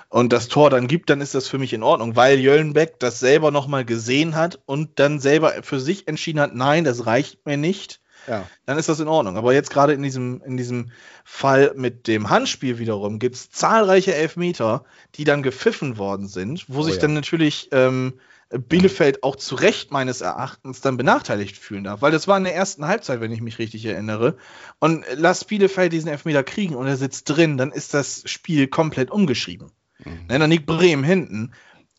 und 0.09 0.33
das 0.33 0.49
Tor 0.49 0.71
dann 0.71 0.89
gibt, 0.89 1.11
dann 1.11 1.21
ist 1.21 1.35
das 1.35 1.49
für 1.49 1.59
mich 1.59 1.73
in 1.73 1.83
Ordnung, 1.83 2.17
weil 2.17 2.39
Jöllenbeck 2.39 2.99
das 2.99 3.21
selber 3.21 3.51
nochmal 3.51 3.85
gesehen 3.85 4.37
hat 4.37 4.61
und 4.67 4.99
dann 4.99 5.21
selber 5.21 5.63
für 5.63 5.81
sich 5.81 6.09
entschieden 6.09 6.41
hat, 6.41 6.55
nein, 6.55 6.85
das 6.85 7.07
reicht 7.07 7.47
mir 7.47 7.57
nicht. 7.57 8.01
Ja. 8.27 8.47
Dann 8.67 8.79
ist 8.79 8.89
das 8.89 9.01
in 9.01 9.09
Ordnung. 9.09 9.37
Aber 9.37 9.53
jetzt 9.53 9.71
gerade 9.71 9.93
in 9.93 10.03
diesem, 10.03 10.43
in 10.45 10.57
diesem 10.57 10.91
Fall 11.25 11.73
mit 11.77 12.07
dem 12.07 12.31
Handspiel 12.31 12.79
wiederum 12.79 13.19
gibt 13.19 13.37
es 13.37 13.51
zahlreiche 13.51 14.15
Elfmeter, 14.15 14.85
die 15.15 15.25
dann 15.25 15.43
gepfiffen 15.43 15.99
worden 15.99 16.29
sind, 16.29 16.67
wo 16.69 16.81
Oh 16.81 16.83
sich 16.83 16.97
ja. 16.97 17.01
dann 17.01 17.15
natürlich 17.15 17.69
ähm, 17.73 18.15
Bielefeld 18.51 19.23
auch 19.23 19.37
zu 19.37 19.55
Recht 19.55 19.93
meines 19.93 20.21
Erachtens 20.21 20.81
dann 20.81 20.97
benachteiligt 20.97 21.57
fühlen 21.57 21.85
darf. 21.85 22.03
Weil 22.03 22.11
das 22.11 22.27
war 22.27 22.37
in 22.37 22.45
der 22.45 22.55
ersten 22.55 22.87
Halbzeit, 22.87 23.21
wenn 23.21 23.33
ich 23.33 23.41
mich 23.41 23.59
richtig 23.59 23.85
erinnere. 23.85 24.37
Und 24.81 25.05
lass 25.15 25.45
Bielefeld 25.45 25.93
diesen 25.93 26.09
Elfmeter 26.09 26.43
kriegen 26.43 26.75
und 26.75 26.87
er 26.87 26.97
sitzt 26.97 27.29
drin, 27.29 27.57
dann 27.57 27.71
ist 27.71 27.95
das 27.95 28.23
Spiel 28.27 28.67
komplett 28.67 29.11
umgeschrieben. 29.11 29.71
Ne, 30.05 30.39
dann 30.39 30.51
liegt 30.51 30.67
Bremen 30.67 31.05
hinten. 31.05 31.53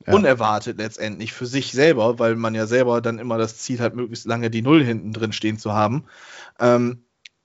Ja. 0.06 0.14
Unerwartet 0.14 0.80
letztendlich 0.80 1.32
für 1.32 1.46
sich 1.46 1.72
selber, 1.74 2.18
weil 2.18 2.36
man 2.36 2.56
ja 2.56 2.66
selber 2.66 3.02
dann 3.02 3.20
immer 3.20 3.38
das 3.38 3.58
Ziel 3.58 3.80
hat, 3.80 3.96
möglichst 3.96 4.26
lange 4.26 4.50
die 4.50 4.64
Null 4.64 4.84
hinten 4.84 5.14
drin 5.14 5.32
stehen 5.32 5.60
zu 5.60 5.74
haben. 5.74 6.06
Ähm, 6.60 7.04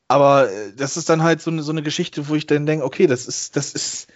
aber 0.08 0.50
äh, 0.50 0.72
das 0.74 0.96
ist 0.96 1.10
dann 1.10 1.22
halt 1.22 1.42
so 1.42 1.50
eine, 1.50 1.62
so 1.62 1.72
eine 1.72 1.82
Geschichte, 1.82 2.28
wo 2.28 2.34
ich 2.34 2.46
dann 2.46 2.64
denke, 2.64 2.86
okay, 2.86 3.06
das 3.06 3.26
ist, 3.26 3.56
das 3.56 3.74
ist, 3.74 4.08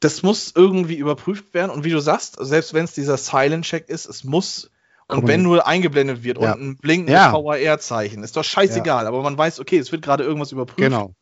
das 0.00 0.22
muss 0.22 0.52
irgendwie 0.54 0.96
überprüft 0.96 1.54
werden. 1.54 1.70
Und 1.70 1.84
wie 1.84 1.90
du 1.90 2.00
sagst, 2.00 2.36
selbst 2.40 2.74
wenn 2.74 2.84
es 2.84 2.92
dieser 2.92 3.16
Silent-Check 3.16 3.88
ist, 3.88 4.06
es 4.06 4.24
muss, 4.24 4.70
und 5.08 5.26
wenn 5.26 5.42
nur 5.42 5.66
eingeblendet 5.66 6.22
wird 6.22 6.40
Ja. 6.40 6.52
und 6.52 6.60
ein 6.60 6.76
blinkendes 6.76 7.14
Ja. 7.14 7.32
VAR-Zeichen, 7.32 8.22
ist 8.22 8.36
doch 8.36 8.44
scheißegal, 8.44 9.06
aber 9.06 9.22
man 9.22 9.38
weiß, 9.38 9.60
okay, 9.60 9.78
es 9.78 9.92
wird 9.92 10.02
gerade 10.02 10.24
irgendwas 10.24 10.52
überprüft. 10.52 10.78
Genau. 10.78 11.14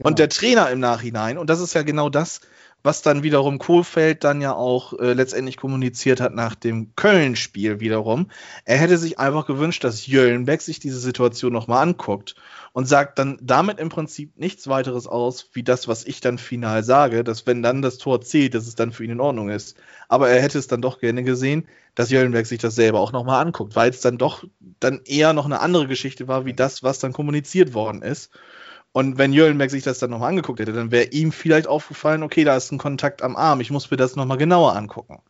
Und 0.00 0.18
der 0.18 0.28
Trainer 0.28 0.70
im 0.70 0.80
Nachhinein, 0.80 1.38
und 1.38 1.48
das 1.48 1.60
ist 1.60 1.74
ja 1.74 1.82
genau 1.82 2.08
das, 2.08 2.40
was 2.82 3.02
dann 3.02 3.22
wiederum 3.22 3.58
Kohlfeld 3.58 4.24
dann 4.24 4.40
ja 4.40 4.54
auch 4.54 4.92
äh, 4.98 5.12
letztendlich 5.12 5.56
kommuniziert 5.56 6.20
hat 6.20 6.34
nach 6.34 6.54
dem 6.54 6.94
Köln-Spiel 6.96 7.80
wiederum. 7.80 8.30
Er 8.64 8.78
hätte 8.78 8.98
sich 8.98 9.18
einfach 9.18 9.46
gewünscht, 9.46 9.84
dass 9.84 10.06
Jöllenbeck 10.06 10.60
sich 10.60 10.80
diese 10.80 10.98
Situation 10.98 11.52
nochmal 11.52 11.82
anguckt 11.82 12.34
und 12.72 12.86
sagt 12.86 13.18
dann 13.18 13.38
damit 13.40 13.78
im 13.78 13.88
Prinzip 13.88 14.36
nichts 14.38 14.66
weiteres 14.66 15.06
aus, 15.06 15.50
wie 15.52 15.62
das, 15.62 15.88
was 15.88 16.04
ich 16.04 16.20
dann 16.20 16.38
final 16.38 16.82
sage, 16.82 17.22
dass 17.22 17.46
wenn 17.46 17.62
dann 17.62 17.82
das 17.82 17.98
Tor 17.98 18.20
zählt, 18.22 18.54
dass 18.54 18.66
es 18.66 18.74
dann 18.74 18.92
für 18.92 19.04
ihn 19.04 19.10
in 19.10 19.20
Ordnung 19.20 19.50
ist. 19.50 19.76
Aber 20.08 20.28
er 20.28 20.40
hätte 20.42 20.58
es 20.58 20.66
dann 20.66 20.82
doch 20.82 20.98
gerne 20.98 21.22
gesehen, 21.22 21.68
dass 21.94 22.10
Jöllenberg 22.10 22.46
sich 22.46 22.58
das 22.60 22.74
selber 22.74 23.00
auch 23.00 23.12
nochmal 23.12 23.44
anguckt, 23.44 23.76
weil 23.76 23.90
es 23.90 24.00
dann 24.00 24.18
doch 24.18 24.44
dann 24.80 25.02
eher 25.04 25.32
noch 25.32 25.44
eine 25.44 25.60
andere 25.60 25.86
Geschichte 25.86 26.28
war, 26.28 26.44
wie 26.44 26.54
das, 26.54 26.82
was 26.82 26.98
dann 26.98 27.12
kommuniziert 27.12 27.74
worden 27.74 28.02
ist. 28.02 28.30
Und 28.92 29.16
wenn 29.16 29.32
Jöllenberg 29.32 29.70
sich 29.70 29.82
das 29.82 29.98
dann 29.98 30.10
nochmal 30.10 30.28
angeguckt 30.28 30.60
hätte, 30.60 30.72
dann 30.72 30.90
wäre 30.90 31.06
ihm 31.06 31.32
vielleicht 31.32 31.66
aufgefallen, 31.66 32.22
okay, 32.22 32.44
da 32.44 32.56
ist 32.56 32.70
ein 32.72 32.78
Kontakt 32.78 33.22
am 33.22 33.36
Arm, 33.36 33.60
ich 33.60 33.70
muss 33.70 33.90
mir 33.90 33.96
das 33.96 34.16
nochmal 34.16 34.36
genauer 34.36 34.76
angucken. 34.76 35.22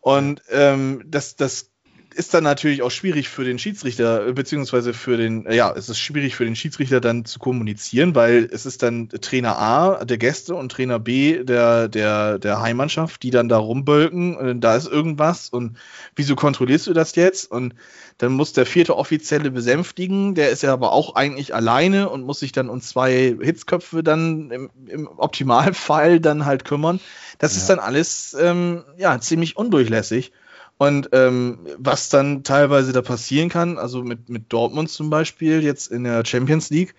Und 0.00 0.42
ähm, 0.50 1.02
das, 1.06 1.34
das 1.36 1.72
ist 2.14 2.34
dann 2.34 2.44
natürlich 2.44 2.82
auch 2.82 2.90
schwierig 2.90 3.28
für 3.28 3.44
den 3.44 3.58
Schiedsrichter, 3.58 4.32
beziehungsweise 4.32 4.92
für 4.94 5.16
den, 5.16 5.46
ja, 5.50 5.72
es 5.76 5.88
ist 5.88 5.98
schwierig 5.98 6.34
für 6.36 6.44
den 6.44 6.56
Schiedsrichter 6.56 7.00
dann 7.00 7.24
zu 7.24 7.38
kommunizieren, 7.38 8.14
weil 8.14 8.48
es 8.52 8.66
ist 8.66 8.82
dann 8.82 9.08
Trainer 9.08 9.58
A 9.58 10.04
der 10.04 10.18
Gäste 10.18 10.54
und 10.54 10.72
Trainer 10.72 10.98
B 10.98 11.44
der, 11.44 11.88
der, 11.88 12.38
der 12.38 12.60
Heimmannschaft, 12.60 13.22
die 13.22 13.30
dann 13.30 13.48
da 13.48 13.58
rumbölken, 13.58 14.38
äh, 14.38 14.56
da 14.56 14.76
ist 14.76 14.88
irgendwas 14.88 15.48
und 15.48 15.76
wieso 16.16 16.34
kontrollierst 16.34 16.86
du 16.88 16.92
das 16.92 17.14
jetzt? 17.14 17.50
Und 17.50 17.74
dann 18.18 18.32
muss 18.32 18.52
der 18.52 18.66
vierte 18.66 18.96
Offizielle 18.96 19.50
besänftigen, 19.50 20.34
der 20.34 20.50
ist 20.50 20.62
ja 20.62 20.72
aber 20.72 20.92
auch 20.92 21.14
eigentlich 21.14 21.54
alleine 21.54 22.08
und 22.08 22.24
muss 22.24 22.40
sich 22.40 22.52
dann 22.52 22.68
um 22.68 22.80
zwei 22.80 23.36
Hitzköpfe 23.40 24.02
dann 24.02 24.50
im, 24.50 24.70
im 24.86 25.06
Optimalfall 25.06 26.20
dann 26.20 26.44
halt 26.46 26.64
kümmern. 26.64 27.00
Das 27.38 27.52
Ja. 27.54 27.58
ist 27.58 27.70
dann 27.70 27.78
alles 27.78 28.36
ähm, 28.38 28.84
ja 28.96 29.20
ziemlich 29.20 29.56
undurchlässig. 29.56 30.32
Und 30.78 31.10
ähm, 31.12 31.58
was 31.76 32.08
dann 32.08 32.44
teilweise 32.44 32.92
da 32.92 33.02
passieren 33.02 33.48
kann, 33.48 33.78
also 33.78 34.02
mit, 34.02 34.28
mit 34.28 34.52
Dortmund 34.52 34.90
zum 34.90 35.10
Beispiel 35.10 35.62
jetzt 35.62 35.90
in 35.90 36.04
der 36.04 36.24
Champions 36.24 36.70
League, 36.70 36.94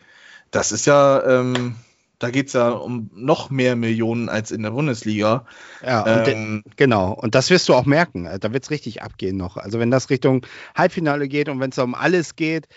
das 0.52 0.74
ist 0.74 0.86
ja, 0.86 1.24
ähm, 1.26 1.76
da 2.20 2.30
geht 2.30 2.48
es 2.48 2.54
ja 2.54 2.70
um 2.70 3.10
noch 3.14 3.50
mehr 3.50 3.78
Millionen 3.78 4.28
als 4.28 4.52
in 4.52 4.64
der 4.64 4.72
Bundesliga. 4.72 5.46
Ja, 5.82 6.06
ähm, 6.26 6.64
genau. 6.76 7.14
Und 7.14 7.36
das 7.36 7.50
wirst 7.50 7.70
du 7.70 7.74
auch 7.74 7.86
merken. 7.86 8.28
Da 8.42 8.52
wird 8.52 8.64
es 8.64 8.70
richtig 8.70 9.02
abgehen 9.02 9.38
noch. 9.38 9.56
Also 9.56 9.80
wenn 9.80 9.92
das 9.92 10.10
Richtung 10.10 10.46
Halbfinale 10.76 11.30
geht 11.30 11.48
und 11.48 11.62
wenn 11.62 11.70
es 11.70 11.78
um 11.78 11.96
alles 11.96 12.36
geht, 12.36 12.68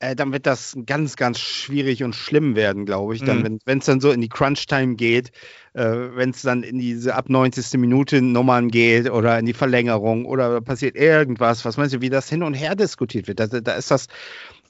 äh, 0.00 0.16
dann 0.16 0.32
wird 0.32 0.46
das 0.46 0.76
ganz, 0.86 1.16
ganz 1.16 1.38
schwierig 1.38 2.02
und 2.02 2.14
schlimm 2.14 2.56
werden, 2.56 2.86
glaube 2.86 3.14
ich. 3.14 3.22
Dann, 3.22 3.42
mhm. 3.42 3.58
wenn 3.64 3.78
es 3.78 3.84
dann 3.84 4.00
so 4.00 4.10
in 4.10 4.20
die 4.20 4.28
Crunch-Time 4.28 4.96
geht, 4.96 5.30
äh, 5.74 5.84
wenn 5.84 6.30
es 6.30 6.42
dann 6.42 6.62
in 6.62 6.78
diese 6.78 7.14
ab 7.14 7.28
90. 7.28 7.78
Minute 7.78 8.22
Nummern 8.22 8.68
geht 8.68 9.10
oder 9.10 9.38
in 9.38 9.46
die 9.46 9.52
Verlängerung 9.52 10.24
oder 10.24 10.60
passiert 10.62 10.96
irgendwas, 10.96 11.64
was 11.64 11.76
meinst 11.76 11.94
du, 11.94 12.00
wie 12.00 12.10
das 12.10 12.28
hin 12.28 12.42
und 12.42 12.54
her 12.54 12.74
diskutiert 12.74 13.28
wird? 13.28 13.40
Da, 13.40 13.46
da 13.46 13.72
ist 13.74 13.90
das, 13.90 14.06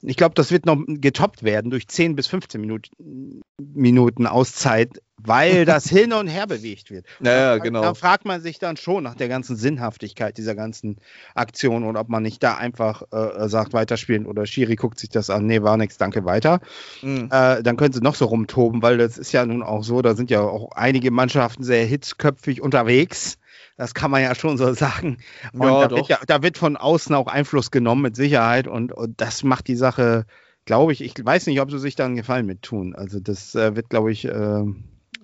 ich 0.01 0.17
glaube, 0.17 0.35
das 0.35 0.51
wird 0.51 0.65
noch 0.65 0.77
getoppt 0.87 1.43
werden 1.43 1.71
durch 1.71 1.87
10 1.87 2.15
bis 2.15 2.27
15 2.27 2.59
Minuten, 2.59 3.41
Minuten 3.57 4.27
Auszeit 4.27 4.99
weil 5.25 5.65
das 5.65 5.87
hin 5.87 6.13
und 6.13 6.27
her 6.27 6.47
bewegt 6.47 6.91
wird. 6.91 7.05
Naja, 7.19 7.57
genau. 7.57 7.81
Da 7.81 7.93
fragt 7.93 8.25
man 8.25 8.41
sich 8.41 8.59
dann 8.59 8.77
schon 8.77 9.03
nach 9.03 9.15
der 9.15 9.27
ganzen 9.27 9.55
Sinnhaftigkeit 9.55 10.37
dieser 10.37 10.55
ganzen 10.55 10.97
Aktion 11.35 11.83
und 11.83 11.97
ob 11.97 12.09
man 12.09 12.23
nicht 12.23 12.41
da 12.43 12.55
einfach 12.55 13.03
äh, 13.11 13.47
sagt, 13.47 13.73
weiterspielen 13.73 14.25
oder 14.25 14.45
Schiri 14.45 14.75
guckt 14.75 14.99
sich 14.99 15.09
das 15.09 15.29
an, 15.29 15.45
nee, 15.45 15.61
war 15.61 15.77
nichts, 15.77 15.97
danke, 15.97 16.25
weiter. 16.25 16.59
Mhm. 17.01 17.29
Äh, 17.31 17.63
dann 17.63 17.77
können 17.77 17.93
sie 17.93 18.01
noch 18.01 18.15
so 18.15 18.25
rumtoben, 18.25 18.81
weil 18.81 18.97
das 18.97 19.17
ist 19.17 19.31
ja 19.31 19.45
nun 19.45 19.63
auch 19.63 19.83
so, 19.83 20.01
da 20.01 20.15
sind 20.15 20.31
ja 20.31 20.41
auch 20.41 20.71
einige 20.71 21.11
Mannschaften 21.11 21.63
sehr 21.63 21.85
hitzköpfig 21.85 22.61
unterwegs. 22.61 23.37
Das 23.77 23.93
kann 23.93 24.11
man 24.11 24.21
ja 24.21 24.35
schon 24.35 24.57
so 24.57 24.73
sagen. 24.73 25.17
Ja, 25.53 25.87
da, 25.87 25.95
wird 25.95 26.07
ja, 26.07 26.19
da, 26.27 26.43
wird 26.43 26.57
von 26.57 26.77
außen 26.77 27.15
auch 27.15 27.27
Einfluss 27.27 27.71
genommen, 27.71 28.01
mit 28.01 28.15
Sicherheit. 28.15 28.67
Und, 28.67 28.91
und 28.91 29.19
das 29.21 29.43
macht 29.43 29.67
die 29.67 29.75
Sache, 29.75 30.25
glaube 30.65 30.93
ich, 30.93 31.01
ich 31.01 31.13
weiß 31.23 31.47
nicht, 31.47 31.61
ob 31.61 31.71
sie 31.71 31.79
sich 31.79 31.95
da 31.95 32.05
einen 32.05 32.15
Gefallen 32.15 32.45
mit 32.45 32.61
tun. 32.61 32.95
Also 32.95 33.19
das 33.19 33.55
äh, 33.55 33.75
wird, 33.75 33.89
glaube 33.89 34.11
ich, 34.11 34.25
äh, 34.25 34.63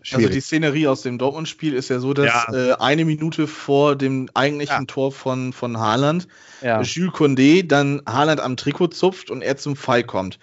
Schwierig. 0.07 0.25
Also 0.25 0.35
die 0.35 0.41
Szenerie 0.41 0.87
aus 0.87 1.01
dem 1.01 1.17
Dortmund-Spiel 1.17 1.73
ist 1.73 1.89
ja 1.89 1.99
so, 1.99 2.13
dass 2.13 2.27
ja. 2.27 2.53
Äh, 2.53 2.73
eine 2.75 3.03
Minute 3.03 3.45
vor 3.45 3.95
dem 3.97 4.29
eigentlichen 4.33 4.81
ja. 4.81 4.85
Tor 4.85 5.11
von, 5.11 5.51
von 5.51 5.77
Haaland 5.77 6.27
ja. 6.61 6.81
Jules 6.81 7.13
Condé 7.13 7.67
dann 7.67 8.01
Haaland 8.07 8.39
am 8.39 8.55
Trikot 8.55 8.87
zupft 8.87 9.29
und 9.29 9.41
er 9.41 9.57
zum 9.57 9.75
Fall 9.75 10.03
kommt. 10.03 10.39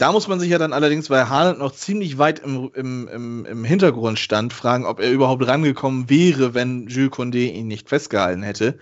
Da 0.00 0.12
muss 0.12 0.28
man 0.28 0.40
sich 0.40 0.50
ja 0.50 0.58
dann 0.58 0.72
allerdings, 0.72 1.10
weil 1.10 1.28
Haaland 1.28 1.58
noch 1.58 1.72
ziemlich 1.72 2.18
weit 2.18 2.38
im, 2.38 2.70
im, 2.74 3.08
im, 3.08 3.44
im 3.44 3.64
Hintergrund 3.64 4.18
stand, 4.18 4.52
fragen, 4.52 4.86
ob 4.86 5.00
er 5.00 5.10
überhaupt 5.10 5.46
rangekommen 5.46 6.08
wäre, 6.08 6.54
wenn 6.54 6.86
Jules 6.86 7.10
Condé 7.10 7.52
ihn 7.52 7.68
nicht 7.68 7.88
festgehalten 7.88 8.42
hätte. 8.42 8.78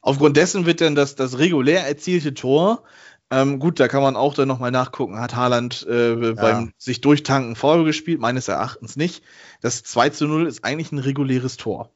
Aufgrund 0.00 0.36
dessen 0.36 0.66
wird 0.66 0.80
dann 0.80 0.94
das, 0.94 1.16
das 1.16 1.38
regulär 1.38 1.86
erzielte 1.86 2.34
Tor 2.34 2.84
ähm, 3.32 3.58
gut, 3.58 3.80
da 3.80 3.88
kann 3.88 4.02
man 4.02 4.14
auch 4.14 4.34
dann 4.34 4.46
nochmal 4.46 4.70
nachgucken. 4.70 5.18
Hat 5.18 5.34
Haaland 5.34 5.86
äh, 5.88 6.22
ja. 6.22 6.32
beim 6.34 6.72
sich 6.76 7.00
durchtanken 7.00 7.56
Foul 7.56 7.84
gespielt? 7.84 8.20
Meines 8.20 8.46
Erachtens 8.46 8.94
nicht. 8.96 9.24
Das 9.62 9.82
2 9.84 10.10
zu 10.10 10.26
0 10.26 10.46
ist 10.46 10.64
eigentlich 10.64 10.92
ein 10.92 10.98
reguläres 10.98 11.56
Tor. 11.56 11.90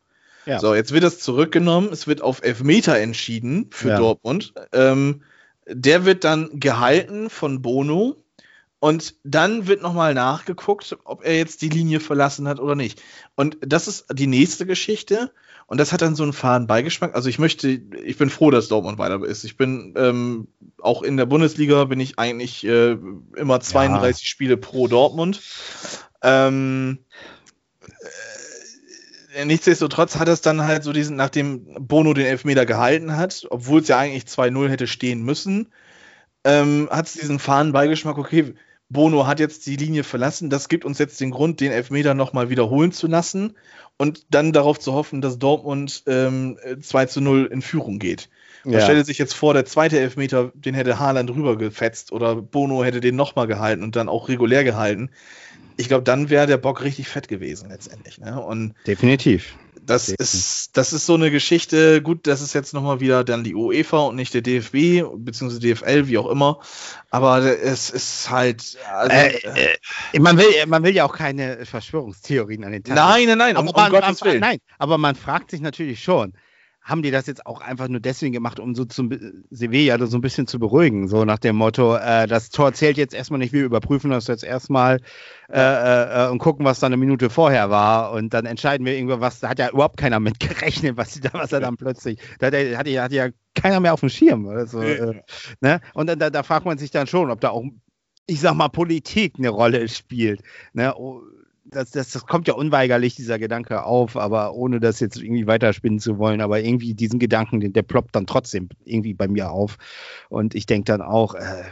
Ja. 0.47 0.61
So, 0.61 0.75
jetzt 0.75 0.93
wird 0.93 1.05
das 1.05 1.19
zurückgenommen. 1.19 1.91
Es 1.93 2.07
wird 2.07 2.23
auf 2.23 2.43
Elfmeter 2.43 2.99
entschieden 2.99 3.67
für 3.71 3.91
ja. 3.91 3.99
Dortmund. 3.99 4.55
Ähm, 4.73 5.25
der 5.69 6.07
wird 6.07 6.25
dann 6.25 6.59
gehalten 6.59 7.29
von 7.29 7.61
Bono. 7.61 8.17
Und 8.87 9.17
dann 9.25 9.67
wird 9.67 9.83
nochmal 9.83 10.15
nachgeguckt, 10.15 10.97
ob 11.03 11.25
er 11.25 11.37
jetzt 11.37 11.61
die 11.61 11.69
Linie 11.69 11.99
verlassen 11.99 12.47
hat 12.47 12.61
oder 12.61 12.77
nicht. 12.77 13.03
Und 13.35 13.57
das 13.61 13.89
ist 13.89 14.07
die 14.13 14.29
nächste 14.29 14.65
Geschichte. 14.65 15.33
Und 15.67 15.79
das 15.79 15.93
hat 15.93 16.03
dann 16.03 16.15
so 16.15 16.23
einen 16.23 16.33
faden 16.33 16.69
Beigeschmack. 16.69 17.17
Also 17.17 17.29
ich 17.29 17.41
möchte, 17.41 17.67
ich 17.67 18.17
bin 18.17 18.31
froh, 18.31 18.53
dass 18.53 18.69
Dortmund 18.69 18.97
weiter 18.99 19.25
ist. 19.25 19.43
Ich 19.43 19.57
bin 19.57 19.93
ähm, 19.97 20.47
auch 20.81 21.03
in 21.03 21.17
der 21.17 21.27
Bundesliga 21.27 21.83
bin 21.87 21.99
ich 21.99 22.21
eigentlich 22.21 22.65
äh, 22.65 22.97
immer 23.35 23.59
32 23.59 24.23
ja. 24.23 24.29
Spiele 24.29 24.57
pro 24.57 24.87
Dortmund. 24.87 25.41
Ähm, 26.23 26.99
äh, 29.35 29.45
nichtsdestotrotz 29.47 30.15
hat 30.15 30.29
es 30.29 30.43
dann 30.43 30.63
halt 30.63 30.85
so 30.85 30.93
diesen, 30.93 31.17
nachdem 31.17 31.75
Bono 31.89 32.15
den 32.15 32.27
Elfmeter 32.27 32.67
gehalten 32.67 33.17
hat, 33.17 33.49
obwohl 33.51 33.81
es 33.81 33.89
ja 33.89 33.99
eigentlich 33.99 34.27
2-0 34.27 34.69
hätte 34.69 34.87
stehen 34.87 35.25
müssen, 35.25 35.73
ähm, 36.45 36.89
hat 36.93 37.07
es 37.07 37.15
diesen 37.15 37.41
faden 37.41 37.73
Beigeschmack, 37.73 38.17
okay, 38.17 38.55
Bono 38.89 39.27
hat 39.27 39.41
jetzt 39.41 39.67
die 39.67 39.77
Linie 39.77 40.05
verlassen, 40.05 40.49
das 40.49 40.69
gibt 40.69 40.85
uns 40.85 40.99
jetzt 40.99 41.21
den 41.21 41.33
Grund, 41.33 41.61
den 41.61 41.73
Elfmeter 41.73 42.15
nochmal 42.15 42.51
wiederholen 42.51 42.93
zu 42.93 43.09
lassen 43.09 43.55
und 43.97 44.27
dann 44.31 44.53
darauf 44.53 44.79
zu 44.79 44.93
hoffen, 44.93 45.21
dass 45.21 45.39
Dortmund 45.39 46.05
ähm, 46.07 46.57
2 46.81 47.07
zu 47.07 47.21
0 47.21 47.49
in 47.51 47.63
Führung 47.63 47.99
geht. 47.99 48.29
Man 48.65 48.75
ja. 48.75 48.81
stelle 48.81 49.05
sich 49.05 49.19
jetzt 49.19 49.35
vor, 49.35 49.55
der 49.55 49.65
zweite 49.65 49.99
Elfmeter, 49.99 50.53
den 50.55 50.75
hätte 50.75 50.99
Haaland 50.99 51.31
rübergefetzt 51.31 52.13
oder 52.13 52.37
Bono 52.37 52.85
hätte 52.85 53.01
den 53.01 53.17
nochmal 53.17 53.47
gehalten 53.47 53.83
und 53.83 53.97
dann 53.97 54.09
auch 54.09 54.29
regulär 54.29 54.65
gehalten. 54.65 55.11
Ich 55.77 55.89
glaube, 55.89 56.05
dann 56.05 56.31
wäre 56.31 56.47
der 56.47 56.57
Bock 56.57 56.83
richtig 56.83 57.09
fett 57.09 57.29
gewesen 57.29 57.69
letztendlich. 57.69 58.19
Ne? 58.19 58.41
Und 58.41 58.75
Definitiv. 58.87 59.55
Das 59.87 60.09
ist, 60.09 60.77
das 60.77 60.93
ist 60.93 61.07
so 61.07 61.15
eine 61.15 61.31
Geschichte, 61.31 62.03
gut, 62.03 62.27
das 62.27 62.41
ist 62.41 62.55
jetzt 62.55 62.75
nochmal 62.75 63.01
wieder 63.01 63.23
dann 63.23 63.45
die 63.45 63.55
UEFA 63.55 63.99
und 63.99 64.17
nicht 64.17 64.35
der 64.35 64.43
DFB, 64.43 65.05
beziehungsweise 65.17 65.61
DFL, 65.61 66.09
wie 66.09 66.19
auch 66.19 66.29
immer. 66.29 66.61
Aber 67.11 67.39
es 67.39 67.91
ist 67.91 68.29
halt. 68.31 68.77
Also, 68.93 69.17
äh, 69.17 69.75
äh, 70.13 70.19
man, 70.19 70.37
will, 70.39 70.47
man 70.67 70.83
will 70.83 70.95
ja 70.95 71.05
auch 71.05 71.15
keine 71.15 71.65
Verschwörungstheorien 71.65 72.65
an 72.65 72.73
den 72.73 72.83
Tag. 72.83 72.97
Nein, 72.97 73.27
nein, 73.27 73.39
nein, 73.39 73.57
aber 73.57 73.69
um. 73.69 74.41
Nein, 74.41 74.59
aber 74.79 74.99
man 74.99 75.15
fragt 75.15 75.53
sich 75.53 75.61
natürlich 75.61 76.03
schon, 76.03 76.33
haben 76.87 77.03
die 77.03 77.11
das 77.11 77.27
jetzt 77.27 77.47
auch 77.47 77.61
einfach 77.61 77.89
nur 77.89 77.99
deswegen 77.99 78.33
gemacht, 78.33 78.61
um 78.61 78.77
so 78.77 78.85
zum 78.85 79.11
Sevilla 79.51 79.99
so 80.07 80.17
ein 80.17 80.21
bisschen 80.21 80.47
zu 80.47 80.61
beruhigen, 80.61 81.09
so 81.09 81.25
nach 81.25 81.41
dem 81.41 81.57
Motto, 81.57 81.97
äh, 81.97 82.29
das 82.29 82.51
Tor 82.51 82.73
zählt 82.75 82.97
jetzt 82.97 83.13
erstmal 83.13 83.39
nicht, 83.39 83.53
wir 83.53 83.65
überprüfen 83.65 84.13
das 84.13 84.29
jetzt 84.29 84.45
erstmal 84.45 85.01
äh, 85.53 86.27
äh, 86.27 86.31
und 86.31 86.39
gucken, 86.39 86.65
was 86.65 86.79
da 86.79 86.87
eine 86.87 86.97
Minute 86.97 87.29
vorher 87.29 87.71
war 87.71 88.13
und 88.13 88.33
dann 88.33 88.47
entscheiden 88.47 88.87
wir 88.87 88.95
irgendwo 88.95 89.21
was, 89.21 89.41
da 89.41 89.49
hat 89.49 89.59
ja 89.59 89.71
überhaupt 89.71 89.97
keiner 89.97 90.21
mit 90.21 90.39
gerechnet, 90.41 90.97
was, 90.97 91.21
was 91.33 91.53
er 91.53 91.59
dann 91.59 91.77
plötzlich, 91.77 92.21
da 92.39 92.47
hat, 92.47 92.55
hat, 92.55 92.87
hat 92.87 93.13
ja 93.13 93.29
keiner 93.57 93.81
mehr 93.81 93.93
auf 93.93 94.01
dem 94.01 94.09
Schirm. 94.09 94.47
Also, 94.47 94.81
äh, 94.81 95.23
ne? 95.61 95.81
Und 95.95 96.07
da, 96.09 96.31
da 96.31 96.43
fragt 96.45 96.67
man 96.67 96.79
sich 96.79 96.93
dann 96.93 97.09
schon, 97.09 97.31
ob 97.31 97.41
da 97.41 97.51
auch 97.51 97.65
ich 98.29 98.41
sag 98.41 98.55
mal, 98.55 98.69
Politik 98.69 99.35
eine 99.39 99.51
Rolle 99.51 99.89
spielt. 99.89 100.43
Ne? 100.73 100.93
Das, 101.71 101.91
das, 101.91 102.11
das 102.11 102.27
kommt 102.27 102.49
ja 102.49 102.55
unweigerlich, 102.55 103.15
dieser 103.15 103.39
Gedanke 103.39 103.85
auf, 103.85 104.17
aber 104.17 104.55
ohne 104.55 104.81
das 104.81 105.01
jetzt 105.01 105.17
irgendwie 105.17 105.47
weiterspinnen 105.47 105.99
zu 105.99 106.19
wollen. 106.19 106.41
Aber 106.41 106.61
irgendwie 106.61 106.95
diesen 106.95 107.19
Gedanken, 107.19 107.61
der, 107.61 107.71
der 107.71 107.83
ploppt 107.83 108.15
dann 108.15 108.27
trotzdem 108.27 108.69
irgendwie 108.85 109.15
bei 109.15 109.29
mir 109.29 109.51
auf. 109.51 109.77
Und 110.29 110.55
ich 110.55 110.67
denke 110.67 110.85
dann 110.85 111.03
auch, 111.03 111.35
äh, 111.35 111.65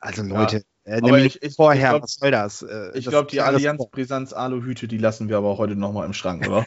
also 0.00 0.22
Leute, 0.22 0.62
ja. 0.86 0.96
äh, 0.96 1.00
aber 1.02 1.18
ich, 1.18 1.42
ich, 1.42 1.54
vorher, 1.54 1.82
ich 1.82 1.90
glaub, 1.90 2.02
was 2.02 2.14
soll 2.14 2.30
das? 2.30 2.62
Äh, 2.62 2.98
ich 2.98 3.06
glaube, 3.06 3.30
die 3.30 3.40
Allianz 3.40 3.84
Brisanz 3.90 4.32
Aluhüte, 4.32 4.88
die 4.88 4.98
lassen 4.98 5.28
wir 5.28 5.38
aber 5.38 5.58
heute 5.58 5.76
nochmal 5.76 6.06
im 6.06 6.12
Schrank, 6.12 6.46
oder? 6.46 6.64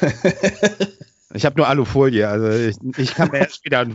Ich 1.34 1.44
habe 1.44 1.58
nur 1.58 1.68
Alufolie, 1.68 2.26
also 2.26 2.48
ich, 2.48 2.76
ich 2.96 3.14
kann 3.14 3.30
mir 3.30 3.40
erst 3.40 3.62
wieder 3.62 3.86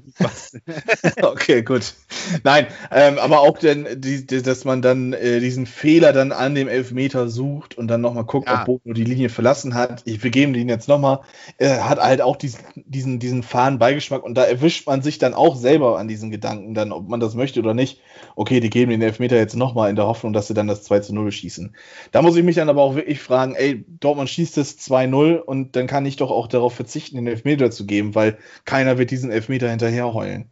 okay, 1.23 1.63
gut. 1.63 1.95
Nein, 2.43 2.67
ähm, 2.91 3.17
aber 3.17 3.39
auch 3.39 3.57
denn, 3.57 3.87
die, 3.95 4.27
die, 4.27 4.43
dass 4.43 4.65
man 4.65 4.83
dann 4.83 5.13
äh, 5.13 5.39
diesen 5.39 5.65
Fehler 5.65 6.13
dann 6.13 6.31
an 6.31 6.53
dem 6.53 6.67
Elfmeter 6.67 7.29
sucht 7.29 7.75
und 7.75 7.87
dann 7.87 8.01
nochmal 8.01 8.25
guckt, 8.25 8.47
ja. 8.47 8.59
ob 8.61 8.65
Bono 8.65 8.93
die 8.93 9.03
Linie 9.03 9.29
verlassen 9.29 9.73
hat. 9.73 10.03
Ich 10.05 10.19
begebe 10.19 10.53
den 10.53 10.69
jetzt 10.69 10.87
nochmal. 10.87 11.21
Äh, 11.57 11.79
hat 11.79 11.99
halt 11.99 12.21
auch 12.21 12.35
diesen, 12.35 12.59
diesen, 12.75 13.17
diesen 13.17 13.41
fahren 13.41 13.79
Beigeschmack 13.79 14.21
und 14.21 14.35
da 14.35 14.43
erwischt 14.43 14.85
man 14.85 15.01
sich 15.01 15.17
dann 15.17 15.33
auch 15.33 15.55
selber 15.55 15.97
an 15.97 16.07
diesen 16.07 16.29
Gedanken, 16.29 16.75
dann, 16.75 16.91
ob 16.91 17.09
man 17.09 17.19
das 17.19 17.33
möchte 17.33 17.59
oder 17.61 17.73
nicht. 17.73 17.99
Okay, 18.35 18.59
die 18.59 18.69
geben 18.69 18.91
den 18.91 19.01
Elfmeter 19.01 19.35
jetzt 19.35 19.55
nochmal 19.55 19.89
in 19.89 19.95
der 19.95 20.07
Hoffnung, 20.07 20.33
dass 20.33 20.47
sie 20.47 20.53
dann 20.53 20.67
das 20.67 20.83
2 20.83 20.99
zu 20.99 21.13
0 21.13 21.31
schießen. 21.31 21.75
Da 22.11 22.21
muss 22.21 22.35
ich 22.35 22.43
mich 22.43 22.55
dann 22.55 22.69
aber 22.69 22.81
auch 22.81 22.95
wirklich 22.95 23.19
fragen, 23.19 23.55
ey, 23.55 23.85
Dortmund 23.99 24.29
schießt 24.29 24.57
das 24.57 24.77
2-0 24.77 25.37
und 25.37 25.75
dann 25.75 25.87
kann 25.87 26.05
ich 26.05 26.15
doch 26.15 26.31
auch 26.31 26.47
darauf 26.47 26.73
verzichten, 26.73 27.17
den 27.17 27.27
Elfmeter 27.27 27.71
zu 27.71 27.85
geben, 27.85 28.15
weil 28.15 28.37
keiner 28.65 28.97
wird 28.97 29.11
diesen 29.11 29.31
Elfmeter 29.31 29.69
hinterher 29.69 30.13
heulen. 30.13 30.49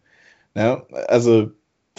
Ja, 0.56 0.86
also 1.08 1.52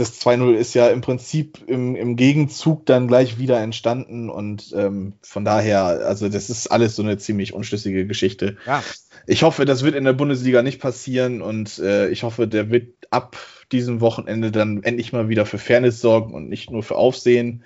das 0.02 0.20
2-0 0.20 0.54
ist 0.54 0.74
ja 0.74 0.88
im 0.88 1.00
Prinzip 1.00 1.58
im, 1.68 1.94
im, 1.94 2.16
Gegenzug 2.16 2.84
dann 2.86 3.06
gleich 3.06 3.38
wieder 3.38 3.60
entstanden 3.60 4.30
und 4.30 4.74
ähm, 4.76 5.12
von 5.22 5.44
daher, 5.44 5.84
also 5.84 6.28
das 6.28 6.50
ist 6.50 6.66
alles 6.66 6.96
so 6.96 7.02
eine 7.02 7.18
ziemlich 7.18 7.54
unschlüssige 7.54 8.04
Geschichte. 8.06 8.56
Ja. 8.66 8.82
Ich 9.28 9.44
hoffe, 9.44 9.64
das 9.64 9.84
wird 9.84 9.94
in 9.94 10.04
der 10.04 10.12
Bundesliga 10.12 10.62
nicht 10.62 10.80
passieren 10.80 11.40
und 11.40 11.78
äh, 11.78 12.08
ich 12.08 12.24
hoffe, 12.24 12.48
der 12.48 12.70
wird 12.70 12.88
ab 13.10 13.36
diesem 13.70 14.00
Wochenende 14.00 14.50
dann 14.50 14.82
endlich 14.82 15.12
mal 15.12 15.28
wieder 15.28 15.46
für 15.46 15.58
Fairness 15.58 16.00
sorgen 16.00 16.34
und 16.34 16.48
nicht 16.48 16.72
nur 16.72 16.82
für 16.82 16.96
Aufsehen 16.96 17.62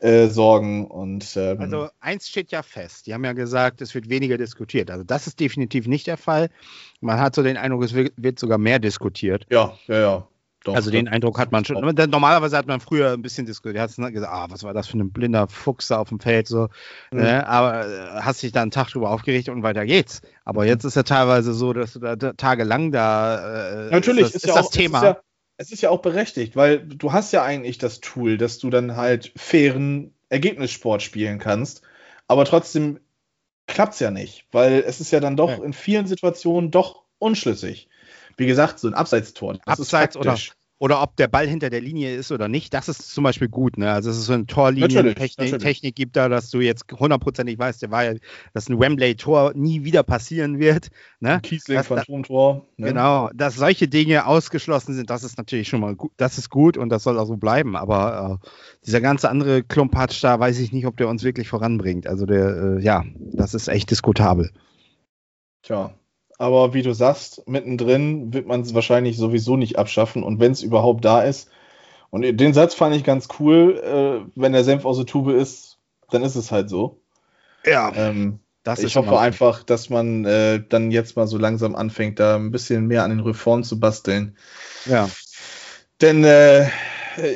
äh, 0.00 0.28
sorgen. 0.28 0.86
Und, 0.86 1.34
ähm, 1.36 1.60
also 1.60 1.88
eins 2.00 2.28
steht 2.28 2.52
ja 2.52 2.62
fest. 2.62 3.06
Die 3.06 3.14
haben 3.14 3.24
ja 3.24 3.32
gesagt, 3.32 3.80
es 3.80 3.94
wird 3.94 4.10
weniger 4.10 4.36
diskutiert. 4.36 4.90
Also 4.90 5.02
das 5.04 5.26
ist 5.26 5.40
definitiv 5.40 5.86
nicht 5.86 6.06
der 6.06 6.18
Fall. 6.18 6.50
Man 7.00 7.18
hat 7.18 7.34
so 7.34 7.42
den 7.42 7.56
Eindruck, 7.56 7.84
es 7.84 7.94
wird, 7.94 8.12
wird 8.16 8.38
sogar 8.38 8.58
mehr 8.58 8.78
diskutiert. 8.78 9.46
Ja, 9.50 9.78
ja, 9.88 9.98
ja. 9.98 10.28
Doch, 10.64 10.74
also 10.74 10.90
den 10.90 11.08
Eindruck 11.08 11.38
hat 11.38 11.52
man 11.52 11.64
schon. 11.64 11.80
Normalerweise 11.80 12.56
hat 12.56 12.66
man 12.66 12.80
früher 12.80 13.12
ein 13.12 13.22
bisschen 13.22 13.46
diskutiert, 13.46 13.80
hat 13.80 13.94
gesagt, 13.94 14.32
ah, 14.32 14.46
was 14.50 14.62
war 14.62 14.74
das 14.74 14.88
für 14.88 14.98
ein 14.98 15.10
blinder 15.10 15.48
Fuchs 15.48 15.88
da 15.88 15.98
auf 15.98 16.10
dem 16.10 16.20
Feld, 16.20 16.46
so. 16.48 16.68
Mhm. 17.10 17.20
Ne? 17.20 17.46
Aber 17.46 17.86
äh, 17.86 18.20
hast 18.20 18.42
dich 18.42 18.52
dann 18.52 18.62
einen 18.62 18.70
Tag 18.70 18.88
drüber 18.88 19.10
aufgeregt 19.10 19.48
und 19.48 19.62
weiter 19.62 19.86
geht's. 19.86 20.20
Aber 20.44 20.66
jetzt 20.66 20.84
ist 20.84 20.96
ja 20.96 21.02
teilweise 21.02 21.54
so, 21.54 21.72
dass 21.72 21.94
du 21.94 22.00
da 22.00 22.16
tagelang 22.16 22.92
da. 22.92 23.86
Äh, 23.86 23.90
Natürlich 23.90 24.26
ist, 24.26 24.34
das, 24.34 24.44
ist, 24.44 24.48
ja 24.48 24.54
ist 24.54 24.66
das 24.66 24.70
Thema 24.70 25.20
es 25.60 25.70
ist 25.70 25.82
ja 25.82 25.90
auch 25.90 26.00
berechtigt, 26.00 26.56
weil 26.56 26.78
du 26.78 27.12
hast 27.12 27.32
ja 27.32 27.42
eigentlich 27.42 27.76
das 27.76 28.00
Tool, 28.00 28.38
dass 28.38 28.58
du 28.58 28.70
dann 28.70 28.96
halt 28.96 29.30
fairen 29.36 30.14
Ergebnissport 30.30 31.02
spielen 31.02 31.38
kannst. 31.38 31.82
aber 32.28 32.46
trotzdem 32.46 32.98
klappt 33.66 33.92
es 33.92 34.00
ja 34.00 34.10
nicht, 34.10 34.46
weil 34.52 34.82
es 34.86 35.00
ist 35.00 35.10
ja 35.10 35.20
dann 35.20 35.36
doch 35.36 35.50
Ja. 35.50 35.62
in 35.62 35.74
vielen 35.74 36.06
Situationen 36.06 36.70
doch 36.70 37.02
unschlüssig. 37.18 37.89
Wie 38.40 38.46
gesagt, 38.46 38.78
so 38.78 38.88
ein 38.88 38.94
Abseitstor. 38.94 39.58
Das 39.66 39.78
Abseits 39.78 40.16
oder, 40.16 40.34
oder 40.78 41.02
ob 41.02 41.14
der 41.16 41.28
Ball 41.28 41.46
hinter 41.46 41.68
der 41.68 41.82
Linie 41.82 42.16
ist 42.16 42.32
oder 42.32 42.48
nicht, 42.48 42.72
das 42.72 42.88
ist 42.88 43.10
zum 43.12 43.22
Beispiel 43.22 43.48
gut. 43.50 43.76
Ne? 43.76 43.92
Also 43.92 44.08
es 44.08 44.16
ist 44.16 44.24
so 44.24 44.32
eine 44.32 44.46
Torlinientechnik 44.46 45.94
gibt 45.94 46.16
da, 46.16 46.30
dass 46.30 46.48
du 46.48 46.60
jetzt 46.60 46.86
hundertprozentig 46.90 47.58
weißt, 47.58 47.82
der 47.82 47.90
war 47.90 48.04
ja, 48.04 48.14
dass 48.54 48.70
ein 48.70 48.80
Wembley-Tor 48.80 49.52
nie 49.54 49.84
wieder 49.84 50.02
passieren 50.02 50.58
wird. 50.58 50.88
Ne? 51.20 51.38
Kiesling, 51.42 51.76
Das- 51.76 51.86
Phantomtor. 51.88 52.66
Ne? 52.78 52.86
Genau, 52.88 53.28
dass 53.34 53.56
solche 53.56 53.88
Dinge 53.88 54.24
ausgeschlossen 54.24 54.94
sind, 54.94 55.10
das 55.10 55.22
ist 55.22 55.36
natürlich 55.36 55.68
schon 55.68 55.80
mal 55.80 55.94
gut, 55.94 56.12
das 56.16 56.38
ist 56.38 56.48
gut 56.48 56.78
und 56.78 56.88
das 56.88 57.02
soll 57.02 57.18
auch 57.18 57.26
so 57.26 57.36
bleiben. 57.36 57.76
Aber 57.76 58.40
äh, 58.42 58.48
dieser 58.86 59.02
ganze 59.02 59.28
andere 59.28 59.62
Klumpatsch 59.62 60.24
da, 60.24 60.40
weiß 60.40 60.58
ich 60.60 60.72
nicht, 60.72 60.86
ob 60.86 60.96
der 60.96 61.08
uns 61.08 61.24
wirklich 61.24 61.50
voranbringt. 61.50 62.06
Also 62.06 62.24
der, 62.24 62.78
äh, 62.78 62.82
ja, 62.82 63.04
das 63.18 63.52
ist 63.52 63.68
echt 63.68 63.90
diskutabel. 63.90 64.50
Tja, 65.62 65.92
aber 66.40 66.72
wie 66.72 66.82
du 66.82 66.94
sagst, 66.94 67.46
mittendrin 67.46 68.32
wird 68.32 68.46
man 68.46 68.62
es 68.62 68.72
wahrscheinlich 68.74 69.18
sowieso 69.18 69.56
nicht 69.58 69.78
abschaffen 69.78 70.22
und 70.22 70.40
wenn 70.40 70.52
es 70.52 70.62
überhaupt 70.62 71.04
da 71.04 71.22
ist. 71.22 71.50
Und 72.10 72.22
den 72.22 72.54
Satz 72.54 72.74
fand 72.74 72.96
ich 72.96 73.04
ganz 73.04 73.28
cool, 73.38 73.78
äh, 73.84 74.30
wenn 74.34 74.52
der 74.52 74.64
Senf 74.64 74.84
aus 74.84 74.96
der 74.96 75.06
Tube 75.06 75.32
ist, 75.32 75.78
dann 76.10 76.22
ist 76.22 76.36
es 76.36 76.50
halt 76.50 76.70
so. 76.70 76.98
Ja, 77.66 77.92
Ähm, 77.94 78.40
ich 78.78 78.96
hoffe 78.96 79.18
einfach, 79.18 79.64
dass 79.64 79.90
man 79.90 80.24
äh, 80.24 80.62
dann 80.66 80.90
jetzt 80.90 81.16
mal 81.16 81.26
so 81.26 81.36
langsam 81.38 81.76
anfängt, 81.76 82.18
da 82.18 82.36
ein 82.36 82.50
bisschen 82.50 82.86
mehr 82.86 83.04
an 83.04 83.10
den 83.10 83.20
Reformen 83.20 83.64
zu 83.64 83.78
basteln. 83.78 84.36
Ja, 84.86 85.08
Denn 86.00 86.24
äh, 86.24 86.68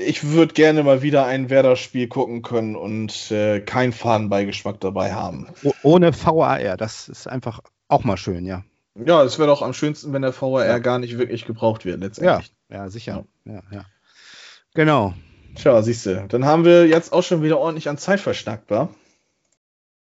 ich 0.06 0.24
würde 0.24 0.54
gerne 0.54 0.82
mal 0.82 1.02
wieder 1.02 1.26
ein 1.26 1.50
Werder-Spiel 1.50 2.08
gucken 2.08 2.42
können 2.42 2.74
und 2.76 3.30
äh, 3.30 3.60
keinen 3.60 3.92
Fadenbeigeschmack 3.92 4.80
dabei 4.80 5.12
haben. 5.12 5.46
oh- 5.62 5.72
ohne 5.82 6.12
VAR, 6.12 6.76
das 6.76 7.08
ist 7.08 7.26
einfach 7.26 7.60
auch 7.88 8.04
mal 8.04 8.16
schön, 8.16 8.46
ja. 8.46 8.64
Ja, 8.96 9.22
es 9.24 9.38
wäre 9.38 9.48
doch 9.48 9.62
am 9.62 9.72
schönsten, 9.72 10.12
wenn 10.12 10.22
der 10.22 10.32
VAR 10.40 10.64
Ja. 10.66 10.78
gar 10.78 10.98
nicht 10.98 11.18
wirklich 11.18 11.44
gebraucht 11.46 11.84
wird 11.84 12.00
Ja, 12.00 12.06
letztendlich. 12.06 12.54
ja, 12.68 12.88
sicher. 12.88 13.24
Ja, 13.44 13.62
ja. 13.72 13.84
Genau. 14.74 15.14
Tja, 15.56 15.82
siehst 15.82 16.06
du, 16.06 16.26
dann 16.28 16.44
haben 16.44 16.64
wir 16.64 16.86
jetzt 16.86 17.12
auch 17.12 17.22
schon 17.22 17.42
wieder 17.42 17.58
ordentlich 17.58 17.88
an 17.88 17.98
Zeit 17.98 18.20
verschnackt, 18.20 18.70
wa? 18.70 18.88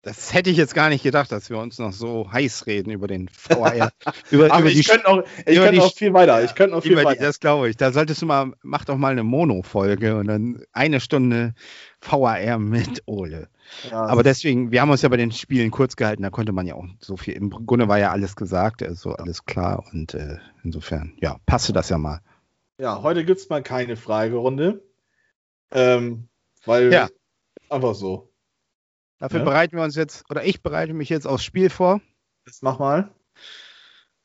Das 0.04 0.34
hätte 0.34 0.50
ich 0.50 0.56
jetzt 0.56 0.74
gar 0.74 0.88
nicht 0.88 1.04
gedacht, 1.04 1.30
dass 1.30 1.48
wir 1.48 1.58
uns 1.58 1.78
noch 1.78 1.92
so 1.92 2.32
heiß 2.32 2.66
reden 2.66 2.90
über 2.90 3.06
den 3.06 3.30
VAR. 3.48 3.92
über, 4.32 4.50
Aber 4.50 4.60
über 4.62 4.70
ich 4.70 4.88
könnte 4.88 5.06
noch, 5.08 5.22
ich 5.46 5.60
die- 5.60 5.76
noch 5.76 5.94
viel 5.94 6.12
weiter. 6.12 6.42
Ich 6.42 6.54
könnte 6.56 6.74
noch 6.74 6.82
viel 6.82 6.92
Über 6.92 7.02
die, 7.02 7.06
weiter. 7.06 7.22
das 7.22 7.38
glaube 7.38 7.68
ich. 7.70 7.76
Da 7.76 7.92
solltest 7.92 8.20
du 8.20 8.26
mal, 8.26 8.52
mach 8.62 8.84
doch 8.84 8.96
mal 8.96 9.12
eine 9.12 9.22
Mono-Folge 9.22 10.16
und 10.16 10.26
dann 10.26 10.64
eine 10.72 10.98
Stunde 11.00 11.54
VAR 12.00 12.58
mit 12.58 13.02
Ole. 13.06 13.48
Ja, 13.90 14.02
Aber 14.04 14.22
deswegen, 14.22 14.70
wir 14.70 14.80
haben 14.80 14.90
uns 14.90 15.02
ja 15.02 15.08
bei 15.08 15.16
den 15.16 15.32
Spielen 15.32 15.70
kurz 15.70 15.96
gehalten, 15.96 16.22
da 16.22 16.30
konnte 16.30 16.52
man 16.52 16.66
ja 16.66 16.74
auch 16.74 16.84
so 17.00 17.16
viel. 17.16 17.34
Im 17.34 17.50
Grunde 17.50 17.88
war 17.88 17.98
ja 17.98 18.10
alles 18.12 18.36
gesagt, 18.36 18.82
also 18.82 19.12
alles 19.12 19.44
klar 19.44 19.84
und 19.92 20.14
äh, 20.14 20.38
insofern, 20.62 21.14
ja, 21.20 21.38
passte 21.46 21.72
das 21.72 21.88
ja 21.88 21.98
mal. 21.98 22.20
ja, 22.78 23.02
heute 23.02 23.24
gibt 23.24 23.40
es 23.40 23.48
mal 23.48 23.62
keine 23.62 23.96
Fragerunde. 23.96 24.82
Ähm, 25.70 26.28
weil 26.66 26.92
Ja. 26.92 27.08
einfach 27.70 27.94
so. 27.94 28.32
Dafür 29.18 29.38
Ja. 29.38 29.44
bereiten 29.44 29.76
wir 29.76 29.84
uns 29.84 29.96
jetzt, 29.96 30.28
oder 30.30 30.44
ich 30.44 30.62
bereite 30.62 30.92
mich 30.94 31.08
jetzt 31.08 31.26
aufs 31.26 31.44
Spiel 31.44 31.70
vor. 31.70 32.00
Das 32.44 32.60
mach 32.60 32.78
mal. 32.78 33.10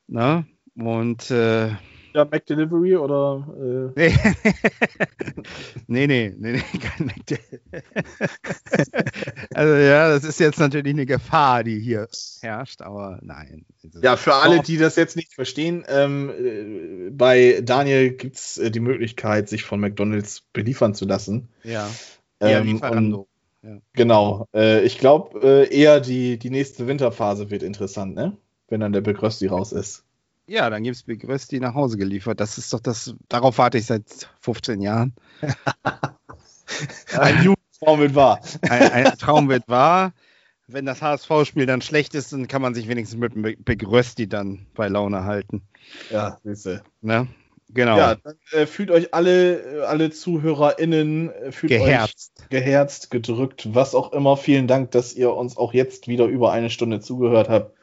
Ne? 0.08 0.46
Und 0.74 1.30
äh, 1.30 1.70
Ja, 2.14 2.24
Mac 2.24 2.46
Delivery 2.46 2.96
oder 2.96 3.92
äh, 3.96 4.00
nee, 4.00 4.14
nee, 5.86 6.06
nee, 6.06 6.34
nee, 6.38 6.52
nee, 6.52 6.62
kein 6.78 7.06
Mac 7.06 7.16
Also 9.54 9.74
ja, 9.74 10.08
das 10.08 10.24
ist 10.24 10.40
jetzt 10.40 10.58
natürlich 10.58 10.94
eine 10.94 11.06
Gefahr, 11.06 11.64
die 11.64 11.78
hier 11.78 12.08
herrscht, 12.40 12.80
aber 12.80 13.18
nein. 13.22 13.66
Ja, 14.02 14.16
für 14.16 14.34
alle, 14.34 14.62
die 14.62 14.78
das 14.78 14.96
jetzt 14.96 15.16
nicht 15.16 15.34
verstehen, 15.34 15.84
ähm, 15.88 16.30
äh, 16.30 17.10
bei 17.10 17.60
Daniel 17.62 18.12
gibt 18.12 18.36
es 18.36 18.58
äh, 18.58 18.70
die 18.70 18.80
Möglichkeit, 18.80 19.48
sich 19.48 19.64
von 19.64 19.80
McDonalds 19.80 20.42
beliefern 20.52 20.94
zu 20.94 21.04
lassen. 21.04 21.48
Ja, 21.62 21.90
ja 22.40 22.48
Ähm, 22.48 22.60
und, 22.60 22.66
Lieferando. 22.74 23.28
genau. 23.92 24.46
Äh, 24.54 24.82
ich 24.84 24.98
glaube, 24.98 25.40
äh, 25.42 25.76
eher 25.76 26.00
die, 26.00 26.38
die 26.38 26.50
nächste 26.50 26.86
Winterphase 26.86 27.50
wird 27.50 27.62
interessant, 27.62 28.14
ne? 28.14 28.36
Wenn 28.68 28.80
dann 28.80 28.92
der 28.92 29.00
Big 29.02 29.22
Rösti 29.22 29.46
raus 29.46 29.72
ist. 29.72 30.04
Ja, 30.48 30.70
dann 30.70 30.82
gibt 30.82 30.96
es 30.96 31.02
Big 31.02 31.28
Rösti 31.28 31.60
nach 31.60 31.74
Hause 31.74 31.98
geliefert. 31.98 32.40
Das 32.40 32.56
ist 32.56 32.72
doch 32.72 32.80
das, 32.80 33.14
darauf 33.28 33.58
warte 33.58 33.76
ich 33.76 33.84
seit 33.84 34.30
15 34.40 34.80
Jahren. 34.80 35.14
Ein 37.18 37.44
Jugendtraum 37.44 38.00
wird 38.00 38.14
wahr. 38.14 38.40
Ein, 38.62 38.92
ein 38.92 39.18
Traum 39.18 39.48
wird 39.50 39.68
wahr. 39.68 40.12
Wenn 40.66 40.86
das 40.86 41.02
HSV-Spiel 41.02 41.66
dann 41.66 41.82
schlecht 41.82 42.14
ist, 42.14 42.32
dann 42.32 42.48
kann 42.48 42.62
man 42.62 42.74
sich 42.74 42.88
wenigstens 42.88 43.18
mit 43.18 43.64
Big 43.64 43.86
Rösti 43.86 44.26
dann 44.26 44.66
bei 44.74 44.88
Laune 44.88 45.24
halten. 45.24 45.62
Ja, 46.10 46.38
siehste. 46.42 46.82
Ne? 47.02 47.28
Genau. 47.70 47.98
Ja, 47.98 48.14
dann 48.14 48.36
äh, 48.52 48.64
fühlt 48.66 48.90
euch 48.90 49.12
alle, 49.12 49.80
äh, 49.80 49.84
alle 49.84 50.10
ZuhörerInnen, 50.10 51.30
äh, 51.30 51.52
fühlt 51.52 51.70
Geherzt. 51.70 52.32
euch 52.40 52.48
geherzt, 52.48 53.10
gedrückt, 53.10 53.74
was 53.74 53.94
auch 53.94 54.12
immer. 54.14 54.38
Vielen 54.38 54.66
Dank, 54.66 54.92
dass 54.92 55.12
ihr 55.12 55.34
uns 55.34 55.58
auch 55.58 55.74
jetzt 55.74 56.08
wieder 56.08 56.24
über 56.24 56.52
eine 56.52 56.70
Stunde 56.70 57.00
zugehört 57.00 57.50
habt. 57.50 57.76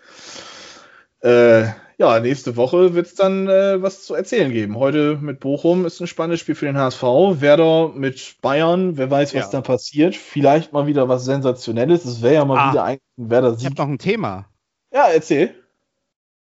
Äh, 1.21 1.67
ja, 1.97 2.19
nächste 2.19 2.55
Woche 2.57 2.93
wird 2.93 3.07
es 3.07 3.15
dann 3.15 3.47
äh, 3.47 3.81
was 3.81 4.03
zu 4.05 4.15
erzählen 4.15 4.51
geben. 4.51 4.77
Heute 4.77 5.17
mit 5.21 5.39
Bochum 5.39 5.85
ist 5.85 5.99
ein 6.01 6.07
spannendes 6.07 6.41
Spiel 6.41 6.55
für 6.55 6.65
den 6.65 6.77
HSV. 6.77 7.01
Werder 7.41 7.89
mit 7.95 8.37
Bayern, 8.41 8.97
wer 8.97 9.09
weiß, 9.09 9.33
was 9.35 9.45
Ja. 9.45 9.51
da 9.51 9.61
passiert. 9.61 10.15
Vielleicht 10.15 10.73
mal 10.73 10.87
wieder 10.87 11.07
was 11.07 11.25
Sensationelles. 11.25 12.05
Es 12.05 12.21
wäre 12.21 12.33
ja 12.35 12.45
mal 12.45 12.57
Ah. 12.57 12.71
wieder 12.71 12.83
ein 12.83 12.97
Werder 13.17 13.55
Ich 13.57 13.65
habe 13.65 13.75
noch 13.75 13.87
ein 13.87 13.97
Thema. 13.97 14.45
Ja, 14.93 15.07
erzähl. 15.13 15.53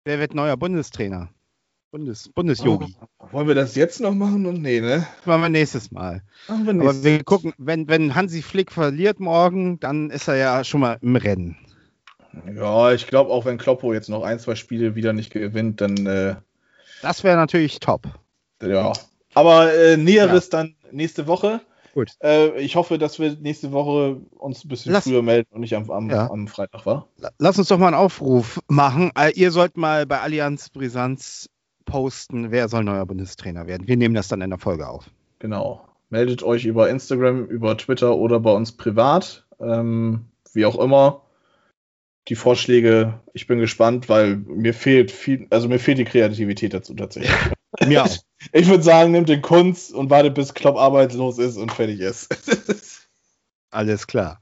Wer 0.04 0.18
wird 0.18 0.34
neuer 0.34 0.56
Bundestrainer? 0.56 1.28
Bundes, 1.92 2.30
Bundesjogi. 2.30 2.96
Wollen 3.32 3.48
wir 3.48 3.54
das 3.54 3.74
jetzt 3.74 4.00
noch 4.00 4.14
machen? 4.14 4.46
Und 4.46 4.62
nee, 4.62 4.80
ne? 4.80 5.06
Das 5.18 5.26
machen 5.26 5.42
wir 5.42 5.48
nächstes 5.50 5.90
Mal. 5.92 6.22
Machen 6.48 6.64
wir 6.64 6.70
Aber 6.72 6.82
nächstes. 6.84 7.04
wir 7.04 7.22
gucken, 7.24 7.52
wenn, 7.58 7.86
wenn 7.86 8.14
Hansi 8.14 8.40
Flick 8.40 8.72
verliert 8.72 9.20
morgen, 9.20 9.78
dann 9.78 10.08
ist 10.08 10.26
er 10.26 10.36
ja 10.36 10.64
schon 10.64 10.80
mal 10.80 10.96
im 11.02 11.16
Rennen. 11.16 11.58
Ja, 12.54 12.92
ich 12.92 13.06
glaube 13.06 13.30
auch, 13.30 13.44
wenn 13.44 13.58
Kloppo 13.58 13.92
jetzt 13.92 14.08
noch 14.08 14.22
ein, 14.22 14.38
zwei 14.38 14.54
Spiele 14.54 14.94
wieder 14.94 15.12
nicht 15.12 15.30
gewinnt, 15.32 15.80
dann 15.80 16.06
äh, 16.06 16.36
Das 17.02 17.24
wäre 17.24 17.36
natürlich 17.36 17.80
top. 17.80 18.02
ja. 18.62 18.92
Aber 19.34 19.72
äh, 19.72 19.96
Näheres 19.96 20.50
dann 20.50 20.74
nächste 20.90 21.26
Woche. 21.26 21.60
Gut. 21.94 22.10
Äh, 22.22 22.58
ich 22.60 22.76
hoffe, 22.76 22.98
dass 22.98 23.18
wir 23.18 23.36
nächste 23.40 23.72
Woche 23.72 24.16
uns 24.38 24.64
ein 24.64 24.68
bisschen 24.68 24.92
Lass- 24.92 25.04
früher 25.04 25.22
melden 25.22 25.48
und 25.52 25.60
nicht 25.60 25.74
am, 25.74 25.90
am, 25.90 26.10
Ja. 26.10 26.30
am 26.30 26.48
Freitag, 26.48 26.84
war? 26.86 27.06
Lass 27.38 27.58
uns 27.58 27.68
doch 27.68 27.78
mal 27.78 27.88
einen 27.88 27.96
Aufruf 27.96 28.60
machen. 28.68 29.10
Äh, 29.18 29.32
Ihr 29.34 29.50
sollt 29.50 29.76
mal 29.76 30.06
bei 30.06 30.20
Allianz 30.20 30.68
Brisanz 30.70 31.48
posten, 31.84 32.50
wer 32.50 32.68
soll 32.68 32.84
neuer 32.84 33.04
Bundestrainer 33.06 33.66
werden. 33.66 33.88
Wir 33.88 33.96
nehmen 33.96 34.14
das 34.14 34.28
dann 34.28 34.40
in 34.40 34.50
der 34.50 34.58
Folge 34.58 34.88
auf. 34.88 35.10
Genau. 35.38 35.82
Meldet 36.10 36.42
euch 36.42 36.64
über 36.66 36.88
Instagram, 36.90 37.44
über 37.46 37.76
Twitter 37.76 38.16
oder 38.16 38.38
bei 38.40 38.52
uns 38.52 38.72
privat. 38.72 39.44
Ähm, 39.60 40.26
wie 40.52 40.64
auch 40.66 40.78
immer. 40.78 41.22
Die 42.28 42.36
Vorschläge, 42.36 43.20
ich 43.32 43.46
bin 43.48 43.58
gespannt, 43.58 44.08
weil 44.08 44.36
mir 44.36 44.74
fehlt 44.74 45.10
viel, 45.10 45.46
also 45.50 45.68
mir 45.68 45.80
fehlt 45.80 45.98
die 45.98 46.04
Kreativität 46.04 46.72
dazu 46.72 46.94
tatsächlich. 46.94 47.32
Auch. 47.98 48.16
Ich 48.52 48.68
würde 48.68 48.82
sagen, 48.82 49.12
nimmt 49.12 49.28
den 49.28 49.42
Kunst 49.42 49.92
und 49.92 50.10
wartet, 50.10 50.34
bis 50.34 50.54
Klopp 50.54 50.76
arbeitslos 50.76 51.38
ist 51.38 51.56
und 51.56 51.72
fertig 51.72 52.00
ist. 52.00 52.28
Alles 53.70 54.06
klar. 54.06 54.40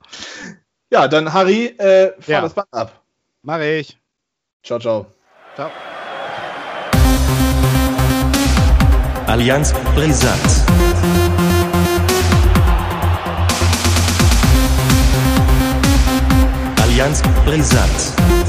ja, 0.90 1.06
dann 1.08 1.32
Harry, 1.32 1.66
äh, 1.78 2.12
fahr 2.20 2.28
Ja. 2.34 2.40
das 2.42 2.54
Band 2.54 2.68
ab. 2.72 3.02
Mach 3.42 3.60
ich. 3.60 3.96
Ciao, 4.62 4.78
ciao. 4.78 5.06
Ciao. 5.54 5.70
Allianz 9.26 9.72
Brisant. 9.94 11.29
Allianz 17.00 17.22
Brisant. 17.46 18.39